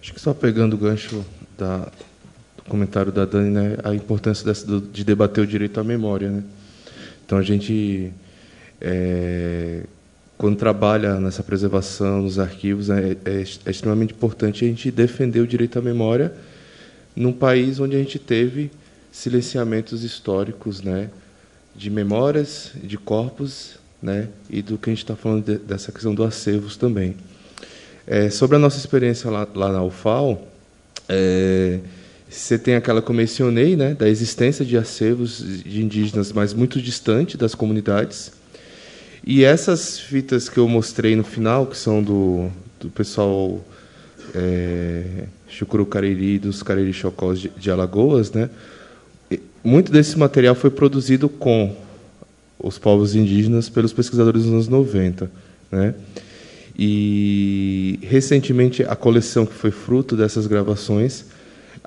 Acho 0.00 0.14
que 0.14 0.20
só 0.20 0.32
pegando 0.32 0.74
o 0.74 0.78
gancho 0.78 1.24
da, 1.58 1.90
comentário 2.68 3.12
da 3.12 3.24
Dani, 3.24 3.50
né, 3.50 3.76
a 3.82 3.94
importância 3.94 4.44
dessa, 4.44 4.66
de 4.80 5.04
debater 5.04 5.42
o 5.42 5.46
direito 5.46 5.78
à 5.80 5.84
memória. 5.84 6.30
Né? 6.30 6.42
Então, 7.24 7.38
a 7.38 7.42
gente 7.42 8.12
é, 8.80 9.82
quando 10.36 10.56
trabalha 10.56 11.18
nessa 11.18 11.42
preservação 11.42 12.22
nos 12.22 12.38
arquivos, 12.38 12.90
é, 12.90 13.16
é, 13.24 13.44
é, 13.64 13.70
extremamente 13.70 14.12
importante 14.12 14.64
a 14.64 14.68
gente 14.68 14.90
defender 14.90 15.40
o 15.40 15.46
direito 15.46 15.78
à 15.78 15.82
memória 15.82 16.32
num 17.14 17.32
país 17.32 17.80
onde 17.80 17.96
a 17.96 17.98
gente 17.98 18.18
teve 18.18 18.70
silenciamentos 19.10 20.04
históricos, 20.04 20.82
né, 20.82 21.08
de 21.74 21.88
memórias, 21.88 22.72
de 22.82 22.98
corpos, 22.98 23.78
né, 24.02 24.28
e 24.50 24.60
do 24.60 24.76
que 24.76 24.90
a 24.90 24.92
gente 24.92 25.02
está 25.02 25.16
falando 25.16 25.44
de, 25.44 25.56
dessa 25.56 25.90
questão 25.90 26.14
do 26.14 26.22
acervos 26.22 26.76
também. 26.76 27.16
É, 28.06 28.28
sobre 28.28 28.56
a 28.56 28.58
nossa 28.58 28.76
experiência 28.76 29.30
lá, 29.30 29.48
lá 29.54 29.72
na 29.72 29.82
UFAL, 29.82 30.46
é, 31.08 31.80
você 32.28 32.58
tem 32.58 32.74
aquela 32.74 33.00
que 33.00 33.10
eu 33.10 33.14
mencionei, 33.14 33.76
né, 33.76 33.94
da 33.94 34.08
existência 34.08 34.64
de 34.64 34.76
acervos 34.76 35.38
de 35.64 35.82
indígenas, 35.82 36.32
mas 36.32 36.52
muito 36.52 36.80
distante 36.80 37.36
das 37.36 37.54
comunidades, 37.54 38.32
e 39.24 39.44
essas 39.44 39.98
fitas 39.98 40.48
que 40.48 40.58
eu 40.58 40.68
mostrei 40.68 41.16
no 41.16 41.24
final, 41.24 41.66
que 41.66 41.76
são 41.76 42.02
do, 42.02 42.48
do 42.80 42.88
pessoal 42.90 43.60
é, 44.34 45.24
Chucuru 45.48 45.84
Cariri, 45.84 46.38
dos 46.38 46.62
Cariri 46.62 46.92
Chocós 46.92 47.40
de, 47.40 47.48
de 47.50 47.70
Alagoas, 47.70 48.30
né? 48.30 48.48
muito 49.64 49.90
desse 49.90 50.16
material 50.16 50.54
foi 50.54 50.70
produzido 50.70 51.28
com 51.28 51.74
os 52.56 52.78
povos 52.78 53.16
indígenas 53.16 53.68
pelos 53.68 53.92
pesquisadores 53.92 54.44
dos 54.44 54.52
anos 54.52 54.68
90. 54.68 55.28
Né? 55.72 55.94
E, 56.78 57.98
recentemente, 58.02 58.84
a 58.84 58.94
coleção 58.94 59.44
que 59.44 59.54
foi 59.54 59.72
fruto 59.72 60.16
dessas 60.16 60.46
gravações, 60.46 61.24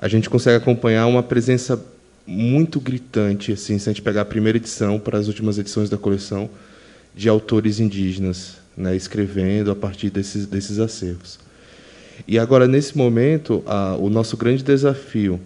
a 0.00 0.08
gente 0.08 0.30
consegue 0.30 0.56
acompanhar 0.56 1.06
uma 1.06 1.22
presença 1.22 1.78
muito 2.26 2.80
gritante, 2.80 3.52
assim, 3.52 3.78
se 3.78 3.88
a 3.88 3.92
gente 3.92 4.00
pegar 4.00 4.22
a 4.22 4.24
primeira 4.24 4.56
edição 4.56 4.98
para 4.98 5.18
as 5.18 5.28
últimas 5.28 5.58
edições 5.58 5.90
da 5.90 5.98
coleção, 5.98 6.48
de 7.14 7.28
autores 7.28 7.80
indígenas, 7.80 8.56
né, 8.74 8.96
escrevendo 8.96 9.70
a 9.70 9.76
partir 9.76 10.08
desses, 10.08 10.46
desses 10.46 10.78
acervos. 10.78 11.38
E 12.26 12.38
agora, 12.38 12.66
nesse 12.66 12.96
momento, 12.96 13.62
a, 13.66 13.94
o 13.96 14.08
nosso 14.08 14.38
grande 14.38 14.62
desafio 14.62 15.38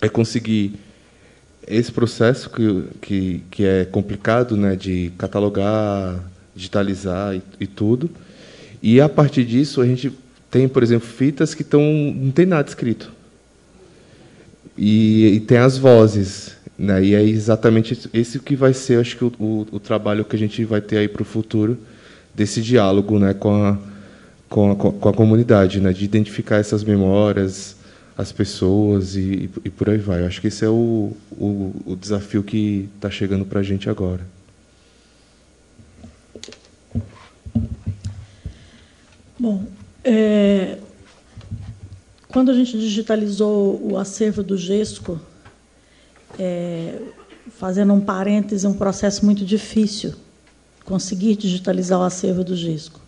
é 0.00 0.08
conseguir 0.08 0.74
esse 1.66 1.92
processo 1.92 2.48
que, 2.48 2.84
que, 3.02 3.42
que 3.50 3.64
é 3.64 3.84
complicado 3.84 4.56
né, 4.56 4.74
de 4.74 5.12
catalogar, 5.18 6.22
digitalizar 6.54 7.34
e, 7.34 7.42
e 7.60 7.66
tudo. 7.66 8.08
E, 8.82 9.00
a 9.00 9.08
partir 9.08 9.44
disso, 9.44 9.82
a 9.82 9.86
gente 9.86 10.12
tem, 10.50 10.68
por 10.68 10.82
exemplo, 10.82 11.06
fitas 11.06 11.52
que 11.52 11.64
não 11.76 12.30
tem 12.30 12.46
nada 12.46 12.68
escrito. 12.68 13.15
E, 14.76 15.26
e 15.34 15.40
tem 15.40 15.58
as 15.58 15.78
vozes. 15.78 16.56
Né? 16.78 17.04
E 17.04 17.14
é 17.14 17.22
exatamente 17.22 18.08
esse 18.12 18.38
que 18.38 18.54
vai 18.54 18.74
ser, 18.74 19.00
acho 19.00 19.16
que, 19.16 19.24
o, 19.24 19.32
o, 19.38 19.66
o 19.72 19.80
trabalho 19.80 20.24
que 20.24 20.36
a 20.36 20.38
gente 20.38 20.64
vai 20.64 20.80
ter 20.80 20.98
aí 20.98 21.08
para 21.08 21.22
o 21.22 21.24
futuro, 21.24 21.78
desse 22.34 22.60
diálogo 22.60 23.18
né, 23.18 23.32
com, 23.32 23.64
a, 23.64 23.78
com, 24.48 24.70
a, 24.72 24.76
com 24.76 25.08
a 25.08 25.12
comunidade, 25.12 25.80
né, 25.80 25.92
de 25.92 26.04
identificar 26.04 26.56
essas 26.56 26.84
memórias, 26.84 27.76
as 28.16 28.30
pessoas 28.30 29.16
e, 29.16 29.50
e 29.64 29.70
por 29.70 29.88
aí 29.88 29.98
vai. 29.98 30.22
Eu 30.22 30.26
acho 30.26 30.40
que 30.40 30.48
esse 30.48 30.64
é 30.64 30.68
o, 30.68 31.12
o, 31.32 31.74
o 31.86 31.96
desafio 31.96 32.42
que 32.42 32.88
está 32.96 33.10
chegando 33.10 33.44
para 33.44 33.60
a 33.60 33.62
gente 33.62 33.88
agora. 33.88 34.20
Bom, 39.38 39.66
é, 40.02 40.78
quando 42.36 42.50
a 42.50 42.54
gente 42.54 42.78
digitalizou 42.78 43.80
o 43.82 43.96
acervo 43.96 44.42
do 44.42 44.58
GESCO, 44.58 45.18
é, 46.38 47.00
fazendo 47.48 47.94
um 47.94 48.00
parêntese, 48.02 48.66
um 48.66 48.74
processo 48.74 49.24
muito 49.24 49.42
difícil 49.42 50.12
conseguir 50.84 51.34
digitalizar 51.34 51.98
o 51.98 52.02
acervo 52.02 52.44
do 52.44 52.54
GISCO. 52.54 53.00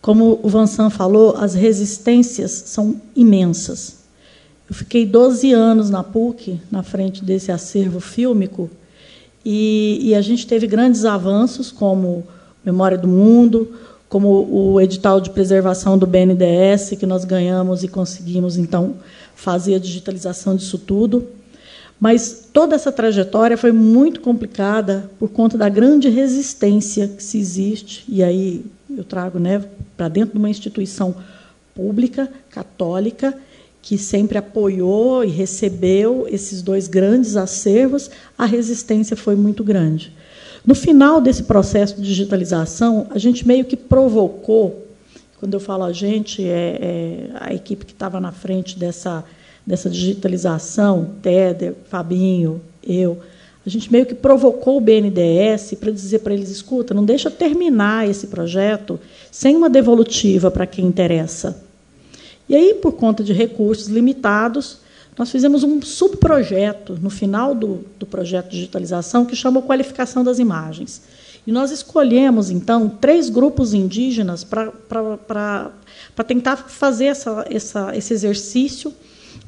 Como 0.00 0.38
o 0.44 0.48
Vansan 0.48 0.90
falou, 0.90 1.34
as 1.36 1.54
resistências 1.54 2.52
são 2.52 3.02
imensas. 3.16 4.04
Eu 4.70 4.76
fiquei 4.76 5.04
12 5.04 5.52
anos 5.52 5.90
na 5.90 6.04
PUC, 6.04 6.60
na 6.70 6.84
frente 6.84 7.24
desse 7.24 7.50
acervo 7.50 7.98
fílmico, 7.98 8.70
e, 9.44 9.98
e 10.00 10.14
a 10.14 10.20
gente 10.20 10.46
teve 10.46 10.68
grandes 10.68 11.04
avanços, 11.04 11.72
como 11.72 12.24
Memória 12.64 12.96
do 12.96 13.08
Mundo, 13.08 13.74
como 14.08 14.46
o 14.50 14.80
edital 14.80 15.20
de 15.20 15.30
preservação 15.30 15.98
do 15.98 16.06
BNDES, 16.06 16.90
que 16.98 17.06
nós 17.06 17.24
ganhamos 17.24 17.82
e 17.82 17.88
conseguimos, 17.88 18.56
então, 18.56 18.94
fazer 19.34 19.74
a 19.74 19.78
digitalização 19.78 20.54
disso 20.54 20.78
tudo. 20.78 21.26
Mas 21.98 22.48
toda 22.52 22.74
essa 22.74 22.92
trajetória 22.92 23.56
foi 23.56 23.72
muito 23.72 24.20
complicada 24.20 25.10
por 25.18 25.30
conta 25.30 25.56
da 25.56 25.68
grande 25.68 26.08
resistência 26.08 27.08
que 27.08 27.22
se 27.22 27.38
existe, 27.38 28.04
e 28.08 28.22
aí 28.22 28.64
eu 28.96 29.04
trago 29.04 29.38
né, 29.38 29.64
para 29.96 30.08
dentro 30.08 30.32
de 30.32 30.38
uma 30.38 30.50
instituição 30.50 31.14
pública, 31.74 32.28
católica, 32.50 33.36
que 33.82 33.98
sempre 33.98 34.38
apoiou 34.38 35.24
e 35.24 35.28
recebeu 35.28 36.26
esses 36.30 36.62
dois 36.62 36.88
grandes 36.88 37.36
acervos, 37.36 38.10
a 38.36 38.46
resistência 38.46 39.16
foi 39.16 39.36
muito 39.36 39.62
grande. 39.62 40.12
No 40.66 40.74
final 40.74 41.20
desse 41.20 41.42
processo 41.42 41.96
de 41.96 42.02
digitalização, 42.02 43.06
a 43.10 43.18
gente 43.18 43.46
meio 43.46 43.66
que 43.66 43.76
provocou, 43.76 44.86
quando 45.38 45.52
eu 45.52 45.60
falo 45.60 45.84
a 45.84 45.92
gente, 45.92 46.42
é, 46.42 46.78
é 46.80 47.30
a 47.38 47.52
equipe 47.52 47.84
que 47.84 47.92
estava 47.92 48.18
na 48.18 48.32
frente 48.32 48.78
dessa, 48.78 49.22
dessa 49.66 49.90
digitalização, 49.90 51.10
Teder, 51.20 51.74
Fabinho, 51.90 52.62
eu, 52.82 53.18
a 53.66 53.68
gente 53.68 53.92
meio 53.92 54.06
que 54.06 54.14
provocou 54.14 54.78
o 54.78 54.80
BNDES 54.80 55.74
para 55.78 55.90
dizer 55.90 56.20
para 56.20 56.32
eles: 56.32 56.50
escuta, 56.50 56.94
não 56.94 57.04
deixa 57.04 57.30
terminar 57.30 58.08
esse 58.08 58.26
projeto 58.26 58.98
sem 59.30 59.56
uma 59.56 59.68
devolutiva 59.68 60.50
para 60.50 60.66
quem 60.66 60.86
interessa. 60.86 61.62
E 62.48 62.54
aí, 62.54 62.74
por 62.74 62.92
conta 62.92 63.24
de 63.24 63.32
recursos 63.32 63.88
limitados, 63.88 64.78
nós 65.16 65.30
fizemos 65.30 65.62
um 65.62 65.80
subprojeto 65.80 66.98
no 67.00 67.08
final 67.08 67.54
do, 67.54 67.84
do 67.98 68.06
projeto 68.06 68.46
de 68.46 68.56
digitalização 68.56 69.24
que 69.24 69.36
chamou 69.36 69.62
Qualificação 69.62 70.24
das 70.24 70.38
Imagens. 70.38 71.02
E 71.46 71.52
nós 71.52 71.70
escolhemos, 71.70 72.50
então, 72.50 72.88
três 72.88 73.28
grupos 73.28 73.74
indígenas 73.74 74.42
para 74.42 75.70
tentar 76.26 76.56
fazer 76.56 77.06
essa, 77.06 77.44
essa, 77.48 77.96
esse 77.96 78.12
exercício. 78.14 78.92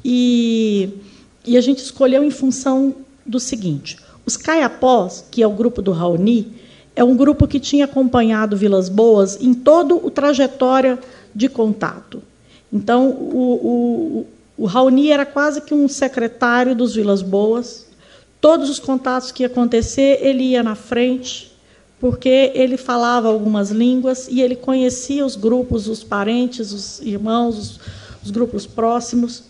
E, 0.05 0.89
e 1.45 1.57
a 1.57 1.61
gente 1.61 1.79
escolheu 1.79 2.23
em 2.23 2.31
função 2.31 2.95
do 3.25 3.39
seguinte: 3.39 3.97
os 4.25 4.37
Caiapós, 4.37 5.25
que 5.31 5.41
é 5.41 5.47
o 5.47 5.51
grupo 5.51 5.81
do 5.81 5.91
Raoni, 5.91 6.53
é 6.95 7.03
um 7.03 7.15
grupo 7.15 7.47
que 7.47 7.59
tinha 7.59 7.85
acompanhado 7.85 8.55
Vilas 8.55 8.89
Boas 8.89 9.37
em 9.41 9.53
todo 9.53 9.97
o 10.05 10.11
trajetória 10.11 10.99
de 11.33 11.49
contato. 11.49 12.21
Então, 12.71 13.09
o, 13.09 14.25
o, 14.25 14.27
o 14.57 14.65
Raoni 14.65 15.11
era 15.11 15.25
quase 15.25 15.61
que 15.61 15.73
um 15.73 15.87
secretário 15.87 16.75
dos 16.75 16.95
Vilas 16.95 17.21
Boas. 17.21 17.85
Todos 18.41 18.69
os 18.69 18.79
contatos 18.79 19.31
que 19.31 19.43
ia 19.43 19.47
acontecer, 19.47 20.19
ele 20.21 20.43
ia 20.43 20.63
na 20.63 20.73
frente, 20.73 21.51
porque 21.99 22.51
ele 22.55 22.75
falava 22.75 23.27
algumas 23.27 23.69
línguas 23.69 24.27
e 24.27 24.41
ele 24.41 24.55
conhecia 24.55 25.25
os 25.25 25.35
grupos, 25.35 25.87
os 25.87 26.03
parentes, 26.03 26.71
os 26.71 26.99
irmãos, 27.01 27.57
os, 27.57 27.79
os 28.23 28.31
grupos 28.31 28.65
próximos. 28.65 29.43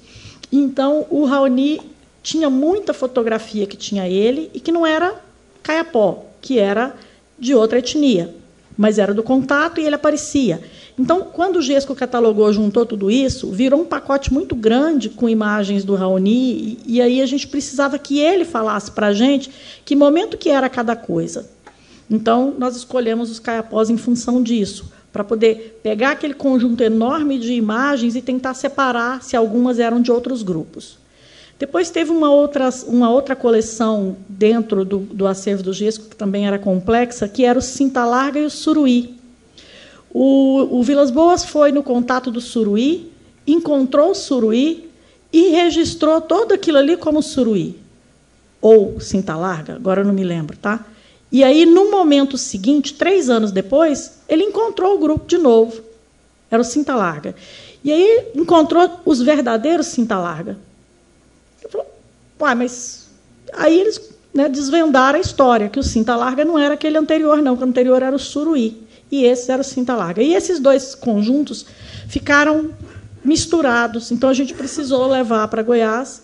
Então, 0.52 1.06
o 1.10 1.24
Raoni 1.24 1.80
tinha 2.22 2.50
muita 2.50 2.94
fotografia 2.94 3.66
que 3.66 3.78
tinha 3.78 4.08
ele 4.10 4.52
e 4.54 4.60
que 4.60 4.72
não 4.72 4.86
era 4.86 5.16
caiapó, 5.64 6.26
que 6.42 6.60
era 6.60 6.96
de 7.40 7.54
outra 7.54 7.80
etnia, 7.80 8.34
mas 8.78 9.00
era 9.00 9.14
do 9.14 9.24
contato 9.24 9.82
e 9.82 9.86
ele 9.86 9.96
aparecia. 9.96 10.62
Então, 10.98 11.22
quando 11.22 11.58
o 11.58 11.62
Gesco 11.62 11.96
catalogou, 11.96 12.52
juntou 12.54 12.86
tudo 12.86 13.10
isso, 13.10 13.50
virou 13.52 13.82
um 13.82 13.86
pacote 13.86 14.32
muito 14.32 14.56
grande 14.56 15.10
com 15.10 15.28
imagens 15.28 15.84
do 15.84 15.96
Raoni, 15.96 16.78
e, 16.86 16.96
e 16.96 17.02
aí 17.02 17.22
a 17.22 17.26
gente 17.26 17.48
precisava 17.48 17.98
que 17.98 18.20
ele 18.20 18.46
falasse 18.46 18.92
para 18.92 19.08
a 19.08 19.14
gente 19.14 19.50
que 19.84 19.96
momento 19.96 20.38
que 20.38 20.50
era 20.50 20.70
cada 20.70 20.96
coisa. 20.96 21.50
Então, 22.10 22.54
nós 22.58 22.76
escolhemos 22.76 23.32
os 23.32 23.40
caiapós 23.40 23.90
em 23.90 23.98
função 23.98 24.42
disso, 24.42 24.92
para 25.12 25.24
poder 25.24 25.80
pegar 25.82 26.12
aquele 26.12 26.34
conjunto 26.34 26.84
enorme 26.84 27.40
de 27.40 27.54
imagens 27.54 28.16
e 28.16 28.22
tentar 28.22 28.54
separar 28.54 29.24
se 29.24 29.36
algumas 29.36 29.80
eram 29.80 30.02
de 30.02 30.12
outros 30.12 30.44
grupos. 30.44 30.98
Depois 31.60 31.90
teve 31.90 32.12
uma 32.12 32.30
outra, 32.30 32.70
uma 32.86 33.10
outra 33.10 33.36
coleção 33.36 34.16
dentro 34.30 34.86
do, 34.86 35.00
do 35.00 35.26
acervo 35.26 35.64
do 35.64 35.74
Gesco, 35.74 36.06
que 36.06 36.16
também 36.16 36.46
era 36.46 36.60
complexa, 36.60 37.28
que 37.28 37.44
era 37.44 37.58
o 37.58 37.62
Cinta 37.62 38.06
Larga 38.06 38.40
e 38.40 38.46
o 38.46 38.50
Suruí. 38.50 39.16
O, 40.12 40.80
o 40.80 40.84
Vilas 40.84 41.10
Boas 41.10 41.44
foi 41.44 41.72
no 41.72 41.82
contato 41.82 42.30
do 42.30 42.40
Suruí, 42.40 43.12
encontrou 43.46 44.12
o 44.12 44.16
Suruí 44.16 44.90
e 45.34 45.50
registrou 45.50 46.22
todo 46.22 46.54
aquilo 46.54 46.78
ali 46.78 46.96
como 46.96 47.24
Suruí. 47.24 47.80
Ou 48.62 49.00
Cinta 49.00 49.36
Larga, 49.36 49.76
agora 49.76 50.02
eu 50.02 50.06
não 50.06 50.14
me 50.14 50.24
lembro, 50.24 50.56
tá? 50.58 50.86
E 51.32 51.44
aí, 51.44 51.66
no 51.66 51.92
momento 51.92 52.38
seguinte, 52.38 52.94
três 52.94 53.30
anos 53.30 53.52
depois, 53.52 54.20
ele 54.30 54.44
encontrou 54.44 54.96
o 54.96 55.00
grupo 55.00 55.28
de 55.28 55.38
novo. 55.38 55.82
Era 56.50 56.62
o 56.62 56.66
Cinta 56.66 56.96
Larga. 56.96 57.36
E 57.84 57.92
aí 57.92 58.28
encontrou 58.34 59.02
os 59.06 59.22
verdadeiros 59.22 59.88
Cinta 59.88 60.18
Larga. 60.18 60.58
Ele 61.68 61.72
falou, 61.72 61.88
uai, 62.40 62.56
mas. 62.56 63.08
Aí 63.54 63.80
eles 63.80 64.10
né, 64.34 64.50
desvendaram 64.50 65.18
a 65.18 65.22
história, 65.22 65.70
que 65.70 65.80
o 65.80 65.84
Cinta 65.84 66.16
Larga 66.16 66.44
não 66.44 66.58
era 66.60 66.74
aquele 66.74 66.98
anterior, 66.98 67.42
não, 67.42 67.56
que 67.56 67.64
o 67.64 67.68
anterior 67.68 68.02
era 68.02 68.16
o 68.16 68.20
Suruí 68.20 68.88
e 69.12 69.24
esse 69.24 69.52
era 69.52 69.62
o 69.62 69.66
cinta 69.66 69.96
larga. 69.96 70.22
E 70.22 70.34
esses 70.34 70.60
dois 70.60 70.94
conjuntos 70.94 71.66
ficaram 72.08 72.72
misturados. 73.24 74.12
Então 74.12 74.30
a 74.30 74.34
gente 74.34 74.54
precisou 74.54 75.08
levar 75.08 75.48
para 75.48 75.64
Goiás 75.64 76.24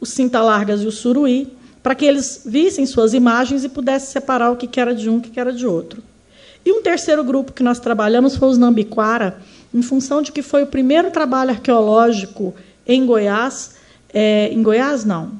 os 0.00 0.10
cinta 0.10 0.40
largas 0.42 0.82
e 0.82 0.86
o 0.86 0.92
suruí 0.92 1.52
para 1.82 1.94
que 1.94 2.04
eles 2.04 2.42
vissem 2.46 2.86
suas 2.86 3.12
imagens 3.12 3.62
e 3.62 3.68
pudessem 3.68 4.10
separar 4.10 4.50
o 4.50 4.56
que 4.56 4.80
era 4.80 4.94
de 4.94 5.08
um 5.10 5.16
e 5.16 5.18
o 5.18 5.20
que 5.20 5.38
era 5.38 5.52
de 5.52 5.66
outro. 5.66 6.02
E 6.64 6.72
um 6.72 6.82
terceiro 6.82 7.22
grupo 7.22 7.52
que 7.52 7.62
nós 7.62 7.78
trabalhamos 7.78 8.36
foi 8.36 8.48
os 8.48 8.56
Nambiquara, 8.56 9.38
em 9.72 9.82
função 9.82 10.22
de 10.22 10.32
que 10.32 10.40
foi 10.40 10.62
o 10.62 10.66
primeiro 10.66 11.10
trabalho 11.10 11.50
arqueológico 11.50 12.54
em 12.86 13.04
Goiás, 13.04 13.72
é, 14.14 14.48
em 14.52 14.62
Goiás 14.62 15.04
não, 15.04 15.32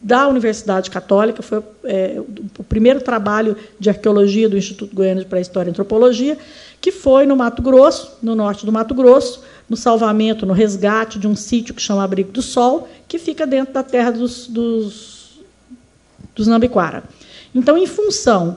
da 0.00 0.28
Universidade 0.28 0.90
Católica, 0.90 1.42
foi 1.42 1.62
é, 1.84 2.22
o 2.56 2.62
primeiro 2.64 3.00
trabalho 3.00 3.56
de 3.78 3.90
arqueologia 3.90 4.48
do 4.48 4.56
Instituto 4.56 4.94
Goiano 4.94 5.20
de 5.20 5.26
Pré-História 5.26 5.68
e 5.68 5.72
Antropologia, 5.72 6.38
que 6.80 6.90
foi 6.90 7.26
no 7.26 7.36
Mato 7.36 7.60
Grosso, 7.60 8.16
no 8.22 8.34
norte 8.34 8.64
do 8.64 8.72
Mato 8.72 8.94
Grosso, 8.94 9.42
no 9.68 9.76
salvamento, 9.76 10.46
no 10.46 10.54
resgate 10.54 11.18
de 11.18 11.28
um 11.28 11.36
sítio 11.36 11.74
que 11.74 11.82
chama 11.82 12.02
Abrigo 12.02 12.32
do 12.32 12.40
Sol, 12.40 12.88
que 13.06 13.18
fica 13.18 13.46
dentro 13.46 13.74
da 13.74 13.82
terra 13.82 14.10
dos, 14.10 14.46
dos, 14.46 15.40
dos 16.34 16.46
Nambiquara. 16.46 17.04
Então, 17.54 17.76
em 17.76 17.86
função 17.86 18.56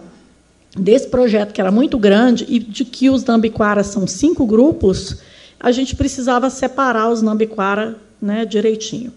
desse 0.78 1.08
projeto, 1.08 1.52
que 1.52 1.60
era 1.60 1.72
muito 1.72 1.98
grande, 1.98 2.46
e 2.48 2.60
de 2.60 2.86
que 2.86 3.10
os 3.10 3.26
Nambiquara 3.26 3.84
são 3.84 4.08
cinco 4.08 4.46
grupos, 4.46 5.18
a 5.60 5.72
gente 5.72 5.96
precisava 5.96 6.50
separar 6.50 7.10
os 7.10 7.22
Nambiquara 7.22 7.98
né, 8.22 8.46
direitinho. 8.46 9.12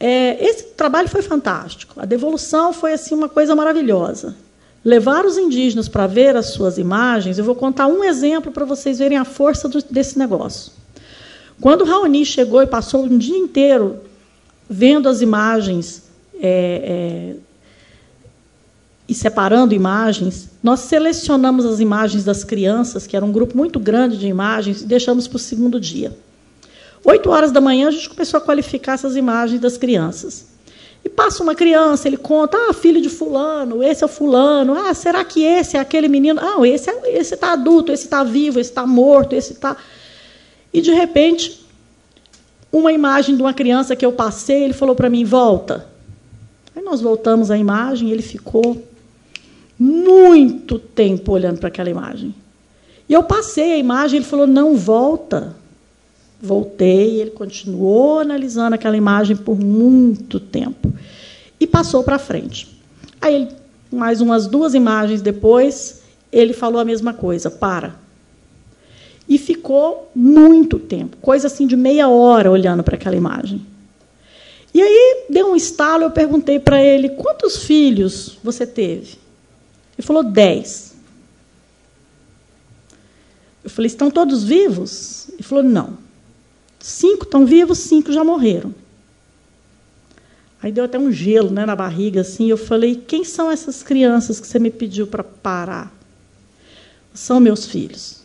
É, 0.00 0.44
esse 0.44 0.64
trabalho 0.64 1.08
foi 1.08 1.22
fantástico. 1.22 1.94
A 2.00 2.04
devolução 2.04 2.72
foi 2.72 2.92
assim 2.92 3.14
uma 3.14 3.28
coisa 3.28 3.54
maravilhosa. 3.56 4.36
Levar 4.84 5.26
os 5.26 5.36
indígenas 5.36 5.88
para 5.88 6.06
ver 6.06 6.36
as 6.36 6.46
suas 6.46 6.78
imagens, 6.78 7.38
eu 7.38 7.44
vou 7.44 7.54
contar 7.54 7.88
um 7.88 8.04
exemplo 8.04 8.52
para 8.52 8.64
vocês 8.64 8.98
verem 8.98 9.18
a 9.18 9.24
força 9.24 9.68
do, 9.68 9.82
desse 9.82 10.18
negócio. 10.18 10.72
Quando 11.60 11.84
Raoni 11.84 12.24
chegou 12.24 12.62
e 12.62 12.66
passou 12.66 13.04
um 13.04 13.18
dia 13.18 13.36
inteiro 13.36 14.00
vendo 14.70 15.08
as 15.08 15.20
imagens 15.20 16.04
é, 16.40 17.34
é, 17.34 17.36
e 19.08 19.14
separando 19.14 19.74
imagens, 19.74 20.50
nós 20.62 20.80
selecionamos 20.80 21.64
as 21.64 21.80
imagens 21.80 22.24
das 22.24 22.44
crianças, 22.44 23.06
que 23.06 23.16
era 23.16 23.24
um 23.24 23.32
grupo 23.32 23.56
muito 23.56 23.80
grande 23.80 24.16
de 24.16 24.28
imagens, 24.28 24.82
e 24.82 24.86
deixamos 24.86 25.26
para 25.26 25.36
o 25.36 25.40
segundo 25.40 25.80
dia. 25.80 26.16
Oito 27.04 27.30
horas 27.30 27.52
da 27.52 27.60
manhã, 27.60 27.88
a 27.88 27.90
gente 27.90 28.08
começou 28.08 28.38
a 28.38 28.40
qualificar 28.40 28.94
essas 28.94 29.16
imagens 29.16 29.60
das 29.60 29.76
crianças. 29.76 30.46
E 31.04 31.08
passa 31.08 31.42
uma 31.42 31.54
criança, 31.54 32.08
ele 32.08 32.16
conta, 32.16 32.56
ah, 32.56 32.72
filho 32.74 33.00
de 33.00 33.08
fulano, 33.08 33.82
esse 33.82 34.02
é 34.02 34.06
o 34.06 34.08
fulano, 34.08 34.74
ah, 34.74 34.92
será 34.94 35.24
que 35.24 35.42
esse 35.42 35.76
é 35.76 35.80
aquele 35.80 36.08
menino? 36.08 36.40
Ah, 36.40 36.66
esse 36.66 36.90
está 36.90 37.08
esse 37.08 37.36
tá 37.36 37.52
adulto, 37.52 37.92
esse 37.92 38.04
está 38.04 38.24
vivo, 38.24 38.58
esse 38.58 38.70
está 38.70 38.86
morto, 38.86 39.34
esse 39.34 39.52
está... 39.52 39.76
E, 40.72 40.80
de 40.80 40.92
repente, 40.92 41.64
uma 42.72 42.92
imagem 42.92 43.36
de 43.36 43.42
uma 43.42 43.54
criança 43.54 43.96
que 43.96 44.04
eu 44.04 44.12
passei, 44.12 44.64
ele 44.64 44.74
falou 44.74 44.94
para 44.94 45.08
mim, 45.08 45.24
volta. 45.24 45.86
Aí 46.74 46.82
nós 46.82 47.00
voltamos 47.00 47.50
a 47.50 47.56
imagem, 47.56 48.10
ele 48.10 48.22
ficou 48.22 48.82
muito 49.78 50.78
tempo 50.78 51.32
olhando 51.32 51.58
para 51.58 51.68
aquela 51.68 51.88
imagem. 51.88 52.34
E 53.08 53.12
eu 53.14 53.22
passei 53.22 53.72
a 53.72 53.78
imagem, 53.78 54.18
ele 54.18 54.26
falou, 54.26 54.46
não 54.46 54.76
volta. 54.76 55.56
Voltei, 56.40 57.20
ele 57.20 57.30
continuou 57.30 58.20
analisando 58.20 58.74
aquela 58.74 58.96
imagem 58.96 59.36
por 59.36 59.58
muito 59.58 60.38
tempo 60.38 60.92
e 61.58 61.66
passou 61.66 62.04
para 62.04 62.18
frente. 62.18 62.80
Aí, 63.20 63.48
mais 63.90 64.20
umas 64.20 64.46
duas 64.46 64.74
imagens 64.74 65.20
depois, 65.20 66.02
ele 66.30 66.52
falou 66.52 66.80
a 66.80 66.84
mesma 66.84 67.12
coisa: 67.12 67.50
para. 67.50 67.96
E 69.28 69.36
ficou 69.36 70.10
muito 70.14 70.78
tempo, 70.78 71.16
coisa 71.18 71.48
assim 71.48 71.66
de 71.66 71.76
meia 71.76 72.08
hora 72.08 72.50
olhando 72.50 72.82
para 72.82 72.94
aquela 72.94 73.16
imagem. 73.16 73.66
E 74.72 74.80
aí 74.80 75.24
deu 75.28 75.50
um 75.50 75.56
estalo, 75.56 76.04
eu 76.04 76.10
perguntei 76.10 76.60
para 76.60 76.82
ele: 76.82 77.10
quantos 77.10 77.64
filhos 77.64 78.38
você 78.44 78.66
teve? 78.66 79.18
Ele 79.98 80.06
falou: 80.06 80.22
dez. 80.22 80.94
Eu 83.64 83.70
falei: 83.70 83.88
estão 83.88 84.10
todos 84.10 84.44
vivos? 84.44 85.28
Ele 85.30 85.42
falou: 85.42 85.64
não. 85.64 86.07
Cinco 86.78 87.24
estão 87.24 87.44
vivos, 87.44 87.78
cinco 87.78 88.12
já 88.12 88.22
morreram. 88.22 88.74
Aí 90.62 90.72
deu 90.72 90.84
até 90.84 90.98
um 90.98 91.10
gelo 91.10 91.50
né, 91.50 91.64
na 91.64 91.76
barriga, 91.76 92.20
assim. 92.20 92.48
Eu 92.48 92.56
falei: 92.56 92.96
quem 92.96 93.24
são 93.24 93.50
essas 93.50 93.82
crianças 93.82 94.40
que 94.40 94.46
você 94.46 94.58
me 94.58 94.70
pediu 94.70 95.06
para 95.06 95.22
parar? 95.22 95.92
São 97.14 97.40
meus 97.40 97.66
filhos. 97.66 98.22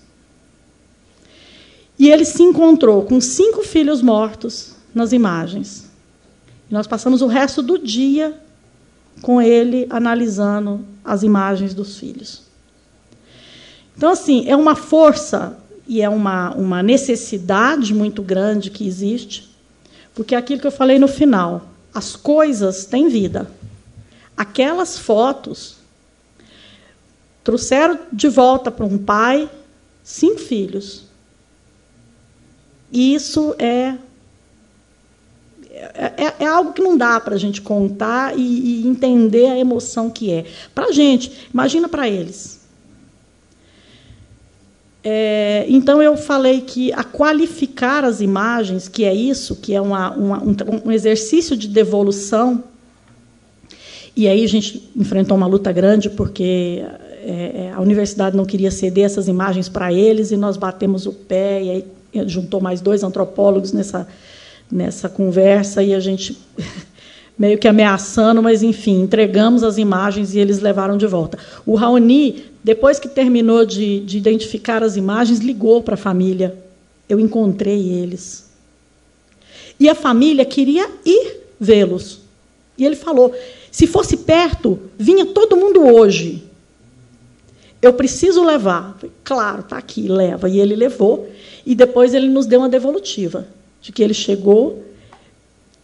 E 1.98 2.10
ele 2.10 2.26
se 2.26 2.42
encontrou 2.42 3.04
com 3.04 3.22
cinco 3.22 3.64
filhos 3.64 4.02
mortos 4.02 4.76
nas 4.94 5.14
imagens. 5.14 5.86
E 6.70 6.74
nós 6.74 6.88
passamos 6.88 7.22
o 7.22 7.28
resto 7.28 7.62
do 7.62 7.78
dia 7.78 8.40
com 9.22 9.42
ele 9.42 9.88
analisando 9.90 10.86
as 11.04 11.24
imagens 11.24 11.74
dos 11.74 11.98
filhos. 11.98 12.44
Então, 13.96 14.10
assim, 14.10 14.48
é 14.48 14.56
uma 14.56 14.76
força 14.76 15.58
e 15.88 16.02
é 16.02 16.10
uma, 16.10 16.54
uma 16.56 16.84
necessidade 16.84 17.94
muito 17.94 18.22
grande 18.22 18.70
que 18.70 18.88
existe, 18.88 19.50
porque 20.16 20.36
é 20.36 20.38
aquilo 20.38 20.62
que 20.62 20.68
eu 20.68 20.72
falei 20.72 20.98
no 20.98 21.08
final: 21.08 21.68
as 21.94 22.16
coisas 22.16 22.86
têm 22.86 23.10
vida. 23.10 23.50
Aquelas 24.36 24.98
fotos 24.98 25.78
trouxeram 27.44 28.00
de 28.12 28.28
volta 28.30 28.72
para 28.72 28.86
um 28.86 28.98
pai 28.98 29.50
cinco 30.04 30.40
filhos. 30.40 31.04
E 32.92 33.16
isso 33.16 33.56
é, 33.58 33.96
é, 35.72 36.34
é 36.40 36.46
algo 36.46 36.74
que 36.74 36.82
não 36.82 36.96
dá 36.98 37.20
para 37.20 37.36
a 37.36 37.40
gente 37.40 37.62
contar 37.62 38.38
e, 38.38 38.42
e, 38.42 38.88
entender 38.88 39.48
a 39.48 39.58
emoção 39.58 40.10
que 40.10 40.32
é. 40.32 40.46
Para 40.74 40.88
a 40.88 40.92
gente, 40.92 41.50
imagina 41.52 41.90
para 41.90 42.08
eles. 42.08 42.63
É, 45.04 45.66
então 45.68 46.02
eu 46.02 46.16
falei 46.16 46.62
que 46.62 46.94
a 46.94 47.04
qualificar 47.04 48.06
as 48.06 48.22
imagens, 48.22 48.88
que 48.88 49.04
é 49.04 49.14
isso, 49.14 49.58
que 49.58 49.74
é 49.74 49.82
uma, 49.82 50.12
uma, 50.12 50.44
um, 50.44 50.56
um 50.86 50.92
exercício 50.92 51.58
de 51.58 51.68
devolução, 51.68 52.64
e 54.16 54.28
aí 54.28 54.44
a 54.44 54.48
gente 54.48 54.90
enfrentou 54.96 55.36
uma 55.36 55.48
luta 55.48 55.72
grande 55.72 56.10
porque 56.10 56.86
é, 57.26 57.66
é 57.66 57.72
a 57.74 57.82
universidade 57.82 58.38
não 58.38 58.46
queria 58.46 58.72
ceder 58.72 59.06
essas 59.06 59.28
imagens 59.28 59.68
para 59.68 59.92
eles 59.92 60.32
e 60.32 60.38
nós 60.38 60.56
batemos 60.56 61.06
o 61.06 61.12
pé 61.12 61.64
e 61.64 61.70
aí 61.70 61.86
juntou 62.30 62.62
mais 62.62 62.80
dois 62.80 63.04
antropólogos 63.04 63.74
nessa 63.74 64.08
nessa 64.72 65.10
conversa 65.10 65.84
e 65.84 65.94
a 65.94 66.00
gente 66.00 66.38
meio 67.44 67.58
que 67.58 67.68
ameaçando, 67.68 68.42
mas 68.42 68.64
enfim, 68.64 69.02
entregamos 69.02 69.64
as 69.64 69.78
imagens 69.78 70.34
e 70.34 70.40
eles 70.40 70.62
levaram 70.62 70.96
de 70.96 71.06
volta. 71.06 71.38
O 71.66 71.76
Raoni 71.76 72.54
depois 72.64 72.98
que 72.98 73.10
terminou 73.10 73.66
de, 73.66 74.00
de 74.00 74.18
identificar 74.18 74.82
as 74.82 74.96
imagens, 74.96 75.40
ligou 75.40 75.84
para 75.84 75.96
a 75.96 75.98
família. 75.98 76.58
Eu 77.10 77.20
encontrei 77.20 77.90
eles. 77.90 78.50
E 79.78 79.90
a 79.90 79.94
família 79.94 80.46
queria 80.46 80.90
ir 81.06 81.42
vê-los. 81.60 82.22
E 82.78 82.86
ele 82.86 82.96
falou: 82.96 83.36
se 83.70 83.86
fosse 83.86 84.16
perto, 84.16 84.80
vinha 84.98 85.26
todo 85.26 85.58
mundo 85.58 85.86
hoje. 85.86 86.42
Eu 87.82 87.92
preciso 87.92 88.46
levar. 88.46 88.96
Falei, 88.96 89.12
claro, 89.26 89.60
está 89.60 89.78
aqui, 89.78 90.08
leva. 90.08 90.48
E 90.48 90.62
ele 90.62 90.78
levou. 90.78 91.30
E 91.66 91.76
depois 91.76 92.14
ele 92.14 92.30
nos 92.30 92.46
deu 92.46 92.62
uma 92.62 92.70
devolutiva 92.70 93.46
de 93.82 93.92
que 93.92 94.02
ele 94.02 94.14
chegou, 94.14 94.82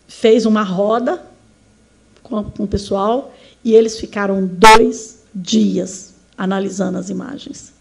fez 0.07 0.45
uma 0.45 0.63
roda 0.63 1.27
com, 2.29 2.63
o 2.63 2.67
pessoal 2.67 3.33
e 3.63 3.73
eles 3.73 3.99
ficaram 3.99 4.45
dois 4.45 5.23
dias 5.33 6.13
analisando 6.37 6.97
as 6.97 7.09
imagens. 7.09 7.73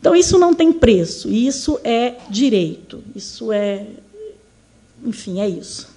Então, 0.00 0.14
isso 0.14 0.38
não 0.38 0.54
tem 0.54 0.72
preço, 0.72 1.28
isso 1.30 1.80
é 1.82 2.16
direito, 2.28 3.02
isso 3.14 3.52
é. 3.52 3.86
Enfim, 5.04 5.40
é 5.40 5.48
isso. 5.48 5.88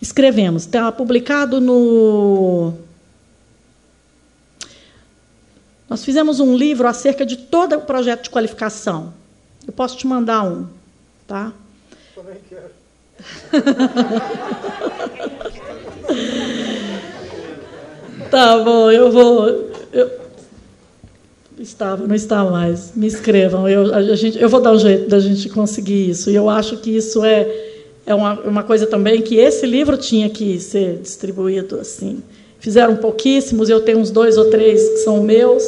Escrevemos, 0.00 0.62
está 0.64 0.90
publicado 0.90 1.60
no. 1.60 2.72
Nós 5.88 6.04
fizemos 6.04 6.40
um 6.40 6.56
livro 6.56 6.88
acerca 6.88 7.26
de 7.26 7.36
todo 7.36 7.76
o 7.76 7.80
projeto 7.82 8.24
de 8.24 8.30
qualificação. 8.30 9.12
Eu 9.66 9.72
posso 9.72 9.96
te 9.98 10.06
mandar 10.06 10.42
um, 10.44 10.66
tá? 11.26 11.52
Também 12.14 12.38
quero. 12.48 12.79
Tá 18.30 18.58
bom, 18.58 18.90
eu 18.92 19.10
vou. 19.10 19.70
Eu, 19.92 20.10
estava, 21.58 22.06
não 22.06 22.14
está 22.14 22.44
mais. 22.44 22.92
Me 22.94 23.08
escrevam. 23.08 23.68
Eu, 23.68 23.92
a 23.92 24.14
gente, 24.14 24.40
eu 24.40 24.48
vou 24.48 24.60
dar 24.60 24.72
um 24.72 24.78
jeito 24.78 25.08
da 25.08 25.18
gente 25.18 25.48
conseguir 25.48 26.10
isso. 26.10 26.30
E 26.30 26.36
eu 26.36 26.48
acho 26.48 26.76
que 26.76 26.96
isso 26.96 27.24
é, 27.24 27.48
é 28.06 28.14
uma, 28.14 28.40
uma 28.40 28.62
coisa 28.62 28.86
também 28.86 29.20
que 29.20 29.36
esse 29.36 29.66
livro 29.66 29.96
tinha 29.96 30.30
que 30.30 30.60
ser 30.60 30.98
distribuído 30.98 31.80
assim. 31.80 32.22
Fizeram 32.60 32.96
pouquíssimos, 32.96 33.68
eu 33.68 33.80
tenho 33.80 33.98
uns 33.98 34.12
dois 34.12 34.36
ou 34.36 34.48
três 34.48 34.88
que 34.88 34.96
são 34.98 35.22
meus, 35.22 35.64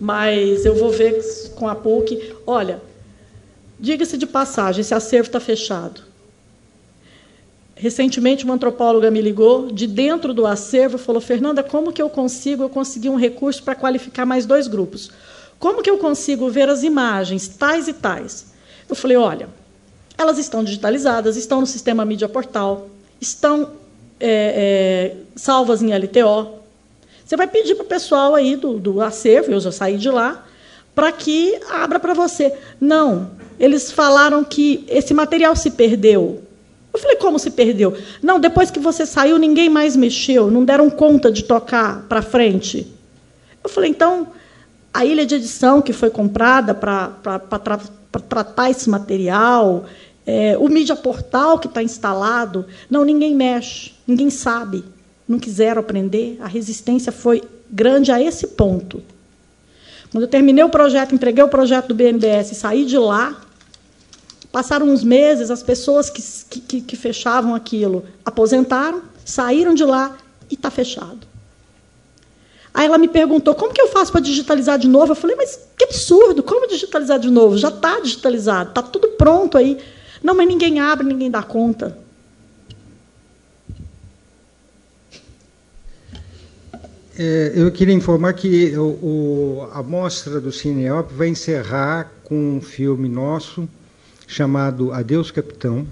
mas 0.00 0.64
eu 0.64 0.74
vou 0.74 0.90
ver 0.90 1.20
com 1.54 1.68
a 1.68 1.74
PUC. 1.74 2.32
Olha, 2.46 2.80
diga-se 3.78 4.16
de 4.16 4.26
passagem, 4.26 4.80
esse 4.80 4.94
acervo 4.94 5.26
está 5.26 5.40
fechado. 5.40 6.00
Recentemente, 7.80 8.44
uma 8.44 8.52
antropóloga 8.52 9.10
me 9.10 9.22
ligou 9.22 9.72
de 9.72 9.86
dentro 9.86 10.34
do 10.34 10.46
acervo 10.46 10.96
e 10.96 10.98
falou: 10.98 11.18
Fernanda, 11.18 11.62
como 11.62 11.94
que 11.94 12.02
eu 12.02 12.10
consigo? 12.10 12.62
Eu 12.62 12.68
consegui 12.68 13.08
um 13.08 13.16
recurso 13.16 13.62
para 13.62 13.74
qualificar 13.74 14.26
mais 14.26 14.44
dois 14.44 14.68
grupos. 14.68 15.10
Como 15.58 15.80
que 15.80 15.88
eu 15.88 15.96
consigo 15.96 16.50
ver 16.50 16.68
as 16.68 16.82
imagens 16.82 17.48
tais 17.48 17.88
e 17.88 17.94
tais? 17.94 18.52
Eu 18.86 18.94
falei: 18.94 19.16
olha, 19.16 19.48
elas 20.18 20.36
estão 20.36 20.62
digitalizadas, 20.62 21.38
estão 21.38 21.62
no 21.62 21.66
sistema 21.66 22.04
mídia 22.04 22.28
portal, 22.28 22.90
estão 23.18 23.70
é, 24.20 25.14
é, 25.14 25.16
salvas 25.34 25.82
em 25.82 25.90
LTO. 25.96 26.60
Você 27.24 27.34
vai 27.34 27.46
pedir 27.46 27.76
para 27.76 27.84
o 27.84 27.88
pessoal 27.88 28.34
aí 28.34 28.56
do, 28.56 28.78
do 28.78 29.00
acervo, 29.00 29.52
eu 29.52 29.60
já 29.60 29.72
saí 29.72 29.96
de 29.96 30.10
lá, 30.10 30.46
para 30.94 31.10
que 31.12 31.58
abra 31.70 31.98
para 31.98 32.12
você. 32.12 32.52
Não, 32.78 33.30
eles 33.58 33.90
falaram 33.90 34.44
que 34.44 34.84
esse 34.86 35.14
material 35.14 35.56
se 35.56 35.70
perdeu. 35.70 36.49
Eu 36.92 36.98
falei, 36.98 37.16
como 37.16 37.38
se 37.38 37.50
perdeu? 37.50 37.96
Não, 38.22 38.40
depois 38.40 38.70
que 38.70 38.80
você 38.80 39.06
saiu, 39.06 39.38
ninguém 39.38 39.68
mais 39.68 39.96
mexeu, 39.96 40.50
não 40.50 40.64
deram 40.64 40.90
conta 40.90 41.30
de 41.30 41.44
tocar 41.44 42.04
para 42.08 42.20
frente. 42.20 42.86
Eu 43.62 43.70
falei, 43.70 43.90
então, 43.90 44.28
a 44.92 45.04
ilha 45.04 45.24
de 45.24 45.36
edição 45.36 45.80
que 45.80 45.92
foi 45.92 46.10
comprada 46.10 46.74
para 46.74 47.08
tra 47.62 47.80
tratar 48.28 48.70
esse 48.70 48.90
material, 48.90 49.84
é, 50.26 50.58
o 50.58 50.68
mídia 50.68 50.96
portal 50.96 51.58
que 51.58 51.68
está 51.68 51.80
instalado, 51.80 52.66
não, 52.90 53.04
ninguém 53.04 53.34
mexe, 53.34 53.92
ninguém 54.06 54.30
sabe, 54.30 54.84
não 55.28 55.38
quiseram 55.38 55.80
aprender, 55.80 56.38
a 56.40 56.48
resistência 56.48 57.12
foi 57.12 57.42
grande 57.70 58.10
a 58.10 58.20
esse 58.20 58.48
ponto. 58.48 59.00
Quando 60.10 60.24
eu 60.24 60.28
terminei 60.28 60.64
o 60.64 60.68
projeto, 60.68 61.14
entreguei 61.14 61.44
o 61.44 61.48
projeto 61.48 61.88
do 61.88 61.94
BNDES 61.94 62.50
e 62.50 62.54
saí 62.56 62.84
de 62.84 62.98
lá, 62.98 63.40
Passaram 64.52 64.86
uns 64.86 65.04
meses, 65.04 65.50
as 65.50 65.62
pessoas 65.62 66.10
que, 66.10 66.22
que, 66.60 66.80
que 66.80 66.96
fechavam 66.96 67.54
aquilo 67.54 68.04
aposentaram, 68.24 69.02
saíram 69.24 69.74
de 69.74 69.84
lá 69.84 70.16
e 70.50 70.54
está 70.54 70.70
fechado. 70.70 71.30
Aí 72.72 72.86
ela 72.86 72.98
me 72.98 73.08
perguntou 73.08 73.54
como 73.54 73.72
que 73.72 73.80
eu 73.80 73.88
faço 73.88 74.12
para 74.12 74.20
digitalizar 74.20 74.78
de 74.78 74.88
novo. 74.88 75.12
Eu 75.12 75.16
falei, 75.16 75.36
mas 75.36 75.58
que 75.76 75.84
absurdo, 75.84 76.42
como 76.42 76.68
digitalizar 76.68 77.18
de 77.18 77.30
novo? 77.30 77.58
Já 77.58 77.68
está 77.68 78.00
digitalizado, 78.00 78.70
está 78.70 78.82
tudo 78.82 79.08
pronto 79.08 79.58
aí. 79.58 79.78
Não, 80.22 80.34
mas 80.34 80.46
ninguém 80.46 80.80
abre, 80.80 81.06
ninguém 81.06 81.30
dá 81.30 81.42
conta. 81.42 81.96
É, 87.18 87.52
eu 87.54 87.70
queria 87.70 87.94
informar 87.94 88.32
que 88.32 88.76
o, 88.76 88.82
o, 88.82 89.68
a 89.72 89.82
mostra 89.82 90.40
do 90.40 90.50
Cineop 90.50 91.12
vai 91.12 91.28
encerrar 91.28 92.12
com 92.24 92.56
um 92.56 92.60
filme 92.60 93.08
nosso 93.08 93.68
chamado 94.30 94.92
Adeus 94.92 95.32
Capitão, 95.32 95.84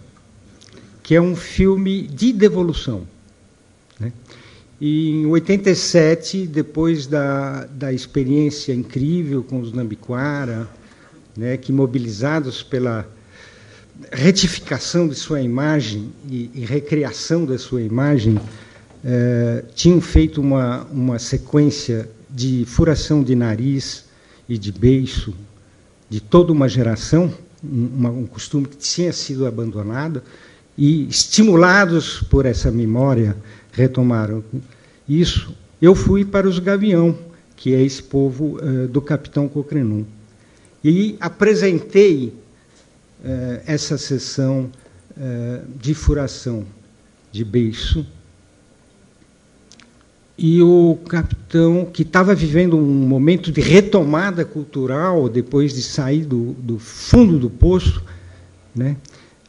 que 1.03 1.13
é 1.13 1.21
um 1.21 1.35
filme 1.35 2.03
de 2.03 2.33
devolução. 2.33 3.03
Né? 3.99 4.13
E 4.81 5.11
em 5.11 5.27
87, 5.27 6.47
depois 6.47 7.09
da, 7.09 7.65
da 7.65 7.93
experiência 7.93 8.73
incrível 8.73 9.43
com 9.43 9.61
os 9.61 9.73
Nambiquara, 9.73 10.69
né, 11.37 11.57
que 11.57 11.73
mobilizados 11.73 12.63
pela 12.63 13.09
retificação 14.13 15.09
de 15.09 15.17
sua 15.17 15.41
imagem 15.41 16.13
e, 16.31 16.49
e 16.55 16.65
recriação 16.65 17.45
da 17.45 17.59
sua 17.59 17.83
imagem, 17.83 18.39
eh, 19.05 19.65
tinham 19.75 20.01
feito 20.01 20.41
uma, 20.41 20.85
uma 20.93 21.19
sequência 21.19 22.09
de 22.31 22.65
furação 22.67 23.25
de 23.25 23.35
nariz 23.35 24.05
e 24.49 24.57
de 24.57 24.71
beiço 24.71 25.35
de 26.09 26.21
toda 26.21 26.53
uma 26.53 26.69
geração, 26.69 27.35
um, 27.63 28.07
um 28.07 28.27
costume 28.27 28.67
que 28.67 28.77
tinha 28.77 29.13
sido 29.13 29.47
abandonado, 29.47 30.23
e 30.77 31.09
estimulados 31.09 32.23
por 32.23 32.47
essa 32.47 32.71
memória 32.71 33.37
retomaram 33.73 34.45
isso. 35.09 35.53
Eu 35.83 35.95
fui 35.95 36.25
para 36.25 36.49
os 36.49 36.59
Gavião, 36.59 37.19
que 37.57 37.75
é 37.75 37.83
esse 37.83 38.03
povo 38.03 38.59
uh, 38.59 38.87
do 38.87 39.03
capitão 39.03 39.49
Cocrenum, 39.49 40.05
e 40.85 41.17
apresentei 41.21 42.33
uh, 43.21 43.61
essa 43.67 43.99
sessão 43.99 44.71
uh, 45.17 45.67
de 45.81 45.95
furação 45.95 46.65
de 47.33 47.45
beiço. 47.45 48.07
E 50.39 50.63
o 50.63 50.97
capitão, 51.09 51.85
que 51.85 52.03
estava 52.03 52.33
vivendo 52.33 52.77
um 52.77 52.81
momento 52.81 53.51
de 53.51 53.61
retomada 53.61 54.45
cultural, 54.45 55.29
depois 55.29 55.75
de 55.75 55.83
sair 55.83 56.25
do, 56.25 56.53
do 56.53 56.79
fundo 56.79 57.41
do 57.41 57.51
poço, 57.51 58.01
né, 58.73 58.97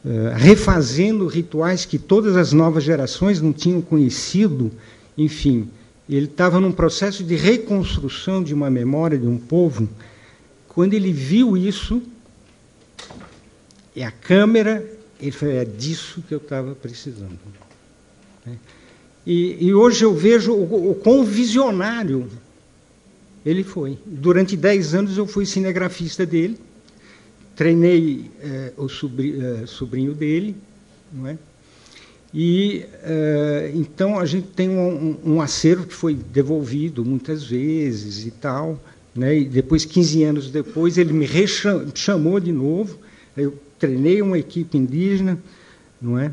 uh, 0.04 0.34
refazendo 0.34 1.28
rituais 1.28 1.84
que 1.84 1.96
todas 1.96 2.36
as 2.36 2.52
novas 2.52 2.82
gerações 2.82 3.40
não 3.40 3.52
tinham 3.52 3.80
conhecido, 3.80 4.72
enfim, 5.16 5.68
ele 6.08 6.26
estava 6.26 6.58
num 6.58 6.72
processo 6.72 7.22
de 7.22 7.36
reconstrução 7.36 8.42
de 8.42 8.52
uma 8.52 8.68
memória 8.68 9.16
de 9.16 9.28
um 9.28 9.38
povo. 9.38 9.88
Quando 10.66 10.94
ele 10.94 11.12
viu 11.12 11.56
isso, 11.56 12.02
e 13.94 14.02
a 14.02 14.10
câmera, 14.10 14.84
ele 15.20 15.30
falou: 15.30 15.54
é 15.54 15.64
disso 15.64 16.20
que 16.26 16.34
eu 16.34 16.38
estava 16.38 16.74
precisando. 16.74 17.38
Né? 18.44 18.56
E, 19.26 19.66
e, 19.66 19.74
hoje 19.74 20.04
eu 20.04 20.14
vejo 20.14 20.52
o, 20.52 20.90
o 20.90 20.94
quão 20.94 21.24
visionário 21.24 22.28
ele 23.44 23.62
foi. 23.62 23.98
Durante 24.06 24.56
dez 24.56 24.94
anos 24.94 25.16
eu 25.16 25.26
fui 25.26 25.44
cinegrafista 25.44 26.24
dele, 26.24 26.58
treinei 27.54 28.30
eh, 28.40 28.72
o 28.76 28.88
sobrinho, 28.88 29.44
eh, 29.44 29.66
sobrinho 29.66 30.14
dele, 30.14 30.56
não 31.12 31.26
é? 31.26 31.38
E 32.32 32.84
uh, 33.02 33.76
então 33.76 34.18
a 34.18 34.24
gente 34.24 34.46
tem 34.48 34.68
um, 34.68 35.16
um, 35.24 35.40
acervo 35.40 35.84
que 35.86 35.94
foi 35.94 36.14
devolvido 36.14 37.04
muitas 37.04 37.42
vezes 37.44 38.24
e 38.24 38.30
tal. 38.30 38.80
Né? 39.14 39.40
E 39.40 39.44
depois, 39.44 39.84
15 39.84 40.22
anos 40.22 40.50
depois, 40.50 40.96
ele 40.96 41.12
me 41.12 41.26
chamou 41.94 42.38
de 42.38 42.52
novo. 42.52 42.98
Eu 43.36 43.58
treinei 43.78 44.22
uma 44.22 44.38
equipe 44.38 44.78
indígena, 44.78 45.38
não 46.00 46.18
é? 46.18 46.32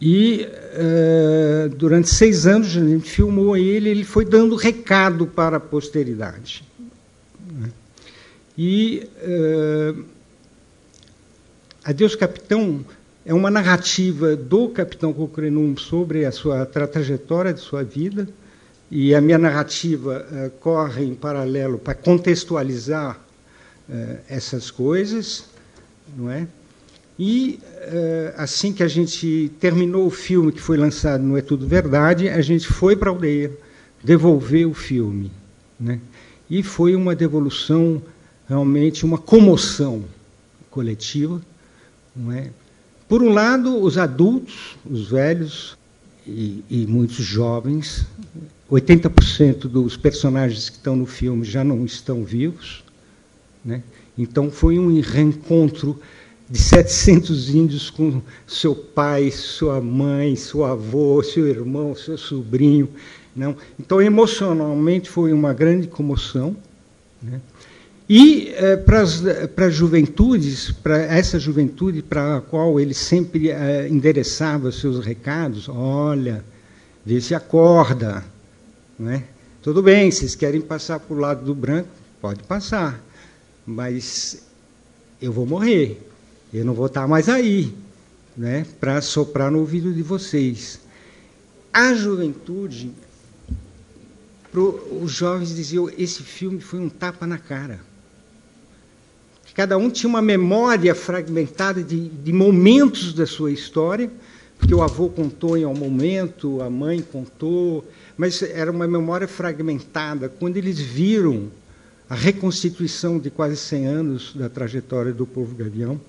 E 0.00 0.46
uh, 0.46 1.68
durante 1.70 2.08
seis 2.08 2.46
anos 2.46 2.68
a 2.68 2.80
gente 2.80 3.10
filmou 3.10 3.56
ele, 3.56 3.88
ele 3.88 4.04
foi 4.04 4.24
dando 4.24 4.54
recado 4.54 5.26
para 5.26 5.56
a 5.56 5.60
posteridade. 5.60 6.64
Né? 7.50 7.70
E 8.56 9.08
uh, 9.22 10.04
Adeus 11.82 12.14
Capitão 12.14 12.84
é 13.26 13.34
uma 13.34 13.50
narrativa 13.50 14.36
do 14.36 14.68
capitão 14.68 15.12
Cocrenum 15.12 15.76
sobre 15.76 16.24
a 16.24 16.30
sua 16.30 16.64
trajetória 16.64 17.52
de 17.52 17.60
sua 17.60 17.82
vida, 17.82 18.28
e 18.90 19.14
a 19.14 19.20
minha 19.20 19.36
narrativa 19.36 20.26
uh, 20.30 20.50
corre 20.60 21.04
em 21.04 21.14
paralelo 21.14 21.78
para 21.78 21.94
contextualizar 21.94 23.20
essas 24.28 24.70
coisas, 24.70 25.46
não 26.14 26.30
é? 26.30 26.46
E 27.18 27.58
uh, 27.62 28.34
assim 28.36 28.72
que 28.72 28.82
a 28.82 28.88
gente 28.88 29.50
terminou 29.58 30.06
o 30.06 30.10
filme 30.10 30.52
que 30.52 30.60
foi 30.60 30.76
lançado 30.76 31.22
no 31.22 31.36
É 31.36 31.42
Tudo 31.42 31.66
Verdade, 31.66 32.28
a 32.28 32.40
gente 32.40 32.68
foi 32.68 32.94
para 32.94 33.10
a 33.10 33.12
aldeia 33.12 33.50
devolver 34.02 34.68
o 34.68 34.74
filme, 34.74 35.30
né? 35.78 36.00
E 36.48 36.62
foi 36.62 36.94
uma 36.94 37.16
devolução 37.16 38.00
realmente 38.48 39.04
uma 39.04 39.18
comoção 39.18 40.04
coletiva, 40.70 41.42
não 42.14 42.32
é? 42.32 42.50
Por 43.08 43.22
um 43.22 43.32
lado, 43.32 43.82
os 43.82 43.98
adultos, 43.98 44.76
os 44.88 45.10
velhos 45.10 45.76
e, 46.26 46.62
e 46.68 46.86
muitos 46.86 47.24
jovens, 47.24 48.06
80% 48.70 49.60
dos 49.60 49.96
personagens 49.96 50.68
que 50.68 50.76
estão 50.76 50.94
no 50.94 51.06
filme 51.06 51.42
já 51.44 51.64
não 51.64 51.84
estão 51.86 52.22
vivos. 52.22 52.84
Né? 53.64 53.82
Então, 54.16 54.50
foi 54.50 54.78
um 54.78 55.00
reencontro 55.00 55.98
de 56.50 56.58
700 56.58 57.50
índios 57.54 57.90
com 57.90 58.22
seu 58.46 58.74
pai, 58.74 59.30
sua 59.30 59.80
mãe, 59.80 60.34
seu 60.34 60.64
avô, 60.64 61.22
seu 61.22 61.46
irmão, 61.46 61.94
seu 61.94 62.16
sobrinho. 62.16 62.88
Não? 63.36 63.54
Então, 63.78 64.00
emocionalmente, 64.00 65.10
foi 65.10 65.32
uma 65.32 65.52
grande 65.52 65.86
comoção. 65.86 66.56
Né? 67.22 67.40
E 68.08 68.54
eh, 68.56 68.76
para 68.76 69.02
as 69.02 69.74
juventudes, 69.74 70.70
para 70.70 70.96
essa 70.96 71.38
juventude 71.38 72.00
para 72.00 72.38
a 72.38 72.40
qual 72.40 72.80
ele 72.80 72.94
sempre 72.94 73.50
eh, 73.50 73.86
endereçava 73.88 74.72
seus 74.72 75.04
recados, 75.04 75.68
olha, 75.68 76.42
vê 77.04 77.20
se 77.20 77.34
acorda. 77.34 78.24
Não 78.98 79.10
é? 79.10 79.22
Tudo 79.62 79.82
bem, 79.82 80.10
vocês 80.10 80.34
querem 80.34 80.62
passar 80.62 80.98
para 80.98 81.14
o 81.14 81.18
lado 81.18 81.44
do 81.44 81.54
branco? 81.54 81.90
Pode 82.22 82.42
passar, 82.44 82.98
mas 83.66 84.42
eu 85.20 85.30
vou 85.30 85.44
morrer, 85.44 86.07
eu 86.52 86.64
não 86.64 86.74
vou 86.74 86.86
estar 86.86 87.06
mais 87.06 87.28
aí 87.28 87.74
né, 88.36 88.64
para 88.78 89.00
soprar 89.00 89.50
no 89.50 89.58
ouvido 89.58 89.92
de 89.92 90.02
vocês. 90.02 90.80
A 91.72 91.92
juventude, 91.92 92.92
pro, 94.50 95.00
os 95.02 95.12
jovens 95.12 95.54
diziam: 95.54 95.90
esse 95.98 96.22
filme 96.22 96.60
foi 96.60 96.78
um 96.78 96.88
tapa 96.88 97.26
na 97.26 97.36
cara. 97.36 97.80
Cada 99.54 99.76
um 99.76 99.90
tinha 99.90 100.08
uma 100.08 100.22
memória 100.22 100.94
fragmentada 100.94 101.82
de, 101.82 102.08
de 102.08 102.32
momentos 102.32 103.12
da 103.12 103.26
sua 103.26 103.50
história, 103.50 104.08
porque 104.56 104.72
o 104.72 104.82
avô 104.82 105.08
contou 105.08 105.56
em 105.56 105.66
um 105.66 105.74
momento, 105.74 106.62
a 106.62 106.70
mãe 106.70 107.02
contou, 107.02 107.84
mas 108.16 108.40
era 108.40 108.70
uma 108.70 108.86
memória 108.86 109.26
fragmentada. 109.26 110.28
Quando 110.28 110.58
eles 110.58 110.78
viram 110.78 111.50
a 112.08 112.14
reconstituição 112.14 113.18
de 113.18 113.30
quase 113.30 113.56
100 113.56 113.86
anos 113.86 114.32
da 114.32 114.48
trajetória 114.48 115.12
do 115.12 115.26
povo 115.26 115.56
gavião, 115.56 116.00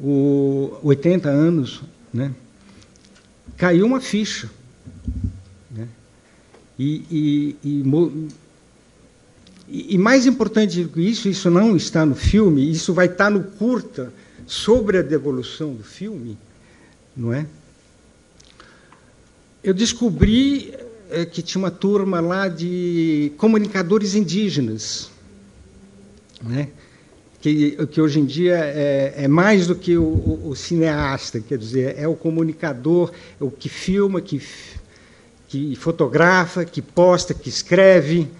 o 0.00 0.76
80 0.82 1.28
anos, 1.28 1.82
né, 2.12 2.32
caiu 3.56 3.86
uma 3.86 4.00
ficha. 4.00 4.50
Né, 5.70 5.88
e, 6.78 7.04
e, 7.10 7.56
e 7.64 8.28
e, 9.66 9.96
mais 9.96 10.26
importante 10.26 10.82
do 10.82 10.90
que 10.90 11.00
isso, 11.00 11.28
isso 11.28 11.50
não 11.50 11.74
está 11.74 12.04
no 12.04 12.14
filme, 12.14 12.70
isso 12.70 12.92
vai 12.92 13.06
estar 13.06 13.30
no 13.30 13.42
curta 13.42 14.12
sobre 14.46 14.98
a 14.98 15.02
devolução 15.02 15.74
do 15.74 15.82
filme, 15.82 16.36
não 17.16 17.32
é? 17.32 17.46
Eu 19.62 19.72
descobri 19.72 20.74
é, 21.10 21.24
que 21.24 21.40
tinha 21.40 21.58
uma 21.58 21.70
turma 21.70 22.20
lá 22.20 22.48
de 22.48 23.32
comunicadores 23.38 24.14
indígenas, 24.14 25.10
né? 26.42 26.68
Que, 27.44 27.86
que 27.88 28.00
hoje 28.00 28.20
em 28.20 28.24
dia 28.24 28.56
é, 28.56 29.12
é 29.18 29.28
mais 29.28 29.66
do 29.66 29.74
que 29.74 29.98
o, 29.98 30.02
o, 30.02 30.48
o, 30.48 30.56
cineasta, 30.56 31.40
quer 31.40 31.58
dizer, 31.58 31.94
é 31.98 32.08
o 32.08 32.14
comunicador, 32.14 33.12
o 33.38 33.50
que 33.50 33.68
filma, 33.68 34.18
que, 34.22 34.40
que 35.46 35.76
fotografa, 35.76 36.64
que 36.64 36.80
posta, 36.80 37.34
que 37.34 37.50
escreve, 37.50 38.30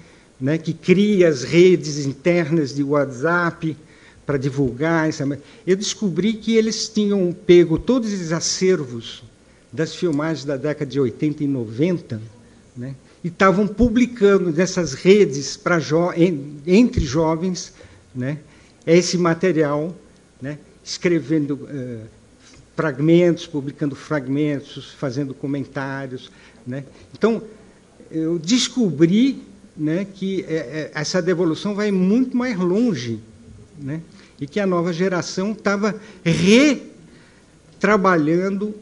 né, 0.41 0.57
que 0.57 0.73
cria 0.73 1.29
as 1.29 1.43
redes 1.43 2.07
internas 2.07 2.75
de 2.75 2.83
WhatsApp 2.83 3.77
para 4.25 4.39
divulgar. 4.39 5.11
Eu 5.67 5.77
descobri 5.77 6.33
que 6.33 6.57
eles 6.57 6.89
tinham 6.89 7.31
pego 7.31 7.79
todos 7.79 8.11
esses 8.11 8.33
acervos 8.33 9.23
das 9.71 9.95
filmagens 9.95 10.47
da 10.47 10.57
década 10.57 10.91
de 10.91 10.99
80 10.99 11.45
e 11.45 11.47
90 11.47 12.23
né, 12.75 12.95
e 13.23 13.29
estavam 13.29 13.67
publicando 13.67 14.51
nessas 14.51 14.95
redes 14.95 15.61
jo 15.83 16.11
entre 16.67 17.05
jovens 17.05 17.75
né, 18.15 18.39
esse 18.87 19.17
material, 19.17 19.95
né, 20.41 20.59
escrevendo 20.85 21.55
uh, 21.55 22.01
fragmentos, 22.77 23.47
publicando 23.47 23.95
fragmentos, 23.95 24.93
fazendo 24.93 25.33
comentários. 25.33 26.31
Né. 26.67 26.85
Então, 27.17 27.43
eu 28.11 28.39
descobri 28.39 29.43
né, 29.77 30.07
que 30.15 30.45
é, 30.49 30.55
é, 30.55 30.91
essa 30.95 31.21
devolução 31.21 31.75
vai 31.75 31.91
muito 31.91 32.35
mais 32.37 32.57
longe, 32.59 33.19
né, 33.79 34.01
e 34.41 34.47
que 34.47 34.61
a 34.61 34.67
nova 34.67 34.93
geração 34.93 35.51
estava 35.53 35.99
retrabalhando 36.23 38.75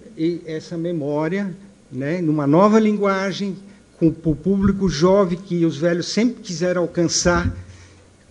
essa 0.46 0.76
memória, 0.76 1.56
né, 1.90 2.20
numa 2.20 2.46
nova 2.46 2.78
linguagem, 2.78 3.56
com 3.98 4.08
o 4.08 4.34
público 4.34 4.88
jovem 4.88 5.38
que 5.38 5.64
os 5.64 5.76
velhos 5.76 6.08
sempre 6.08 6.42
quiseram 6.42 6.82
alcançar, 6.82 7.54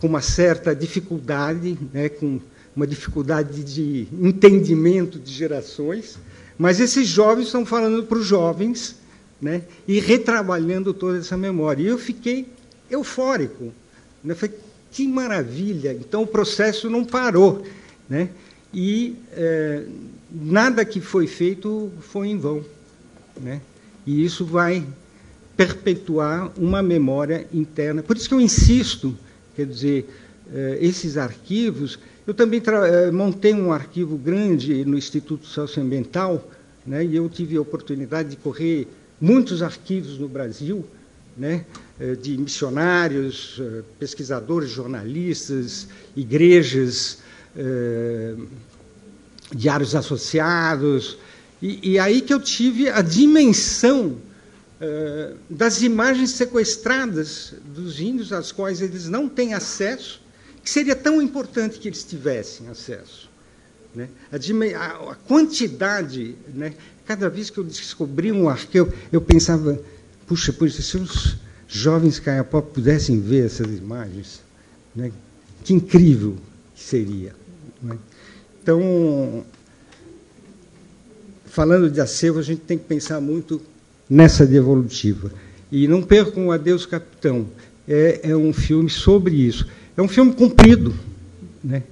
com 0.02 0.08
uma 0.08 0.22
certa 0.22 0.76
dificuldade, 0.76 1.78
né, 1.94 2.10
com 2.10 2.42
uma 2.76 2.86
dificuldade 2.88 3.64
de 3.64 4.08
entendimento 4.12 5.18
de 5.20 5.32
gerações, 5.32 6.18
mas 6.58 6.80
esses 6.80 7.08
jovens 7.08 7.46
estão 7.46 7.66
falando 7.66 8.04
para 8.04 8.18
os 8.18 8.26
jovens 8.26 8.96
né, 9.42 9.62
e 9.88 10.00
retrabalhando 10.00 10.94
toda 10.94 11.20
essa 11.20 11.38
memória. 11.38 11.84
E 11.84 11.88
eu 11.88 11.98
fiquei 11.98 12.48
eufórico. 12.90 13.72
Né? 14.24 14.36
Falei, 14.36 14.56
que 14.92 15.08
maravilha! 15.08 15.94
Então 15.94 16.24
o 16.24 16.28
processo 16.28 16.90
não 16.90 17.06
parou. 17.06 17.64
Né? 18.10 18.30
e 18.74 19.16
é, 19.34 19.84
nada 20.32 20.86
que 20.86 21.02
foi 21.02 21.28
feito 21.28 21.92
foi 22.00 22.30
em 22.30 22.38
vão. 22.38 22.64
Né? 23.40 23.62
E 24.06 24.24
isso 24.24 24.46
vai 24.46 24.86
perpetuar 25.58 26.52
uma 26.58 26.82
memória 26.82 27.48
interna. 27.54 28.02
Por 28.02 28.16
isso 28.16 28.28
que 28.28 28.34
eu 28.34 28.42
insisto, 28.42 29.18
quer 29.56 29.66
dizer, 29.66 30.08
é, 30.54 30.78
esses 30.82 31.18
arquivos. 31.18 31.98
Eu 32.28 32.34
também 32.34 32.62
é, 32.66 33.12
montei 33.12 33.54
um 33.54 33.72
arquivo 33.72 34.18
grande 34.18 34.84
no 34.86 34.98
Instituto 34.98 35.46
Socioambiental, 35.46 36.50
né, 36.86 37.06
e 37.06 37.16
eu 37.16 37.30
tive 37.30 37.56
a 37.58 37.62
oportunidade 37.62 38.30
de 38.30 38.36
correr 38.36 38.88
muitos 39.20 39.62
arquivos 39.62 40.18
no 40.18 40.28
Brasil, 40.28 40.86
né, 41.38 41.66
é, 42.00 42.16
de 42.16 42.38
missionários, 42.38 43.62
pesquisadores, 44.00 44.70
jornalistas, 44.70 45.88
igrejas, 46.16 47.20
diários 49.54 49.96
associados, 49.96 51.18
e, 51.62 51.92
e, 51.92 52.00
aí 52.00 52.22
que 52.22 52.34
eu 52.34 52.40
tive 52.40 52.90
a 52.90 53.02
dimensão 53.02 54.18
uh, 54.82 55.38
das 55.50 55.82
imagens 55.82 56.32
sequestradas 56.32 57.54
dos 57.64 58.00
índios, 58.00 58.34
às 58.34 58.52
quais 58.52 58.82
eles 58.82 59.08
não 59.08 59.30
têm 59.30 59.54
acesso, 59.54 60.22
que 60.64 60.70
seria 60.70 60.96
tão 60.96 61.22
importante 61.22 61.80
que 61.80 61.88
eles 61.88 62.04
tivessem 62.04 62.68
acesso. 62.68 63.30
Né? 63.94 64.10
A, 64.76 65.12
a, 65.12 65.16
quantidade, 65.16 66.36
né? 66.54 66.74
cada 67.06 67.30
vez 67.30 67.50
que 67.50 67.58
eu 67.58 67.64
descobri 67.64 68.32
um 68.32 68.50
arquivo, 68.50 68.92
eu 69.12 69.22
pensava, 69.22 69.80
puxa, 70.26 70.54
puxa, 70.54 70.82
se 70.82 70.98
os 70.98 71.38
jovens 71.68 72.20
caiapó 72.20 72.62
pudessem 72.62 73.20
ver 73.20 73.46
essas 73.46 73.68
imagens, 73.68 74.42
né? 74.96 75.12
que 75.64 75.74
incrível 75.74 76.38
que 76.76 76.82
seria. 76.82 77.36
Né? 77.82 77.98
Então, 78.62 79.46
falando 81.46 81.90
de 81.90 82.00
acervo, 82.00 82.40
a 82.40 82.44
gente 82.44 82.62
tem 82.62 82.78
que 82.78 82.86
pensar 82.86 83.20
muito 83.20 83.62
nessa 84.12 84.46
devolutiva. 84.46 85.32
E 85.72 85.88
não 85.88 86.04
percam 86.04 86.48
o 86.48 86.52
Adeus 86.52 86.86
Capitão. 86.86 87.48
É, 87.88 88.20
é 88.24 88.36
um 88.36 88.52
filme 88.52 88.90
sobre 88.90 89.36
isso. 89.36 89.66
É 89.96 90.02
um 90.02 90.08
filme 90.08 90.34
comprido, 90.34 90.94
né? 91.64 91.84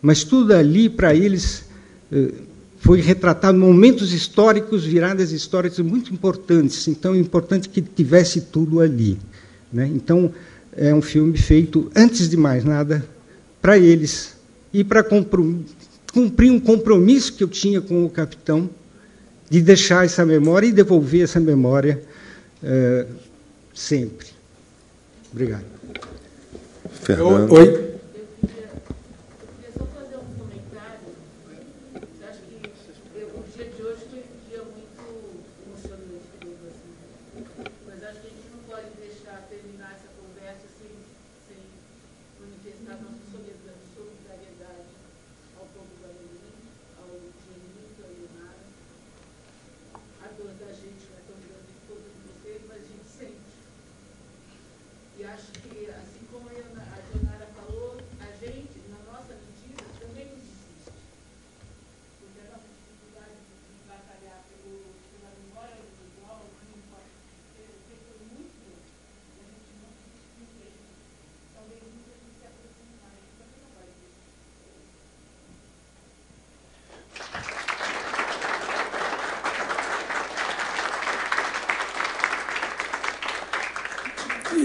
mas 0.00 0.22
tudo 0.22 0.54
ali, 0.54 0.88
para 0.88 1.12
eles, 1.14 1.64
eh, 2.12 2.30
foi 2.78 3.00
retratado 3.00 3.58
momentos 3.58 4.12
históricos, 4.12 4.84
viradas 4.84 5.32
históricas 5.32 5.80
muito 5.80 6.12
importantes. 6.12 6.86
Então, 6.86 7.14
é 7.14 7.18
importante 7.18 7.68
que 7.68 7.82
tivesse 7.82 8.42
tudo 8.42 8.80
ali. 8.80 9.18
Né? 9.72 9.90
Então, 9.92 10.32
é 10.76 10.94
um 10.94 11.02
filme 11.02 11.36
feito, 11.36 11.90
antes 11.94 12.28
de 12.28 12.36
mais 12.36 12.64
nada, 12.64 13.04
para 13.60 13.78
eles 13.78 14.36
e 14.72 14.84
para 14.84 15.02
cumprir 15.02 16.50
um 16.50 16.60
compromisso 16.60 17.32
que 17.32 17.42
eu 17.42 17.48
tinha 17.48 17.80
com 17.80 18.04
o 18.04 18.10
capitão 18.10 18.68
de 19.48 19.60
deixar 19.60 20.04
essa 20.04 20.24
memória 20.24 20.66
e 20.66 20.72
devolver 20.72 21.24
essa 21.24 21.40
memória 21.40 22.02
uh, 22.62 23.06
sempre. 23.74 24.26
Obrigado. 25.32 25.64
Fernando. 27.02 27.52
Oi. 27.52 27.93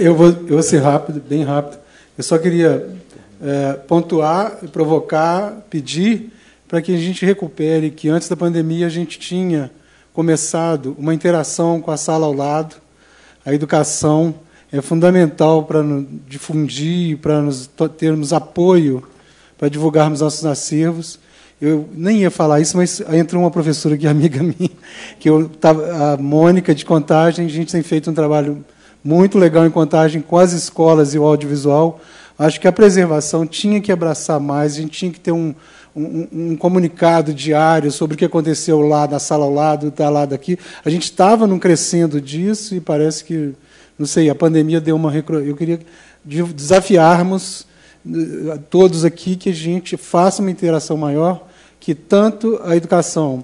Eu 0.01 0.15
vou, 0.15 0.27
eu 0.27 0.47
vou 0.47 0.63
ser 0.63 0.77
rápido, 0.77 1.19
bem 1.19 1.43
rápido. 1.43 1.77
Eu 2.17 2.23
só 2.23 2.37
queria 2.37 2.89
é, 3.43 3.73
pontuar, 3.73 4.51
provocar, 4.71 5.51
pedir 5.69 6.31
para 6.69 6.81
que 6.81 6.95
a 6.95 6.97
gente 6.97 7.25
recupere 7.25 7.91
que 7.91 8.07
antes 8.07 8.29
da 8.29 8.37
pandemia 8.37 8.87
a 8.87 8.89
gente 8.89 9.19
tinha 9.19 9.69
começado 10.13 10.95
uma 10.97 11.13
interação 11.13 11.81
com 11.81 11.91
a 11.91 11.97
sala 11.97 12.25
ao 12.25 12.33
lado. 12.33 12.77
A 13.45 13.53
educação 13.53 14.35
é 14.71 14.81
fundamental 14.81 15.65
para 15.65 15.83
difundir, 16.25 17.17
para 17.17 17.41
nos, 17.41 17.69
termos 17.97 18.31
apoio, 18.31 19.03
para 19.57 19.67
divulgarmos 19.67 20.21
nossos 20.21 20.45
acervos. 20.45 21.19
Eu 21.61 21.89
nem 21.93 22.19
ia 22.19 22.31
falar 22.31 22.61
isso, 22.61 22.77
mas 22.77 23.01
entrou 23.11 23.43
uma 23.43 23.51
professora 23.51 23.95
aqui, 23.95 24.07
amiga 24.07 24.41
minha, 24.41 24.71
que 25.19 25.29
eu 25.29 25.49
tava, 25.49 26.13
a 26.13 26.15
Mônica 26.15 26.73
de 26.73 26.85
Contagem, 26.85 27.47
a 27.47 27.49
gente 27.49 27.69
tem 27.69 27.83
feito 27.83 28.09
um 28.09 28.13
trabalho 28.13 28.63
muito 29.03 29.37
legal 29.37 29.65
em 29.65 29.69
contagem 29.69 30.21
com 30.21 30.37
as 30.37 30.51
escolas 30.51 31.13
e 31.13 31.19
o 31.19 31.23
audiovisual. 31.23 31.99
Acho 32.37 32.59
que 32.59 32.67
a 32.67 32.71
preservação 32.71 33.45
tinha 33.45 33.81
que 33.81 33.91
abraçar 33.91 34.39
mais, 34.39 34.73
a 34.73 34.81
gente 34.81 34.97
tinha 34.97 35.11
que 35.11 35.19
ter 35.19 35.31
um, 35.31 35.53
um, 35.95 36.27
um 36.31 36.55
comunicado 36.55 37.33
diário 37.33 37.91
sobre 37.91 38.15
o 38.15 38.17
que 38.17 38.25
aconteceu 38.25 38.79
lá 38.81 39.07
na 39.07 39.19
sala 39.19 39.45
ao 39.45 39.53
lado, 39.53 39.91
da 39.91 40.09
lado 40.09 40.33
aqui. 40.33 40.57
A 40.83 40.89
gente 40.89 41.03
estava 41.03 41.45
num 41.45 41.59
crescendo 41.59 42.21
disso 42.21 42.75
e 42.75 42.79
parece 42.79 43.23
que, 43.23 43.53
não 43.97 44.05
sei, 44.05 44.29
a 44.29 44.35
pandemia 44.35 44.79
deu 44.79 44.95
uma. 44.95 45.13
Eu 45.15 45.55
queria 45.55 45.79
desafiarmos 46.23 47.65
eh, 48.07 48.59
todos 48.69 49.03
aqui 49.03 49.35
que 49.35 49.49
a 49.49 49.53
gente 49.53 49.97
faça 49.97 50.41
uma 50.41 50.51
interação 50.51 50.95
maior, 50.95 51.45
que 51.79 51.93
tanto 51.93 52.59
a 52.63 52.75
educação 52.75 53.43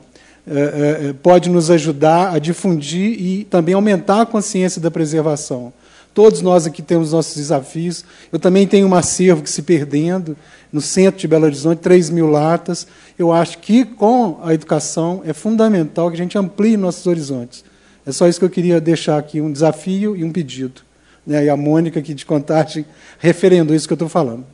pode 1.23 1.49
nos 1.49 1.72
ajudar 1.72 2.34
a 2.34 2.39
difundir 2.39 3.19
e 3.19 3.43
também 3.45 3.73
aumentar 3.73 4.22
a 4.22 4.26
consciência 4.26 4.81
da 4.81 4.91
preservação. 4.91 5.73
Todos 6.15 6.41
nós 6.41 6.65
aqui 6.65 6.81
temos 6.81 7.11
nossos 7.11 7.35
desafios. 7.35 8.05
Eu 8.31 8.39
também 8.39 8.65
tenho 8.65 8.88
um 8.88 8.95
acervo 8.95 9.43
que 9.43 9.49
se 9.49 9.61
perdendo 9.61 10.38
no 10.72 10.80
centro 10.80 11.19
de 11.19 11.27
Belo 11.27 11.43
Horizonte, 11.43 11.80
3 11.80 12.09
mil 12.09 12.27
latas. 12.27 12.88
Eu 13.19 13.34
acho 13.34 13.57
que 13.57 13.84
com 13.84 14.39
a 14.41 14.53
educação 14.53 15.22
é 15.26 15.34
fundamental 15.34 16.09
que 16.09 16.15
a 16.15 16.23
gente 16.23 16.38
amplie 16.38 16.77
nossos 16.77 17.05
horizontes. 17.05 17.65
É 18.05 18.13
só 18.13 18.30
isso 18.30 18.39
que 18.39 18.45
eu 18.45 18.49
queria 18.49 18.80
deixar 18.80 19.17
aqui, 19.17 19.41
um 19.41 19.51
desafio 19.51 20.15
e 20.15 20.23
um 20.23 20.31
pedido. 20.31 20.81
Né? 21.27 21.45
E 21.45 21.49
a 21.49 21.57
Mônica 21.57 21.99
aqui 21.99 22.13
de 22.13 22.26
contagem 22.26 22.85
referendou 23.19 23.76
isso 23.76 23.85
que 23.85 23.91
eu 23.91 23.95
estou 23.95 24.09
falando. 24.09 24.45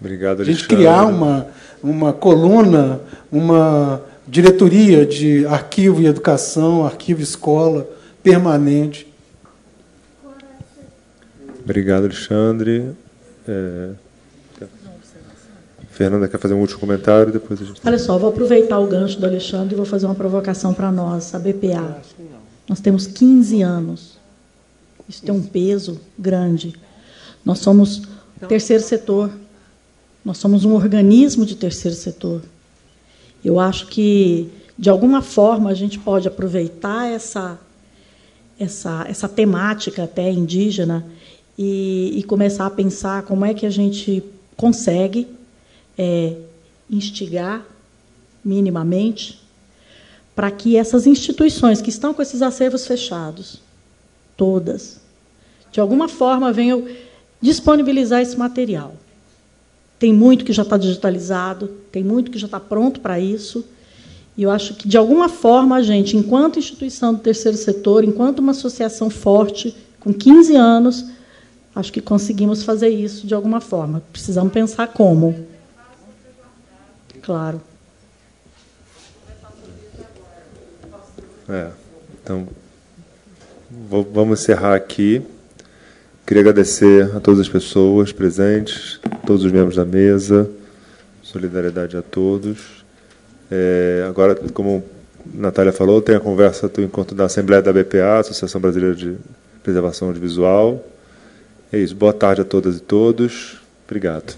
Obrigado, 0.00 0.40
Alexandre. 0.40 0.50
A 0.50 0.54
gente 0.56 0.68
criar 0.68 1.06
uma, 1.06 1.46
uma 1.80 2.12
coluna, 2.12 3.00
uma 3.30 4.02
diretoria 4.26 5.06
de 5.06 5.46
arquivo 5.46 6.00
e 6.02 6.06
educação, 6.06 6.84
arquivo 6.84 7.22
escola, 7.22 7.88
permanente. 8.22 9.06
Obrigado, 11.62 12.04
Alexandre. 12.04 12.90
É... 13.46 13.90
Fernanda 15.90 16.28
quer 16.28 16.38
fazer 16.38 16.52
um 16.52 16.60
último 16.60 16.78
comentário, 16.78 17.32
depois 17.32 17.60
a 17.60 17.64
gente. 17.64 17.80
Olha 17.82 17.98
só, 17.98 18.18
vou 18.18 18.28
aproveitar 18.28 18.78
o 18.78 18.86
gancho 18.86 19.18
do 19.18 19.24
Alexandre 19.24 19.74
e 19.74 19.76
vou 19.76 19.86
fazer 19.86 20.04
uma 20.04 20.14
provocação 20.14 20.74
para 20.74 20.92
nós, 20.92 21.34
a 21.34 21.38
BPA. 21.38 22.02
Nós 22.68 22.80
temos 22.80 23.06
15 23.06 23.62
anos. 23.62 24.18
Isso 25.08 25.22
tem 25.22 25.34
um 25.34 25.42
peso 25.42 25.98
grande. 26.18 26.74
Nós 27.42 27.60
somos 27.60 28.02
terceiro 28.46 28.82
setor. 28.82 29.30
Nós 30.22 30.36
somos 30.36 30.66
um 30.66 30.74
organismo 30.74 31.46
de 31.46 31.54
terceiro 31.54 31.96
setor. 31.96 32.42
Eu 33.46 33.60
acho 33.60 33.86
que, 33.86 34.48
de 34.76 34.90
alguma 34.90 35.22
forma, 35.22 35.70
a 35.70 35.74
gente 35.74 36.00
pode 36.00 36.26
aproveitar 36.26 37.06
essa, 37.06 37.56
essa, 38.58 39.06
essa 39.08 39.28
temática 39.28 40.02
até 40.02 40.28
indígena 40.28 41.06
e, 41.56 42.18
e 42.18 42.24
começar 42.24 42.66
a 42.66 42.70
pensar 42.70 43.22
como 43.22 43.44
é 43.44 43.54
que 43.54 43.64
a 43.64 43.70
gente 43.70 44.20
consegue 44.56 45.28
é, 45.96 46.34
instigar 46.90 47.64
minimamente 48.44 49.40
para 50.34 50.50
que 50.50 50.76
essas 50.76 51.06
instituições 51.06 51.80
que 51.80 51.88
estão 51.88 52.12
com 52.12 52.22
esses 52.22 52.42
acervos 52.42 52.84
fechados, 52.84 53.62
todas, 54.36 55.00
de 55.70 55.78
alguma 55.78 56.08
forma 56.08 56.52
venham 56.52 56.84
disponibilizar 57.40 58.20
esse 58.20 58.36
material. 58.36 58.96
Tem 59.98 60.12
muito 60.12 60.44
que 60.44 60.52
já 60.52 60.62
está 60.62 60.76
digitalizado, 60.76 61.68
tem 61.90 62.04
muito 62.04 62.30
que 62.30 62.38
já 62.38 62.46
está 62.46 62.60
pronto 62.60 63.00
para 63.00 63.18
isso. 63.18 63.64
E 64.36 64.42
eu 64.42 64.50
acho 64.50 64.74
que, 64.74 64.86
de 64.86 64.98
alguma 64.98 65.28
forma, 65.28 65.76
a 65.76 65.82
gente, 65.82 66.16
enquanto 66.16 66.58
instituição 66.58 67.14
do 67.14 67.20
terceiro 67.20 67.56
setor, 67.56 68.04
enquanto 68.04 68.40
uma 68.40 68.52
associação 68.52 69.08
forte, 69.08 69.74
com 69.98 70.12
15 70.12 70.54
anos, 70.54 71.06
acho 71.74 71.92
que 71.92 72.00
conseguimos 72.00 72.62
fazer 72.62 72.88
isso 72.88 73.26
de 73.26 73.34
alguma 73.34 73.60
forma. 73.60 74.02
Precisamos 74.12 74.52
pensar 74.52 74.88
como. 74.88 75.46
Claro. 77.22 77.60
É, 81.48 81.70
então, 82.22 82.46
vamos 84.12 84.40
encerrar 84.40 84.74
aqui. 84.74 85.22
Queria 86.26 86.40
agradecer 86.40 87.14
a 87.14 87.20
todas 87.20 87.38
as 87.38 87.48
pessoas 87.48 88.10
presentes, 88.10 88.98
todos 89.24 89.44
os 89.44 89.52
membros 89.52 89.76
da 89.76 89.84
mesa, 89.84 90.50
solidariedade 91.22 91.96
a 91.96 92.02
todos. 92.02 92.84
É, 93.48 94.04
agora, 94.08 94.34
como 94.52 94.82
a 95.38 95.40
Natália 95.40 95.72
falou, 95.72 96.02
tem 96.02 96.16
a 96.16 96.20
conversa 96.20 96.68
do 96.68 96.82
encontro 96.82 97.14
da 97.14 97.26
Assembleia 97.26 97.62
da 97.62 97.72
BPA, 97.72 98.18
Associação 98.18 98.60
Brasileira 98.60 98.96
de 98.96 99.16
Preservação 99.62 100.08
Audiovisual. 100.08 100.84
É 101.72 101.78
isso. 101.78 101.94
Boa 101.94 102.12
tarde 102.12 102.40
a 102.40 102.44
todas 102.44 102.78
e 102.78 102.80
todos. 102.80 103.60
Obrigado. 103.86 104.36